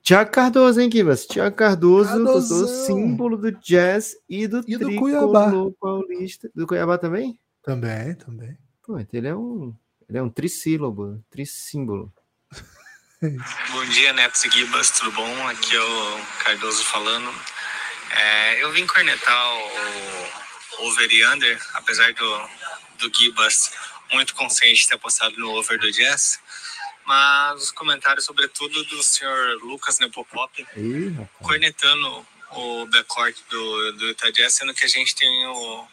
Tiago 0.02 0.30
Cardoso, 0.30 0.80
hein, 0.80 0.88
Kivas? 0.88 1.26
Tiago 1.26 1.56
Cardoso, 1.56 2.68
símbolo 2.86 3.36
do 3.36 3.50
jazz 3.50 4.16
e 4.28 4.46
do, 4.46 4.62
e 4.64 4.76
do 4.76 4.94
Cuiabá. 4.94 5.50
paulista. 5.80 6.48
Do 6.54 6.64
Cuiabá 6.64 6.96
também? 6.96 7.36
Também, 7.60 8.14
também. 8.14 8.56
Pô, 8.84 9.00
então 9.00 9.18
ele 9.18 9.26
é 9.26 9.34
um, 9.34 9.74
ele 10.08 10.18
é 10.18 10.22
um 10.22 10.30
trissílabo, 10.30 11.20
trissímbolo. 11.28 12.12
bom 13.20 13.84
dia, 13.86 14.12
Neto 14.12 14.38
e 14.46 14.50
Gibas, 14.50 14.92
tudo 14.92 15.10
bom? 15.10 15.48
Aqui 15.48 15.74
é 15.74 15.80
o 15.80 16.44
Cardoso 16.44 16.84
falando. 16.84 17.28
É, 18.10 18.62
eu 18.62 18.72
vim 18.72 18.86
cornetar 18.86 19.54
o 19.54 20.86
over 20.86 21.10
e 21.10 21.26
under, 21.26 21.60
apesar 21.74 22.12
do, 22.12 22.50
do 22.98 23.12
Gibas 23.14 23.72
muito 24.12 24.34
consciente 24.34 24.82
de 24.82 24.88
ter 24.88 24.94
apostado 24.94 25.36
no 25.38 25.50
over 25.52 25.78
do 25.78 25.90
Jazz. 25.90 26.40
Mas 27.04 27.62
os 27.62 27.70
comentários, 27.70 28.24
sobretudo 28.24 28.82
do 28.84 29.02
senhor 29.02 29.62
Lucas 29.62 29.98
Nepopop, 29.98 30.66
cornetando 31.40 32.26
o 32.50 32.86
backcourt 32.86 33.36
do, 33.48 33.92
do 33.92 34.06
Utah 34.06 34.30
Jazz, 34.30 34.54
sendo 34.54 34.74
que 34.74 34.84
a 34.84 34.88
gente 34.88 35.14
tem 35.14 35.46
o 35.46 35.86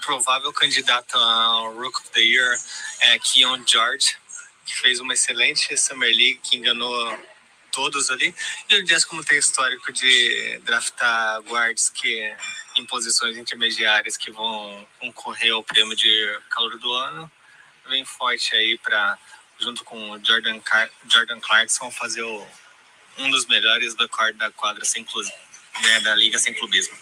provável 0.00 0.52
candidato 0.52 1.16
ao 1.16 1.74
Rook 1.74 1.98
of 2.00 2.10
the 2.10 2.20
Year, 2.20 2.58
é 3.00 3.18
Keon 3.18 3.64
George, 3.66 4.16
que 4.64 4.76
fez 4.76 5.00
uma 5.00 5.14
excelente 5.14 5.76
Summer 5.76 6.08
League, 6.08 6.40
que 6.42 6.56
enganou 6.56 7.18
todos 7.74 8.10
ali. 8.10 8.34
E 8.70 8.76
o 8.76 8.84
Jazz, 8.84 9.04
como 9.04 9.24
tem 9.24 9.38
histórico 9.38 9.92
de 9.92 10.60
draftar 10.64 11.42
guards 11.42 11.90
que 11.90 12.34
em 12.76 12.86
posições 12.86 13.36
intermediárias 13.36 14.16
que 14.16 14.30
vão 14.30 14.86
concorrer 15.00 15.52
ao 15.52 15.62
prêmio 15.62 15.96
de 15.96 16.40
calor 16.50 16.78
do 16.78 16.92
ano, 16.92 17.30
vem 17.88 18.04
forte 18.04 18.54
aí 18.54 18.78
para 18.78 19.18
junto 19.58 19.84
com 19.84 20.10
o 20.10 20.24
Jordan, 20.24 20.60
Car 20.60 20.90
Jordan 21.08 21.40
Clarkson, 21.40 21.90
fazer 21.90 22.22
o, 22.22 22.46
um 23.18 23.30
dos 23.30 23.46
melhores 23.46 23.94
backcourt 23.94 24.36
da 24.36 24.50
quadra 24.50 24.84
sem 24.84 25.04
né, 25.82 26.00
da 26.00 26.14
liga 26.14 26.38
sem 26.38 26.54
clubismo. 26.54 26.96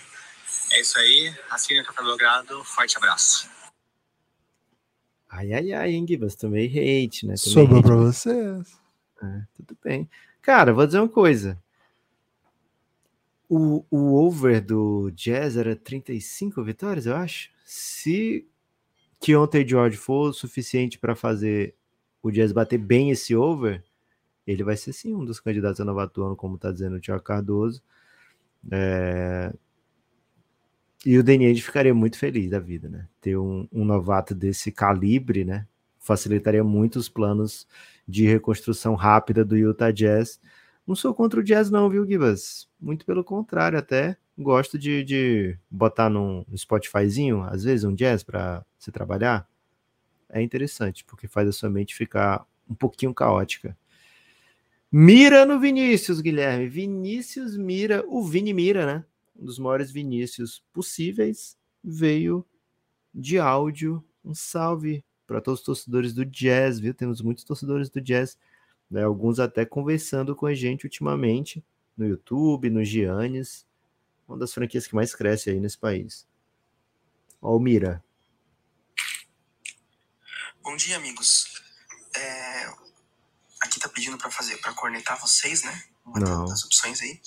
É 0.73 0.81
isso 0.81 0.99
aí, 0.99 1.35
assine 1.51 1.81
o 1.81 1.85
Café 1.85 2.03
Belgrado, 2.03 2.65
forte 2.65 2.97
abraço. 2.97 3.51
Ai, 5.31 5.53
ai, 5.53 5.73
ai, 5.73 5.91
hein, 5.93 6.07
Gibas, 6.07 6.35
tomei 6.35 6.67
hate, 6.67 7.27
né? 7.27 7.35
Tomei 7.35 7.55
Sobrou 7.55 7.79
hate, 7.79 7.87
pra 7.87 7.97
vocês. 7.97 8.83
É, 9.23 9.43
tudo 9.55 9.79
bem. 9.83 10.09
Cara, 10.43 10.73
vou 10.73 10.85
dizer 10.85 10.99
uma 10.99 11.09
coisa. 11.09 11.63
O, 13.49 13.85
o 13.91 14.15
over 14.15 14.65
do 14.65 15.11
Jazz 15.13 15.57
era 15.57 15.77
35 15.77 16.63
vitórias, 16.65 17.07
eu 17.07 17.15
acho. 17.15 17.51
Se 17.65 18.47
que 19.21 19.37
ontem 19.37 19.67
George 19.67 19.97
for 19.97 20.31
o 20.31 20.33
suficiente 20.33 20.99
para 20.99 21.15
fazer 21.15 21.77
o 22.23 22.31
Jazz 22.31 22.51
bater 22.53 22.79
bem 22.79 23.11
esse 23.11 23.37
over, 23.37 23.83
ele 24.47 24.65
vai 24.65 24.77
ser 24.77 24.93
sim 24.93 25.15
um 25.15 25.25
dos 25.25 25.39
candidatos 25.39 25.81
a 25.81 25.85
novato 25.85 26.23
ano, 26.23 26.35
como 26.35 26.57
está 26.57 26.73
dizendo 26.73 26.97
o 26.97 27.01
Tiago 27.01 27.23
Cardoso. 27.23 27.83
É... 28.71 29.53
E 31.05 31.19
o 31.19 31.23
Danny 31.23 31.55
ficaria 31.61 31.95
muito 31.95 32.19
feliz 32.19 32.51
da 32.51 32.61
vida, 32.61 32.89
né? 32.89 33.09
Ter 33.21 33.37
um, 33.37 33.67
um, 33.73 33.85
novato 33.85 34.35
desse 34.35 34.71
calibre, 34.71 35.45
né? 35.45 35.67
Facilitaria 36.03 36.63
muito 36.63 36.97
os 36.97 37.09
planos 37.09 37.67
de 38.07 38.27
reconstrução 38.27 38.95
rápida 38.95 39.45
do 39.45 39.57
Utah 39.57 39.91
Jazz. 39.91 40.41
Não 40.87 40.95
sou 40.95 41.15
contra 41.15 41.41
o 41.41 41.43
Jazz, 41.43 41.71
não, 41.71 41.89
viu, 41.89 42.05
Gibas? 42.05 42.69
Muito 42.81 43.07
pelo 43.07 43.23
contrário, 43.23 43.79
até 43.79 44.19
gosto 44.37 44.79
de, 44.79 45.05
de 45.05 45.59
botar 45.71 46.11
num 46.11 46.45
Spotifyzinho, 46.57 47.43
às 47.43 47.65
vezes, 47.65 47.85
um 47.85 47.95
jazz 47.95 48.23
para 48.23 48.65
se 48.79 48.91
trabalhar. 48.91 49.49
É 50.29 50.43
interessante, 50.43 51.05
porque 51.05 51.29
faz 51.29 51.49
a 51.49 51.53
sua 51.53 51.71
mente 51.71 51.95
ficar 51.95 52.47
um 52.69 52.75
pouquinho 52.75 53.15
caótica. 53.15 53.77
Mira 54.91 55.47
no 55.47 55.59
Vinícius, 55.61 56.21
Guilherme. 56.21 56.69
Vinícius 56.69 57.57
mira, 57.57 58.05
o 58.07 58.23
Vini 58.25 58.53
mira, 58.53 58.87
né? 58.87 59.05
Um 59.39 59.45
dos 59.45 59.59
maiores 59.59 59.91
Vinícius 59.91 60.63
possíveis 60.73 61.57
veio 61.83 62.45
de 63.15 63.39
áudio. 63.39 64.05
Um 64.25 64.35
salve 64.35 65.05
para 65.27 65.41
todos 65.41 65.61
os 65.61 65.67
torcedores 65.67 66.13
do 66.13 66.25
Jazz, 66.25 66.79
viu? 66.79 66.95
Temos 66.95 67.21
muitos 67.21 67.45
torcedores 67.45 67.89
do 67.89 68.01
Jazz, 68.01 68.37
né? 68.91 69.03
alguns 69.03 69.39
até 69.39 69.65
conversando 69.65 70.35
com 70.37 70.47
a 70.47 70.55
gente 70.55 70.85
ultimamente 70.85 71.65
no 71.97 72.07
YouTube, 72.07 72.71
no 72.71 72.85
Giannis, 72.85 73.67
uma 74.27 74.39
das 74.39 74.53
franquias 74.53 74.87
que 74.87 74.95
mais 74.95 75.15
cresce 75.15 75.51
aí 75.51 75.61
nesse 75.61 75.79
país. 75.79 76.27
Ó, 77.41 77.57
o 77.57 77.61
Mira. 77.61 78.03
Bom 80.63 80.77
dia, 80.77 80.97
amigos. 80.97 81.61
É, 82.15 82.67
aqui 83.61 83.81
tá 83.81 83.89
pedindo 83.89 84.17
para 84.17 84.31
fazer, 84.31 84.57
para 84.59 84.73
cornetar 84.75 85.21
vocês, 85.21 85.63
né? 85.63 85.85
Uma 86.05 86.21
Não. 86.21 86.45
das 86.47 86.65
opções 86.65 87.01
aí. 87.01 87.21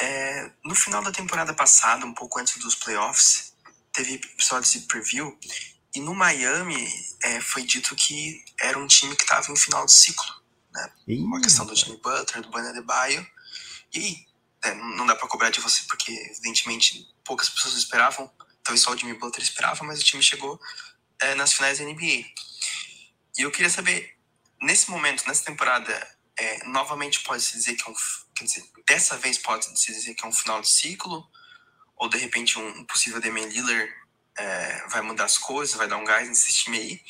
É, 0.00 0.50
no 0.64 0.74
final 0.74 1.02
da 1.02 1.10
temporada 1.10 1.52
passada, 1.52 2.06
um 2.06 2.14
pouco 2.14 2.38
antes 2.38 2.58
dos 2.58 2.74
playoffs, 2.74 3.54
teve 3.92 4.14
episódios 4.14 4.72
de 4.72 4.80
preview 4.80 5.36
e 5.94 6.00
no 6.00 6.14
Miami 6.14 6.88
é, 7.22 7.40
foi 7.40 7.62
dito 7.62 7.94
que 7.94 8.44
era 8.60 8.78
um 8.78 8.86
time 8.86 9.16
que 9.16 9.22
estava 9.22 9.50
em 9.50 9.56
final 9.56 9.86
de 9.86 9.92
ciclo, 9.92 10.26
né? 10.72 10.92
Ih, 11.06 11.22
Uma 11.22 11.40
questão 11.40 11.66
do 11.66 11.74
Jimmy 11.74 11.98
Butler, 11.98 12.42
do 12.42 12.50
Bana 12.50 12.72
de 12.72 12.82
Baio. 12.82 13.26
E 13.94 14.26
é, 14.62 14.74
não 14.74 15.06
dá 15.06 15.14
para 15.14 15.28
cobrar 15.28 15.50
de 15.50 15.60
você 15.60 15.82
porque 15.88 16.12
evidentemente 16.30 17.08
poucas 17.24 17.48
pessoas 17.48 17.74
esperavam, 17.74 18.30
talvez 18.62 18.82
só 18.82 18.92
o 18.92 18.96
Jimmy 18.96 19.14
Butler 19.14 19.42
esperava, 19.42 19.84
mas 19.84 20.00
o 20.00 20.04
time 20.04 20.22
chegou 20.22 20.60
é, 21.20 21.34
nas 21.34 21.52
finais 21.52 21.78
da 21.78 21.84
NBA. 21.84 22.24
E 23.38 23.42
eu 23.42 23.50
queria 23.50 23.70
saber 23.70 24.18
nesse 24.60 24.90
momento, 24.90 25.26
nessa 25.26 25.44
temporada, 25.44 25.92
é, 26.36 26.64
novamente 26.66 27.20
pode-se 27.20 27.52
dizer 27.56 27.74
que 27.74 27.88
é 27.88 27.90
um. 27.90 27.94
Quer 28.34 28.44
dizer, 28.44 28.64
dessa 28.86 29.16
vez 29.16 29.38
pode-se 29.38 29.92
dizer 29.92 30.14
que 30.14 30.24
é 30.24 30.28
um 30.28 30.32
final 30.32 30.60
de 30.60 30.68
ciclo? 30.68 31.28
Ou 31.96 32.08
de 32.08 32.18
repente 32.18 32.58
um, 32.58 32.68
um 32.68 32.84
possível 32.84 33.20
Damian 33.20 33.46
Lillard 33.46 33.92
é, 34.38 34.88
vai 34.88 35.02
mudar 35.02 35.24
as 35.24 35.36
coisas, 35.36 35.76
vai 35.76 35.88
dar 35.88 35.96
um 35.96 36.04
gás 36.04 36.28
nesse 36.28 36.52
time 36.52 36.78
aí? 36.78 37.00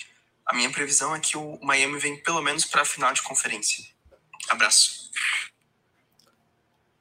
A 0.46 0.54
minha 0.54 0.70
previsão 0.70 1.14
é 1.14 1.20
que 1.20 1.36
o 1.36 1.58
Miami 1.62 1.98
vem 1.98 2.22
pelo 2.22 2.40
menos 2.42 2.64
para 2.64 2.82
a 2.82 2.86
final 2.86 3.12
de 3.12 3.22
conferência. 3.22 3.84
Abraço. 4.48 5.10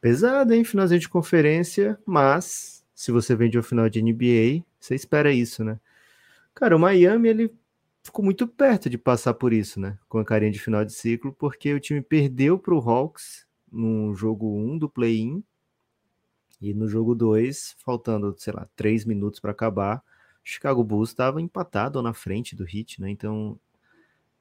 Pesado, 0.02 0.54
hein? 0.54 0.64
Finalzinho 0.64 1.00
de 1.00 1.10
conferência, 1.10 1.98
mas 2.06 2.84
se 2.94 3.12
você 3.12 3.36
vem 3.36 3.50
de 3.50 3.58
um 3.58 3.64
final 3.64 3.90
de 3.90 4.02
NBA, 4.02 4.66
você 4.80 4.96
espera 4.96 5.32
isso, 5.32 5.64
né? 5.64 5.80
Cara, 6.54 6.76
o 6.76 6.80
Miami, 6.80 7.30
ele 7.30 7.56
ficou 8.04 8.24
muito 8.24 8.48
perto 8.48 8.90
de 8.90 8.98
passar 8.98 9.34
por 9.34 9.54
isso, 9.54 9.80
né? 9.80 9.98
Com 10.10 10.18
a 10.18 10.26
carinha 10.26 10.52
de 10.52 10.60
final 10.60 10.84
de 10.84 10.94
ciclo, 10.94 11.34
porque 11.34 11.74
o 11.74 11.80
time 11.80 12.02
perdeu 12.02 12.58
para 12.58 12.74
o 12.74 12.80
Hawks 12.80 13.46
no 13.72 14.14
jogo 14.16 14.58
1 14.58 14.78
do 14.78 14.90
play-in 14.90 15.44
e 16.62 16.74
no 16.74 16.88
jogo 16.88 17.14
2, 17.14 17.76
faltando, 17.84 18.36
sei 18.38 18.54
lá, 18.54 18.68
3 18.76 19.06
minutos 19.06 19.40
para 19.40 19.52
acabar, 19.52 20.04
Chicago 20.48 20.82
Bulls 20.82 21.10
estava 21.10 21.42
empatado 21.42 22.02
na 22.02 22.14
frente 22.14 22.56
do 22.56 22.64
Heat, 22.64 23.02
né? 23.02 23.10
Então, 23.10 23.60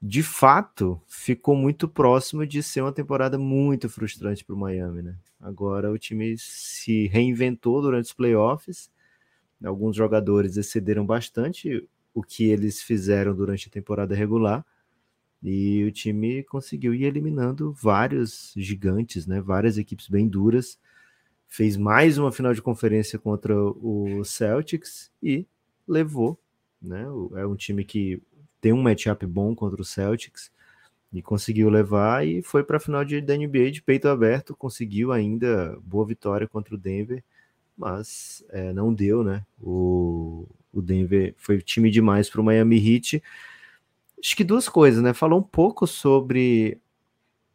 de 0.01 0.23
fato, 0.23 1.03
ficou 1.09 1.57
muito 1.57 1.89
próximo 1.89 2.47
de 2.47 2.63
ser 2.63 2.81
uma 2.83 2.93
temporada 2.93 3.37
muito 3.37 3.89
frustrante 3.89 4.45
para 4.45 4.55
o 4.55 4.59
Miami, 4.59 5.03
né? 5.03 5.17
Agora 5.41 5.91
o 5.91 5.99
time 5.99 6.39
se 6.39 7.09
reinventou 7.09 7.83
durante 7.83 8.05
os 8.05 8.13
playoffs. 8.13 8.89
Alguns 9.65 9.97
jogadores 9.97 10.57
excederam 10.57 11.05
bastante 11.05 11.89
o 12.15 12.23
que 12.23 12.45
eles 12.45 12.81
fizeram 12.81 13.35
durante 13.35 13.67
a 13.67 13.73
temporada 13.73 14.15
regular. 14.15 14.65
E 15.43 15.83
o 15.83 15.91
time 15.91 16.45
conseguiu 16.45 16.95
ir 16.95 17.03
eliminando 17.03 17.73
vários 17.73 18.55
gigantes, 18.57 19.27
né? 19.27 19.41
Várias 19.41 19.77
equipes 19.77 20.09
bem 20.09 20.29
duras. 20.29 20.79
Fez 21.49 21.77
mais 21.77 22.17
uma 22.17 22.31
final 22.31 22.55
de 22.55 22.63
conferência 22.63 23.19
contra 23.19 23.57
o 23.61 24.23
Celtics 24.25 25.11
e 25.21 25.49
levou, 25.87 26.39
né? 26.81 27.05
É 27.35 27.47
um 27.47 27.57
time 27.57 27.85
que 27.85 28.23
tem 28.61 28.73
um 28.73 28.83
matchup 28.83 29.25
bom 29.27 29.55
contra 29.55 29.81
o 29.81 29.85
Celtics 29.85 30.51
e 31.13 31.23
conseguiu 31.23 31.71
levar 31.71 32.27
e 32.27 32.43
foi 32.43 32.63
para 32.65 32.77
a 32.77 32.81
final 32.81 33.05
de, 33.05 33.21
da 33.21 33.37
NBA 33.37 33.71
de 33.71 33.83
peito 33.83 34.09
aberto, 34.09 34.57
conseguiu 34.57 35.13
ainda 35.13 35.79
boa 35.83 36.07
vitória 36.07 36.49
contra 36.49 36.75
o 36.75 36.79
Denver, 36.79 37.23
mas 37.77 38.45
é, 38.51 38.73
não 38.73 38.93
deu, 38.93 39.23
né? 39.23 39.45
O, 39.61 40.47
o 40.73 40.83
Denver 40.83 41.35
foi 41.37 41.61
time 41.63 41.91
demais 41.91 42.29
para 42.29 42.41
o 42.41 42.45
Miami 42.45 42.77
Heat. 42.77 43.23
Acho 44.19 44.37
que 44.37 44.45
duas 44.45 44.69
coisas, 44.69 45.03
né? 45.03 45.13
Falou 45.13 45.39
um 45.39 45.43
pouco 45.43 45.87
sobre 45.87 46.81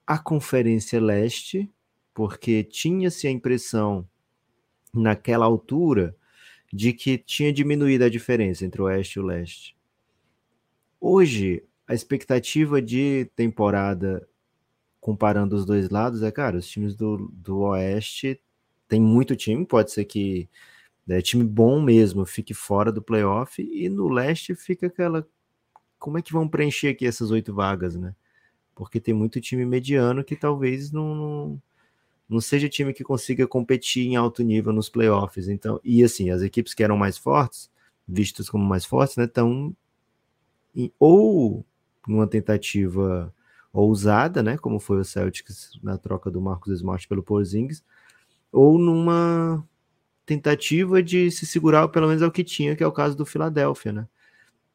a 0.06 0.18
Conferência 0.18 1.02
Leste, 1.02 1.70
porque 2.14 2.64
tinha-se 2.64 3.28
a 3.28 3.32
impressão 3.32 4.08
naquela 4.94 5.46
altura 5.46 6.16
de 6.72 6.94
que 6.94 7.18
tinha 7.18 7.52
diminuído 7.52 8.04
a 8.06 8.10
diferença 8.10 8.66
entre 8.66 8.82
o 8.82 8.86
Oeste 8.86 9.20
e 9.20 9.22
o 9.22 9.26
Leste. 9.26 9.76
Hoje, 11.00 11.64
a 11.88 11.94
expectativa 11.94 12.82
de 12.82 13.30
temporada 13.36 14.28
comparando 15.00 15.56
os 15.56 15.66
dois 15.66 15.90
lados 15.90 16.22
é, 16.22 16.32
cara, 16.32 16.58
os 16.58 16.68
times 16.68 16.96
do, 16.96 17.30
do 17.34 17.62
Oeste 17.62 18.40
tem 18.88 19.02
muito 19.02 19.36
time, 19.36 19.66
pode 19.66 19.92
ser 19.92 20.06
que 20.06 20.48
né, 21.06 21.22
time 21.22 21.44
bom 21.44 21.82
mesmo 21.82 22.26
fique 22.26 22.54
fora 22.54 22.92
do 22.92 23.02
playoff, 23.02 23.62
e 23.62 23.90
no 23.90 24.08
Leste 24.10 24.56
fica 24.56 24.88
aquela. 24.88 25.28
Como 26.00 26.18
é 26.18 26.22
que 26.22 26.34
vão 26.34 26.48
preencher 26.48 26.90
aqui 26.90 27.06
essas 27.06 27.32
oito 27.32 27.54
vagas, 27.54 27.96
né? 27.96 28.16
Porque 28.76 29.00
tem 29.00 29.14
muito 29.14 29.42
time 29.42 29.66
mediano 29.66 30.24
que 30.24 30.36
talvez 30.36 30.92
não, 30.92 31.16
não, 31.16 31.62
não 32.32 32.40
seja 32.40 32.70
time 32.70 32.94
que 32.94 33.04
consiga 33.04 33.46
competir 33.46 34.08
em 34.08 34.16
alto 34.16 34.42
nível 34.42 34.72
nos 34.72 34.88
playoffs. 34.88 35.50
Então, 35.50 35.82
e 35.84 36.02
assim, 36.02 36.30
as 36.30 36.42
equipes 36.42 36.74
que 36.74 36.82
eram 36.82 36.96
mais 36.96 37.18
fortes, 37.18 37.70
vistas 38.08 38.50
como 38.50 38.64
mais 38.64 38.86
fortes, 38.86 39.18
né, 39.18 39.26
estão 39.26 39.76
ou 40.98 41.66
numa 42.08 42.26
tentativa 42.26 43.34
ousada, 43.74 44.42
né, 44.42 44.58
como 44.58 44.80
foi 44.80 45.02
o 45.02 45.04
Celtics 45.04 45.78
na 45.84 45.98
troca 45.98 46.32
do 46.32 46.40
Marcos 46.40 46.74
Smart 46.78 47.06
pelo 47.06 47.22
Porzingis, 47.22 47.84
ou 48.50 48.78
numa 48.78 49.68
tentativa 50.26 51.04
de 51.04 51.30
se 51.32 51.46
segurar 51.46 51.90
pelo 51.90 52.08
menos 52.08 52.24
ao 52.24 52.32
que 52.32 52.46
tinha, 52.46 52.78
que 52.78 52.84
é 52.84 52.88
o 52.88 52.94
caso 52.94 53.18
do 53.18 53.26
Philadelphia, 53.26 53.92
né? 53.92 54.08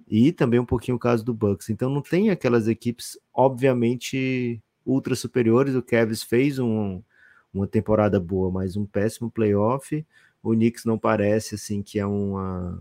E 0.06 0.30
também 0.30 0.60
um 0.60 0.66
pouquinho 0.66 0.96
o 0.96 1.00
caso 1.00 1.24
do 1.24 1.32
Bucks. 1.32 1.70
Então 1.70 1.88
não 1.88 2.02
tem 2.02 2.30
aquelas 2.30 2.68
equipes 2.68 3.18
obviamente 3.32 4.62
ultra 4.84 5.16
superiores. 5.16 5.74
O 5.74 5.82
Cavs 5.82 6.22
fez 6.22 6.58
um, 6.58 7.02
uma 7.58 7.66
temporada 7.66 8.20
boa, 8.20 8.50
mas 8.50 8.76
um 8.76 8.86
péssimo 8.86 9.30
playoff. 9.30 10.04
O 10.42 10.52
Knicks 10.52 10.84
não 10.84 10.98
parece 10.98 11.56
assim 11.56 11.82
que 11.82 11.98
é 11.98 12.06
uma 12.06 12.80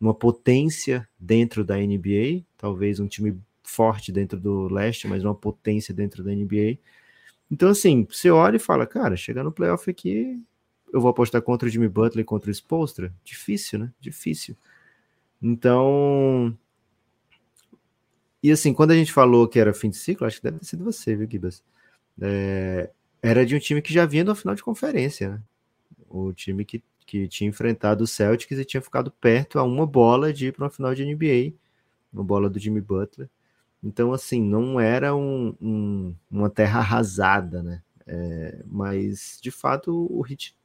uma 0.00 0.14
potência 0.14 1.08
dentro 1.18 1.64
da 1.64 1.76
NBA, 1.76 2.44
talvez 2.56 3.00
um 3.00 3.08
time 3.08 3.38
forte 3.62 4.12
dentro 4.12 4.38
do 4.38 4.68
leste, 4.68 5.08
mas 5.08 5.24
uma 5.24 5.34
potência 5.34 5.92
dentro 5.92 6.22
da 6.22 6.30
NBA. 6.30 6.78
Então, 7.50 7.70
assim, 7.70 8.06
você 8.08 8.30
olha 8.30 8.56
e 8.56 8.60
fala, 8.60 8.86
cara, 8.86 9.16
chegar 9.16 9.42
no 9.42 9.52
playoff 9.52 9.88
aqui, 9.90 10.40
eu 10.92 11.00
vou 11.00 11.10
apostar 11.10 11.42
contra 11.42 11.68
o 11.68 11.70
Jimmy 11.70 11.88
Butler 11.88 12.24
contra 12.24 12.50
o 12.50 12.54
Spolstra? 12.54 13.12
Difícil, 13.24 13.78
né? 13.78 13.92
Difícil. 14.00 14.56
Então. 15.42 16.56
E 18.42 18.50
assim, 18.50 18.72
quando 18.72 18.92
a 18.92 18.96
gente 18.96 19.12
falou 19.12 19.48
que 19.48 19.58
era 19.58 19.74
fim 19.74 19.90
de 19.90 19.96
ciclo, 19.96 20.26
acho 20.26 20.36
que 20.36 20.44
deve 20.44 20.58
ter 20.60 20.66
sido 20.66 20.84
você, 20.84 21.16
viu, 21.16 21.28
Gibas? 21.28 21.64
É... 22.20 22.90
Era 23.22 23.44
de 23.44 23.56
um 23.56 23.58
time 23.58 23.82
que 23.82 23.92
já 23.92 24.06
vinha 24.06 24.24
no 24.24 24.34
final 24.34 24.54
de 24.54 24.62
conferência, 24.62 25.30
né? 25.30 25.42
O 26.08 26.32
time 26.32 26.64
que, 26.64 26.82
que 27.06 27.26
tinha 27.28 27.48
enfrentado 27.48 28.04
o 28.04 28.06
Celtics 28.06 28.58
e 28.58 28.64
tinha 28.64 28.80
ficado 28.80 29.10
perto 29.10 29.58
a 29.58 29.62
uma 29.62 29.86
bola 29.86 30.32
de 30.32 30.48
ir 30.48 30.52
para 30.52 30.64
uma 30.64 30.70
final 30.70 30.94
de 30.94 31.04
NBA, 31.04 31.54
uma 32.12 32.22
bola 32.22 32.48
do 32.48 32.58
Jimmy 32.58 32.80
Butler. 32.80 33.28
Então, 33.82 34.12
assim, 34.12 34.42
não 34.42 34.80
era 34.80 35.14
um, 35.14 35.54
um, 35.60 36.14
uma 36.30 36.50
terra 36.50 36.80
arrasada, 36.80 37.62
né? 37.62 37.82
É, 38.06 38.62
mas, 38.66 39.38
de 39.42 39.50
fato, 39.50 40.06
o 40.10 40.24
Heat 40.26 40.56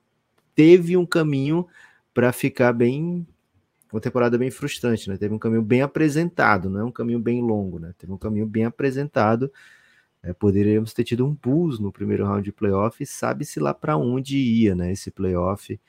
teve 0.55 0.95
um 0.95 1.05
caminho 1.05 1.67
para 2.13 2.31
ficar 2.31 2.73
bem. 2.73 3.25
Uma 3.91 3.99
temporada 3.99 4.37
bem 4.37 4.49
frustrante, 4.49 5.09
né? 5.09 5.17
Teve 5.17 5.33
um 5.33 5.39
caminho 5.39 5.61
bem 5.61 5.81
apresentado, 5.81 6.69
não 6.69 6.79
é 6.79 6.83
um 6.83 6.91
caminho 6.91 7.19
bem 7.19 7.41
longo, 7.41 7.77
né? 7.77 7.93
Teve 7.97 8.13
um 8.13 8.17
caminho 8.17 8.45
bem 8.45 8.63
apresentado 8.63 9.51
É, 10.23 10.33
poderíamos 10.33 10.93
ter 10.93 11.03
tido 11.03 11.25
um 11.25 11.33
Bulls 11.33 11.79
no 11.79 11.91
primeiro 11.91 12.25
round 12.25 12.43
de 12.43 12.51
playoff, 12.51 13.03
sabe-se 13.05 13.59
lá 13.59 13.73
para 13.73 13.97
onde 13.97 14.37
ia, 14.37 14.75
né? 14.75 14.91
Esse 14.91 15.09
playoff. 15.09 15.79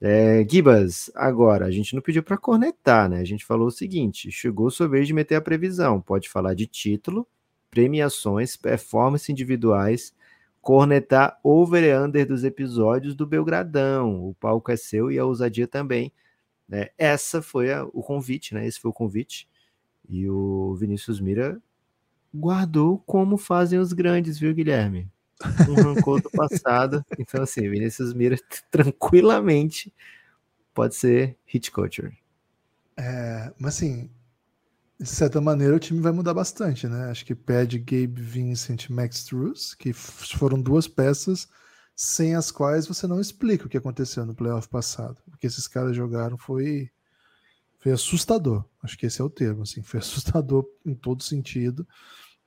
É, 0.00 0.46
Gibas, 0.48 1.10
agora, 1.14 1.66
a 1.66 1.70
gente 1.70 1.94
não 1.94 2.02
pediu 2.02 2.22
para 2.22 2.36
cornetar, 2.38 3.08
né? 3.08 3.20
A 3.20 3.24
gente 3.24 3.44
falou 3.44 3.68
o 3.68 3.70
seguinte: 3.70 4.30
chegou 4.30 4.70
sua 4.70 4.88
vez 4.88 5.06
de 5.06 5.14
meter 5.14 5.36
a 5.36 5.40
previsão. 5.40 6.00
Pode 6.00 6.28
falar 6.28 6.54
de 6.54 6.66
título, 6.66 7.26
premiações, 7.70 8.56
performances 8.56 9.28
individuais, 9.28 10.14
cornetar 10.60 11.38
over 11.42 11.82
e 11.84 11.96
under 11.96 12.26
dos 12.26 12.44
episódios 12.44 13.14
do 13.14 13.26
Belgradão. 13.26 14.28
O 14.28 14.34
palco 14.34 14.70
é 14.70 14.76
seu 14.76 15.10
e 15.10 15.18
a 15.18 15.24
ousadia 15.24 15.66
também. 15.68 16.12
Né? 16.68 16.88
Essa 16.98 17.42
foi 17.42 17.72
a, 17.72 17.84
o 17.84 18.02
convite, 18.02 18.54
né? 18.54 18.66
Esse 18.66 18.80
foi 18.80 18.90
o 18.90 18.94
convite. 18.94 19.48
E 20.08 20.28
o 20.28 20.74
Vinícius 20.74 21.20
Mira 21.20 21.60
guardou 22.36 22.98
como 23.06 23.36
fazem 23.36 23.78
os 23.78 23.92
grandes, 23.92 24.38
viu, 24.38 24.54
Guilherme? 24.54 25.10
Um 25.68 25.74
rancor 25.74 26.20
do 26.20 26.30
passado. 26.30 27.04
Então, 27.18 27.42
assim, 27.42 27.68
Vinícius 27.68 28.12
Mira 28.12 28.36
tranquilamente 28.70 29.92
pode 30.72 30.94
ser 30.94 31.36
hit 31.46 31.70
culture. 31.70 32.16
É, 32.96 33.52
mas 33.58 33.76
assim, 33.76 34.10
de 34.98 35.06
certa 35.06 35.40
maneira 35.40 35.76
o 35.76 35.78
time 35.78 36.00
vai 36.00 36.12
mudar 36.12 36.34
bastante, 36.34 36.86
né? 36.86 37.10
Acho 37.10 37.24
que 37.24 37.34
pede 37.34 37.78
Gabe 37.78 38.20
Vincent 38.20 38.84
e 38.84 38.92
Max 38.92 39.24
Truss, 39.24 39.74
que 39.74 39.92
foram 39.92 40.60
duas 40.60 40.88
peças 40.88 41.48
sem 41.94 42.34
as 42.34 42.50
quais 42.50 42.86
você 42.86 43.06
não 43.06 43.20
explica 43.20 43.66
o 43.66 43.68
que 43.68 43.76
aconteceu 43.78 44.24
no 44.26 44.34
playoff 44.34 44.68
passado. 44.68 45.18
O 45.32 45.36
que 45.38 45.46
esses 45.46 45.66
caras 45.66 45.96
jogaram 45.96 46.36
foi 46.36 46.90
foi 47.78 47.92
assustador. 47.92 48.64
Acho 48.82 48.98
que 48.98 49.06
esse 49.06 49.20
é 49.20 49.24
o 49.24 49.30
termo, 49.30 49.62
assim, 49.62 49.82
foi 49.82 50.00
assustador 50.00 50.66
em 50.84 50.94
todo 50.94 51.22
sentido. 51.22 51.86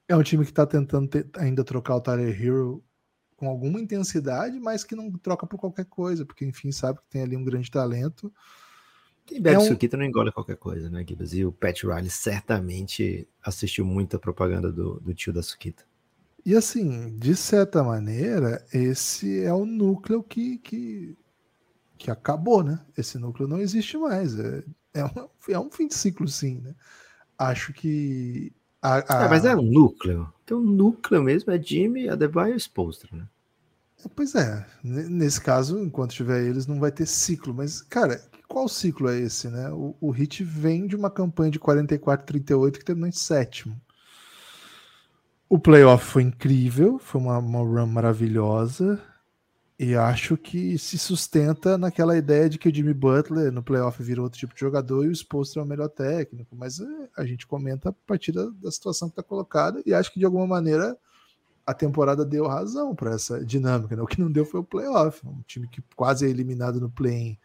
É 0.10 0.16
um 0.16 0.24
time 0.24 0.44
que 0.44 0.52
está 0.52 0.66
tentando 0.66 1.08
ter, 1.08 1.30
ainda 1.38 1.64
trocar 1.64 1.96
o 1.96 2.02
Tyler 2.02 2.36
Hero 2.44 2.84
com 3.38 3.48
alguma 3.48 3.80
intensidade, 3.80 4.60
mas 4.60 4.84
que 4.84 4.96
não 4.96 5.12
troca 5.12 5.46
por 5.46 5.60
qualquer 5.60 5.86
coisa, 5.86 6.26
porque 6.26 6.44
enfim 6.44 6.72
sabe 6.72 7.00
que 7.00 7.10
tem 7.10 7.22
ali 7.22 7.38
um 7.38 7.44
grande 7.46 7.72
talento. 7.72 8.34
Quem 9.26 9.40
bebe 9.40 9.56
é 9.56 9.60
um... 9.60 9.68
suquita 9.68 9.96
não 9.96 10.04
engole 10.04 10.32
qualquer 10.32 10.58
coisa, 10.58 10.90
né, 10.90 11.06
Gibbs? 11.08 11.34
E 11.34 11.46
o 11.46 11.52
Pat 11.52 11.84
Riley 11.84 12.10
certamente 12.10 13.30
assistiu 13.44 13.86
muita 13.86 14.18
propaganda 14.18 14.72
do, 14.72 15.00
do 15.00 15.14
tio 15.14 15.32
da 15.32 15.44
suquita. 15.44 15.86
E 16.44 16.56
assim, 16.56 17.16
de 17.18 17.36
certa 17.36 17.84
maneira, 17.84 18.66
esse 18.74 19.44
é 19.44 19.54
o 19.54 19.66
núcleo 19.66 20.24
que, 20.24 20.58
que, 20.58 21.16
que 21.98 22.10
acabou, 22.10 22.64
né? 22.64 22.84
Esse 22.98 23.20
núcleo 23.20 23.48
não 23.48 23.60
existe 23.60 23.96
mais. 23.98 24.38
É, 24.40 24.64
é, 24.96 25.06
um, 25.06 25.30
é 25.50 25.60
um 25.60 25.70
fim 25.70 25.88
de 25.88 25.94
ciclo, 25.94 26.28
sim, 26.28 26.60
né? 26.62 26.74
Acho 27.38 27.72
que. 27.72 28.52
A, 28.82 28.96
a... 28.96 29.26
É, 29.26 29.30
mas 29.30 29.46
é 29.46 29.56
um 29.56 29.62
núcleo. 29.62 30.32
Então, 30.44 30.60
o 30.60 30.64
núcleo 30.64 31.24
mesmo 31.24 31.52
é 31.52 31.62
Jimmy, 31.62 32.10
Adebayo 32.10 32.56
e 32.56 32.60
Spolstra, 32.60 33.10
né? 33.16 33.26
Pois 34.16 34.34
é, 34.34 34.66
nesse 34.82 35.42
caso, 35.42 35.78
enquanto 35.78 36.14
tiver 36.14 36.42
eles, 36.42 36.66
não 36.66 36.80
vai 36.80 36.92
ter 36.92 37.06
ciclo. 37.06 37.54
Mas, 37.54 37.82
cara, 37.82 38.22
qual 38.48 38.68
ciclo 38.70 39.10
é 39.10 39.20
esse, 39.20 39.50
né? 39.50 39.70
O, 39.72 39.96
o 40.00 40.10
Hit 40.10 40.44
vem 40.44 40.88
de 40.88 40.96
uma 40.96 41.10
campanha 41.10 41.52
de 41.52 41.60
44-38 41.60 42.72
que 42.78 42.86
terminou 42.86 43.10
em 43.10 43.12
sétimo. 43.12 43.80
O 45.50 45.60
playoff 45.60 46.06
foi 46.06 46.24
incrível, 46.24 46.98
foi 47.00 47.20
uma, 47.20 47.38
uma 47.40 47.60
run 47.60 47.88
maravilhosa. 47.88 49.02
E 49.80 49.96
acho 49.96 50.36
que 50.36 50.78
se 50.78 50.98
sustenta 50.98 51.78
naquela 51.78 52.18
ideia 52.18 52.50
de 52.50 52.58
que 52.58 52.68
o 52.68 52.76
Jimmy 52.76 52.94
Butler 52.94 53.50
no 53.50 53.64
playoff 53.64 54.04
virou 54.04 54.26
outro 54.26 54.38
tipo 54.38 54.54
de 54.54 54.60
jogador 54.60 55.06
e 55.06 55.08
o 55.08 55.16
Spolstra 55.16 55.62
é 55.62 55.66
o 55.66 55.68
melhor 55.68 55.88
técnico. 55.88 56.54
Mas 56.54 56.82
é, 56.82 57.10
a 57.16 57.26
gente 57.26 57.48
comenta 57.48 57.90
a 57.90 57.94
partir 58.06 58.34
da, 58.34 58.46
da 58.62 58.70
situação 58.70 59.08
que 59.08 59.14
está 59.14 59.24
colocada 59.24 59.82
e 59.86 59.94
acho 59.94 60.12
que 60.12 60.20
de 60.20 60.26
alguma 60.26 60.46
maneira 60.46 60.98
a 61.66 61.74
temporada 61.74 62.26
deu 62.26 62.46
razão 62.46 62.94
para 62.94 63.14
essa 63.14 63.46
dinâmica. 63.46 63.96
Né? 63.96 64.02
O 64.02 64.08
que 64.08 64.20
não 64.20 64.30
deu 64.30 64.44
foi 64.44 64.60
o 64.60 64.66
playoff. 64.66 65.26
Um 65.26 65.42
time 65.48 65.68
que 65.68 65.82
quase 65.96 66.26
é 66.26 66.30
eliminado 66.30 66.82
no 66.82 66.90
play-in 66.90 67.38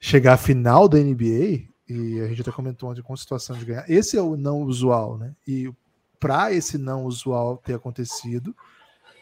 chegar 0.00 0.34
à 0.34 0.36
final 0.36 0.88
da 0.88 0.98
NBA, 0.98 1.66
e 1.88 2.20
a 2.20 2.28
gente 2.28 2.42
até 2.42 2.52
comentou 2.52 2.90
ontem 2.90 3.02
com 3.02 3.14
a 3.14 3.16
situação 3.16 3.56
de 3.56 3.64
ganhar, 3.64 3.88
esse 3.90 4.16
é 4.16 4.22
o 4.22 4.36
não 4.36 4.62
usual, 4.62 5.18
né? 5.18 5.34
E 5.46 5.72
para 6.20 6.52
esse 6.52 6.78
não 6.78 7.04
usual 7.04 7.56
ter 7.56 7.74
acontecido, 7.74 8.54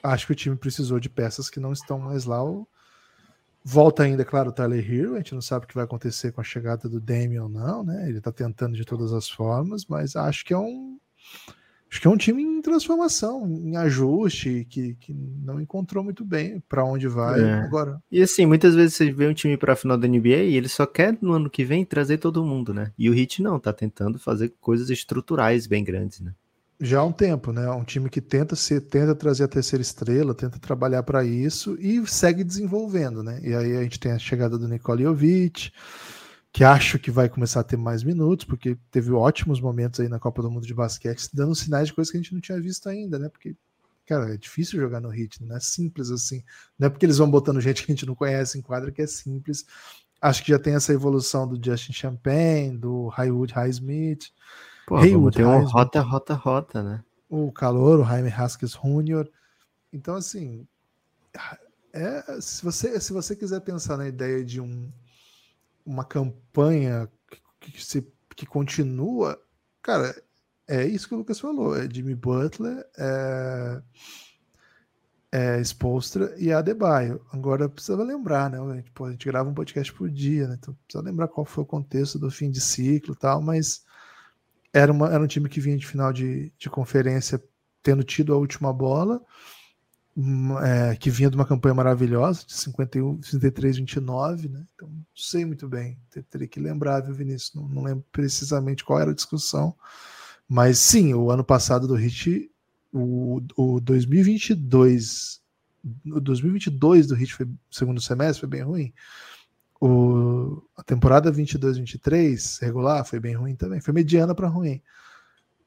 acho 0.02 0.26
que 0.26 0.32
o 0.32 0.36
time 0.36 0.56
precisou 0.56 0.98
de 1.00 1.08
peças 1.08 1.50
que 1.50 1.60
não 1.60 1.72
estão 1.72 1.98
mais 1.98 2.24
lá. 2.24 2.38
Volta 3.64 4.04
ainda, 4.04 4.24
claro, 4.24 4.50
o 4.50 4.52
Tyler 4.52 4.92
Hero, 4.92 5.14
a 5.14 5.16
gente 5.18 5.34
não 5.34 5.42
sabe 5.42 5.64
o 5.64 5.68
que 5.68 5.74
vai 5.74 5.84
acontecer 5.84 6.30
com 6.30 6.40
a 6.40 6.44
chegada 6.44 6.88
do 6.88 7.00
Damian 7.00 7.44
ou 7.44 7.48
não, 7.48 7.82
né? 7.82 8.08
Ele 8.08 8.18
está 8.18 8.30
tentando 8.30 8.76
de 8.76 8.84
todas 8.84 9.12
as 9.12 9.28
formas, 9.28 9.84
mas 9.86 10.14
acho 10.14 10.44
que 10.44 10.54
é 10.54 10.58
um 10.58 10.98
acho 11.90 12.00
que 12.00 12.06
é 12.06 12.10
um 12.10 12.16
time 12.16 12.42
em 12.42 12.60
transformação, 12.60 13.44
em 13.48 13.76
ajuste, 13.76 14.66
que, 14.68 14.94
que 14.94 15.12
não 15.12 15.60
encontrou 15.60 16.04
muito 16.04 16.24
bem 16.24 16.62
para 16.68 16.84
onde 16.84 17.08
vai 17.08 17.40
é. 17.40 17.54
agora. 17.54 18.00
E 18.10 18.22
assim, 18.22 18.46
muitas 18.46 18.74
vezes 18.74 18.94
você 18.94 19.10
vê 19.10 19.26
um 19.26 19.34
time 19.34 19.56
para 19.56 19.72
a 19.72 19.76
final 19.76 19.96
da 19.96 20.06
NBA 20.06 20.28
e 20.28 20.56
ele 20.56 20.68
só 20.68 20.86
quer 20.86 21.16
no 21.20 21.32
ano 21.32 21.50
que 21.50 21.64
vem 21.64 21.84
trazer 21.84 22.18
todo 22.18 22.44
mundo, 22.44 22.72
né? 22.72 22.92
E 22.96 23.10
o 23.10 23.14
Heat 23.14 23.42
não, 23.42 23.58
tá 23.58 23.72
tentando 23.72 24.18
fazer 24.18 24.54
coisas 24.60 24.90
estruturais 24.90 25.66
bem 25.66 25.82
grandes, 25.82 26.20
né? 26.20 26.32
Já 26.78 27.00
há 27.00 27.04
um 27.04 27.12
tempo, 27.12 27.52
né? 27.52 27.70
Um 27.70 27.84
time 27.84 28.10
que 28.10 28.20
tenta 28.20 28.54
se 28.54 28.78
tenta 28.80 29.14
trazer 29.14 29.44
a 29.44 29.48
terceira 29.48 29.80
estrela, 29.80 30.34
tenta 30.34 30.58
trabalhar 30.58 31.02
para 31.02 31.24
isso 31.24 31.74
e 31.80 32.06
segue 32.06 32.44
desenvolvendo, 32.44 33.22
né? 33.22 33.40
E 33.42 33.54
aí 33.54 33.76
a 33.76 33.82
gente 33.82 33.98
tem 33.98 34.12
a 34.12 34.18
chegada 34.18 34.58
do 34.58 34.68
Nikola 34.68 35.00
Jovic, 35.00 35.72
que 36.52 36.64
acho 36.64 36.98
que 36.98 37.10
vai 37.10 37.30
começar 37.30 37.60
a 37.60 37.64
ter 37.64 37.78
mais 37.78 38.02
minutos, 38.02 38.44
porque 38.44 38.76
teve 38.90 39.10
ótimos 39.10 39.58
momentos 39.60 40.00
aí 40.00 40.08
na 40.08 40.18
Copa 40.18 40.42
do 40.42 40.50
Mundo 40.50 40.66
de 40.66 40.74
basquete, 40.74 41.30
dando 41.32 41.54
sinais 41.54 41.88
de 41.88 41.94
coisas 41.94 42.10
que 42.10 42.18
a 42.18 42.20
gente 42.20 42.34
não 42.34 42.40
tinha 42.40 42.60
visto 42.60 42.88
ainda, 42.90 43.18
né? 43.18 43.30
Porque, 43.30 43.56
cara, 44.04 44.34
é 44.34 44.36
difícil 44.36 44.78
jogar 44.78 45.00
no 45.00 45.14
Heat, 45.14 45.44
não 45.44 45.56
é 45.56 45.60
simples 45.60 46.10
assim. 46.10 46.44
Não 46.78 46.88
é 46.88 46.90
porque 46.90 47.06
eles 47.06 47.18
vão 47.18 47.30
botando 47.30 47.60
gente 47.60 47.84
que 47.84 47.90
a 47.92 47.94
gente 47.94 48.06
não 48.06 48.14
conhece 48.14 48.58
em 48.58 48.62
quadra 48.62 48.92
que 48.92 49.00
é 49.00 49.06
simples. 49.06 49.64
Acho 50.20 50.44
que 50.44 50.50
já 50.50 50.58
tem 50.58 50.74
essa 50.74 50.92
evolução 50.92 51.48
do 51.48 51.62
Justin 51.62 51.92
Champagne, 51.94 52.76
do 52.76 53.08
Highwood 53.08 53.54
Highsmith. 53.54 54.30
Pô, 54.86 54.96
Haywood, 54.96 55.36
tem 55.36 55.44
um 55.44 55.64
rota, 55.64 56.00
rota, 56.00 56.34
rota, 56.34 56.82
né? 56.82 57.04
O 57.28 57.50
calor, 57.50 58.00
o 58.00 58.04
Jaime 58.04 58.30
Haskins 58.30 58.72
Jr. 58.72 59.28
Então, 59.92 60.14
assim, 60.14 60.66
é, 61.92 62.40
se, 62.40 62.64
você, 62.64 63.00
se 63.00 63.12
você 63.12 63.34
quiser 63.34 63.60
pensar 63.60 63.96
na 63.96 64.06
ideia 64.06 64.44
de 64.44 64.60
um 64.60 64.90
uma 65.86 66.04
campanha 66.04 67.08
que, 67.60 67.72
que, 67.72 67.84
se, 67.84 68.06
que 68.34 68.44
continua, 68.44 69.40
cara, 69.80 70.20
é 70.66 70.84
isso 70.84 71.08
que 71.08 71.14
o 71.14 71.18
Lucas 71.18 71.38
falou: 71.38 71.76
é 71.76 71.88
Jimmy 71.88 72.14
Butler, 72.14 72.84
é, 72.98 73.82
é 75.30 75.60
Spolstra 75.60 76.34
e 76.36 76.52
Adebayo. 76.52 77.24
Agora 77.32 77.68
precisava 77.68 78.02
lembrar, 78.02 78.50
né? 78.50 78.60
A 78.60 78.76
gente, 78.76 78.90
pô, 78.90 79.04
a 79.04 79.10
gente 79.12 79.26
grava 79.26 79.48
um 79.48 79.54
podcast 79.54 79.92
por 79.92 80.10
dia, 80.10 80.48
né? 80.48 80.56
Então 80.58 80.76
precisa 80.86 81.04
lembrar 81.04 81.28
qual 81.28 81.44
foi 81.44 81.62
o 81.62 81.66
contexto 81.66 82.18
do 82.18 82.30
fim 82.30 82.50
de 82.50 82.60
ciclo 82.60 83.14
e 83.14 83.18
tal, 83.18 83.40
mas 83.40 83.85
era, 84.78 84.92
uma, 84.92 85.08
era 85.08 85.22
um 85.22 85.26
time 85.26 85.48
que 85.48 85.60
vinha 85.60 85.76
de 85.76 85.86
final 85.86 86.12
de, 86.12 86.52
de 86.58 86.68
conferência 86.68 87.42
tendo 87.82 88.02
tido 88.02 88.34
a 88.34 88.36
última 88.36 88.72
bola 88.72 89.22
é, 90.62 90.96
que 90.96 91.10
vinha 91.10 91.28
de 91.28 91.36
uma 91.36 91.44
campanha 91.44 91.74
maravilhosa, 91.74 92.44
de 92.46 92.54
51, 92.54 93.22
53, 93.22 93.76
29, 93.76 94.48
né? 94.48 94.64
Então, 94.74 94.88
não 94.88 95.04
sei 95.14 95.44
muito 95.44 95.68
bem, 95.68 95.98
teria 96.30 96.48
que 96.48 96.58
lembrar, 96.58 97.00
viu, 97.00 97.14
Vinícius? 97.14 97.54
Não, 97.54 97.68
não, 97.68 97.82
lembro 97.82 98.04
precisamente 98.10 98.82
qual 98.82 98.98
era 98.98 99.10
a 99.10 99.14
discussão, 99.14 99.74
mas 100.48 100.78
sim, 100.78 101.12
o 101.12 101.30
ano 101.30 101.44
passado 101.44 101.86
do 101.86 101.94
Hit, 101.94 102.50
o, 102.92 103.42
o 103.56 103.80
2022, 103.80 105.40
o 106.06 106.20
2022 106.20 107.06
do 107.08 107.14
Hit 107.14 107.34
foi 107.34 107.46
segundo 107.70 108.00
semestre, 108.00 108.40
foi 108.40 108.48
bem 108.48 108.62
ruim. 108.62 108.92
O, 109.80 110.62
a 110.76 110.82
temporada 110.82 111.30
22-23 111.30 112.62
regular 112.62 113.04
foi 113.04 113.20
bem 113.20 113.34
ruim 113.34 113.54
também, 113.54 113.80
foi 113.80 113.92
mediana 113.92 114.34
para 114.34 114.48
ruim. 114.48 114.80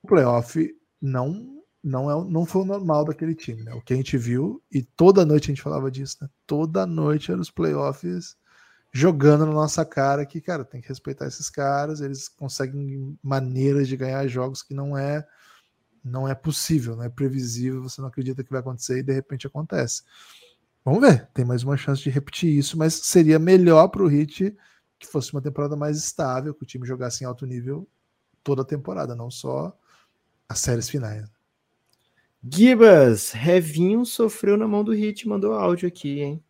O 0.02 0.08
playoff 0.08 0.76
não 1.02 1.60
não, 1.82 2.12
é, 2.12 2.30
não 2.30 2.46
foi 2.46 2.64
o 2.64 2.66
normal 2.66 3.06
daquele 3.06 3.34
time, 3.34 3.64
né? 3.64 3.74
O 3.74 3.82
que 3.82 3.94
a 3.94 3.96
gente 3.96 4.18
viu, 4.18 4.62
e 4.70 4.82
toda 4.84 5.26
noite 5.26 5.46
a 5.46 5.54
gente 5.54 5.62
falava 5.62 5.90
disso, 5.90 6.18
né? 6.22 6.30
Toda 6.46 6.86
noite 6.86 7.32
eram 7.32 7.42
os 7.42 7.50
playoffs 7.50 8.36
jogando 8.92 9.46
na 9.46 9.54
nossa 9.54 9.86
cara 9.86 10.26
que, 10.26 10.42
cara, 10.42 10.66
tem 10.66 10.82
que 10.82 10.90
respeitar 10.90 11.28
esses 11.28 11.50
caras, 11.50 12.02
eles 12.02 12.28
conseguem 12.28 13.18
maneiras 13.24 13.88
de 13.88 13.96
ganhar 13.96 14.28
jogos 14.28 14.62
que 14.62 14.74
não 14.74 14.98
é 14.98 15.26
não 16.04 16.28
é 16.28 16.34
possível, 16.34 16.96
não 16.96 17.04
é 17.04 17.10
previsível, 17.10 17.84
você 17.84 18.02
não 18.02 18.08
acredita 18.08 18.44
que 18.44 18.50
vai 18.50 18.62
acontecer 18.62 19.00
e 19.00 19.04
de 19.04 19.14
repente 19.14 19.46
acontece. 19.46 20.04
Vamos 20.90 21.08
ver, 21.08 21.28
tem 21.36 21.46
mais 21.46 21.62
uma 21.62 21.78
chance 21.78 22.02
de 22.02 22.10
repetir 22.10 22.50
isso, 22.50 22.76
mas 22.76 22.96
seria 22.96 23.38
melhor 23.38 23.90
para 23.90 24.02
o 24.02 24.08
Hit 24.08 24.58
que 24.98 25.06
fosse 25.06 25.32
uma 25.32 25.42
temporada 25.42 25.76
mais 25.76 26.00
estável, 26.00 26.52
que 26.52 26.64
o 26.64 26.66
time 26.66 26.84
jogasse 26.84 27.24
em 27.24 27.28
alto 27.28 27.46
nível 27.46 27.88
toda 28.44 28.64
a 28.64 28.66
temporada, 28.66 29.14
não 29.14 29.30
só 29.30 29.72
as 30.50 30.58
séries 30.58 30.90
finais. 30.90 31.30
Gibas, 32.44 33.30
Revinho 33.30 34.04
sofreu 34.04 34.58
na 34.58 34.68
mão 34.68 34.84
do 34.84 34.92
Hit, 34.92 35.28
mandou 35.28 35.54
áudio 35.54 35.88
aqui, 35.88 36.22
hein? 36.22 36.44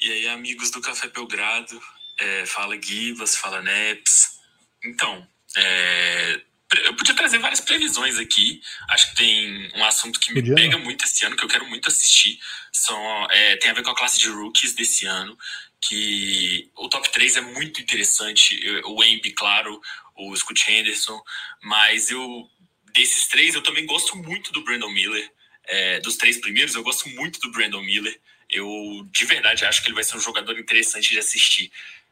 E 0.00 0.10
aí, 0.10 0.26
amigos 0.26 0.72
do 0.72 0.80
Café 0.80 1.08
Belgrado, 1.08 1.80
é, 2.18 2.44
fala 2.44 2.74
Gibas, 2.82 3.36
fala 3.36 3.62
Neps. 3.62 4.40
Então, 4.84 5.24
é, 5.56 6.42
eu 6.84 6.94
podia 6.96 7.14
trazer 7.14 7.38
várias 7.38 7.60
previsões 7.60 8.18
aqui. 8.18 8.60
Acho 8.88 9.10
que 9.10 9.16
tem 9.16 9.70
um 9.74 9.84
assunto 9.84 10.18
que 10.18 10.32
me 10.32 10.42
pega 10.42 10.76
não. 10.76 10.84
muito 10.84 11.04
esse 11.04 11.24
ano, 11.24 11.36
que 11.36 11.44
eu 11.44 11.48
quero 11.48 11.66
muito 11.68 11.88
assistir. 11.88 12.38
São, 12.72 13.26
é, 13.30 13.56
tem 13.56 13.70
a 13.70 13.74
ver 13.74 13.82
com 13.82 13.90
a 13.90 13.96
classe 13.96 14.18
de 14.18 14.28
rookies 14.28 14.74
desse 14.74 15.06
ano. 15.06 15.36
Que 15.80 16.70
o 16.76 16.88
top 16.88 17.10
3 17.10 17.36
é 17.36 17.40
muito 17.40 17.80
interessante. 17.80 18.58
O 18.84 19.02
Embi, 19.02 19.32
claro, 19.32 19.80
o 20.16 20.34
Scoot 20.36 20.70
Henderson. 20.70 21.20
Mas 21.62 22.10
eu, 22.10 22.48
desses 22.94 23.26
três, 23.28 23.54
eu 23.54 23.62
também 23.62 23.84
gosto 23.84 24.16
muito 24.16 24.52
do 24.52 24.62
Brandon 24.64 24.90
Miller. 24.90 25.30
É, 25.64 26.00
dos 26.00 26.16
três 26.16 26.38
primeiros, 26.40 26.74
eu 26.74 26.82
gosto 26.82 27.08
muito 27.10 27.40
do 27.40 27.52
Brandon 27.52 27.82
Miller. 27.82 28.18
Eu, 28.48 28.66
de 29.10 29.24
verdade, 29.24 29.64
acho 29.64 29.82
que 29.82 29.88
ele 29.88 29.94
vai 29.94 30.04
ser 30.04 30.16
um 30.16 30.20
jogador 30.20 30.58
interessante 30.58 31.10
de 31.10 31.18
assistir. 31.18 31.70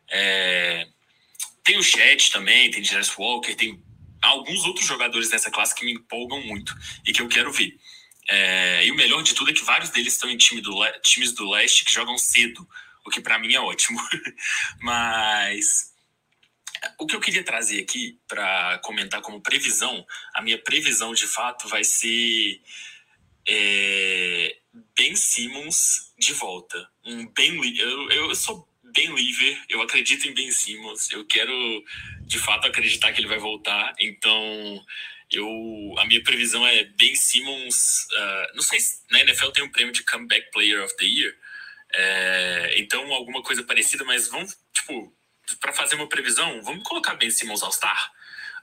É, 0.09 0.87
tem 1.63 1.79
o 1.79 1.83
Chat 1.83 2.31
também, 2.31 2.71
tem 2.71 2.83
Jazz 2.83 3.17
Walker, 3.17 3.55
tem 3.55 3.81
alguns 4.23 4.65
outros 4.65 4.87
jogadores 4.87 5.29
dessa 5.29 5.51
classe 5.51 5.75
que 5.75 5.85
me 5.85 5.93
empolgam 5.93 6.41
muito 6.43 6.75
e 7.07 7.13
que 7.13 7.23
eu 7.23 7.29
quero 7.29 7.53
ver. 7.53 7.77
É, 8.29 8.87
e 8.87 8.91
o 8.91 8.95
melhor 8.95 9.23
de 9.23 9.35
tudo 9.35 9.51
é 9.51 9.55
que 9.55 9.65
vários 9.65 9.91
deles 9.91 10.13
estão 10.13 10.31
em 10.31 10.37
time 10.37 10.61
do 10.61 10.75
times 11.03 11.33
do 11.33 11.51
leste 11.51 11.85
que 11.85 11.93
jogam 11.93 12.17
cedo, 12.17 12.67
o 13.05 13.11
que 13.11 13.21
para 13.21 13.39
mim 13.39 13.55
é 13.55 13.61
ótimo. 13.61 14.01
Mas 14.81 15.91
o 16.99 17.07
que 17.07 17.17
eu 17.17 17.21
queria 17.21 17.45
trazer 17.45 17.81
aqui 17.81 18.19
para 18.29 18.79
comentar 18.79 19.21
como 19.21 19.41
previsão, 19.41 20.07
a 20.35 20.43
minha 20.43 20.59
previsão 20.59 21.13
de 21.13 21.27
fato 21.27 21.69
vai 21.69 21.83
ser 21.83 22.61
é, 23.49 24.57
Ben 24.97 25.17
Simmons 25.17 26.13
de 26.19 26.33
volta. 26.33 26.89
Um 27.05 27.27
Ben, 27.27 27.61
eu, 27.79 28.11
eu 28.11 28.35
sou 28.35 28.70
Ben 28.93 29.13
Lever, 29.13 29.63
eu 29.69 29.83
acredito 29.83 30.29
em 30.29 30.35
Ben 30.35 30.51
Simmons, 30.51 31.11
eu 31.11 31.25
quero 31.25 31.53
de 32.23 32.39
fato 32.39 32.67
acreditar 32.67 33.13
que 33.13 33.21
ele 33.21 33.29
vai 33.29 33.39
voltar, 33.39 33.95
então 33.99 34.85
eu 35.31 35.95
a 35.99 36.05
minha 36.07 36.23
previsão 36.23 36.67
é 36.67 36.85
Ben 36.85 37.15
Simmons. 37.15 38.07
ah, 38.17 38.53
não 38.55 38.63
sei 38.63 38.81
se 38.81 39.03
na 39.11 39.21
NFL 39.21 39.51
tem 39.51 39.65
um 39.65 39.71
prêmio 39.71 39.93
de 39.93 40.05
Comeback 40.05 40.51
Player 40.51 40.83
of 40.85 40.97
the 40.97 41.05
Year, 41.05 41.35
é, 41.93 42.75
então 42.79 43.13
alguma 43.13 43.43
coisa 43.43 43.63
parecida, 43.63 44.05
mas 44.05 44.29
vamos, 44.29 44.57
tipo, 44.73 45.13
para 45.61 45.73
fazer 45.73 45.97
uma 45.97 46.09
previsão, 46.09 46.63
vamos 46.63 46.85
colocar 46.85 47.15
Ben 47.15 47.31
Simmons 47.31 47.63
All-Star? 47.63 48.13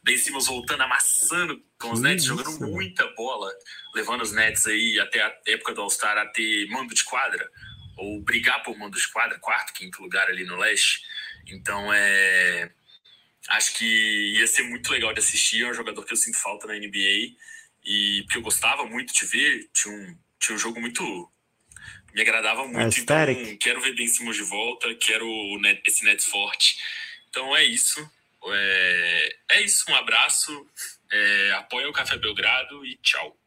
Ben 0.04 0.18
Simmons 0.18 0.48
voltando, 0.48 0.84
amassando 0.84 1.62
com 1.80 1.92
os 1.92 2.00
Nets, 2.00 2.24
jogando 2.24 2.60
muita 2.62 3.06
bola, 3.14 3.52
levando 3.94 4.22
os 4.22 4.32
Nets 4.32 4.66
aí 4.68 5.00
até 5.00 5.22
a 5.22 5.36
época 5.48 5.74
do 5.74 5.82
All-Star 5.82 6.18
a 6.18 6.26
ter 6.28 6.68
mando 6.70 6.94
de 6.94 7.04
quadra, 7.04 7.50
ou 7.98 8.22
brigar 8.22 8.64
por 8.64 8.78
mando 8.78 8.98
de 8.98 9.08
quadra, 9.10 9.38
quarto, 9.40 9.74
quinto 9.74 10.02
lugar 10.02 10.28
ali 10.28 10.46
no 10.46 10.56
leste. 10.58 11.02
Então, 11.48 11.92
é. 11.94 12.72
Acho 13.50 13.74
que 13.76 13.86
ia 14.38 14.46
ser 14.48 14.64
muito 14.64 14.92
legal 14.92 15.14
de 15.14 15.20
assistir. 15.20 15.64
É 15.64 15.70
um 15.70 15.74
jogador 15.74 16.04
que 16.06 16.12
eu 16.14 16.18
sinto 16.18 16.38
falta 16.38 16.68
na 16.68 16.74
NBA. 16.76 17.34
E 17.86 18.22
porque 18.24 18.38
eu 18.38 18.42
gostava 18.42 18.86
muito 18.86 19.14
de 19.14 19.26
ver. 19.26 19.70
Tinha 19.74 19.94
um, 19.94 20.18
tinha 20.40 20.56
um 20.56 20.60
jogo 20.60 20.80
muito. 20.82 21.32
Me 22.14 22.22
agradava 22.22 22.68
muito. 22.68 23.00
Então, 23.00 23.18
Aesthetic. 23.18 23.58
quero 23.60 23.80
ver 23.82 23.96
Ben 23.96 24.08
Simmons 24.08 24.36
de 24.36 24.44
volta. 24.44 24.94
Quero 24.96 25.26
Net- 25.62 25.82
esse 25.88 26.04
Nets 26.04 26.26
forte. 26.26 26.78
Então 27.30 27.56
é 27.56 27.64
isso. 27.64 28.00
É, 28.50 29.36
é 29.52 29.62
isso. 29.62 29.86
Um 29.90 29.96
abraço. 29.96 30.68
É, 31.10 31.52
apoia 31.54 31.88
o 31.90 31.94
Café 31.94 32.18
Belgrado 32.18 32.86
e 32.86 32.98
tchau. 32.98 33.38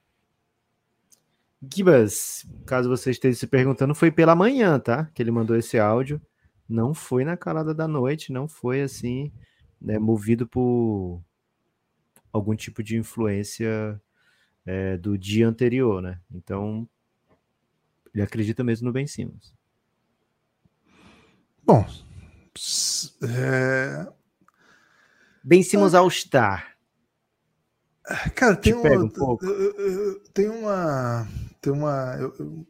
Gibas, 1.62 2.46
caso 2.66 2.88
você 2.88 3.11
esteja 3.11 3.38
se 3.38 3.46
perguntando, 3.46 3.94
foi 3.94 4.11
pela 4.11 4.34
manhã, 4.34 4.78
tá? 4.78 5.11
Que 5.14 5.22
ele 5.22 5.30
mandou 5.30 5.56
esse 5.56 5.78
áudio. 5.78 6.20
Não 6.68 6.94
foi 6.94 7.24
na 7.24 7.36
calada 7.36 7.74
da 7.74 7.86
noite, 7.86 8.32
não 8.32 8.48
foi 8.48 8.80
assim, 8.80 9.30
né, 9.80 9.98
movido 9.98 10.46
por 10.46 11.22
algum 12.32 12.54
tipo 12.54 12.82
de 12.82 12.96
influência 12.96 14.00
é, 14.64 14.96
do 14.96 15.18
dia 15.18 15.48
anterior, 15.48 16.00
né? 16.00 16.20
Então, 16.32 16.88
ele 18.14 18.22
acredita 18.22 18.64
mesmo 18.64 18.86
no 18.86 18.92
Ben 18.92 19.06
Simmons. 19.06 19.52
Bom, 21.62 21.86
é, 23.22 24.06
Ben 25.42 25.62
Simmons 25.62 25.94
All-Star. 25.94 26.76
cara, 28.34 28.56
tem, 28.56 28.74
Te 28.74 28.82
pega 28.82 29.00
um, 29.00 29.04
um 29.04 29.11
pouco. 29.11 29.44
tem 30.32 30.48
uma, 30.48 31.28
tem 31.61 31.72
uma 31.72 32.16
eu- 32.18 32.34
eu- 32.38 32.66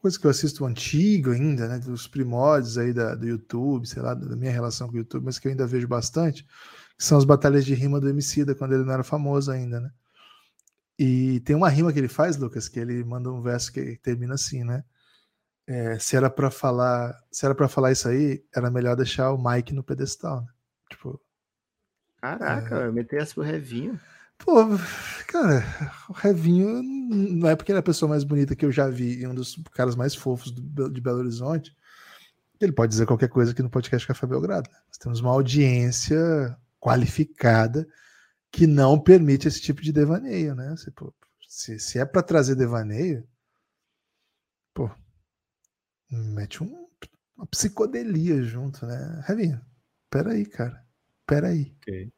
coisa 0.00 0.18
que 0.18 0.26
eu 0.26 0.30
assisto 0.30 0.64
antigo 0.64 1.32
ainda, 1.32 1.68
né, 1.68 1.78
dos 1.78 2.06
primórdios 2.08 2.78
aí 2.78 2.92
da, 2.92 3.14
do 3.14 3.26
YouTube, 3.26 3.86
sei 3.88 4.02
lá, 4.02 4.14
da 4.14 4.36
minha 4.36 4.52
relação 4.52 4.88
com 4.88 4.94
o 4.94 4.98
YouTube, 4.98 5.24
mas 5.24 5.38
que 5.38 5.48
eu 5.48 5.52
ainda 5.52 5.66
vejo 5.66 5.88
bastante, 5.88 6.44
que 6.44 7.04
são 7.04 7.18
as 7.18 7.24
batalhas 7.24 7.64
de 7.66 7.74
rima 7.74 8.00
do 8.00 8.08
Emicida, 8.08 8.54
quando 8.54 8.74
ele 8.74 8.84
não 8.84 8.92
era 8.94 9.04
famoso 9.04 9.50
ainda, 9.50 9.80
né? 9.80 9.90
E 10.98 11.40
tem 11.40 11.54
uma 11.54 11.68
rima 11.68 11.92
que 11.92 11.98
ele 11.98 12.08
faz, 12.08 12.36
Lucas, 12.36 12.68
que 12.68 12.78
ele 12.80 13.04
manda 13.04 13.30
um 13.30 13.42
verso 13.42 13.72
que 13.72 13.96
termina 13.98 14.34
assim, 14.34 14.64
né? 14.64 14.84
É, 15.66 15.98
se 15.98 16.16
era 16.16 16.30
para 16.30 16.50
falar, 16.50 17.14
se 17.30 17.44
era 17.44 17.54
para 17.54 17.68
falar 17.68 17.92
isso 17.92 18.08
aí, 18.08 18.44
era 18.54 18.70
melhor 18.70 18.96
deixar 18.96 19.32
o 19.32 19.42
Mike 19.42 19.74
no 19.74 19.82
pedestal, 19.84 20.42
né? 20.42 20.48
Tipo, 20.90 21.20
Caraca, 22.20 22.76
é. 22.76 22.90
meter 22.90 23.22
essa 23.22 23.34
pro 23.34 23.42
Revinho. 23.42 23.98
Pô, 24.38 24.64
cara, 25.42 25.64
o 26.08 26.12
Revinho 26.12 26.82
não 26.82 27.48
é 27.48 27.56
porque 27.56 27.70
ele 27.72 27.76
é 27.78 27.80
a 27.80 27.82
pessoa 27.82 28.08
mais 28.08 28.24
bonita 28.24 28.54
que 28.56 28.64
eu 28.64 28.72
já 28.72 28.88
vi 28.88 29.20
e 29.20 29.26
um 29.26 29.34
dos 29.34 29.56
caras 29.72 29.94
mais 29.94 30.14
fofos 30.14 30.50
do- 30.50 30.90
de 30.90 31.00
Belo 31.00 31.18
Horizonte. 31.18 31.76
Ele 32.60 32.72
pode 32.72 32.90
dizer 32.90 33.06
qualquer 33.06 33.28
coisa 33.28 33.52
aqui 33.52 33.62
no 33.62 33.70
podcast 33.70 34.06
Café 34.06 34.26
Belgrado. 34.26 34.70
né? 34.70 34.78
Nós 34.88 34.98
temos 34.98 35.20
uma 35.20 35.30
audiência 35.30 36.56
qualificada 36.80 37.86
que 38.50 38.66
não 38.66 38.98
permite 38.98 39.46
esse 39.46 39.60
tipo 39.60 39.82
de 39.82 39.92
devaneio, 39.92 40.54
né? 40.54 40.74
Se, 40.76 40.90
pô, 40.90 41.12
se, 41.48 41.78
se 41.78 41.98
é 41.98 42.04
para 42.06 42.22
trazer 42.22 42.54
devaneio, 42.54 43.26
pô, 44.72 44.90
mete 46.10 46.62
um, 46.62 46.88
uma 47.36 47.46
psicodelia 47.46 48.42
junto, 48.42 48.86
né? 48.86 49.22
Revinho, 49.26 49.60
peraí, 50.08 50.46
cara, 50.46 50.82
peraí. 51.26 51.74
Ok. 51.82 52.12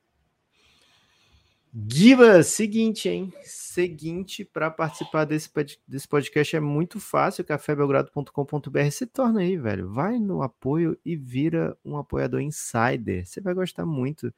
Giba, 1.74 2.42
seguinte, 2.42 3.08
hein? 3.08 3.32
Seguinte, 3.42 4.44
para 4.44 4.70
participar 4.70 5.24
desse, 5.24 5.50
desse 5.86 6.08
podcast 6.08 6.56
é 6.56 6.60
muito 6.60 6.98
fácil, 6.98 7.44
cafébelgrado.com.br. 7.44 8.90
Se 8.90 9.06
torna 9.06 9.40
aí, 9.40 9.56
velho. 9.56 9.90
Vai 9.90 10.18
no 10.18 10.42
apoio 10.42 10.98
e 11.04 11.14
vira 11.14 11.76
um 11.84 11.96
apoiador 11.96 12.40
insider. 12.40 13.26
Você 13.26 13.40
vai 13.40 13.54
gostar 13.54 13.84
muito. 13.84 14.32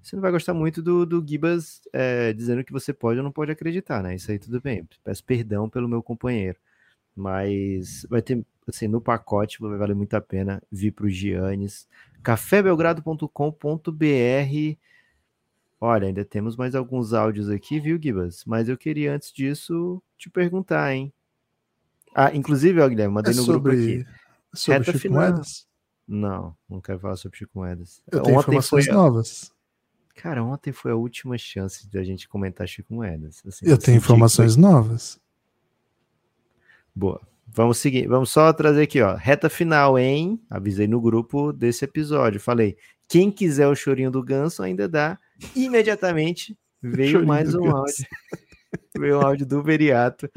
Você 0.00 0.14
não 0.14 0.20
vai 0.20 0.30
gostar 0.30 0.52
muito 0.52 0.82
do, 0.82 1.06
do 1.06 1.24
Gibas 1.26 1.80
é, 1.92 2.32
dizendo 2.34 2.62
que 2.62 2.72
você 2.72 2.92
pode 2.92 3.18
ou 3.18 3.24
não 3.24 3.32
pode 3.32 3.50
acreditar, 3.50 4.02
né? 4.02 4.14
Isso 4.14 4.30
aí 4.30 4.38
tudo 4.38 4.60
bem. 4.60 4.86
Peço 5.02 5.24
perdão 5.24 5.68
pelo 5.68 5.88
meu 5.88 6.02
companheiro. 6.02 6.58
Mas 7.16 8.04
vai 8.10 8.20
ter, 8.20 8.44
assim, 8.68 8.88
no 8.88 9.00
pacote 9.00 9.58
vai 9.60 9.78
valer 9.78 9.96
muito 9.96 10.14
a 10.14 10.20
pena 10.20 10.62
vir 10.70 10.92
para 10.92 11.06
o 11.06 11.08
Giannis. 11.08 11.88
cafébelgrado.com.br 12.22 14.78
Olha, 15.86 16.06
ainda 16.08 16.24
temos 16.24 16.56
mais 16.56 16.74
alguns 16.74 17.12
áudios 17.12 17.50
aqui, 17.50 17.78
viu, 17.78 18.00
Gibas? 18.00 18.42
Mas 18.46 18.70
eu 18.70 18.76
queria, 18.78 19.14
antes 19.14 19.30
disso, 19.30 20.02
te 20.16 20.30
perguntar, 20.30 20.94
hein? 20.94 21.12
Ah, 22.14 22.34
inclusive, 22.34 22.80
ó, 22.80 22.88
Guilherme, 22.88 23.12
mandei 23.12 23.34
É 23.34 23.36
no 23.36 23.44
grupo 23.44 23.68
sobre- 23.70 23.82
aqui. 24.02 24.06
sobre 24.54 24.78
Reta 24.78 24.92
Chico 24.92 25.02
final. 25.02 25.20
Moedas? 25.20 25.66
Não, 26.08 26.56
não 26.70 26.80
quero 26.80 26.98
falar 27.00 27.16
sobre 27.16 27.36
Chico 27.36 27.50
Moedas. 27.58 28.02
Eu 28.10 28.22
tenho 28.22 28.38
informações 28.38 28.86
foi... 28.86 28.94
novas. 28.94 29.52
Cara, 30.14 30.42
ontem 30.42 30.72
foi 30.72 30.92
a 30.92 30.96
última 30.96 31.36
chance 31.36 31.86
da 31.90 32.02
gente 32.02 32.26
comentar 32.28 32.66
Chico 32.66 32.94
Moedas. 32.94 33.42
assim, 33.46 33.66
Eu 33.66 33.76
tenho 33.76 33.80
senti 33.80 33.84
que 33.90 33.96
informações 33.96 34.56
novas. 34.56 35.20
Boa. 36.94 37.20
Vamos 37.46 37.76
seguir. 37.78 38.06
Vamos 38.06 38.30
só 38.30 38.52
trazer 38.52 38.82
aqui, 38.84 39.02
ó. 39.02 39.14
Reta 39.16 39.50
final, 39.50 39.98
hein? 39.98 40.40
Avisei 40.48 40.86
no 40.86 41.00
grupo 41.00 41.52
desse 41.52 41.84
episódio. 41.84 42.40
Falei, 42.40 42.76
quem 43.14 43.30
quiser 43.30 43.68
o 43.68 43.76
chorinho 43.76 44.10
do 44.10 44.20
ganso 44.20 44.60
ainda 44.60 44.88
dá. 44.88 45.16
Imediatamente 45.54 46.58
veio 46.82 47.24
mais 47.24 47.54
um 47.54 47.70
áudio. 47.70 47.94
veio 48.98 49.20
um 49.20 49.22
áudio 49.22 49.46
do 49.46 49.62
Veriato. 49.62 50.28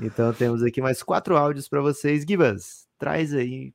Então 0.00 0.32
temos 0.32 0.62
aqui 0.62 0.80
mais 0.80 1.02
quatro 1.02 1.36
áudios 1.36 1.68
para 1.68 1.82
vocês. 1.82 2.24
Gibas, 2.26 2.86
traz 2.98 3.34
aí. 3.34 3.74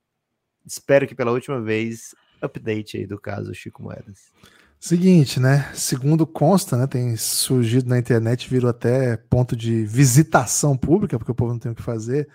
Espero 0.66 1.06
que 1.06 1.14
pela 1.14 1.32
última 1.32 1.62
vez, 1.62 2.16
update 2.42 2.98
aí 2.98 3.06
do 3.06 3.22
caso 3.22 3.54
Chico 3.54 3.84
Moedas. 3.84 4.32
Seguinte, 4.80 5.40
né? 5.40 5.72
Segundo 5.76 6.26
consta, 6.26 6.76
né? 6.78 6.88
Tem 6.88 7.16
surgido 7.16 7.88
na 7.88 8.00
internet, 8.00 8.50
virou 8.50 8.72
até 8.72 9.18
ponto 9.18 9.56
de 9.56 9.86
visitação 9.86 10.76
pública, 10.76 11.20
porque 11.20 11.32
o 11.32 11.36
povo 11.36 11.54
não 11.54 11.60
tem 11.60 11.72
o 11.72 11.76
que 11.76 11.84
fazer. 11.84 12.28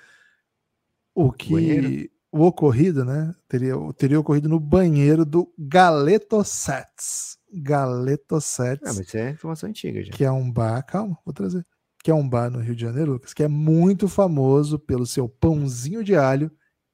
O 1.12 1.32
que 1.32 1.52
Banheiro. 1.52 2.11
O 2.32 2.42
ocorrido, 2.46 3.04
né? 3.04 3.34
Teria, 3.46 3.74
teria 3.96 4.18
ocorrido 4.18 4.48
no 4.48 4.58
banheiro 4.58 5.24
do 5.24 5.52
Galeto 5.58 6.42
Sets. 6.42 7.36
Galeto 7.52 8.40
Sets, 8.40 8.82
Ah, 8.82 8.94
mas 8.94 9.00
isso 9.06 9.16
é 9.18 9.30
informação 9.30 9.68
antiga 9.68 10.02
já. 10.02 10.10
que 10.12 10.24
é 10.24 10.32
um 10.32 10.50
bar, 10.50 10.82
calma, 10.86 11.18
vou 11.24 11.34
trazer. 11.34 11.64
Que 12.02 12.10
é 12.10 12.14
um 12.14 12.26
bar 12.28 12.50
no 12.50 12.58
Rio 12.58 12.74
de 12.74 12.80
Janeiro, 12.82 13.12
Lucas, 13.12 13.34
que 13.34 13.42
é 13.42 13.48
muito 13.48 14.08
famoso 14.08 14.78
pelo 14.78 15.06
seu 15.06 15.28
pãozinho 15.28 16.02
de 16.02 16.16
alho 16.16 16.50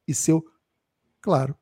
e 0.06 0.12
seu, 0.12 0.44
claro, 1.22 1.56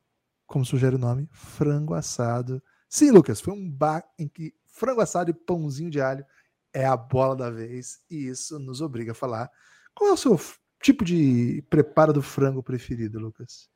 como 0.47 0.65
sugere 0.65 0.95
o 0.95 0.99
nome, 0.99 1.29
frango 1.31 1.93
assado. 1.93 2.61
Sim, 2.89 3.11
Lucas, 3.11 3.39
foi 3.39 3.53
um 3.53 3.69
bar 3.71 4.03
em 4.17 4.27
que 4.27 4.53
frango 4.65 5.01
assado 5.01 5.29
e 5.29 5.33
pãozinho 5.33 5.89
de 5.91 6.01
alho 6.01 6.25
é 6.73 6.85
a 6.85 6.97
bola 6.97 7.35
da 7.35 7.49
vez 7.49 7.99
e 8.09 8.27
isso 8.27 8.57
nos 8.59 8.81
obriga 8.81 9.11
a 9.11 9.15
falar. 9.15 9.49
Qual 9.95 10.09
é 10.09 10.13
o 10.13 10.17
seu 10.17 10.37
tipo 10.81 11.03
de 11.03 11.63
preparo 11.69 12.13
do 12.13 12.21
frango 12.21 12.63
preferido, 12.63 13.19
Lucas? 13.19 13.69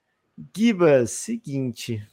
Gibas, 0.56 1.12
seguinte. 1.12 2.06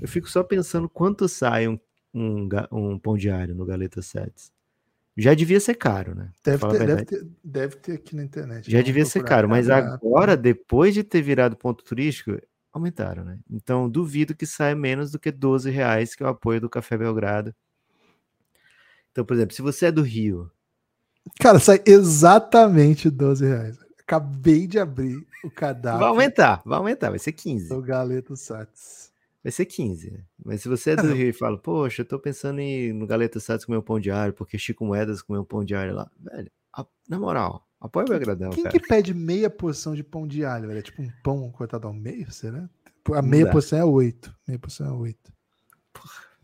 Eu 0.00 0.08
fico 0.08 0.28
só 0.28 0.42
pensando 0.42 0.88
quanto 0.88 1.28
sai 1.28 1.68
um, 1.68 1.78
um, 2.12 2.48
um 2.70 2.98
pão 2.98 3.16
diário 3.16 3.54
no 3.54 3.64
Galeta 3.64 4.02
Sets. 4.02 4.52
Já 5.16 5.32
devia 5.32 5.58
ser 5.58 5.74
caro, 5.74 6.14
né? 6.14 6.30
Deve 6.44 6.68
ter, 6.68 6.78
deve 6.78 7.04
ter, 7.04 7.26
deve, 7.42 7.76
ter, 7.76 7.92
aqui 7.92 8.14
na 8.14 8.22
internet. 8.22 8.70
Já 8.70 8.82
devia 8.82 9.04
ser 9.06 9.24
caro, 9.24 9.48
mas 9.48 9.70
agora, 9.70 10.36
depois 10.36 10.92
de 10.92 11.02
ter 11.02 11.22
virado 11.22 11.56
ponto 11.56 11.82
turístico, 11.82 12.38
aumentaram, 12.70 13.24
né? 13.24 13.38
Então 13.50 13.88
duvido 13.88 14.34
que 14.34 14.44
saia 14.44 14.76
menos 14.76 15.10
do 15.10 15.18
que 15.18 15.32
12 15.32 15.70
reais, 15.70 16.14
que 16.14 16.22
é 16.22 16.26
o 16.26 16.28
apoio 16.28 16.60
do 16.60 16.68
Café 16.68 16.98
Belgrado. 16.98 17.54
Então, 19.10 19.24
por 19.24 19.34
exemplo, 19.34 19.56
se 19.56 19.62
você 19.62 19.86
é 19.86 19.92
do 19.92 20.02
Rio. 20.02 20.50
Cara, 21.40 21.58
sai 21.58 21.80
exatamente 21.86 23.08
12 23.08 23.46
reais. 23.46 23.85
Acabei 24.06 24.68
de 24.68 24.78
abrir 24.78 25.26
o 25.42 25.50
cadastro. 25.50 25.98
Vai 25.98 26.08
aumentar, 26.08 26.62
vai 26.64 26.78
aumentar, 26.78 27.10
vai 27.10 27.18
ser 27.18 27.32
15. 27.32 27.74
O 27.74 27.82
Galeto 27.82 28.36
Sats. 28.36 29.12
Vai 29.42 29.50
ser 29.50 29.66
15. 29.66 30.12
Né? 30.12 30.20
Mas 30.44 30.62
se 30.62 30.68
você 30.68 30.90
é 30.90 30.96
do 30.96 31.12
Rio 31.12 31.28
e 31.28 31.32
fala, 31.32 31.58
poxa, 31.58 32.02
eu 32.02 32.06
tô 32.06 32.16
pensando 32.16 32.60
em 32.60 32.92
no 32.92 33.04
Galeto 33.04 33.40
Sats 33.40 33.64
comer 33.64 33.78
um 33.78 33.82
pão 33.82 33.98
diário, 33.98 34.32
porque 34.32 34.56
Chico 34.58 34.84
Moedas 34.84 35.22
comeu 35.22 35.42
um 35.42 35.44
pão 35.44 35.64
diário 35.64 35.92
lá. 35.92 36.08
Velho, 36.20 36.48
a, 36.72 36.86
na 37.08 37.18
moral, 37.18 37.66
apoia 37.80 38.04
o 38.04 38.08
Belgradão. 38.08 38.50
Quem 38.50 38.62
cara. 38.62 38.78
que 38.78 38.86
pede 38.86 39.12
meia 39.12 39.50
porção 39.50 39.94
de 39.96 40.04
pão 40.04 40.24
diário, 40.24 40.68
velho? 40.68 40.78
É 40.78 40.82
tipo 40.82 41.02
um 41.02 41.10
pão 41.24 41.50
cortado 41.50 41.88
ao 41.88 41.92
meio, 41.92 42.30
será? 42.30 42.70
A 43.12 43.22
meia 43.22 43.50
porção 43.50 43.78
é 43.78 43.84
8. 43.84 44.36
Meia 44.46 44.58
porção 44.58 44.86
é 44.86 44.92
8. 44.92 45.32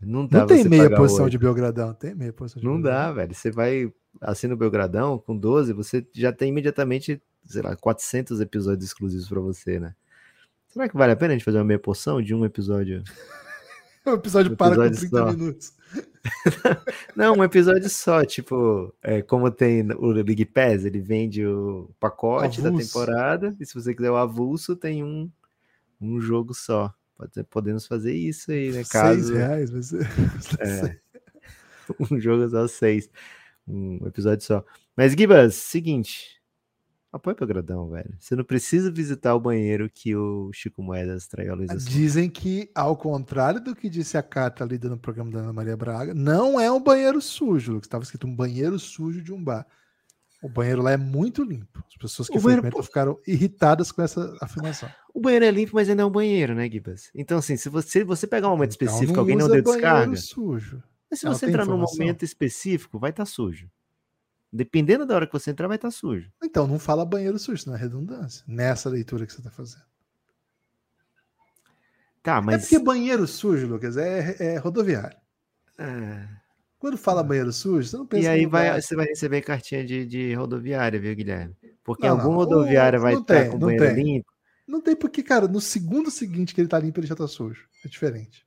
Não, 0.01 0.27
dá 0.27 0.39
não 0.39 0.47
tem 0.47 0.67
meia 0.67 0.93
porção 0.93 1.25
8. 1.25 1.31
de 1.31 1.37
Belgradão, 1.37 1.93
tem 1.93 2.13
meia 2.13 2.33
porção 2.33 2.59
de 2.59 2.65
Não 2.65 2.73
Belgradão. 2.73 3.07
dá, 3.07 3.11
velho. 3.13 3.33
Você 3.33 3.51
vai 3.51 3.93
assim 4.19 4.47
no 4.47 4.57
Belgradão 4.57 5.17
com 5.17 5.35
12, 5.35 5.71
você 5.73 6.05
já 6.13 6.31
tem 6.31 6.49
imediatamente 6.49 7.21
sei 7.45 7.61
lá, 7.61 7.75
400 7.75 8.39
episódios 8.41 8.85
exclusivos 8.85 9.27
para 9.27 9.39
você, 9.39 9.79
né? 9.79 9.95
Será 10.67 10.89
que 10.89 10.97
vale 10.97 11.13
a 11.13 11.15
pena 11.15 11.33
a 11.33 11.37
gente 11.37 11.45
fazer 11.45 11.59
uma 11.59 11.63
meia 11.63 11.79
porção 11.79 12.21
de 12.21 12.33
um 12.33 12.43
episódio? 12.43 13.03
um 14.05 14.13
episódio 14.13 14.51
um 14.51 14.55
para 14.55 14.73
episódio 14.73 15.09
com 15.09 15.17
30 15.17 15.17
só. 15.17 15.37
minutos. 15.37 15.73
Não, 17.15 17.35
um 17.35 17.43
episódio 17.43 17.89
só, 17.89 18.25
tipo, 18.25 18.93
é, 19.01 19.21
como 19.21 19.51
tem 19.51 19.83
o 19.91 20.07
League 20.07 20.45
Pass, 20.45 20.85
ele 20.85 20.99
vende 20.99 21.45
o 21.45 21.89
pacote 21.99 22.59
avulso. 22.59 22.63
da 22.63 22.83
temporada, 22.83 23.55
e 23.59 23.65
se 23.65 23.73
você 23.73 23.93
quiser 23.93 24.09
o 24.09 24.15
avulso, 24.15 24.75
tem 24.75 25.03
um, 25.03 25.29
um 26.01 26.19
jogo 26.19 26.53
só. 26.53 26.93
Pode, 27.15 27.43
podemos 27.43 27.85
fazer 27.85 28.13
isso 28.13 28.51
aí, 28.51 28.71
né? 28.71 28.83
Caso, 28.89 29.27
seis 29.27 29.29
reais, 29.29 29.69
vai 29.69 29.83
ser. 29.83 30.07
É, 30.59 30.97
um 32.11 32.19
jogo 32.19 32.49
só, 32.49 32.67
seis. 32.67 33.09
Um 33.67 34.07
episódio 34.07 34.43
só. 34.43 34.65
Mas, 34.95 35.13
Gibas, 35.13 35.55
seguinte, 35.55 36.41
Apoia 37.13 37.37
o 37.39 37.45
Gradão, 37.45 37.89
velho. 37.89 38.15
Você 38.19 38.35
não 38.35 38.43
precisa 38.43 38.89
visitar 38.89 39.35
o 39.35 39.39
banheiro 39.39 39.87
que 39.87 40.15
o 40.15 40.51
Chico 40.51 40.81
Moedas 40.81 41.27
traiu 41.27 41.53
a 41.53 41.55
Luísa 41.55 41.77
Dizem 41.77 42.27
que, 42.27 42.71
ao 42.73 42.97
contrário 42.97 43.61
do 43.61 43.75
que 43.75 43.87
disse 43.87 44.17
a 44.17 44.23
Cata 44.23 44.63
ali 44.63 44.79
no 44.79 44.97
programa 44.97 45.29
da 45.29 45.39
Ana 45.41 45.53
Maria 45.53 45.77
Braga, 45.77 46.15
não 46.15 46.59
é 46.59 46.71
um 46.71 46.81
banheiro 46.81 47.21
sujo, 47.21 47.79
que 47.79 47.85
estava 47.85 48.03
escrito 48.03 48.25
um 48.25 48.35
banheiro 48.35 48.79
sujo 48.79 49.21
de 49.21 49.31
um 49.31 49.43
bar. 49.43 49.63
O 50.41 50.49
banheiro 50.49 50.81
lá 50.81 50.91
é 50.91 50.97
muito 50.97 51.43
limpo. 51.43 51.83
As 51.87 51.95
pessoas 51.95 52.27
que 52.27 52.37
o 52.37 52.41
frequentam 52.41 52.71
banheiro... 52.71 52.83
ficaram 52.83 53.19
irritadas 53.27 53.91
com 53.91 54.01
essa 54.01 54.35
afirmação. 54.41 54.89
O 55.13 55.21
banheiro 55.21 55.45
é 55.45 55.51
limpo, 55.51 55.75
mas 55.75 55.87
ainda 55.87 56.01
é 56.01 56.05
um 56.05 56.11
banheiro, 56.11 56.55
né, 56.55 56.67
Gibas? 56.67 57.11
Então, 57.13 57.37
assim, 57.37 57.55
se 57.55 57.69
você, 57.69 58.03
você 58.03 58.25
pegar 58.25 58.47
um 58.47 58.51
momento 58.51 58.73
então, 58.73 58.87
específico, 58.87 59.19
alguém 59.19 59.37
não 59.37 59.47
deu 59.47 59.61
descarga. 59.61 60.15
Sujo. 60.17 60.81
Mas 61.11 61.19
se 61.19 61.27
Ela 61.27 61.35
você 61.35 61.45
entrar 61.45 61.65
num 61.67 61.77
momento 61.77 62.25
específico, 62.25 62.97
vai 62.97 63.11
estar 63.11 63.23
tá 63.23 63.29
sujo. 63.29 63.69
Dependendo 64.55 65.03
da 65.03 65.15
hora 65.15 65.25
que 65.25 65.33
você 65.33 65.49
entrar, 65.49 65.67
vai 65.67 65.77
estar 65.77 65.87
tá 65.87 65.91
sujo. 65.91 66.31
Então, 66.43 66.67
não 66.67 66.77
fala 66.77 67.03
banheiro 67.03 67.39
sujo, 67.39 67.63
não 67.65 67.75
é 67.75 67.77
redundância. 67.79 68.43
Nessa 68.47 68.87
leitura 68.87 69.25
que 69.25 69.33
você 69.33 69.39
está 69.39 69.49
fazendo. 69.49 69.81
Tá, 72.21 72.39
mas. 72.39 72.55
É 72.55 72.57
porque 72.59 72.77
banheiro 72.77 73.25
sujo, 73.25 73.65
Lucas, 73.65 73.97
é, 73.97 74.35
é 74.39 74.57
rodoviário. 74.59 75.17
É... 75.79 76.27
Quando 76.77 76.97
fala 76.97 77.23
banheiro 77.23 77.51
sujo, 77.51 77.87
você 77.87 77.97
não 77.97 78.05
pensa. 78.05 78.25
E 78.25 78.27
aí 78.27 78.45
vai, 78.45 78.79
você 78.79 78.95
vai 78.95 79.07
receber 79.07 79.41
cartinha 79.41 79.83
de, 79.83 80.05
de 80.05 80.33
rodoviária, 80.35 80.99
viu, 80.99 81.15
Guilherme? 81.15 81.55
Porque 81.83 82.07
não, 82.07 82.19
algum 82.19 82.35
rodoviária 82.35 82.99
vai 82.99 83.15
estar 83.15 83.41
tem, 83.41 83.49
com 83.49 83.57
banheiro 83.57 83.85
tem. 83.85 84.03
limpo. 84.03 84.31
Não 84.67 84.81
tem 84.81 84.95
porque, 84.95 85.23
cara, 85.23 85.47
no 85.47 85.59
segundo 85.59 86.11
seguinte 86.11 86.53
que 86.53 86.61
ele 86.61 86.67
tá 86.67 86.77
limpo, 86.77 86.99
ele 86.99 87.07
já 87.07 87.15
tá 87.15 87.27
sujo. 87.27 87.67
É 87.83 87.87
diferente. 87.87 88.45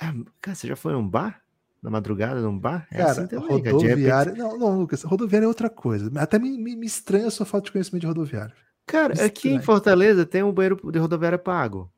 É, 0.00 0.12
cara, 0.40 0.54
você 0.54 0.68
já 0.68 0.76
foi 0.76 0.92
a 0.92 0.96
um 0.96 1.08
bar? 1.08 1.42
Na 1.86 1.90
madrugada 1.90 2.40
num 2.40 2.58
bar? 2.58 2.84
É 2.90 2.98
cara, 2.98 3.10
assim 3.12 3.26
também, 3.28 3.48
rodoviária. 3.48 4.32
Repente... 4.32 4.38
Não, 4.38 4.58
não, 4.58 4.80
Lucas, 4.80 5.04
rodoviária 5.04 5.44
é 5.44 5.48
outra 5.48 5.70
coisa. 5.70 6.10
Até 6.20 6.36
me, 6.36 6.58
me, 6.58 6.74
me 6.74 6.84
estranha 6.84 7.28
a 7.28 7.30
sua 7.30 7.46
falta 7.46 7.66
de 7.66 7.72
conhecimento 7.72 8.00
de 8.00 8.08
rodoviária. 8.08 8.52
Cara, 8.84 9.14
me 9.14 9.20
aqui 9.20 9.36
estranha. 9.36 9.56
em 9.56 9.62
Fortaleza 9.62 10.26
tem 10.26 10.42
um 10.42 10.52
banheiro 10.52 10.80
de 10.90 10.98
rodoviária 10.98 11.38
pago. 11.38 11.88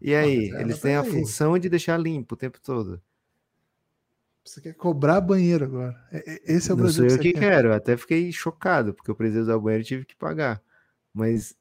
E 0.00 0.14
aí, 0.14 0.50
não, 0.50 0.60
eles 0.60 0.78
têm 0.78 0.94
a 0.94 1.00
aí. 1.00 1.10
função 1.10 1.58
de 1.58 1.68
deixar 1.68 1.98
limpo 1.98 2.34
o 2.34 2.38
tempo 2.38 2.60
todo. 2.60 3.02
Você 4.44 4.60
quer 4.60 4.74
cobrar 4.74 5.20
banheiro 5.20 5.64
agora. 5.64 5.96
Esse 6.46 6.70
é 6.70 6.74
o 6.74 6.76
Brasil. 6.76 7.02
Não 7.02 7.10
sou 7.10 7.18
eu 7.18 7.20
que, 7.20 7.32
que 7.32 7.40
quero. 7.40 7.72
Até 7.72 7.96
fiquei 7.96 8.30
chocado, 8.30 8.94
porque 8.94 9.10
eu 9.10 9.16
precisei 9.16 9.42
usar 9.42 9.56
o 9.56 9.60
banheiro 9.60 9.82
e 9.82 9.86
tive 9.86 10.04
que 10.04 10.14
pagar. 10.14 10.62
Mas 11.12 11.56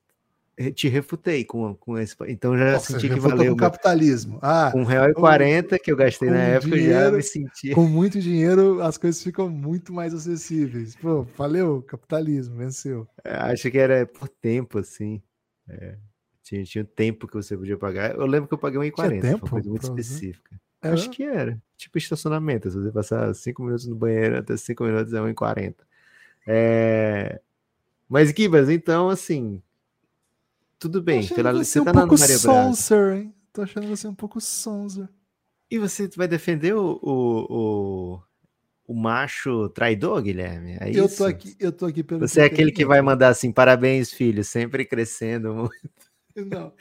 te 0.75 0.87
refutei 0.87 1.43
com, 1.43 1.75
com 1.75 1.97
esse. 1.97 2.15
Então 2.27 2.57
já 2.57 2.73
Nossa, 2.73 2.93
senti 2.93 3.09
que 3.09 3.19
valeu. 3.19 3.53
Com 3.53 3.57
capitalismo. 3.57 4.39
Ah, 4.41 4.71
um 4.75 4.83
real 4.83 5.09
e 5.09 5.13
quarenta 5.13 5.79
que 5.79 5.91
eu 5.91 5.95
gastei 5.95 6.29
na 6.29 6.37
época, 6.37 6.75
dinheiro, 6.75 6.99
já 6.99 7.11
me 7.11 7.23
senti. 7.23 7.71
Com 7.71 7.87
muito 7.87 8.19
dinheiro, 8.19 8.81
as 8.81 8.97
coisas 8.97 9.21
ficam 9.23 9.49
muito 9.49 9.91
mais 9.91 10.13
acessíveis. 10.13 10.95
Pô, 10.95 11.23
valeu, 11.35 11.81
capitalismo, 11.81 12.55
venceu. 12.55 13.07
É, 13.23 13.35
acho 13.35 13.69
que 13.71 13.77
era 13.77 14.05
por 14.05 14.29
tempo, 14.29 14.79
assim. 14.79 15.21
É, 15.67 15.95
tinha, 16.43 16.63
tinha 16.63 16.83
tempo 16.83 17.27
que 17.27 17.35
você 17.35 17.57
podia 17.57 17.77
pagar. 17.77 18.15
Eu 18.15 18.25
lembro 18.25 18.47
que 18.47 18.53
eu 18.53 18.59
paguei 18.59 18.79
um 18.79 18.83
e 18.83 18.91
quarenta, 18.91 19.27
foi 19.27 19.39
uma 19.39 19.49
coisa 19.49 19.69
muito 19.69 19.83
específica. 19.83 20.59
É, 20.81 20.89
acho 20.89 21.09
que 21.09 21.23
era. 21.23 21.57
Tipo 21.77 21.97
estacionamento. 21.97 22.69
Se 22.69 22.77
você 22.77 22.91
passar 22.91 23.33
cinco 23.33 23.63
minutos 23.63 23.87
no 23.87 23.95
banheiro, 23.95 24.37
até 24.37 24.55
cinco 24.57 24.83
minutos 24.83 25.13
é 25.13 25.21
um 25.21 25.29
e 25.29 25.33
quarenta. 25.33 25.83
É... 26.45 27.39
Mas, 28.07 28.31
Gibas, 28.31 28.69
então, 28.69 29.09
assim, 29.09 29.61
tudo 30.83 31.01
bem. 31.01 31.25
Pela, 31.25 31.53
você, 31.53 31.79
você 31.79 31.85
tá 31.85 31.91
um 31.91 31.93
pouco 31.93 32.19
Maria 32.19 32.37
Sonser, 32.37 33.15
hein? 33.15 33.35
Tô 33.53 33.61
achando 33.61 33.87
você 33.87 34.05
um 34.05 34.13
pouco 34.13 34.41
sonser. 34.41 35.07
E 35.71 35.79
você 35.79 36.09
vai 36.15 36.27
defender 36.27 36.73
o, 36.73 36.99
o, 37.01 37.47
o, 37.49 38.23
o 38.87 38.93
macho 38.93 39.69
traidor, 39.69 40.21
Guilherme? 40.21 40.77
É 40.81 40.91
eu 40.93 41.07
tô 41.07 41.23
aqui, 41.23 41.55
eu 41.57 41.71
tô 41.71 41.85
aqui 41.85 42.03
pelo. 42.03 42.27
Você 42.27 42.41
é 42.41 42.45
aquele 42.45 42.71
que 42.71 42.85
vai 42.85 43.01
mandar 43.01 43.29
assim, 43.29 43.49
parabéns, 43.49 44.11
filho, 44.11 44.43
sempre 44.43 44.83
crescendo 44.83 45.55
muito. 46.35 46.49
Não, 46.49 46.73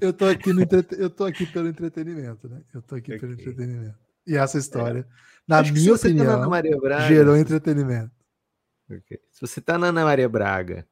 eu 0.00 0.12
tô 0.12 0.24
aqui 0.24 0.52
no 0.52 0.62
eu 0.96 1.10
tô 1.10 1.24
aqui 1.24 1.44
pelo 1.44 1.68
entretenimento, 1.68 2.48
né? 2.48 2.62
Eu 2.72 2.80
tô 2.80 2.94
aqui 2.94 3.12
okay. 3.12 3.18
pelo 3.18 3.32
entretenimento. 3.34 3.98
E 4.26 4.36
essa 4.36 4.56
história, 4.56 5.00
é. 5.00 5.04
na 5.46 5.58
Acho 5.58 5.72
minha 5.72 5.94
opinião, 5.94 6.48
tá 6.48 6.78
Braga, 6.80 7.08
gerou 7.08 7.36
entretenimento. 7.36 8.12
Okay. 8.86 9.20
Se 9.32 9.40
você 9.40 9.60
tá 9.60 9.76
na 9.76 9.88
Ana 9.88 10.04
Maria 10.04 10.28
Braga 10.28 10.86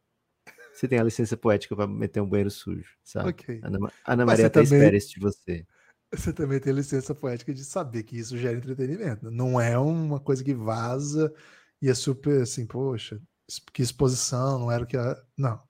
você 0.79 0.87
tem 0.87 0.99
a 0.99 1.05
licença 1.05 1.37
poética 1.37 1.75
para 1.75 1.89
meter 1.89 2.21
um 2.21 2.29
banheiro 2.29 2.51
sujo, 2.51 2.97
sabe? 3.03 3.31
Ok. 3.31 3.61
Ana, 3.65 3.93
Ana 4.07 4.27
Maria 4.27 4.47
até 4.47 4.63
também, 4.63 4.79
espera 4.79 4.97
isso 4.97 5.11
de 5.11 5.21
você. 5.21 5.67
Você 6.13 6.33
também 6.33 6.61
tem 6.61 6.73
a 6.73 6.77
licença 6.77 7.15
poética 7.15 7.53
de 7.53 7.65
saber 7.65 8.05
que 8.05 8.17
isso 8.17 8.39
gera 8.39 8.57
entretenimento. 8.57 9.29
Não 9.29 9.61
é 9.61 9.77
uma 9.77 10.21
coisa 10.21 10.45
que 10.45 10.55
vaza 10.55 11.33
e 11.83 11.89
é 11.89 11.95
super 11.95 12.43
assim, 12.43 12.65
poxa, 12.65 13.21
que 13.73 13.83
exposição, 13.83 14.59
não 14.61 14.71
era 14.71 14.85
o 14.85 14.87
que. 14.87 14.97
A... 14.97 15.21
Não. 15.37 15.61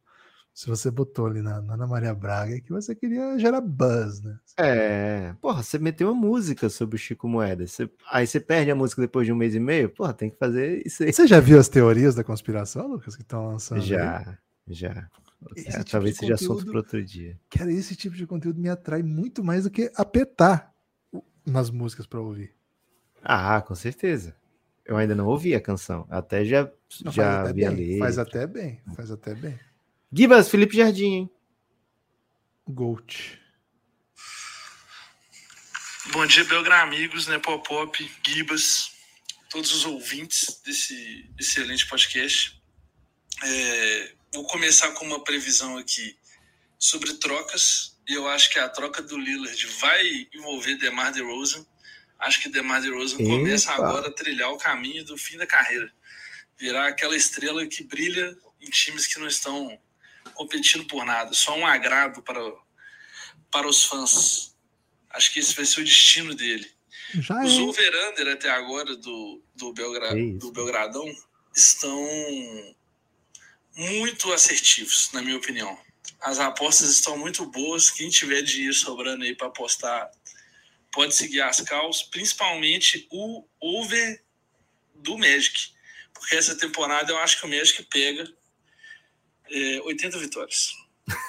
Se 0.53 0.69
você 0.69 0.91
botou 0.91 1.27
ali 1.27 1.41
na, 1.41 1.63
na 1.63 1.75
Ana 1.75 1.87
Maria 1.87 2.13
Braga, 2.13 2.57
é 2.57 2.61
que 2.61 2.73
você 2.73 2.93
queria 2.93 3.39
gerar 3.39 3.61
buzz, 3.61 4.21
né? 4.21 4.39
É. 4.59 5.33
Porra, 5.41 5.63
você 5.63 5.79
meteu 5.79 6.11
uma 6.11 6.21
música 6.21 6.69
sobre 6.69 6.97
o 6.97 6.99
Chico 6.99 7.29
Moeda. 7.29 7.65
Você... 7.65 7.89
Aí 8.11 8.27
você 8.27 8.41
perde 8.41 8.71
a 8.71 8.75
música 8.75 9.01
depois 9.01 9.25
de 9.25 9.33
um 9.33 9.37
mês 9.37 9.55
e 9.55 9.61
meio? 9.61 9.89
Porra, 9.89 10.13
tem 10.13 10.29
que 10.29 10.37
fazer 10.37 10.85
isso 10.85 11.05
aí. 11.05 11.13
Você 11.13 11.29
já 11.29 11.39
viu 11.39 11.61
as 11.61 11.69
teorias 11.69 12.17
da 12.17 12.25
conspiração, 12.25 12.89
Lucas, 12.89 13.15
que 13.15 13.23
estão 13.23 13.47
lançando? 13.47 13.81
Já. 13.81 14.19
Aí? 14.19 14.48
Já. 14.71 15.09
É, 15.57 15.63
tipo 15.63 15.85
talvez 15.85 16.17
seja 16.17 16.33
conteúdo, 16.33 16.53
assunto 16.53 16.71
para 16.71 16.79
outro 16.79 17.05
dia. 17.05 17.39
Cara, 17.51 17.73
esse 17.73 17.95
tipo 17.95 18.17
de 18.17 18.27
conteúdo 18.27 18.61
me 18.61 18.69
atrai 18.69 19.03
muito 19.03 19.45
mais 19.45 19.65
do 19.65 19.71
que 19.71 19.91
apertar 19.95 20.75
nas 21.47 21.71
músicas 21.71 22.07
para 22.07 22.21
ouvir. 22.21 22.55
Ah, 23.23 23.61
com 23.61 23.75
certeza. 23.75 24.37
Eu 24.85 24.97
ainda 24.97 25.15
não 25.15 25.27
ouvi 25.27 25.55
a 25.55 25.61
canção. 25.61 26.07
Até 26.11 26.45
já, 26.45 26.71
não, 27.05 27.13
já 27.13 27.43
até 27.43 27.53
vi 27.53 27.61
bem, 27.61 27.67
a 27.67 27.71
letra. 27.71 27.99
Faz 27.99 28.19
até 28.19 28.47
bem, 28.47 28.83
faz 28.97 29.11
até 29.11 29.35
bem. 29.35 29.59
Gibas, 30.11 30.49
Felipe 30.49 30.77
Jardim, 30.77 31.13
hein? 31.13 31.31
Gold. 32.67 33.39
Bom 36.13 36.25
dia, 36.27 36.45
Belgra 36.45 36.83
amigos, 36.83 37.27
né? 37.27 37.39
Pop 37.39 37.69
Pop, 37.69 38.11
Gibas, 38.27 38.91
todos 39.51 39.73
os 39.75 39.85
ouvintes 39.85 40.61
desse 40.65 41.31
excelente 41.39 41.87
podcast. 41.87 42.59
É, 43.45 44.15
Vou 44.33 44.45
começar 44.45 44.93
com 44.93 45.05
uma 45.05 45.23
previsão 45.23 45.77
aqui 45.79 46.17
sobre 46.79 47.15
trocas. 47.15 47.97
E 48.09 48.15
eu 48.15 48.27
acho 48.29 48.51
que 48.51 48.59
a 48.59 48.69
troca 48.69 49.03
do 49.03 49.19
Lillard 49.19 49.67
vai 49.81 50.29
envolver 50.33 50.77
DeMar 50.77 51.13
DeRozan, 51.13 51.67
Acho 52.19 52.41
que 52.41 52.49
DeMar 52.49 52.83
DeRozan 52.83 53.17
começa 53.19 53.73
agora 53.73 54.09
a 54.09 54.13
trilhar 54.13 54.51
o 54.51 54.59
caminho 54.59 55.05
do 55.05 55.17
fim 55.17 55.37
da 55.37 55.47
carreira. 55.47 55.93
Virar 56.59 56.89
aquela 56.89 57.15
estrela 57.15 57.65
que 57.67 57.85
brilha 57.85 58.37
em 58.61 58.69
times 58.71 59.07
que 59.07 59.21
não 59.21 59.29
estão 59.29 59.79
competindo 60.35 60.85
por 60.87 61.05
nada. 61.05 61.33
Só 61.33 61.57
um 61.57 61.65
agrado 61.65 62.21
para, 62.23 62.41
para 63.53 63.69
os 63.69 63.85
fãs. 63.85 64.57
Acho 65.11 65.33
que 65.33 65.39
esse 65.39 65.55
vai 65.55 65.65
ser 65.65 65.81
o 65.81 65.85
destino 65.85 66.35
dele. 66.35 66.69
Já 67.15 67.41
Os 67.43 67.57
é. 67.57 67.61
over-under 67.61 68.29
até 68.33 68.51
agora 68.51 68.97
do, 68.97 69.43
do, 69.55 69.73
Belgra 69.73 70.11
do 70.39 70.51
Belgradão 70.53 71.07
estão 71.55 72.07
muito 73.79 74.33
assertivos, 74.33 75.09
na 75.13 75.23
minha 75.23 75.37
opinião. 75.37 75.79
As 76.21 76.41
apostas 76.41 76.91
estão 76.91 77.17
muito 77.17 77.47
boas. 77.47 77.91
Quem 77.91 78.11
tiver 78.11 78.43
dinheiro 78.43 78.75
sobrando 78.75 79.23
aí 79.23 79.37
para 79.37 79.47
apostar, 79.47 80.11
pode 80.93 81.15
seguir 81.15 81.41
as 81.43 81.61
caus, 81.61 82.03
principalmente 82.03 83.07
o 83.13 83.47
over 83.61 84.21
do 84.97 85.17
Magic. 85.17 85.71
Porque 86.13 86.35
essa 86.35 86.57
temporada 86.57 87.13
eu 87.13 87.19
acho 87.19 87.39
que 87.39 87.47
o 87.47 87.49
Magic 87.49 87.81
pega 87.85 88.29
é, 89.49 89.81
80 89.83 90.19
vitórias, 90.19 90.73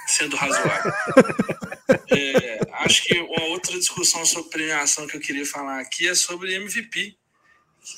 sendo 0.08 0.36
razoável. 0.36 0.92
É, 2.12 2.60
acho 2.74 3.04
que 3.04 3.20
uma 3.20 3.46
outra 3.46 3.78
discussão 3.78 4.24
sobre 4.24 4.52
premiação 4.52 5.08
que 5.08 5.18
eu 5.18 5.22
queria 5.22 5.46
falar 5.46 5.80
aqui 5.80 6.08
é 6.08 6.14
sobre 6.14 6.54
MVP. 6.54 7.18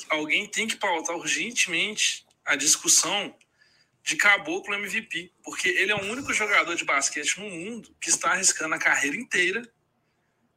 Alguém 0.10 0.48
tem 0.48 0.66
que 0.66 0.78
pautar 0.78 1.18
urgentemente 1.18 2.26
a 2.46 2.56
discussão 2.56 3.36
de 4.04 4.16
Caboclo 4.16 4.74
MVP, 4.74 5.32
porque 5.44 5.70
ele 5.70 5.92
é 5.92 5.96
o 5.96 6.04
único 6.12 6.34
jogador 6.34 6.76
de 6.76 6.84
basquete 6.84 7.40
no 7.40 7.50
mundo 7.50 7.96
que 8.02 8.10
está 8.10 8.32
arriscando 8.32 8.74
a 8.76 8.80
carreira 8.80 9.16
inteira 9.16 9.62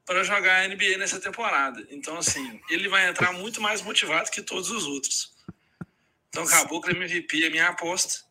para 0.06 0.22
jogar 0.24 0.60
a 0.62 0.68
NBA 0.68 0.96
nessa 0.98 1.20
temporada. 1.20 1.86
Então, 1.90 2.16
assim, 2.18 2.60
ele 2.70 2.88
vai 2.88 3.08
entrar 3.08 3.32
muito 3.32 3.60
mais 3.60 3.80
motivado 3.82 4.30
que 4.30 4.42
todos 4.42 4.70
os 4.70 4.86
outros. 4.86 5.34
Então, 6.28 6.46
Caboclo 6.46 6.90
MVP 6.90 7.44
é 7.44 7.50
minha 7.50 7.68
aposta. 7.68 8.24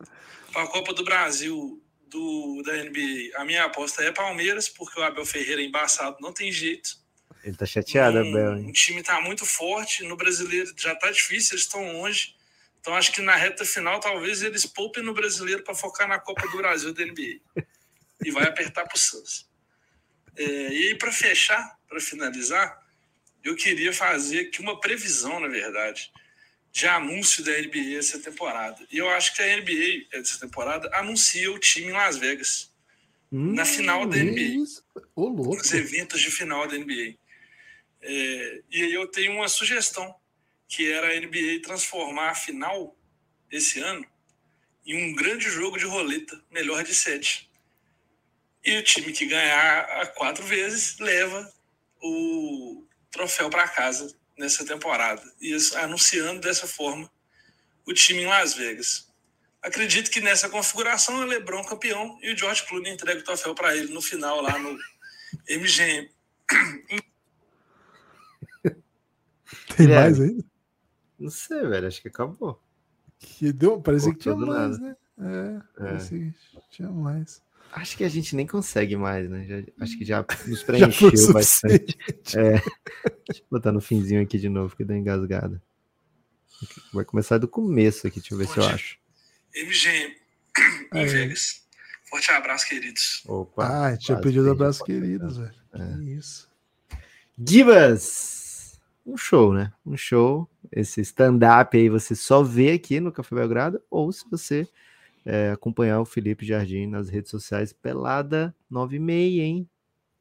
Para 0.52 0.64
a 0.64 0.68
Copa 0.68 0.94
do 0.94 1.04
Brasil 1.04 1.82
do, 2.08 2.62
da 2.64 2.74
NBA, 2.84 3.36
a 3.36 3.46
minha 3.46 3.64
aposta 3.66 4.04
é 4.04 4.12
Palmeiras, 4.12 4.68
porque 4.70 5.00
o 5.00 5.04
Abel 5.04 5.26
Ferreira 5.26 5.62
é 5.62 5.66
embaçado, 5.66 6.18
não 6.20 6.32
tem 6.34 6.52
jeito. 6.52 7.02
Ele 7.44 7.56
tá 7.56 7.66
chateado, 7.66 8.18
Um- 8.18 8.30
Abel. 8.30 8.54
O 8.54 8.58
hein? 8.60 8.72
time 8.72 9.02
está 9.02 9.20
muito 9.22 9.46
forte, 9.46 10.04
no 10.04 10.16
brasileiro 10.16 10.72
já 10.78 10.94
está 10.94 11.10
difícil, 11.12 11.54
eles 11.56 11.64
estão 11.66 11.92
longe. 11.94 12.36
Então 12.84 12.94
acho 12.96 13.14
que 13.14 13.22
na 13.22 13.38
reta 13.38 13.64
final 13.64 13.98
talvez 14.02 14.44
eles 14.44 14.66
poupem 14.66 15.02
no 15.02 15.14
brasileiro 15.14 15.64
para 15.64 15.74
focar 15.74 16.06
na 16.06 16.20
Copa 16.20 16.46
do 16.50 16.58
Brasil 16.58 16.94
da 16.94 17.06
NBA. 17.06 17.40
E 18.26 18.30
vai 18.30 18.44
apertar 18.44 18.84
para 18.84 18.98
o 18.98 19.00
Santos. 19.00 19.50
É, 20.36 20.44
e 20.44 20.88
aí, 20.88 20.96
para 20.96 21.10
fechar, 21.10 21.80
para 21.88 22.02
finalizar, 22.02 22.78
eu 23.42 23.56
queria 23.56 23.94
fazer 23.94 24.48
aqui 24.48 24.60
uma 24.60 24.82
previsão, 24.82 25.40
na 25.40 25.48
verdade, 25.48 26.12
de 26.74 26.86
anúncio 26.86 27.42
da 27.42 27.54
NBA 27.54 27.98
essa 27.98 28.20
temporada. 28.20 28.86
E 28.92 28.98
eu 28.98 29.10
acho 29.12 29.34
que 29.34 29.42
a 29.42 29.58
NBA 29.58 30.08
essa 30.12 30.38
temporada 30.38 30.90
anuncia 30.94 31.50
o 31.54 31.60
time 31.60 31.88
em 31.88 31.94
Las 31.94 32.18
Vegas, 32.18 32.70
na 33.32 33.64
final 33.64 34.06
da 34.06 34.18
NBA 34.18 34.66
louco. 35.16 35.56
nos 35.56 35.74
eventos 35.74 36.20
de 36.20 36.30
final 36.30 36.68
da 36.68 36.78
NBA. 36.78 37.16
É, 38.02 38.62
e 38.70 38.84
aí 38.84 38.94
eu 38.94 39.08
tenho 39.08 39.32
uma 39.32 39.48
sugestão, 39.48 40.14
que 40.76 40.92
era 40.92 41.08
a 41.08 41.20
NBA 41.20 41.62
transformar 41.62 42.32
a 42.32 42.36
final 42.36 42.98
esse 43.52 43.80
ano 43.80 44.04
em 44.84 45.12
um 45.12 45.14
grande 45.14 45.48
jogo 45.48 45.78
de 45.78 45.86
roleta, 45.86 46.44
melhor 46.50 46.84
de 46.84 46.96
sete. 46.96 47.48
E 48.66 48.76
o 48.78 48.84
time 48.84 49.14
que 49.14 49.28
ganhar 49.28 49.82
a 50.02 50.08
quatro 50.08 50.44
vezes 50.44 50.98
leva 50.98 51.54
o 52.02 52.88
troféu 53.12 53.52
para 53.52 53.68
casa 53.68 54.18
nessa 54.36 54.66
temporada. 54.66 55.22
E 55.40 55.54
isso, 55.54 55.78
anunciando 55.78 56.42
dessa 56.42 56.66
forma 56.66 57.08
o 57.86 57.94
time 57.94 58.24
em 58.24 58.26
Las 58.26 58.56
Vegas. 58.56 59.08
Acredito 59.62 60.10
que 60.10 60.22
nessa 60.22 60.50
configuração 60.50 61.22
é 61.22 61.26
LeBron 61.28 61.64
campeão 61.66 62.18
e 62.20 62.34
o 62.34 62.38
George 62.38 62.66
Clooney 62.66 62.92
entrega 62.92 63.20
o 63.20 63.24
troféu 63.24 63.54
para 63.54 63.78
ele 63.78 63.94
no 63.94 64.02
final 64.02 64.42
lá 64.42 64.58
no 64.58 64.76
MGM. 65.48 66.10
Tem 69.78 69.88
mais 69.88 70.20
ainda? 70.20 70.53
Não 71.24 71.30
sei, 71.32 71.66
velho. 71.68 71.88
Acho 71.88 72.02
que 72.02 72.08
acabou. 72.10 72.62
Que 73.20 73.52
deu, 73.54 73.80
parecia 73.82 74.12
que 74.14 74.20
tinha 74.20 74.36
mais, 74.36 74.78
nada. 74.80 74.98
né? 75.18 75.62
É, 75.78 75.82
parecia 75.82 76.20
que 76.20 76.34
tinha 76.70 76.90
mais. 76.90 77.42
Acho 77.72 77.98
que 77.98 78.04
a 78.04 78.10
gente 78.10 78.36
nem 78.36 78.46
consegue 78.46 78.96
mais, 78.96 79.28
né? 79.30 79.46
Já- 79.48 79.64
acho 79.84 79.98
que 79.98 80.06
já 80.06 80.26
nos 80.46 80.60
Já 80.62 80.66
preencheu 80.66 81.10
o 81.30 81.34
bastante. 81.34 81.98
É. 82.36 82.52
Deixa 82.52 83.42
eu 83.42 83.46
botar 83.50 83.72
no 83.72 83.82
finzinho 83.82 84.22
aqui 84.22 84.38
de 84.38 84.50
novo, 84.50 84.76
que 84.76 84.84
deu 84.84 84.96
engasgada. 84.96 85.62
Vai 86.94 87.04
começar 87.04 87.38
do 87.40 87.48
começo 87.48 88.06
aqui, 88.08 88.20
deixa 88.20 88.34
eu 88.36 88.38
ver 88.38 88.48
se 88.48 88.58
eu 88.58 88.66
acho. 88.66 88.98
MGM 89.56 90.16
em 90.94 91.00
Aí. 91.00 91.06
Vegas. 91.08 91.64
Forte 92.10 92.30
abraço, 92.32 92.68
queridos. 92.68 93.24
Opa. 93.26 93.88
Ah, 93.88 93.98
tinha 93.98 94.20
pedido 94.20 94.52
abraço 94.52 94.84
queridos, 94.84 95.38
velho. 95.38 95.54
É. 95.74 95.98
Que 95.98 96.04
isso. 96.14 96.48
Gibas! 97.48 98.43
Um 99.06 99.18
show, 99.18 99.54
né? 99.54 99.72
Um 99.86 99.98
show. 99.98 100.50
Esse 100.72 101.02
stand-up 101.02 101.78
aí 101.78 101.90
você 101.90 102.16
só 102.16 102.42
vê 102.42 102.72
aqui 102.72 103.00
no 103.00 103.12
Café 103.12 103.36
Belgrado, 103.36 103.82
ou 103.90 104.12
se 104.12 104.24
você 104.30 104.68
é, 105.26 105.52
acompanhar 105.52 106.00
o 106.00 106.06
Felipe 106.06 106.46
Jardim 106.46 106.88
nas 106.88 107.10
redes 107.10 107.32
sociais, 107.32 107.74
Pelada 107.74 108.56
96, 108.70 109.40
hein? 109.40 109.70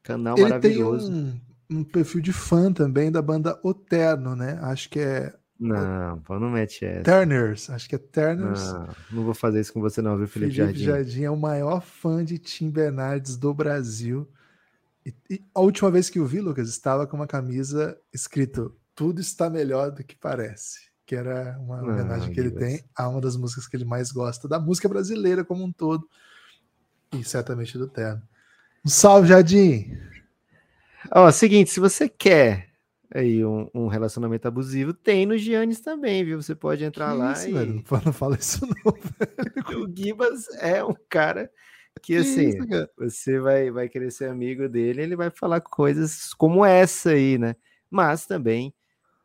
Canal 0.01 0.37
Ele 0.37 0.53
tem 0.59 0.77
maravilhoso. 0.77 1.11
um, 1.11 1.39
um 1.69 1.83
perfil 1.83 2.21
de 2.21 2.33
fã 2.33 2.71
também 2.71 3.11
da 3.11 3.21
banda 3.21 3.57
Oterno, 3.63 4.35
né? 4.35 4.59
Acho 4.61 4.89
que 4.89 4.99
é 4.99 5.33
Não, 5.59 6.19
pô, 6.19 6.37
não 6.39 6.49
mete 6.49 6.83
essa. 6.83 7.03
Turners. 7.03 7.69
Acho 7.69 7.87
que 7.87 7.95
é 7.95 7.97
Turners. 7.97 8.73
Não, 8.73 8.87
não 9.11 9.23
vou 9.23 9.33
fazer 9.33 9.61
isso 9.61 9.71
com 9.71 9.79
você, 9.79 10.01
não, 10.01 10.17
viu, 10.17 10.27
Felipe, 10.27 10.53
Felipe 10.53 10.79
Jardim? 10.79 10.83
Jardim. 10.83 11.23
é 11.23 11.31
o 11.31 11.37
maior 11.37 11.81
fã 11.81 12.23
de 12.23 12.37
Tim 12.37 12.69
Bernardes 12.69 13.37
do 13.37 13.53
Brasil. 13.53 14.27
E, 15.05 15.13
e 15.29 15.43
a 15.53 15.59
última 15.61 15.91
vez 15.91 16.09
que 16.09 16.19
eu 16.19 16.25
vi, 16.25 16.39
Lucas, 16.39 16.69
estava 16.69 17.05
com 17.07 17.17
uma 17.17 17.27
camisa 17.27 17.97
escrito 18.13 18.75
Tudo 18.95 19.19
está 19.21 19.49
melhor 19.49 19.91
do 19.91 20.03
que 20.03 20.15
parece. 20.15 20.91
Que 21.05 21.15
era 21.15 21.57
uma 21.59 21.79
Ah, 21.79 21.83
homenagem 21.83 22.31
que 22.31 22.39
ele 22.39 22.49
Gibas. 22.49 22.63
tem 22.63 22.83
a 22.95 23.09
uma 23.09 23.19
das 23.19 23.35
músicas 23.35 23.67
que 23.67 23.75
ele 23.75 23.85
mais 23.85 24.11
gosta, 24.11 24.47
da 24.47 24.59
música 24.59 24.87
brasileira 24.87 25.43
como 25.43 25.63
um 25.63 25.71
todo. 25.71 26.07
E 27.11 27.23
certamente 27.23 27.77
do 27.77 27.87
Terno. 27.87 28.21
Um 28.85 28.89
salve, 28.89 29.27
Jardim! 29.27 29.91
Ó, 31.11 31.29
seguinte, 31.31 31.69
se 31.71 31.79
você 31.79 32.07
quer 32.07 32.69
aí 33.13 33.43
um, 33.45 33.69
um 33.73 33.87
relacionamento 33.87 34.47
abusivo, 34.47 34.93
tem 34.93 35.25
no 35.25 35.37
Giannis 35.37 35.79
também, 35.81 36.23
viu? 36.23 36.41
Você 36.41 36.55
pode 36.55 36.83
entrar 36.83 37.11
Que 37.11 37.17
lá 37.17 37.33
isso, 37.33 37.49
e 37.49 37.53
velho? 37.53 37.83
Não 38.05 38.13
fala 38.13 38.37
isso, 38.39 38.65
não. 38.65 38.93
o 39.83 39.93
Gibas 39.95 40.47
é 40.59 40.83
um 40.83 40.95
cara 41.09 41.51
que, 42.01 42.15
assim, 42.15 42.49
isso, 42.49 42.89
você 42.97 43.39
vai, 43.39 43.71
vai 43.71 43.87
querer 43.87 44.11
ser 44.11 44.29
amigo 44.29 44.67
dele, 44.67 45.01
ele 45.01 45.15
vai 45.15 45.29
falar 45.29 45.61
coisas 45.61 46.33
como 46.33 46.65
essa 46.65 47.11
aí, 47.11 47.37
né? 47.37 47.55
Mas 47.89 48.25
também 48.25 48.73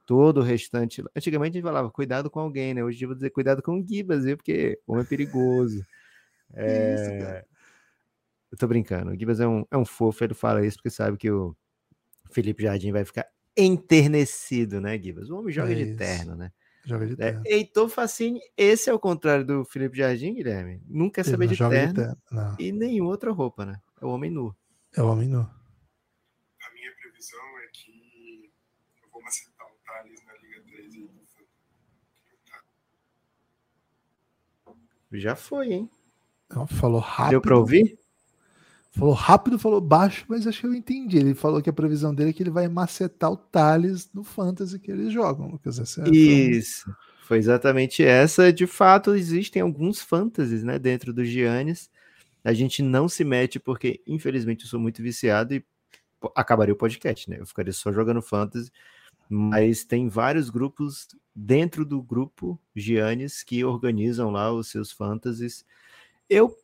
todo 0.07 0.39
o 0.41 0.43
restante. 0.43 1.03
Antigamente 1.15 1.53
a 1.53 1.55
gente 1.61 1.63
falava 1.63 1.91
cuidado 1.91 2.31
com 2.31 2.41
alguém, 2.41 2.75
né? 2.75 2.83
Hoje 2.85 3.05
eu 3.05 3.09
vou 3.09 3.15
dizer 3.15 3.31
cuidado 3.31 3.63
com 3.63 3.79
o 3.79 3.87
Gibas, 3.87 4.25
viu? 4.25 4.37
Porque 4.37 4.79
o 4.87 4.93
homem 4.93 5.05
é 5.05 5.09
perigoso. 5.09 5.85
Que 6.51 6.63
isso, 6.63 7.27
cara? 7.27 7.47
Eu 8.51 8.57
tô 8.57 8.67
brincando. 8.67 9.11
O 9.11 9.19
Gibas 9.19 9.39
é 9.39 9.47
um, 9.47 9.67
é 9.71 9.77
um 9.77 9.85
fofo, 9.85 10.25
ele 10.25 10.33
fala 10.33 10.65
isso 10.65 10.79
porque 10.79 10.89
sabe 10.89 11.19
que 11.19 11.31
o 11.31 11.55
Felipe 12.31 12.63
Jardim 12.63 12.91
vai 12.91 13.05
ficar 13.05 13.27
enternecido, 13.55 14.81
né, 14.81 14.99
Gibas? 14.99 15.29
O 15.29 15.37
homem 15.37 15.53
joga 15.53 15.73
É 15.73 15.75
de 15.75 15.97
terno, 15.97 16.35
né? 16.35 16.51
Joga 16.85 17.07
de 17.07 17.13
É, 17.15 17.17
terno. 17.17 17.43
Heitor 17.47 17.89
Facine, 17.89 18.41
esse 18.57 18.89
é 18.89 18.95
o 18.95 18.99
contrário 18.99 19.45
do 19.45 19.65
Felipe 19.65 19.99
Jardim, 19.99 20.35
Guilherme. 20.35 20.81
Nunca 20.87 21.23
quer 21.23 21.29
Ele 21.29 21.31
saber 21.31 21.47
não 21.47 21.53
de 21.53 21.59
terno, 21.59 21.89
de 21.89 21.95
terno. 21.95 22.19
Não, 22.31 22.57
e 22.59 22.73
nenhuma 22.73 23.11
outra 23.11 23.31
roupa, 23.33 23.67
né? 23.67 23.81
É 24.01 24.05
o 24.07 24.09
homem 24.09 24.31
nu. 24.31 24.55
é 24.97 25.03
o 25.03 25.09
homem 25.09 25.29
nu. 25.29 25.41
A 25.41 26.75
minha 26.75 26.93
previsão 27.01 27.41
é 27.65 27.69
que 27.73 28.51
eu 29.03 29.09
vou 29.11 29.23
macetar 29.23 29.67
o 29.67 29.71
Thales 29.85 30.25
na 30.25 30.33
Liga 30.35 30.63
3 30.63 30.95
e 30.95 31.01
do 35.13 35.19
Já 35.19 35.35
foi, 35.35 35.73
hein? 35.73 35.91
Não, 36.51 36.67
falou 36.67 37.01
rápido. 37.01 37.31
Deu 37.31 37.41
pra 37.41 37.57
ouvir? 37.57 37.99
Falou 38.99 39.15
rápido, 39.15 39.61
falou 39.61 39.81
baixo, 39.81 40.25
mas 40.27 40.45
acho 40.45 40.61
que 40.61 40.67
eu 40.67 40.75
entendi. 40.75 41.19
Ele 41.19 41.33
falou 41.33 41.63
que 41.63 41.71
a 41.71 41.73
previsão 41.73 42.13
dele 42.13 42.31
é 42.31 42.33
que 42.33 42.43
ele 42.43 42.51
vai 42.51 42.67
macetar 42.67 43.31
o 43.31 43.37
Thales 43.37 44.11
no 44.13 44.25
Fantasy 44.25 44.77
que 44.81 44.91
eles 44.91 45.13
jogam, 45.13 45.49
Lucas. 45.49 45.79
Essa 45.79 46.03
é- 46.03 46.11
Isso. 46.11 46.93
Foi 47.23 47.39
exatamente 47.39 48.03
essa. 48.03 48.53
De 48.53 48.67
fato, 48.67 49.15
existem 49.15 49.63
alguns 49.63 50.01
fantasies, 50.01 50.65
né, 50.65 50.81
dentro 50.81 51.13
do 51.13 51.25
Giannis. 51.25 51.89
A 52.43 52.53
gente 52.53 52.83
não 52.83 53.09
se 53.09 53.23
mete 53.23 53.61
porque, 53.61 54.03
infelizmente, 54.05 54.65
eu 54.65 54.69
sou 54.69 54.81
muito 54.81 55.01
viciado 55.01 55.55
e 55.55 55.65
acabaria 56.35 56.75
o 56.75 56.77
podcast, 56.77 57.31
né? 57.31 57.37
Eu 57.39 57.47
ficaria 57.47 57.73
só 57.73 57.93
jogando 57.93 58.21
fantasy. 58.21 58.73
Mas 59.31 59.85
tem 59.85 60.09
vários 60.09 60.51
grupos 60.51 61.07
dentro 61.33 61.85
do 61.85 62.03
grupo 62.03 62.59
Giannis 62.75 63.45
que 63.45 63.63
organizam 63.65 64.31
lá 64.33 64.51
os 64.51 64.69
seus 64.69 64.91
fantasies. 64.91 65.65
Eu, 66.29 66.57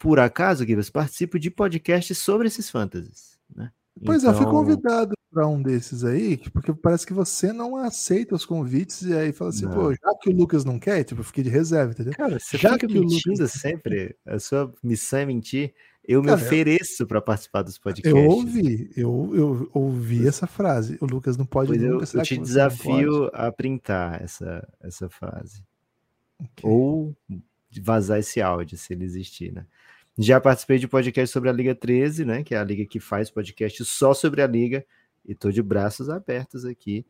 por 0.00 0.18
acaso, 0.18 0.66
Gibas, 0.66 0.88
participo 0.90 1.38
de 1.38 1.50
podcasts 1.50 2.16
sobre 2.18 2.48
esses 2.48 2.68
fantasies, 2.70 3.38
né? 3.54 3.70
Pois 4.04 4.22
então... 4.22 4.32
é, 4.32 4.34
eu 4.34 4.42
fui 4.42 4.50
convidado 4.50 5.12
para 5.30 5.46
um 5.46 5.60
desses 5.62 6.04
aí, 6.04 6.38
que- 6.38 6.48
porque 6.50 6.72
parece 6.72 7.06
que 7.06 7.12
você 7.12 7.52
não 7.52 7.76
aceita 7.76 8.34
os 8.34 8.46
convites 8.46 9.02
e 9.02 9.12
aí 9.12 9.30
fala 9.30 9.50
assim, 9.50 9.66
Não. 9.66 9.72
pô, 9.74 9.92
já 9.92 10.14
que 10.20 10.30
o 10.30 10.32
Lucas 10.32 10.64
não 10.64 10.78
quer, 10.78 11.04
tipo, 11.04 11.20
eu 11.20 11.24
fiquei 11.24 11.44
de 11.44 11.50
reserva, 11.50 11.92
entendeu? 11.92 12.14
Cara, 12.14 12.40
você 12.40 12.56
Já 12.56 12.78
que 12.78 12.86
o 12.86 12.88
Lucas- 13.02 13.52
sempre. 13.52 14.16
A 14.26 14.38
sua 14.38 14.72
missão 14.82 15.18
é 15.20 15.26
mentir. 15.26 15.74
Eu 16.02 16.22
me 16.22 16.28
Cara, 16.28 16.40
eu- 16.40 16.46
ofereço 16.46 17.06
para 17.06 17.20
participar 17.20 17.60
dos 17.62 17.76
podcasts. 17.78 18.18
Eu 18.24 18.30
ouvi, 18.30 18.90
eu, 18.96 19.30
eu 19.34 19.70
ouvi 19.74 20.26
essa 20.26 20.46
frase. 20.46 20.96
O 21.00 21.04
Lucas 21.06 21.36
não 21.36 21.44
pode 21.44 21.68
Pois 21.68 21.82
eu, 21.82 21.90
nunca. 21.92 22.02
eu 22.04 22.06
será 22.06 22.22
te 22.24 22.38
desafio 22.38 23.30
a 23.34 23.52
printar 23.52 24.20
essa, 24.22 24.66
essa 24.80 25.08
frase. 25.10 25.62
Ok. 26.40 26.62
Ou 26.64 27.14
vazar 27.82 28.18
esse 28.18 28.40
áudio, 28.40 28.76
se 28.78 28.92
ele 28.94 29.04
existir, 29.04 29.52
né? 29.52 29.66
Já 30.22 30.40
participei 30.40 30.78
de 30.78 30.86
podcast 30.86 31.32
sobre 31.32 31.48
a 31.48 31.52
Liga 31.52 31.74
13, 31.74 32.24
né? 32.24 32.42
Que 32.42 32.54
é 32.54 32.58
a 32.58 32.64
liga 32.64 32.84
que 32.84 33.00
faz 33.00 33.30
podcast 33.30 33.84
só 33.84 34.12
sobre 34.12 34.42
a 34.42 34.46
liga. 34.46 34.84
E 35.26 35.34
tô 35.34 35.50
de 35.50 35.62
braços 35.62 36.08
abertos 36.10 36.64
aqui 36.64 37.04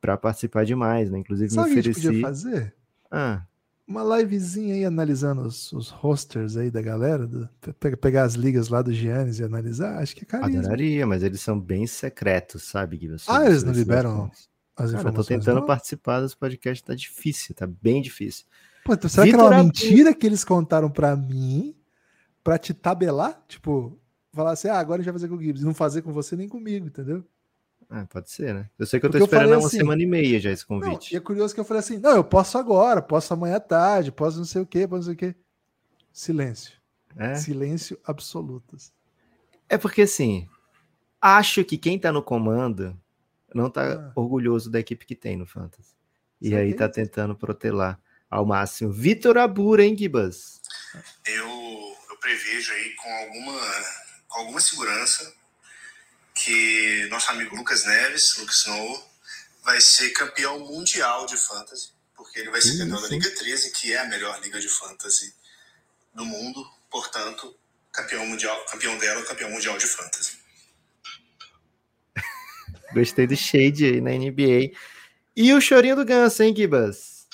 para 0.00 0.16
participar 0.16 0.64
de 0.64 0.74
mais, 0.74 1.10
né? 1.10 1.18
Inclusive 1.18 1.50
Sabe 1.50 1.68
me 1.68 1.74
que 1.74 1.80
a 1.80 1.82
gente 1.82 1.92
ofereci. 1.98 2.08
podia 2.14 2.26
fazer? 2.26 2.74
Ah, 3.10 3.42
Uma 3.86 4.02
livezinha 4.18 4.74
aí 4.74 4.84
analisando 4.84 5.42
os, 5.42 5.72
os 5.72 5.90
rosters 5.90 6.56
aí 6.56 6.70
da 6.70 6.82
galera, 6.82 7.26
do- 7.26 7.48
pe- 7.78 7.96
pegar 7.96 8.24
as 8.24 8.34
ligas 8.34 8.68
lá 8.68 8.82
do 8.82 8.92
Giannis 8.92 9.38
e 9.38 9.44
analisar, 9.44 9.98
acho 10.02 10.14
que 10.16 10.22
é 10.22 10.26
carisma. 10.26 10.58
adoraria, 10.60 11.06
mas 11.06 11.22
eles 11.22 11.40
são 11.40 11.58
bem 11.58 11.86
secretos, 11.86 12.64
sabe, 12.64 12.96
Guilherme? 12.96 13.22
Ah, 13.28 13.46
eles 13.46 13.62
não 13.62 13.72
liberam 13.72 14.24
As 14.24 14.30
as 14.30 14.36
Cara, 14.36 14.86
eu 14.86 14.92
tô 14.92 14.98
informações. 15.20 15.26
tentando 15.38 15.60
não? 15.60 15.66
participar 15.66 16.20
dos 16.20 16.34
podcasts, 16.34 16.84
tá 16.86 16.94
difícil, 16.94 17.54
tá 17.54 17.66
bem 17.66 18.02
difícil. 18.02 18.44
Pô, 18.84 18.94
então 18.94 19.08
será 19.08 19.22
que 19.24 19.30
era 19.34 19.38
Vitor 19.42 19.52
uma 19.56 19.62
mentira 19.64 20.12
que 20.14 20.26
eles 20.26 20.44
contaram 20.44 20.90
pra 20.90 21.16
mim 21.16 21.74
pra 22.46 22.58
te 22.58 22.72
tabelar? 22.72 23.42
Tipo, 23.48 23.98
falar 24.32 24.52
assim, 24.52 24.68
ah, 24.68 24.78
agora 24.78 25.00
a 25.00 25.02
gente 25.02 25.12
vai 25.12 25.20
fazer 25.20 25.28
com 25.28 25.34
o 25.34 25.42
Gibbs, 25.42 25.62
e 25.62 25.64
não 25.64 25.74
fazer 25.74 26.02
com 26.02 26.12
você 26.12 26.36
nem 26.36 26.48
comigo, 26.48 26.86
entendeu? 26.86 27.24
Ah, 27.90 28.06
pode 28.06 28.30
ser, 28.30 28.54
né? 28.54 28.70
Eu 28.78 28.86
sei 28.86 29.00
que 29.00 29.06
eu 29.06 29.10
tô 29.10 29.18
Porque 29.18 29.22
eu 29.22 29.36
esperando 29.36 29.54
há 29.54 29.58
uma 29.58 29.66
assim, 29.66 29.78
semana 29.78 30.00
e 30.00 30.06
meia 30.06 30.38
já 30.38 30.50
esse 30.52 30.64
Não, 30.70 30.80
convite. 30.80 31.12
e 31.12 31.16
é 31.16 31.20
curioso 31.20 31.52
que 31.52 31.58
eu 31.60 31.64
falei 31.64 31.80
assim: 31.80 31.98
não, 31.98 32.12
eu 32.16 32.22
posso 32.24 32.56
agora, 32.56 33.02
posso 33.02 33.32
amanhã 33.34 33.56
à 33.56 33.60
tarde, 33.60 34.12
posso 34.12 34.38
não 34.38 34.44
sei 34.44 34.62
o 34.62 34.66
quê, 34.66 34.86
posso 34.86 34.98
não 34.98 35.02
sei 35.04 35.14
o 35.14 35.16
quê. 35.16 35.34
Silêncio. 36.12 36.72
É? 37.16 37.34
Silêncio 37.34 37.98
absoluto. 38.04 38.76
É 39.68 39.76
porque 39.76 40.02
assim, 40.02 40.48
acho 41.20 41.64
que 41.64 41.76
quem 41.76 41.98
tá 41.98 42.12
no 42.12 42.22
comando 42.22 42.96
não 43.54 43.68
tá 43.70 43.92
Ah. 43.94 44.12
orgulhoso 44.14 44.70
da 44.70 44.78
equipe 44.80 45.04
que 45.06 45.14
tem 45.16 45.36
no 45.36 45.46
Fantasy. 45.46 45.94
E 46.40 46.50
Saquei. 46.50 46.58
aí 46.66 46.74
tá 46.74 46.88
tentando 46.88 47.34
protelar 47.34 47.98
ao 48.30 48.44
máximo. 48.44 48.92
Vitor 48.92 49.38
Abura, 49.38 49.84
hein, 49.84 49.96
Gibas? 49.96 50.60
Eu, 51.26 51.34
eu 51.34 51.65
prevejo 52.26 52.72
aí 52.72 52.90
com 52.96 53.08
alguma, 53.18 53.60
com 54.26 54.38
alguma 54.40 54.60
segurança 54.60 55.32
que 56.34 57.06
nosso 57.08 57.30
amigo 57.30 57.54
Lucas 57.54 57.84
Neves, 57.84 58.36
Lucas 58.38 58.56
Snow, 58.56 59.10
vai 59.62 59.80
ser 59.80 60.10
campeão 60.10 60.58
mundial 60.58 61.24
de 61.26 61.36
fantasy, 61.36 61.92
porque 62.16 62.40
ele 62.40 62.50
vai 62.50 62.60
ser 62.60 62.78
campeão 62.78 63.00
da 63.00 63.08
Liga 63.08 63.30
13, 63.30 63.72
que 63.72 63.92
é 63.92 64.00
a 64.00 64.06
melhor 64.06 64.40
liga 64.40 64.58
de 64.58 64.68
fantasy 64.68 65.32
do 66.12 66.24
mundo, 66.24 66.68
portanto, 66.90 67.56
campeão 67.92 68.26
mundial, 68.26 68.64
campeão 68.66 68.98
dela, 68.98 69.24
campeão 69.24 69.50
mundial 69.50 69.78
de 69.78 69.86
fantasy. 69.86 70.36
Gostei 72.92 73.28
do 73.28 73.36
shade 73.36 73.84
aí 73.84 74.00
na 74.00 74.10
NBA. 74.10 74.76
E 75.36 75.54
o 75.54 75.60
chorinho 75.60 75.94
do 75.94 76.04
ganso, 76.04 76.42
hein, 76.42 76.54
Gibas? 76.54 77.28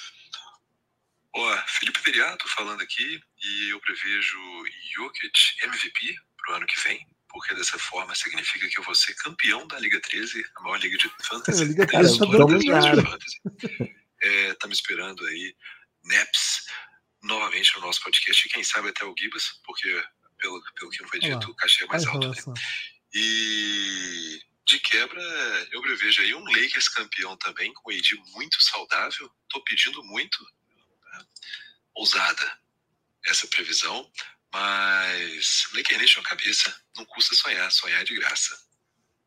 Ó, 1.35 1.57
Felipe 1.67 2.03
Periato 2.03 2.47
falando 2.51 2.83
aqui 2.83 3.23
e 3.43 3.71
eu 3.71 3.81
prevejo 3.81 4.39
Jokic 4.95 5.57
MVP 5.63 6.17
pro 6.37 6.55
ano 6.55 6.67
que 6.67 6.81
vem, 6.81 7.07
porque 7.29 7.55
dessa 7.55 7.79
forma 7.79 8.15
significa 8.15 8.69
que 8.69 8.79
eu 8.79 8.85
vou 8.85 8.95
ser 8.95 9.15
campeão 9.15 9.67
da 9.67 9.79
Liga 9.79 10.01
13, 10.01 10.45
a 10.57 10.61
maior 10.63 10.77
liga 10.77 10.97
de 10.97 11.11
fantasy. 11.25 11.63
A 11.63 11.67
Liga 11.67 11.87
da 11.87 11.99
13 11.99 12.19
tá 12.19 12.81
de 12.81 13.03
fantasy. 13.03 13.41
É, 14.23 14.55
tá 14.55 14.69
me 14.69 14.73
esperando 14.73 15.27
aí, 15.27 15.57
Neps, 16.05 16.67
novamente 17.23 17.75
no 17.75 17.81
nosso 17.81 18.01
podcast, 18.03 18.47
e 18.47 18.51
quem 18.51 18.63
sabe 18.63 18.91
até 18.91 19.05
o 19.05 19.15
Gibas, 19.19 19.61
porque 19.65 19.89
pelo, 20.39 20.63
pelo 20.75 20.91
que 20.91 21.03
não 21.03 21.09
foi 21.09 21.19
dito, 21.19 21.51
o 21.51 21.57
cachê 21.57 21.83
é 21.83 21.87
mais 21.89 22.07
alto, 22.07 22.29
né? 22.29 22.55
E 23.15 24.41
de 24.65 24.79
quebra, 24.79 25.23
eu 25.73 25.83
prevejo 25.83 26.23
aí 26.23 26.35
um 26.35 26.45
Lakers 26.45 26.89
campeão 26.89 27.37
também, 27.37 27.73
com 27.75 27.91
o 27.91 27.93
AD 27.93 28.15
muito 28.33 28.63
saudável. 28.63 29.31
Tô 29.49 29.63
pedindo 29.65 30.03
muito. 30.05 30.43
né? 31.13 31.25
Ousada 31.95 32.62
essa 33.27 33.47
previsão. 33.47 34.11
Mas 34.53 35.67
Laker 35.75 35.99
Nation 35.99 36.23
cabeça, 36.23 36.75
não 36.97 37.05
custa 37.07 37.35
sonhar, 37.35 37.71
sonhar 37.73 38.03
é 38.03 38.05
de 38.05 38.15
graça. 38.15 38.55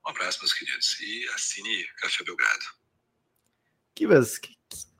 Um 0.06 0.10
abraço, 0.10 0.40
meus 0.40 0.54
queridos. 0.54 1.00
E 1.00 1.28
assine 1.30 1.84
Café 1.98 2.24
Belgrado. 2.24 2.66
Que, 3.96 4.06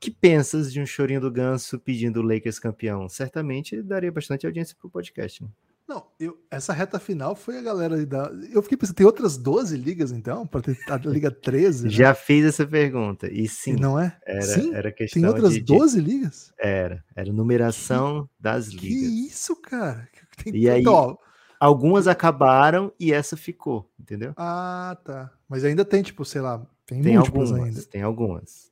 que 0.00 0.10
pensas 0.10 0.72
de 0.72 0.80
um 0.80 0.86
chorinho 0.86 1.20
do 1.20 1.30
ganso 1.30 1.78
pedindo 1.78 2.20
o 2.20 2.22
Lakers 2.22 2.58
campeão? 2.58 3.08
Certamente 3.08 3.80
daria 3.82 4.10
bastante 4.10 4.46
audiência 4.46 4.74
pro 4.74 4.90
podcast. 4.90 5.44
Né? 5.44 5.48
Não, 5.88 6.04
eu, 6.18 6.36
essa 6.50 6.72
reta 6.72 6.98
final 6.98 7.36
foi 7.36 7.58
a 7.58 7.62
galera 7.62 8.04
da. 8.04 8.30
Eu 8.52 8.60
fiquei 8.60 8.76
pensando, 8.76 8.96
tem 8.96 9.06
outras 9.06 9.36
12 9.36 9.76
ligas 9.76 10.10
então? 10.10 10.44
Pra 10.46 10.60
ter 10.60 10.76
a 10.88 10.96
Liga 10.96 11.30
13? 11.30 11.84
né? 11.84 11.90
Já 11.90 12.12
fiz 12.12 12.44
essa 12.44 12.66
pergunta. 12.66 13.32
E 13.32 13.48
sim, 13.48 13.74
E 13.74 13.80
não 13.80 13.96
é? 13.98 14.18
era, 14.26 14.42
Sim? 14.42 14.74
era 14.74 14.90
questão 14.90 15.22
Tem 15.22 15.28
outras 15.30 15.52
de, 15.52 15.60
de- 15.60 15.64
12 15.64 16.00
ligas? 16.00 16.52
Era, 16.58 17.04
era 17.14 17.32
numeração 17.32 18.28
das 18.38 18.68
Que 18.68 18.76
ligas. 18.88 19.32
isso, 19.32 19.54
cara? 19.56 20.08
Tem 20.42 20.56
E 20.56 20.68
aí- 20.68 20.80
Então, 20.80 20.92
ó, 20.94 21.16
Algumas 21.58 22.06
acabaram 22.06 22.92
e 23.00 23.14
essa 23.14 23.34
ficou, 23.34 23.90
entendeu? 23.98 24.34
Ah, 24.36 24.94
tá. 25.02 25.32
Mas 25.48 25.64
ainda 25.64 25.86
tem, 25.86 26.02
tipo, 26.02 26.22
sei 26.22 26.42
lá, 26.42 26.66
tem, 26.84 27.00
Tem 27.00 27.16
algumas, 27.16 27.50
ainda. 27.50 27.82
tem 27.84 28.02
algumas. 28.02 28.70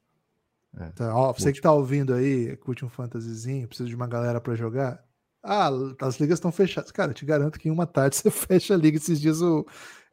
Tá, 0.95 1.17
ó, 1.17 1.33
você 1.33 1.51
que 1.53 1.63
tá 1.63 1.73
ouvindo 1.73 2.13
aí, 2.13 2.57
curte 2.59 2.85
um 2.85 2.89
fantasyzinho, 2.91 3.67
precisa 3.67 3.89
de 3.89 3.95
uma 3.95 4.07
galera 4.07 4.39
pra 4.39 4.55
jogar. 4.55 5.03
Ah, 5.47 5.69
as 6.01 6.19
ligas 6.19 6.39
estão 6.39 6.51
fechadas. 6.51 6.91
Cara, 6.91 7.13
te 7.13 7.25
garanto 7.27 7.59
que 7.59 7.69
em 7.69 7.71
uma 7.71 7.87
tarde 7.87 8.17
você 8.17 8.31
fecha 8.31 8.75
a 8.75 8.77
liga. 8.77 8.97
Esses 8.97 9.21
dias 9.21 9.43
o. 9.43 9.67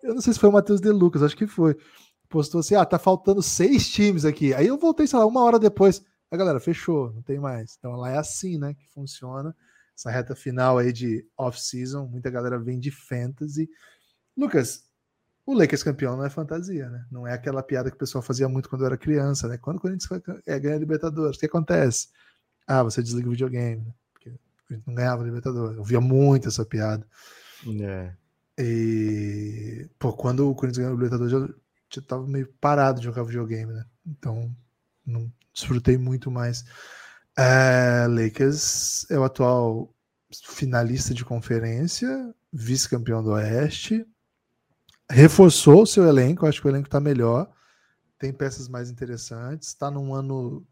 Eu 0.04 0.14
não 0.16 0.22
sei 0.22 0.34
se 0.34 0.40
foi 0.40 0.50
o 0.50 0.52
Matheus 0.52 0.82
De 0.82 0.90
Lucas, 0.90 1.24
acho 1.24 1.38
que 1.38 1.48
foi. 1.48 1.78
Postou 2.30 2.60
assim: 2.60 2.76
ah, 2.76 2.86
tá 2.86 3.00
faltando 3.00 3.42
seis 3.42 3.90
times 3.90 4.26
aqui. 4.26 4.54
Aí 4.54 4.68
eu 4.68 4.78
voltei, 4.78 5.08
sei 5.08 5.18
lá, 5.18 5.26
uma 5.26 5.42
hora 5.44 5.58
depois. 5.58 6.04
A 6.30 6.38
galera 6.38 6.60
fechou, 6.60 7.14
não 7.14 7.22
tem 7.22 7.40
mais. 7.40 7.76
Então 7.78 7.94
lá 7.94 8.10
é 8.12 8.18
assim, 8.18 8.58
né, 8.58 8.74
que 8.74 8.88
funciona. 8.94 9.56
Essa 9.98 10.12
reta 10.12 10.36
final 10.36 10.78
aí 10.78 10.92
de 10.94 11.26
off-season, 11.38 12.08
muita 12.08 12.30
galera 12.30 12.60
vem 12.60 12.80
de 12.80 12.92
fantasy. 12.92 13.70
Lucas, 14.38 14.86
o 15.46 15.54
Lakers 15.54 15.84
campeão 15.84 16.18
não 16.18 16.26
é 16.26 16.30
fantasia, 16.30 16.90
né? 16.90 17.06
Não 17.12 17.28
é 17.28 17.34
aquela 17.34 17.62
piada 17.64 17.90
que 17.90 17.96
o 17.96 18.00
pessoal 18.00 18.22
fazia 18.22 18.48
muito 18.50 18.70
quando 18.70 18.82
eu 18.82 18.88
era 18.88 18.98
criança, 18.98 19.48
né? 19.48 19.58
Quando 19.58 19.78
o 19.78 19.82
Corinthians 19.82 20.22
é, 20.48 20.60
ganha 20.60 20.78
Libertadores, 20.78 21.38
o 21.38 21.40
que 21.40 21.46
acontece? 21.46 22.08
Ah, 22.68 22.84
você 22.84 23.04
desliga 23.04 23.28
o 23.28 23.32
videogame, 23.32 23.84
né? 23.86 23.94
A 24.74 24.78
gente 24.78 24.88
não 24.88 24.96
ganhava 24.96 25.24
Libertadores. 25.24 25.78
Eu 25.78 25.84
via 25.84 26.02
muito 26.02 26.48
essa 26.48 26.66
piada. 26.66 27.06
É. 27.82 28.14
E, 28.58 29.90
pô, 29.98 30.14
quando 30.14 30.50
o 30.50 30.56
Corinthians 30.56 30.78
ganhou 30.78 30.92
a 30.92 30.96
Libertadores, 30.96 31.34
eu 31.34 31.56
já 31.94 32.02
tava 32.02 32.28
meio 32.28 32.48
parado 32.60 33.00
de 33.00 33.06
jogar 33.06 33.24
videogame, 33.24 33.74
né? 33.74 33.86
Então, 34.06 34.56
não 35.06 35.32
desfrutei 35.54 35.98
muito 35.98 36.30
mais. 36.32 36.64
É, 37.38 38.08
Lakers 38.08 39.10
é 39.10 39.18
o 39.18 39.24
atual 39.24 39.94
finalista 40.46 41.14
de 41.14 41.26
conferência, 41.26 42.34
vice-campeão 42.52 43.24
do 43.24 43.32
Oeste, 43.32 44.06
reforçou 45.10 45.84
o 45.84 45.88
seu 45.88 46.08
elenco, 46.08 46.46
acho 46.46 46.62
que 46.62 46.68
o 46.68 46.70
elenco 46.70 46.88
está 46.88 47.00
melhor, 47.00 47.52
tem 48.18 48.32
peças 48.32 48.68
mais 48.68 48.90
interessantes, 48.90 49.70
está 49.70 49.92
num 49.92 50.14
ano 50.14 50.66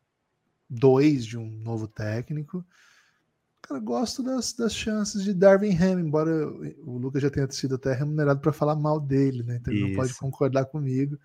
dois 0.70 1.26
de 1.26 1.38
um 1.38 1.50
novo 1.50 1.88
técnico. 1.88 2.64
Cara, 3.62 3.80
gosto 3.80 4.24
das, 4.24 4.54
das 4.54 4.74
chances 4.74 5.24
de 5.24 5.34
Darwin 5.34 5.76
Ham, 5.76 6.00
embora 6.00 6.32
o 6.86 6.98
Lucas 6.98 7.22
já 7.22 7.30
tenha 7.30 7.50
sido 7.52 7.76
até 7.76 7.94
remunerado 7.94 8.40
para 8.40 8.54
falar 8.54 8.76
mal 8.76 9.00
dele, 9.00 9.44
né? 9.44 9.58
Então 9.58 9.74
ele 9.74 9.90
não 9.90 9.96
pode 9.96 10.14
concordar 10.16 10.66
comigo. 10.66 11.18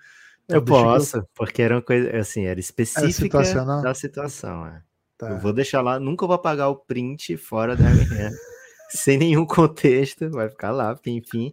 Eu 0.49 0.63
que 0.63 0.71
posso, 0.71 1.27
porque 1.35 1.63
era 1.63 1.77
uma 1.77 1.83
coisa, 1.83 2.17
assim, 2.19 2.45
era 2.45 2.61
específica 2.61 3.13
situacional? 3.13 3.83
da 3.83 3.95
situação. 3.95 4.67
É. 4.67 4.83
Tá. 5.17 5.31
Eu 5.31 5.39
vou 5.39 5.53
deixar 5.53 5.81
lá, 5.81 5.99
nunca 5.99 6.27
vou 6.27 6.35
apagar 6.35 6.69
o 6.69 6.77
print 6.77 7.37
fora 7.37 7.77
da 7.77 7.89
minha, 7.89 8.31
sem 8.91 9.17
nenhum 9.17 9.47
contexto, 9.47 10.29
vai 10.31 10.49
ficar 10.49 10.71
lá, 10.71 10.95
porque 10.95 11.11
enfim, 11.11 11.51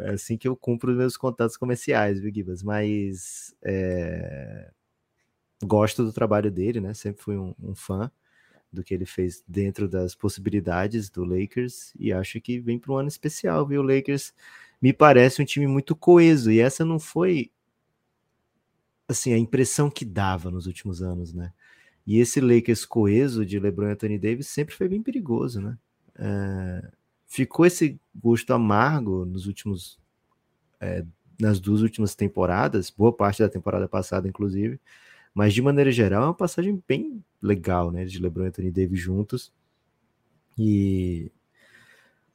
é 0.00 0.10
assim 0.10 0.38
que 0.38 0.48
eu 0.48 0.56
cumpro 0.56 0.92
os 0.92 0.96
meus 0.96 1.16
contatos 1.16 1.56
comerciais, 1.56 2.20
viu, 2.20 2.32
Gibas? 2.32 2.62
Mas 2.62 3.54
é, 3.62 4.70
gosto 5.62 6.04
do 6.04 6.12
trabalho 6.12 6.50
dele, 6.50 6.80
né? 6.80 6.94
Sempre 6.94 7.22
fui 7.22 7.36
um, 7.36 7.54
um 7.60 7.74
fã 7.74 8.10
do 8.72 8.82
que 8.82 8.94
ele 8.94 9.04
fez 9.04 9.44
dentro 9.46 9.88
das 9.88 10.14
possibilidades 10.14 11.10
do 11.10 11.24
Lakers 11.24 11.92
e 11.98 12.12
acho 12.12 12.40
que 12.40 12.58
vem 12.58 12.78
para 12.78 12.92
um 12.92 12.96
ano 12.96 13.08
especial, 13.08 13.66
viu? 13.66 13.80
O 13.82 13.84
Lakers 13.84 14.32
me 14.80 14.92
parece 14.92 15.42
um 15.42 15.44
time 15.44 15.66
muito 15.66 15.94
coeso 15.94 16.50
e 16.50 16.58
essa 16.58 16.84
não 16.84 16.98
foi 16.98 17.50
assim 19.08 19.32
a 19.32 19.38
impressão 19.38 19.90
que 19.90 20.04
dava 20.04 20.50
nos 20.50 20.66
últimos 20.66 21.02
anos, 21.02 21.32
né? 21.34 21.52
E 22.06 22.18
esse 22.18 22.40
Lakers 22.40 22.84
coeso 22.84 23.44
de 23.46 23.58
LeBron 23.60 23.88
e 23.88 23.92
Anthony 23.92 24.18
Davis 24.18 24.48
sempre 24.48 24.74
foi 24.74 24.88
bem 24.88 25.02
perigoso, 25.02 25.60
né? 25.60 25.78
É, 26.16 26.90
ficou 27.26 27.64
esse 27.64 28.00
gosto 28.14 28.52
amargo 28.52 29.24
nos 29.24 29.46
últimos 29.46 29.98
é, 30.80 31.04
nas 31.40 31.60
duas 31.60 31.80
últimas 31.80 32.14
temporadas, 32.14 32.90
boa 32.90 33.12
parte 33.12 33.42
da 33.42 33.48
temporada 33.48 33.88
passada, 33.88 34.28
inclusive. 34.28 34.80
Mas 35.34 35.54
de 35.54 35.62
maneira 35.62 35.90
geral, 35.90 36.24
é 36.24 36.26
uma 36.26 36.34
passagem 36.34 36.82
bem 36.86 37.24
legal, 37.40 37.90
né? 37.90 38.04
De 38.04 38.18
LeBron 38.18 38.44
e 38.44 38.48
Anthony 38.48 38.70
Davis 38.70 39.00
juntos. 39.00 39.52
E 40.58 41.30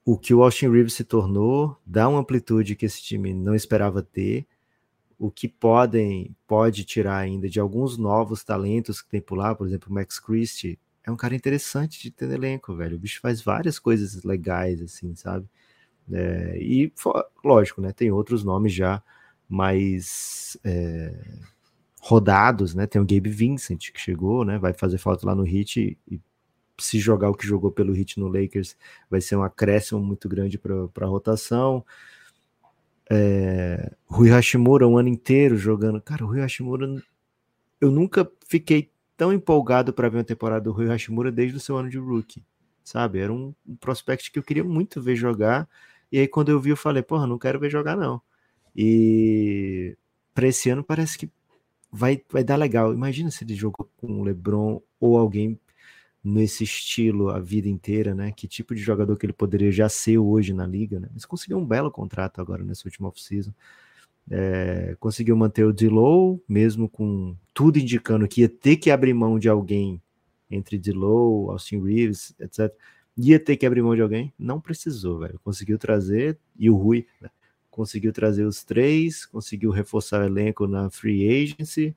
o 0.04 0.18
que 0.18 0.34
o 0.34 0.42
Austin 0.42 0.70
Reeves 0.70 0.94
se 0.94 1.04
tornou 1.04 1.78
dá 1.86 2.08
uma 2.10 2.20
amplitude 2.20 2.76
que 2.76 2.86
esse 2.86 3.02
time 3.02 3.34
não 3.34 3.54
esperava 3.54 4.02
ter. 4.02 4.48
O 5.20 5.30
que 5.30 5.48
podem 5.48 6.36
pode 6.48 6.84
tirar 6.84 7.18
ainda 7.18 7.50
de 7.50 7.60
alguns 7.60 7.98
novos 7.98 8.44
talentos 8.44 9.02
que 9.02 9.10
tem 9.10 9.22
por 9.22 9.36
lá, 9.36 9.54
por 9.54 9.68
exemplo, 9.68 9.90
o 9.90 9.94
Max 9.94 10.20
Christie 10.20 10.80
é 11.04 11.12
um 11.12 11.16
cara 11.16 11.36
interessante 11.36 12.02
de 12.02 12.12
ter 12.12 12.28
no 12.28 12.34
elenco, 12.34 12.76
velho. 12.76 12.98
O 12.98 13.00
bicho 13.00 13.22
faz 13.22 13.42
várias 13.42 13.80
coisas 13.80 14.24
legais, 14.24 14.82
assim, 14.82 15.16
sabe? 15.16 15.48
É, 16.12 16.58
e, 16.60 16.92
lógico, 17.44 17.82
né? 17.82 17.94
Tem 17.94 18.12
outros 18.12 18.44
nomes 18.44 18.74
já 18.74 19.02
mais 19.48 20.58
é, 20.64 21.14
rodados, 22.08 22.74
né? 22.74 22.88
Tem 22.88 23.02
o 23.02 23.06
Gabe 23.06 23.30
Vincent 23.30 23.92
que 23.92 24.00
chegou, 24.00 24.46
né? 24.46 24.58
Vai 24.58 24.72
fazer 24.72 24.98
falta 24.98 25.28
lá 25.28 25.36
no 25.36 25.46
Heat 25.46 25.98
e, 26.10 26.22
se 26.80 27.00
jogar 27.00 27.30
o 27.30 27.34
que 27.34 27.46
jogou 27.46 27.70
pelo 27.70 27.94
Heat 27.94 28.18
no 28.20 28.28
Lakers, 28.28 28.78
vai 29.10 29.20
ser 29.20 29.36
um 29.36 29.44
acréscimo 29.44 30.00
muito 30.00 30.30
grande 30.30 30.58
para 30.58 31.06
a 31.06 31.06
rotação. 31.06 31.84
É, 33.10 33.92
Rui 34.06 34.30
Hashimura 34.30 34.88
um 34.88 34.98
ano 34.98 35.10
inteiro 35.10 35.58
jogando. 35.58 36.00
Cara, 36.00 36.24
o 36.24 36.28
Rui 36.28 36.40
Hashimura, 36.40 36.88
eu 37.82 37.92
nunca 37.92 38.30
fiquei 38.48 38.90
tão 39.18 39.34
empolgado 39.34 39.92
para 39.92 40.08
ver 40.08 40.20
uma 40.20 40.24
temporada 40.24 40.62
do 40.62 40.72
Rui 40.72 40.88
Hashimura 40.88 41.30
desde 41.30 41.58
o 41.58 41.60
seu 41.60 41.76
ano 41.76 41.90
de 41.90 41.98
rookie, 41.98 42.46
sabe? 42.84 43.20
Era 43.20 43.34
um, 43.34 43.54
um 43.68 43.76
prospect 43.76 44.32
que 44.32 44.40
eu 44.40 44.44
queria 44.44 44.64
muito 44.64 45.02
ver 45.02 45.16
jogar. 45.16 45.68
E 46.10 46.20
aí, 46.20 46.28
quando 46.28 46.50
eu 46.50 46.60
vi, 46.60 46.70
eu 46.70 46.78
falei, 46.78 47.04
porra, 47.04 47.28
não 47.28 47.40
quero 47.40 47.60
ver 47.60 47.70
jogar, 47.70 47.98
não. 47.98 48.22
E 48.74 49.98
para 50.34 50.48
esse 50.48 50.70
ano 50.70 50.84
parece 50.84 51.18
que 51.18 51.30
vai, 51.92 52.22
vai 52.30 52.44
dar 52.44 52.56
legal. 52.56 52.94
Imagina 52.94 53.32
se 53.32 53.44
ele 53.44 53.56
jogou 53.56 53.90
com 53.98 54.22
o 54.22 54.24
LeBron 54.24 54.82
ou 55.00 55.18
alguém 55.18 55.60
nesse 56.24 56.64
estilo 56.64 57.30
a 57.30 57.40
vida 57.40 57.70
inteira, 57.70 58.14
né? 58.14 58.32
Que 58.32 58.48
tipo 58.48 58.76
de 58.76 58.82
jogador 58.82 59.16
que 59.18 59.26
ele 59.26 59.34
poderia 59.34 59.72
já 59.72 59.88
ser 59.88 60.18
hoje 60.18 60.54
na 60.54 60.66
liga, 60.66 61.00
né? 61.00 61.08
Mas 61.14 61.26
conseguiu 61.26 61.58
um 61.58 61.66
belo 61.66 61.92
contrato 61.92 62.42
agora 62.42 62.64
nessa 62.64 62.88
última 62.88 63.08
off-season. 63.08 63.54
É, 64.30 64.96
conseguiu 65.00 65.38
manter 65.38 65.64
o 65.66 65.72
Dilow, 65.74 66.42
mesmo 66.48 66.90
com 66.90 67.36
tudo 67.54 67.80
indicando 67.80 68.28
que 68.28 68.42
ia 68.42 68.50
ter 68.50 68.76
que 68.76 68.92
abrir 68.92 69.14
mão 69.14 69.40
de 69.40 69.48
alguém 69.48 70.02
entre 70.52 70.78
Dilow, 70.78 71.52
Austin 71.52 71.82
Reeves, 71.82 72.36
etc. 72.40 72.74
Ia 73.18 73.40
ter 73.40 73.56
que 73.58 73.66
abrir 73.66 73.82
mão 73.82 73.96
de 73.96 74.02
alguém, 74.02 74.34
não 74.38 74.60
precisou, 74.60 75.20
velho. 75.20 75.40
Conseguiu 75.44 75.78
trazer, 75.78 76.38
e 76.58 76.70
o 76.70 76.76
Rui 76.76 77.08
né? 77.22 77.30
Conseguiu 77.78 78.12
trazer 78.12 78.44
os 78.44 78.64
três, 78.64 79.24
conseguiu 79.24 79.70
reforçar 79.70 80.22
o 80.22 80.26
elenco 80.26 80.66
na 80.66 80.90
free 80.90 81.30
agency. 81.44 81.96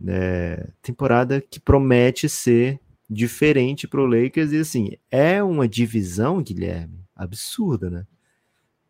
Né? 0.00 0.56
Temporada 0.82 1.40
que 1.40 1.60
promete 1.60 2.28
ser 2.28 2.80
diferente 3.08 3.86
para 3.86 4.00
o 4.00 4.06
Lakers, 4.06 4.50
e 4.50 4.58
assim, 4.58 4.96
é 5.08 5.40
uma 5.42 5.68
divisão, 5.68 6.42
Guilherme, 6.42 7.04
absurda, 7.14 7.88
né? 7.88 8.06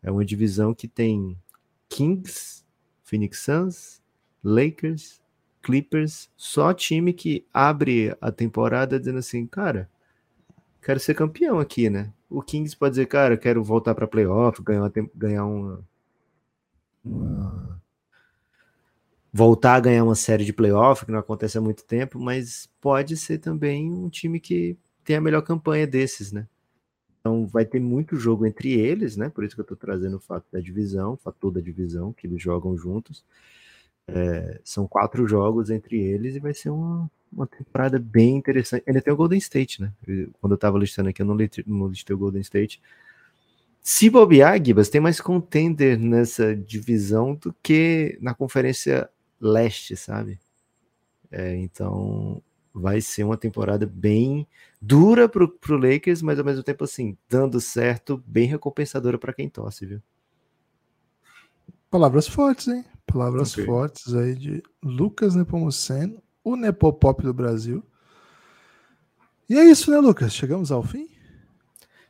É 0.01 0.11
uma 0.11 0.25
divisão 0.25 0.73
que 0.73 0.87
tem 0.87 1.37
Kings, 1.87 2.63
Phoenix 3.03 3.39
Suns, 3.39 4.01
Lakers, 4.43 5.21
Clippers, 5.61 6.31
só 6.35 6.73
time 6.73 7.13
que 7.13 7.45
abre 7.53 8.15
a 8.19 8.31
temporada 8.31 8.99
dizendo 8.99 9.19
assim, 9.19 9.45
cara, 9.45 9.87
quero 10.81 10.99
ser 10.99 11.13
campeão 11.13 11.59
aqui, 11.59 11.89
né? 11.91 12.11
O 12.27 12.41
Kings 12.41 12.75
pode 12.75 12.93
dizer, 12.93 13.05
cara, 13.05 13.37
quero 13.37 13.63
voltar 13.63 13.93
para 13.93 14.07
playoff, 14.07 14.63
ganhar, 14.63 14.81
uma, 14.81 14.93
ganhar 15.15 15.45
uma, 15.45 15.83
voltar 19.33 19.75
a 19.75 19.79
ganhar 19.79 20.03
uma 20.03 20.15
série 20.15 20.43
de 20.43 20.53
playoff, 20.53 21.05
que 21.05 21.11
não 21.11 21.19
acontece 21.19 21.57
há 21.57 21.61
muito 21.61 21.83
tempo, 21.83 22.19
mas 22.19 22.69
pode 22.81 23.15
ser 23.15 23.37
também 23.37 23.91
um 23.91 24.09
time 24.09 24.39
que 24.39 24.77
tem 25.03 25.15
a 25.15 25.21
melhor 25.21 25.41
campanha 25.41 25.87
desses, 25.87 26.31
né? 26.31 26.47
Então 27.19 27.45
vai 27.47 27.63
ter 27.65 27.79
muito 27.79 28.15
jogo 28.15 28.45
entre 28.45 28.73
eles, 28.73 29.15
né? 29.15 29.29
Por 29.29 29.43
isso 29.43 29.55
que 29.55 29.61
eu 29.61 29.65
tô 29.65 29.75
trazendo 29.75 30.17
o 30.17 30.19
fato 30.19 30.45
da 30.51 30.59
divisão, 30.59 31.13
o 31.13 31.17
fator 31.17 31.51
da 31.51 31.61
divisão, 31.61 32.11
que 32.11 32.27
eles 32.27 32.41
jogam 32.41 32.75
juntos. 32.75 33.23
É, 34.07 34.59
são 34.63 34.87
quatro 34.87 35.27
jogos 35.27 35.69
entre 35.69 35.97
eles 35.99 36.35
e 36.35 36.39
vai 36.39 36.53
ser 36.53 36.71
uma, 36.71 37.09
uma 37.31 37.47
temporada 37.47 37.99
bem 37.99 38.35
interessante. 38.35 38.83
Ainda 38.87 39.01
tem 39.01 39.13
o 39.13 39.15
Golden 39.15 39.37
State, 39.37 39.81
né? 39.81 39.93
Quando 40.41 40.53
eu 40.53 40.57
tava 40.57 40.79
listando 40.79 41.09
aqui, 41.09 41.21
eu 41.21 41.25
não 41.25 41.35
listei, 41.35 41.63
não 41.67 41.87
listei 41.87 42.15
o 42.15 42.19
Golden 42.19 42.41
State. 42.41 42.81
Se 43.81 44.09
bobear, 44.09 44.63
Gibas, 44.63 44.89
tem 44.89 45.01
mais 45.01 45.19
contender 45.19 45.97
nessa 45.97 46.55
divisão 46.55 47.33
do 47.33 47.53
que 47.63 48.17
na 48.21 48.33
Conferência 48.33 49.09
Leste, 49.39 49.95
sabe? 49.95 50.39
É, 51.31 51.55
então 51.55 52.41
vai 52.73 53.01
ser 53.01 53.23
uma 53.23 53.37
temporada 53.37 53.85
bem 53.85 54.47
dura 54.79 55.27
pro, 55.27 55.49
pro 55.49 55.77
Lakers, 55.77 56.21
mas 56.21 56.37
ao 56.37 56.45
mesmo 56.45 56.61
tempo 56.61 56.83
assim, 56.83 57.17
dando 57.27 57.59
certo, 57.59 58.23
bem 58.25 58.47
recompensadora 58.47 59.17
para 59.17 59.33
quem 59.33 59.49
torce, 59.49 59.85
viu? 59.85 60.01
Palavras 61.89 62.27
fortes, 62.27 62.67
hein? 62.67 62.85
Palavras 63.05 63.51
okay. 63.51 63.65
fortes 63.65 64.13
aí 64.13 64.35
de 64.35 64.63
Lucas 64.81 65.35
Nepomuceno, 65.35 66.21
o 66.43 66.55
Nepopop 66.55 67.23
do 67.23 67.33
Brasil. 67.33 67.83
E 69.49 69.57
é 69.57 69.65
isso, 69.65 69.91
né, 69.91 69.97
Lucas? 69.97 70.33
Chegamos 70.33 70.71
ao 70.71 70.83
fim? 70.83 71.09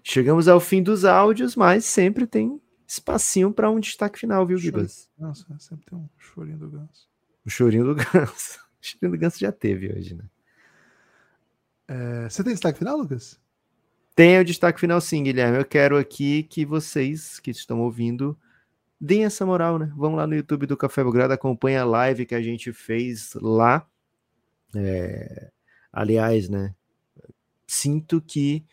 Chegamos 0.04 0.48
ao 0.48 0.60
fim 0.60 0.82
dos 0.82 1.06
áudios, 1.06 1.56
mas 1.56 1.86
sempre 1.86 2.26
tem 2.26 2.60
espacinho 2.88 3.52
para 3.52 3.70
um 3.70 3.80
destaque 3.80 4.20
final, 4.20 4.46
viu, 4.46 4.58
Gibas? 4.58 5.10
Nossa, 5.18 5.46
sempre 5.60 5.86
tem 5.86 5.98
um 5.98 6.10
chorinho 6.18 6.58
do 6.58 6.70
ganso. 6.70 7.08
O 7.46 7.50
chorinho 7.50 7.86
do 7.86 7.96
ganso. 7.96 8.60
O 8.60 8.86
chorinho 8.86 9.12
do 9.12 9.18
ganso 9.18 9.40
já 9.40 9.52
teve 9.52 9.92
hoje, 9.92 10.16
né? 10.16 10.26
É, 11.88 12.30
você 12.30 12.44
tem 12.44 12.54
destaque 12.54 12.80
final, 12.80 12.98
Lucas? 12.98 13.40
Tenho 14.16 14.44
destaque 14.44 14.80
final 14.80 15.00
sim, 15.00 15.24
Guilherme. 15.24 15.58
Eu 15.58 15.66
quero 15.66 15.98
aqui 15.98 16.44
que 16.44 16.66
vocês 16.66 17.40
que 17.40 17.52
estão 17.52 17.80
ouvindo 17.82 18.38
deem 19.00 19.26
essa 19.26 19.46
moral, 19.46 19.80
né? 19.80 19.92
Vão 19.96 20.16
lá 20.16 20.28
no 20.28 20.36
YouTube 20.36 20.68
do 20.68 20.78
Café 20.78 21.04
Belgrado, 21.04 21.34
acompanhe 21.34 21.78
a 21.78 21.86
live 21.86 22.26
que 22.26 22.36
a 22.36 22.42
gente 22.42 22.72
fez 22.72 23.34
lá. 23.36 23.88
É, 24.76 25.52
aliás, 25.92 26.50
né? 26.50 26.76
Sinto 27.66 28.22
que 28.22 28.66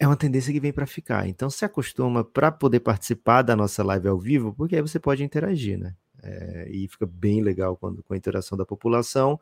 é 0.00 0.06
uma 0.06 0.16
tendência 0.16 0.50
que 0.50 0.58
vem 0.58 0.72
para 0.72 0.86
ficar. 0.86 1.28
Então 1.28 1.50
se 1.50 1.62
acostuma 1.62 2.24
para 2.24 2.50
poder 2.50 2.80
participar 2.80 3.42
da 3.42 3.54
nossa 3.54 3.84
live 3.84 4.08
ao 4.08 4.18
vivo, 4.18 4.54
porque 4.54 4.74
aí 4.74 4.80
você 4.80 4.98
pode 4.98 5.22
interagir, 5.22 5.78
né? 5.78 5.94
É, 6.22 6.68
e 6.70 6.88
fica 6.88 7.06
bem 7.06 7.42
legal 7.42 7.76
quando 7.76 8.02
com 8.02 8.14
a 8.14 8.16
interação 8.16 8.56
da 8.56 8.64
população. 8.64 9.38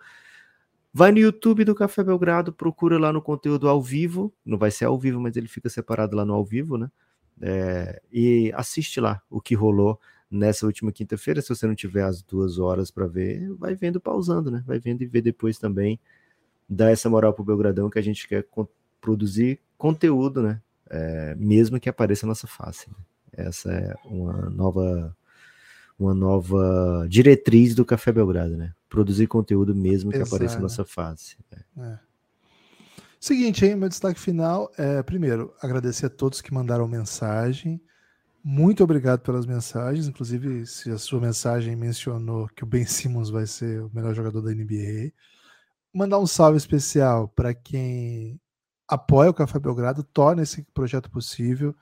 Vai 0.93 1.13
no 1.13 1.19
YouTube 1.19 1.65
do 1.65 1.77
Café 1.77 2.03
Belgrado, 2.03 2.53
procura 2.53 2.99
lá 2.99 3.13
no 3.13 3.23
conteúdo 3.23 3.69
ao 3.69 3.81
vivo. 3.81 4.35
Não 4.45 4.59
vai 4.59 4.73
ser 4.73 4.87
ao 4.87 4.99
vivo, 4.99 5.21
mas 5.21 5.37
ele 5.37 5.47
fica 5.47 5.69
separado 5.69 6.17
lá 6.17 6.25
no 6.25 6.35
ao 6.35 6.45
vivo, 6.45 6.77
né? 6.77 6.91
É, 7.41 8.03
e 8.13 8.53
assiste 8.57 9.01
lá 9.01 9.23
o 9.31 9.41
que 9.41 9.55
rolou 9.55 10.01
nessa 10.29 10.67
última 10.67 10.91
quinta-feira. 10.91 11.41
Se 11.41 11.51
você 11.51 11.69
não 11.69 11.75
tiver 11.77 12.03
as 12.03 12.21
duas 12.21 12.59
horas 12.59 12.91
para 12.91 13.07
ver, 13.07 13.49
vai 13.55 13.77
vendo 13.77 14.01
pausando, 14.01 14.51
né? 14.51 14.65
Vai 14.67 14.81
vendo 14.81 15.03
e 15.03 15.07
vê 15.07 15.21
depois 15.21 15.57
também. 15.57 16.01
Dá 16.69 16.91
essa 16.91 17.09
moral 17.09 17.33
pro 17.33 17.45
Belgradão 17.45 17.89
que 17.89 17.99
a 17.99 18.03
gente 18.03 18.27
quer 18.27 18.43
produzir 19.01 19.61
conteúdo, 19.77 20.43
né? 20.43 20.61
É, 20.91 21.35
mesmo 21.37 21.79
que 21.79 21.89
apareça 21.89 22.25
a 22.25 22.29
nossa 22.29 22.47
face. 22.47 22.89
Né? 22.89 22.97
Essa 23.33 23.71
é 23.71 23.95
uma 24.05 24.49
nova 24.51 25.17
uma 25.99 26.15
nova 26.15 27.07
diretriz 27.09 27.75
do 27.75 27.85
Café 27.85 28.13
Belgrado, 28.13 28.57
né? 28.57 28.73
Produzir 28.89 29.27
conteúdo 29.27 29.75
mesmo 29.75 30.11
que 30.11 30.19
Exato. 30.19 30.35
apareça 30.37 30.57
a 30.57 30.61
nossa 30.61 30.85
face. 30.85 31.37
Né? 31.51 31.65
É. 31.95 32.09
Seguinte, 33.21 33.65
aí, 33.65 33.75
meu 33.75 33.89
destaque 33.89 34.21
final 34.21 34.71
é, 34.79 35.03
primeiro, 35.03 35.53
agradecer 35.61 36.07
a 36.07 36.11
todos 36.11 36.41
que 36.41 36.55
mandaram 36.55 36.87
mensagem. 36.87 37.81
Muito 38.45 38.85
obrigado 38.85 39.21
pelas 39.21 39.45
mensagens. 39.45 40.07
Inclusive, 40.07 40.65
se 40.67 40.89
a 40.91 40.99
sua 40.99 41.21
mensagem 41.21 41.75
mencionou 41.75 42.49
que 42.55 42.63
o 42.63 42.67
Ben 42.67 42.87
Simmons 42.87 43.29
vai 43.29 43.47
ser 43.47 43.83
o 43.83 43.91
melhor 43.93 44.15
jogador 44.15 44.41
da 44.41 44.53
NBA. 44.53 45.13
Mandar 45.93 46.21
um 46.21 46.27
salve 46.27 46.57
especial 46.57 47.29
para 47.29 47.53
quem 47.53 48.41
apoia 48.89 49.31
o 49.31 49.35
Café 49.35 49.59
Belgrado, 49.59 50.03
torna 50.03 50.43
esse 50.43 50.63
projeto 50.73 51.11
possível. 51.11 51.75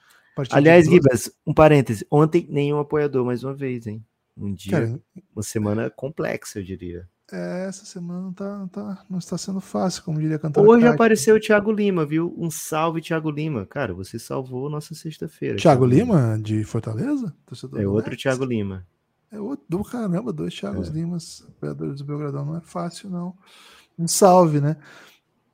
Aliás, 0.50 0.86
Gibas, 0.86 1.30
um 1.46 1.54
parêntese. 1.54 2.06
Ontem, 2.10 2.46
nenhum 2.50 2.78
apoiador, 2.78 3.24
mais 3.24 3.42
uma 3.42 3.54
vez, 3.54 3.86
hein? 3.86 4.04
Um 4.36 4.52
dia, 4.52 4.72
Cara, 4.72 5.00
uma 5.34 5.42
semana 5.42 5.88
complexa, 5.88 6.58
eu 6.58 6.64
diria. 6.64 7.08
É, 7.32 7.66
essa 7.66 7.84
semana 7.84 8.20
não, 8.20 8.32
tá, 8.32 8.68
tá, 8.70 9.04
não 9.08 9.18
está 9.18 9.38
sendo 9.38 9.60
fácil, 9.60 10.02
como 10.04 10.20
diria 10.20 10.38
cantar. 10.38 10.60
Hoje 10.60 10.86
apareceu 10.86 11.36
o 11.36 11.40
Thiago 11.40 11.72
Lima, 11.72 12.04
viu? 12.04 12.34
Um 12.36 12.50
salve, 12.50 13.00
Thiago 13.00 13.30
Lima. 13.30 13.64
Cara, 13.64 13.94
você 13.94 14.18
salvou 14.18 14.68
nossa 14.68 14.94
sexta-feira. 14.94 15.56
Thiago, 15.56 15.86
Lima, 15.86 16.38
de 16.40 16.62
Fortaleza? 16.64 17.34
é 17.76 17.88
outro 17.88 18.10
Nets? 18.10 18.22
Thiago 18.22 18.44
Lima. 18.44 18.86
É 19.30 19.40
outro 19.40 19.64
do 19.68 19.82
caramba, 19.82 20.32
dois 20.32 20.54
Thiagos 20.54 20.88
é. 20.88 20.92
Limas, 20.92 21.44
apoiadores 21.48 21.98
do 21.98 22.04
Belgradão. 22.04 22.44
Não 22.44 22.56
é 22.56 22.60
fácil, 22.60 23.10
não. 23.10 23.34
Um 23.98 24.06
salve, 24.06 24.60
né? 24.60 24.76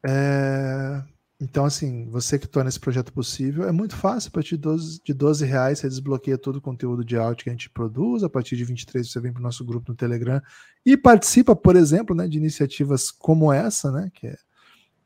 É... 0.04 1.02
Então, 1.42 1.64
assim, 1.64 2.08
você 2.08 2.38
que 2.38 2.46
torna 2.46 2.68
esse 2.68 2.78
projeto 2.78 3.12
possível, 3.12 3.64
é 3.64 3.72
muito 3.72 3.96
fácil. 3.96 4.28
A 4.28 4.30
partir 4.30 4.50
de 4.50 4.62
12, 4.62 5.00
de 5.02 5.12
12 5.12 5.44
reais 5.44 5.80
você 5.80 5.88
desbloqueia 5.88 6.38
todo 6.38 6.56
o 6.56 6.60
conteúdo 6.60 7.04
de 7.04 7.16
áudio 7.16 7.42
que 7.42 7.50
a 7.50 7.52
gente 7.52 7.68
produz. 7.68 8.22
A 8.22 8.30
partir 8.30 8.56
de 8.56 8.64
23 8.64 9.10
você 9.10 9.18
vem 9.18 9.32
para 9.32 9.40
o 9.40 9.42
nosso 9.42 9.64
grupo 9.64 9.90
no 9.90 9.96
Telegram 9.96 10.40
e 10.86 10.96
participa, 10.96 11.56
por 11.56 11.74
exemplo, 11.74 12.14
né, 12.14 12.28
de 12.28 12.38
iniciativas 12.38 13.10
como 13.10 13.52
essa, 13.52 13.90
né, 13.90 14.08
que 14.14 14.28
é, 14.28 14.36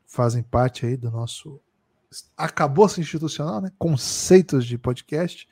fazem 0.05 0.43
parte 0.43 0.85
aí 0.85 0.95
do 0.95 1.09
nosso 1.09 1.59
acabou-se 2.37 3.01
institucional, 3.01 3.59
né, 3.59 3.71
conceitos 3.79 4.63
de 4.63 4.77
podcast. 4.77 5.49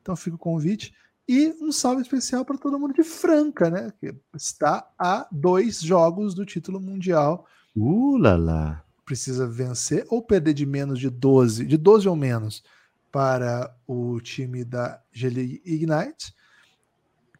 Então 0.00 0.14
fica 0.14 0.36
o 0.36 0.38
convite. 0.38 0.94
E 1.28 1.52
um 1.60 1.72
salve 1.72 2.00
especial 2.00 2.44
para 2.44 2.56
todo 2.56 2.78
mundo 2.78 2.94
de 2.94 3.02
Franca, 3.02 3.68
né, 3.70 3.92
que 3.98 4.14
está 4.32 4.88
a 4.96 5.26
dois 5.32 5.80
jogos 5.80 6.32
do 6.32 6.46
título 6.46 6.80
mundial. 6.80 7.44
Uh, 7.76 8.16
lá, 8.18 8.36
lá 8.36 8.84
precisa 9.08 9.46
vencer 9.46 10.04
ou 10.10 10.20
perder 10.20 10.52
de 10.52 10.66
menos 10.66 11.00
de 11.00 11.08
12, 11.08 11.64
de 11.64 11.78
12 11.78 12.06
ou 12.06 12.14
menos 12.14 12.62
para 13.10 13.74
o 13.86 14.20
time 14.20 14.62
da 14.66 15.02
GLI 15.10 15.62
Ignite. 15.64 16.36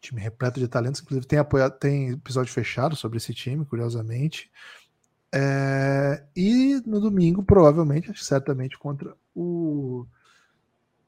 Time 0.01 0.19
repleto 0.19 0.59
de 0.59 0.67
talentos, 0.67 1.03
inclusive 1.03 1.27
tem 1.27 1.39
apoiado, 1.39 1.79
tem 1.79 2.13
episódio 2.13 2.51
fechado 2.51 2.97
sobre 2.97 3.19
esse 3.19 3.35
time, 3.35 3.67
curiosamente. 3.67 4.51
É, 5.31 6.25
e 6.35 6.81
no 6.87 7.03
domingo, 7.03 7.43
provavelmente, 7.43 8.25
certamente, 8.25 8.79
contra 8.79 9.15
o 9.35 10.07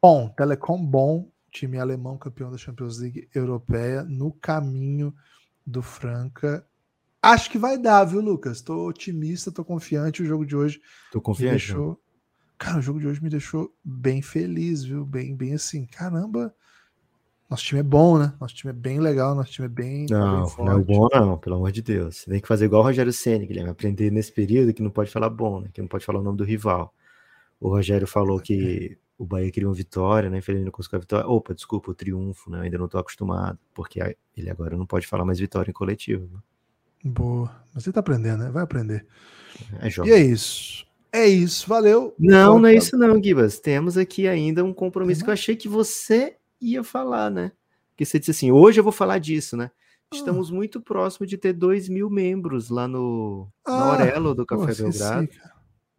Bom, 0.03 0.29
Telecom 0.29 0.85
Bom, 0.85 1.31
time 1.51 1.79
alemão 1.79 2.19
campeão 2.19 2.51
da 2.51 2.59
Champions 2.59 2.99
League 2.99 3.31
Europeia, 3.35 4.03
no 4.03 4.31
caminho 4.31 5.15
do 5.67 5.81
Franca 5.81 6.67
Acho 7.23 7.51
que 7.51 7.59
vai 7.59 7.77
dar, 7.77 8.05
viu, 8.05 8.21
Lucas? 8.21 8.63
Tô 8.63 8.89
otimista, 8.89 9.53
tô 9.53 9.65
confiante. 9.65 10.23
O 10.23 10.27
jogo 10.27 10.47
de 10.47 10.57
hoje. 10.57 10.81
Tô 11.13 11.21
confiante. 11.21 11.67
Deixou... 11.67 12.01
Cara, 12.57 12.79
o 12.79 12.83
jogo 12.83 13.01
de 13.01 13.07
hoje 13.07 13.23
me 13.23 13.31
deixou 13.31 13.75
bem 13.83 14.21
feliz, 14.21 14.85
viu? 14.85 15.05
Bem, 15.05 15.35
bem 15.35 15.55
assim, 15.55 15.87
caramba. 15.87 16.55
Nosso 17.49 17.65
time 17.65 17.81
é 17.81 17.83
bom, 17.83 18.19
né? 18.19 18.35
Nosso 18.39 18.55
time 18.55 18.71
é 18.71 18.75
bem 18.75 19.01
legal, 19.01 19.35
nosso 19.35 19.51
time 19.51 19.67
é 19.67 19.69
bem. 19.69 20.07
Não, 20.09 20.45
bem 20.45 20.65
não 20.65 20.79
é 20.79 20.85
bom, 20.85 21.09
não, 21.13 21.39
pelo 21.39 21.57
amor 21.57 21.73
de 21.73 21.83
Deus. 21.83 22.19
Você 22.19 22.31
tem 22.31 22.41
que 22.41 22.47
fazer 22.47 22.67
igual 22.67 22.83
o 22.83 22.85
Rogério 22.85 23.13
Senna, 23.13 23.47
vai 23.47 23.71
aprender 23.71 24.13
nesse 24.13 24.31
período 24.31 24.73
que 24.73 24.83
não 24.83 24.91
pode 24.91 25.11
falar 25.11 25.31
bom, 25.31 25.61
né? 25.61 25.71
Que 25.73 25.81
não 25.81 25.89
pode 25.89 26.05
falar 26.05 26.21
o 26.21 26.23
nome 26.23 26.37
do 26.37 26.45
rival. 26.45 26.95
O 27.59 27.69
Rogério 27.71 28.07
falou 28.07 28.39
que 28.39 28.97
o 29.19 29.25
Bahia 29.25 29.51
queria 29.51 29.69
uma 29.69 29.75
vitória, 29.75 30.31
né? 30.31 30.39
Infelizmente 30.39 30.67
não 30.67 30.73
conseguiu 30.73 30.99
a 30.99 31.01
vitória. 31.01 31.27
Opa, 31.27 31.55
desculpa, 31.55 31.91
o 31.91 31.95
triunfo, 31.95 32.51
né? 32.51 32.59
Eu 32.59 32.63
ainda 32.63 32.79
não 32.79 32.89
tô 32.89 32.99
acostumado, 32.99 33.59
porque 33.75 34.01
ele 34.37 34.51
agora 34.51 34.77
não 34.77 34.87
pode 34.87 35.07
falar 35.07 35.25
mais 35.25 35.41
vitória 35.41 35.71
em 35.71 35.75
coletivo. 35.75 36.29
Né? 36.33 36.41
Boa. 37.05 37.51
Mas 37.75 37.85
você 37.85 37.93
tá 37.93 38.01
aprendendo, 38.01 38.45
né? 38.45 38.51
Vai 38.51 38.63
aprender. 38.63 39.07
É 39.81 39.89
e 40.07 40.13
é 40.13 40.19
isso. 40.19 40.87
É 41.13 41.27
isso, 41.27 41.69
valeu. 41.69 42.15
Não, 42.19 42.59
não 42.59 42.69
é 42.69 42.75
isso 42.75 42.97
não, 42.97 43.21
Gibas. 43.23 43.59
Temos 43.59 43.99
aqui 43.99 44.29
ainda 44.29 44.65
um 44.65 44.73
compromisso 44.73 45.21
uhum. 45.21 45.25
que 45.25 45.31
eu 45.31 45.35
achei 45.35 45.57
que 45.57 45.69
você 45.69 46.37
ia 46.61 46.85
falar, 46.85 47.31
né? 47.31 47.53
Que 47.97 48.05
você 48.05 48.19
disse 48.19 48.31
assim, 48.31 48.53
hoje 48.53 48.79
eu 48.79 48.85
vou 48.85 48.93
falar 48.93 49.19
disso, 49.19 49.57
né? 49.57 49.71
Estamos 50.13 50.51
ah. 50.51 50.55
muito 50.55 50.81
próximo 50.81 51.27
de 51.27 51.37
ter 51.37 51.53
2 51.53 51.89
mil 51.89 52.11
membros 52.11 52.69
lá 52.69 52.87
no, 52.87 53.49
ah, 53.65 53.71
no 53.71 53.85
Aurelo 53.85 54.35
do 54.35 54.47
Café 54.47 54.75
pô, 54.75 54.83
Belgrado. 54.83 55.29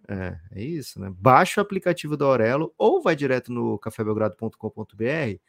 É, 0.07 0.37
é 0.51 0.63
isso, 0.63 0.99
né? 0.99 1.11
Baixa 1.17 1.61
o 1.61 1.63
aplicativo 1.63 2.17
do 2.17 2.25
Aurelo 2.25 2.73
ou 2.77 3.01
vai 3.01 3.15
direto 3.15 3.51
no 3.51 3.77
cafébelgrado.com.br. 3.79 5.39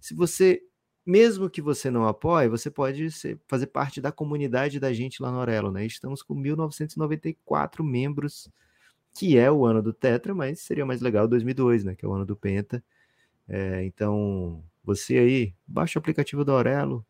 Se 0.00 0.14
você 0.14 0.62
mesmo 1.06 1.48
que 1.48 1.62
você 1.62 1.88
não 1.88 2.06
apoie, 2.06 2.48
você 2.48 2.68
pode 2.68 3.12
ser, 3.12 3.38
fazer 3.46 3.68
parte 3.68 4.00
da 4.00 4.10
comunidade 4.10 4.80
da 4.80 4.92
gente 4.92 5.22
lá 5.22 5.30
no 5.30 5.38
Orelo, 5.38 5.70
né? 5.70 5.86
Estamos 5.86 6.20
com 6.20 6.34
1994 6.34 7.84
membros, 7.84 8.50
que 9.14 9.38
é 9.38 9.50
o 9.50 9.64
ano 9.64 9.80
do 9.80 9.92
Tetra, 9.92 10.34
mas 10.34 10.60
seria 10.60 10.84
mais 10.84 11.00
legal 11.00 11.28
2002, 11.28 11.84
né? 11.84 11.94
Que 11.94 12.04
é 12.04 12.08
o 12.08 12.12
ano 12.12 12.26
do 12.26 12.34
Penta. 12.34 12.82
É, 13.48 13.84
então, 13.84 14.64
você 14.84 15.16
aí, 15.18 15.54
baixa 15.66 15.96
o 15.98 16.00
aplicativo 16.00 16.44
do 16.44 16.52
Orelo, 16.52 17.06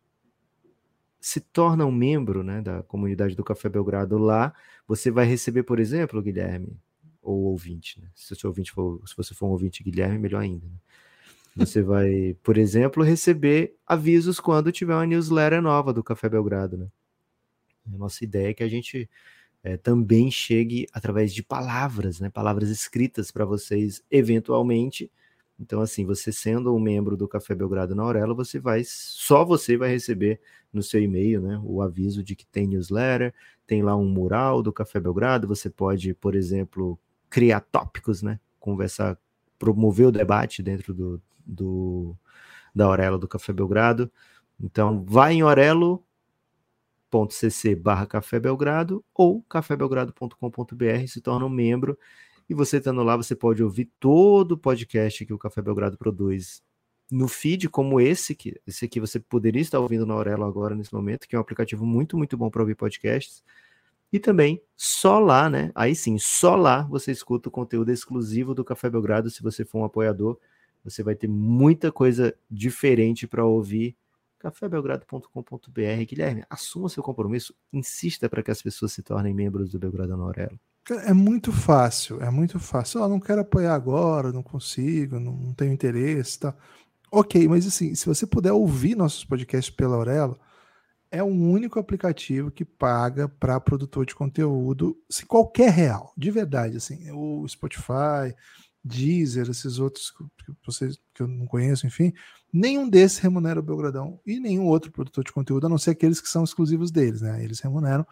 se 1.19 1.39
torna 1.41 1.83
um 1.83 1.91
membro 1.91 2.43
né, 2.43 2.61
da 2.61 2.83
comunidade 2.83 3.35
do 3.35 3.43
Café 3.43 3.67
Belgrado 3.67 4.17
lá, 4.19 4.53
você 4.87 5.09
vai 5.09 5.25
receber, 5.25 5.63
por 5.63 5.79
exemplo, 5.79 6.21
Guilherme, 6.21 6.79
ou 7.21 7.45
ouvinte, 7.45 7.99
né? 7.99 8.09
Se, 8.13 8.33
o 8.33 8.35
seu 8.35 8.49
ouvinte 8.49 8.71
for, 8.71 9.01
se 9.07 9.17
você 9.17 9.33
for 9.33 9.47
um 9.47 9.51
ouvinte 9.51 9.83
Guilherme, 9.83 10.19
melhor 10.19 10.41
ainda. 10.41 10.67
Né? 10.67 10.77
Você 11.57 11.81
vai, 11.81 12.35
por 12.43 12.55
exemplo, 12.55 13.03
receber 13.03 13.75
avisos 13.85 14.39
quando 14.39 14.71
tiver 14.71 14.93
uma 14.93 15.07
newsletter 15.07 15.59
nova 15.59 15.91
do 15.91 16.03
Café 16.03 16.29
Belgrado, 16.29 16.77
né? 16.77 16.87
A 17.91 17.97
nossa 17.97 18.23
ideia 18.23 18.49
é 18.49 18.53
que 18.53 18.61
a 18.61 18.67
gente 18.67 19.09
é, 19.63 19.75
também 19.75 20.29
chegue 20.29 20.85
através 20.93 21.33
de 21.33 21.41
palavras, 21.41 22.19
né? 22.19 22.29
Palavras 22.29 22.69
escritas 22.69 23.31
para 23.31 23.43
vocês, 23.43 24.03
eventualmente. 24.11 25.11
Então, 25.59 25.81
assim, 25.81 26.05
você 26.05 26.31
sendo 26.31 26.75
um 26.75 26.79
membro 26.79 27.17
do 27.17 27.27
Café 27.27 27.55
Belgrado 27.55 27.95
na 27.95 28.03
Aurelo, 28.03 28.35
você 28.35 28.59
vai, 28.59 28.83
só 28.85 29.43
você 29.43 29.75
vai 29.75 29.89
receber 29.89 30.39
no 30.71 30.83
seu 30.83 31.01
e-mail, 31.01 31.41
né? 31.41 31.59
O 31.63 31.81
aviso 31.81 32.23
de 32.23 32.35
que 32.35 32.45
tem 32.45 32.67
newsletter, 32.67 33.33
tem 33.65 33.81
lá 33.81 33.95
um 33.95 34.07
mural 34.07 34.61
do 34.61 34.71
Café 34.71 34.99
Belgrado. 34.99 35.47
Você 35.47 35.71
pode, 35.71 36.13
por 36.13 36.35
exemplo, 36.35 36.99
criar 37.31 37.61
tópicos, 37.61 38.21
né? 38.21 38.39
Conversar, 38.59 39.17
promover 39.57 40.05
o 40.05 40.11
debate 40.11 40.61
dentro 40.61 40.93
do, 40.93 41.21
do 41.47 42.15
da 42.75 42.85
Aurelo 42.85 43.17
do 43.17 43.27
Café 43.27 43.53
Belgrado. 43.53 44.11
Então, 44.59 45.03
vai 45.05 45.33
em 45.35 45.43
orelo.cc 45.43 46.03
barra 47.75 48.05
Café 48.05 48.39
Belgrado 48.39 49.03
ou 49.13 49.41
cafébelgrado.com.br, 49.43 51.07
se 51.07 51.21
torna 51.21 51.45
um 51.45 51.49
membro. 51.49 51.97
E 52.49 52.53
você 52.53 52.77
estando 52.77 53.03
lá, 53.03 53.17
você 53.17 53.35
pode 53.35 53.63
ouvir 53.63 53.91
todo 53.99 54.53
o 54.53 54.57
podcast 54.57 55.25
que 55.25 55.33
o 55.33 55.37
Café 55.37 55.61
Belgrado 55.61 55.97
produz 55.97 56.63
no 57.09 57.27
feed, 57.27 57.69
como 57.69 57.99
esse, 57.99 58.35
que 58.35 58.59
esse 58.65 58.85
aqui 58.85 58.99
você 58.99 59.19
poderia 59.19 59.61
estar 59.61 59.79
ouvindo 59.79 60.05
na 60.05 60.13
Aurelo 60.13 60.43
agora, 60.43 60.75
nesse 60.75 60.93
momento, 60.93 61.27
que 61.27 61.35
é 61.35 61.39
um 61.39 61.41
aplicativo 61.41 61.85
muito, 61.85 62.17
muito 62.17 62.37
bom 62.37 62.49
para 62.49 62.61
ouvir 62.61 62.75
podcasts. 62.75 63.43
E 64.11 64.19
também 64.19 64.61
só 64.75 65.19
lá, 65.19 65.49
né? 65.49 65.71
Aí 65.75 65.95
sim, 65.95 66.17
só 66.17 66.55
lá 66.55 66.83
você 66.83 67.11
escuta 67.11 67.49
o 67.49 67.51
conteúdo 67.51 67.91
exclusivo 67.91 68.53
do 68.53 68.63
Café 68.63 68.89
Belgrado, 68.89 69.29
se 69.29 69.41
você 69.43 69.65
for 69.65 69.79
um 69.79 69.85
apoiador. 69.85 70.39
Você 70.89 71.03
vai 71.03 71.15
ter 71.15 71.27
muita 71.27 71.91
coisa 71.91 72.33
diferente 72.49 73.27
para 73.27 73.45
ouvir. 73.45 73.95
cafébelgrado.com.br. 74.39 76.05
Guilherme, 76.07 76.43
assuma 76.49 76.89
seu 76.89 77.03
compromisso, 77.03 77.53
insista 77.73 78.29
para 78.29 78.43
que 78.43 78.51
as 78.51 78.61
pessoas 78.61 78.91
se 78.91 79.01
tornem 79.01 79.33
membros 79.33 79.71
do 79.71 79.79
Belgrado 79.79 80.13
Aurelo. 80.13 80.59
É 81.05 81.13
muito 81.13 81.51
fácil, 81.51 82.21
é 82.21 82.29
muito 82.29 82.59
fácil. 82.59 83.01
Oh, 83.01 83.07
não 83.09 83.19
quero 83.19 83.41
apoiar 83.41 83.75
agora, 83.75 84.31
não 84.31 84.41
consigo, 84.41 85.19
não, 85.19 85.33
não 85.33 85.53
tenho 85.53 85.73
interesse, 85.73 86.39
tá? 86.39 86.55
Ok, 87.11 87.47
mas 87.47 87.67
assim, 87.67 87.93
se 87.93 88.05
você 88.05 88.25
puder 88.25 88.53
ouvir 88.53 88.95
nossos 88.95 89.25
podcasts 89.25 89.73
pela 89.73 89.95
Aurelo, 89.95 90.39
é 91.09 91.23
o 91.23 91.27
único 91.27 91.79
aplicativo 91.79 92.51
que 92.51 92.65
paga 92.65 93.27
para 93.27 93.59
produtor 93.59 94.05
de 94.05 94.15
conteúdo, 94.15 94.97
se 95.09 95.25
qualquer 95.25 95.71
real, 95.71 96.13
de 96.17 96.29
verdade, 96.31 96.77
assim, 96.77 97.09
o 97.11 97.47
Spotify, 97.47 98.35
Deezer, 98.87 99.49
esses 99.49 99.79
outros 99.79 100.11
que, 100.11 100.53
vocês, 100.65 100.99
que 101.13 101.21
eu 101.21 101.27
não 101.27 101.45
conheço, 101.45 101.85
enfim, 101.85 102.13
nenhum 102.51 102.87
desses 102.87 103.19
remunera 103.19 103.59
o 103.59 103.63
Belgradão 103.63 104.19
e 104.25 104.39
nenhum 104.39 104.65
outro 104.65 104.91
produtor 104.91 105.23
de 105.23 105.31
conteúdo, 105.31 105.67
a 105.67 105.69
não 105.69 105.77
ser 105.77 105.91
aqueles 105.91 106.21
que 106.21 106.29
são 106.29 106.43
exclusivos 106.43 106.91
deles, 106.91 107.21
né? 107.21 107.43
Eles 107.43 107.59
remuneram, 107.59 108.05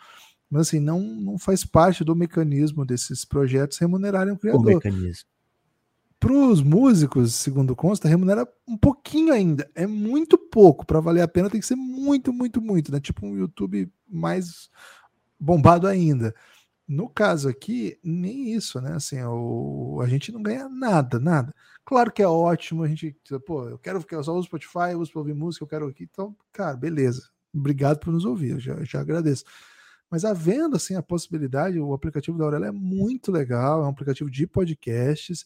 mas 0.50 0.68
assim, 0.68 0.80
não, 0.80 1.00
não 1.00 1.38
faz 1.38 1.66
parte 1.66 2.04
do 2.04 2.16
mecanismo 2.16 2.86
desses 2.86 3.26
projetos 3.26 3.78
remunerarem 3.78 4.34
o 4.34 4.38
criador. 4.38 4.62
O 4.62 4.66
mecanismo. 4.66 5.26
Para 6.20 6.34
os 6.34 6.62
músicos, 6.62 7.36
segundo 7.36 7.76
consta, 7.76 8.08
remunera 8.08 8.48
um 8.68 8.78
pouquinho 8.78 9.34
ainda. 9.34 9.70
É 9.76 9.86
muito 9.86 10.38
pouco. 10.38 10.86
Para 10.86 11.00
valer 11.00 11.22
a 11.22 11.28
pena, 11.28 11.50
tem 11.50 11.60
que 11.60 11.68
ser 11.68 11.76
muito, 11.76 12.32
muito, 12.34 12.62
muito. 12.62 12.92
Né? 12.92 13.00
Tipo 13.00 13.28
um 13.28 13.38
YouTube 13.38 13.92
mais 14.08 14.70
bombado 15.40 15.88
ainda. 15.88 16.34
No 16.88 17.10
caso 17.10 17.50
aqui, 17.50 17.98
nem 18.04 18.54
isso, 18.54 18.80
né? 18.80 18.94
Assim, 18.94 19.22
o, 19.24 20.00
a 20.02 20.08
gente 20.08 20.32
não 20.32 20.42
ganha 20.44 20.70
nada, 20.70 21.20
nada. 21.20 21.54
Claro 21.84 22.12
que 22.12 22.22
é 22.22 22.28
ótimo, 22.28 22.84
a 22.84 22.88
gente, 22.88 23.16
pô, 23.46 23.68
eu 23.68 23.80
quero 23.80 24.04
que 24.04 24.14
eu 24.14 24.24
só 24.24 24.40
Spotify, 24.42 24.92
eu 24.92 25.00
uso 25.00 25.12
para 25.12 25.20
ouvir 25.20 25.34
música, 25.34 25.64
eu 25.64 25.68
quero 25.68 25.88
aqui, 25.88 26.04
então, 26.04 26.36
cara, 26.52 26.76
beleza. 26.78 27.30
Obrigado 27.54 28.00
por 28.00 28.12
nos 28.12 28.26
ouvir, 28.26 28.52
eu 28.52 28.60
já, 28.60 28.84
já 28.84 29.02
agradeço. 29.02 29.46
Mas 30.10 30.24
havendo 30.24 30.76
assim 30.76 30.96
a 30.96 31.02
possibilidade, 31.02 31.80
o 31.80 31.94
aplicativo 31.94 32.38
da 32.38 32.46
Aurela 32.46 32.68
é 32.68 32.72
muito 32.72 33.32
legal, 33.32 33.82
é 33.82 33.86
um 33.86 33.90
aplicativo 33.90 34.30
de 34.30 34.46
podcasts 34.46 35.46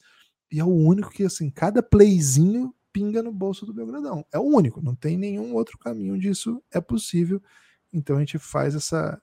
e 0.51 0.59
é 0.59 0.63
o 0.63 0.67
único 0.67 1.09
que 1.09 1.23
assim, 1.23 1.49
cada 1.49 1.81
playzinho 1.81 2.73
pinga 2.91 3.23
no 3.23 3.31
bolso 3.31 3.65
do 3.65 3.73
Belgradão. 3.73 4.25
É 4.31 4.39
o 4.39 4.43
único, 4.43 4.81
não 4.81 4.95
tem 4.95 5.17
nenhum 5.17 5.53
outro 5.53 5.77
caminho 5.77 6.19
disso 6.19 6.61
é 6.71 6.81
possível. 6.81 7.41
Então 7.93 8.17
a 8.17 8.19
gente 8.19 8.37
faz 8.37 8.75
essa 8.75 9.21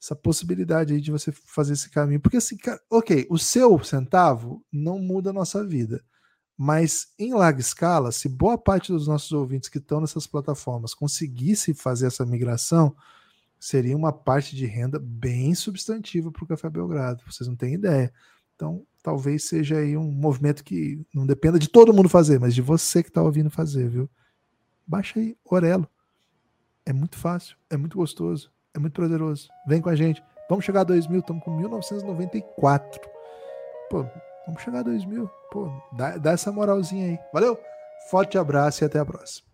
essa 0.00 0.14
possibilidade 0.14 0.92
aí 0.92 1.00
de 1.00 1.10
você 1.10 1.32
fazer 1.32 1.72
esse 1.72 1.90
caminho. 1.90 2.20
Porque 2.20 2.36
assim, 2.36 2.56
cara, 2.56 2.80
ok, 2.90 3.26
o 3.30 3.38
seu 3.38 3.82
centavo 3.82 4.64
não 4.72 4.98
muda 4.98 5.30
a 5.30 5.32
nossa 5.32 5.64
vida. 5.66 6.04
Mas 6.56 7.08
em 7.18 7.34
larga 7.34 7.60
escala, 7.60 8.12
se 8.12 8.28
boa 8.28 8.56
parte 8.56 8.92
dos 8.92 9.08
nossos 9.08 9.32
ouvintes 9.32 9.68
que 9.68 9.78
estão 9.78 10.00
nessas 10.00 10.26
plataformas 10.26 10.94
conseguisse 10.94 11.74
fazer 11.74 12.06
essa 12.06 12.24
migração, 12.24 12.94
seria 13.58 13.96
uma 13.96 14.12
parte 14.12 14.54
de 14.54 14.66
renda 14.66 14.98
bem 14.98 15.54
substantiva 15.54 16.30
para 16.30 16.44
o 16.44 16.46
Café 16.46 16.68
Belgrado. 16.68 17.24
Vocês 17.26 17.48
não 17.48 17.56
têm 17.56 17.74
ideia. 17.74 18.12
Então, 18.54 18.86
talvez 19.02 19.44
seja 19.44 19.78
aí 19.78 19.96
um 19.96 20.10
movimento 20.10 20.62
que 20.62 21.04
não 21.12 21.26
dependa 21.26 21.58
de 21.58 21.68
todo 21.68 21.92
mundo 21.92 22.08
fazer, 22.08 22.38
mas 22.38 22.54
de 22.54 22.62
você 22.62 23.02
que 23.02 23.08
está 23.08 23.22
ouvindo 23.22 23.50
fazer, 23.50 23.88
viu? 23.88 24.08
Baixa 24.86 25.18
aí, 25.18 25.36
Orelo. 25.44 25.88
É 26.86 26.92
muito 26.92 27.16
fácil, 27.16 27.56
é 27.70 27.76
muito 27.76 27.96
gostoso, 27.96 28.52
é 28.74 28.78
muito 28.78 28.92
prazeroso. 28.92 29.48
Vem 29.66 29.80
com 29.80 29.88
a 29.88 29.96
gente. 29.96 30.22
Vamos 30.48 30.64
chegar 30.64 30.80
a 30.80 30.84
2000, 30.84 31.20
estamos 31.20 31.42
com 31.42 31.56
1994. 31.56 33.00
Pô, 33.88 34.04
vamos 34.46 34.62
chegar 34.62 34.80
a 34.80 34.82
2000. 34.82 35.30
Pô, 35.50 35.70
dá, 35.96 36.16
dá 36.18 36.32
essa 36.32 36.52
moralzinha 36.52 37.06
aí. 37.06 37.18
Valeu? 37.32 37.58
Forte 38.10 38.36
abraço 38.36 38.84
e 38.84 38.86
até 38.86 38.98
a 38.98 39.04
próxima. 39.04 39.53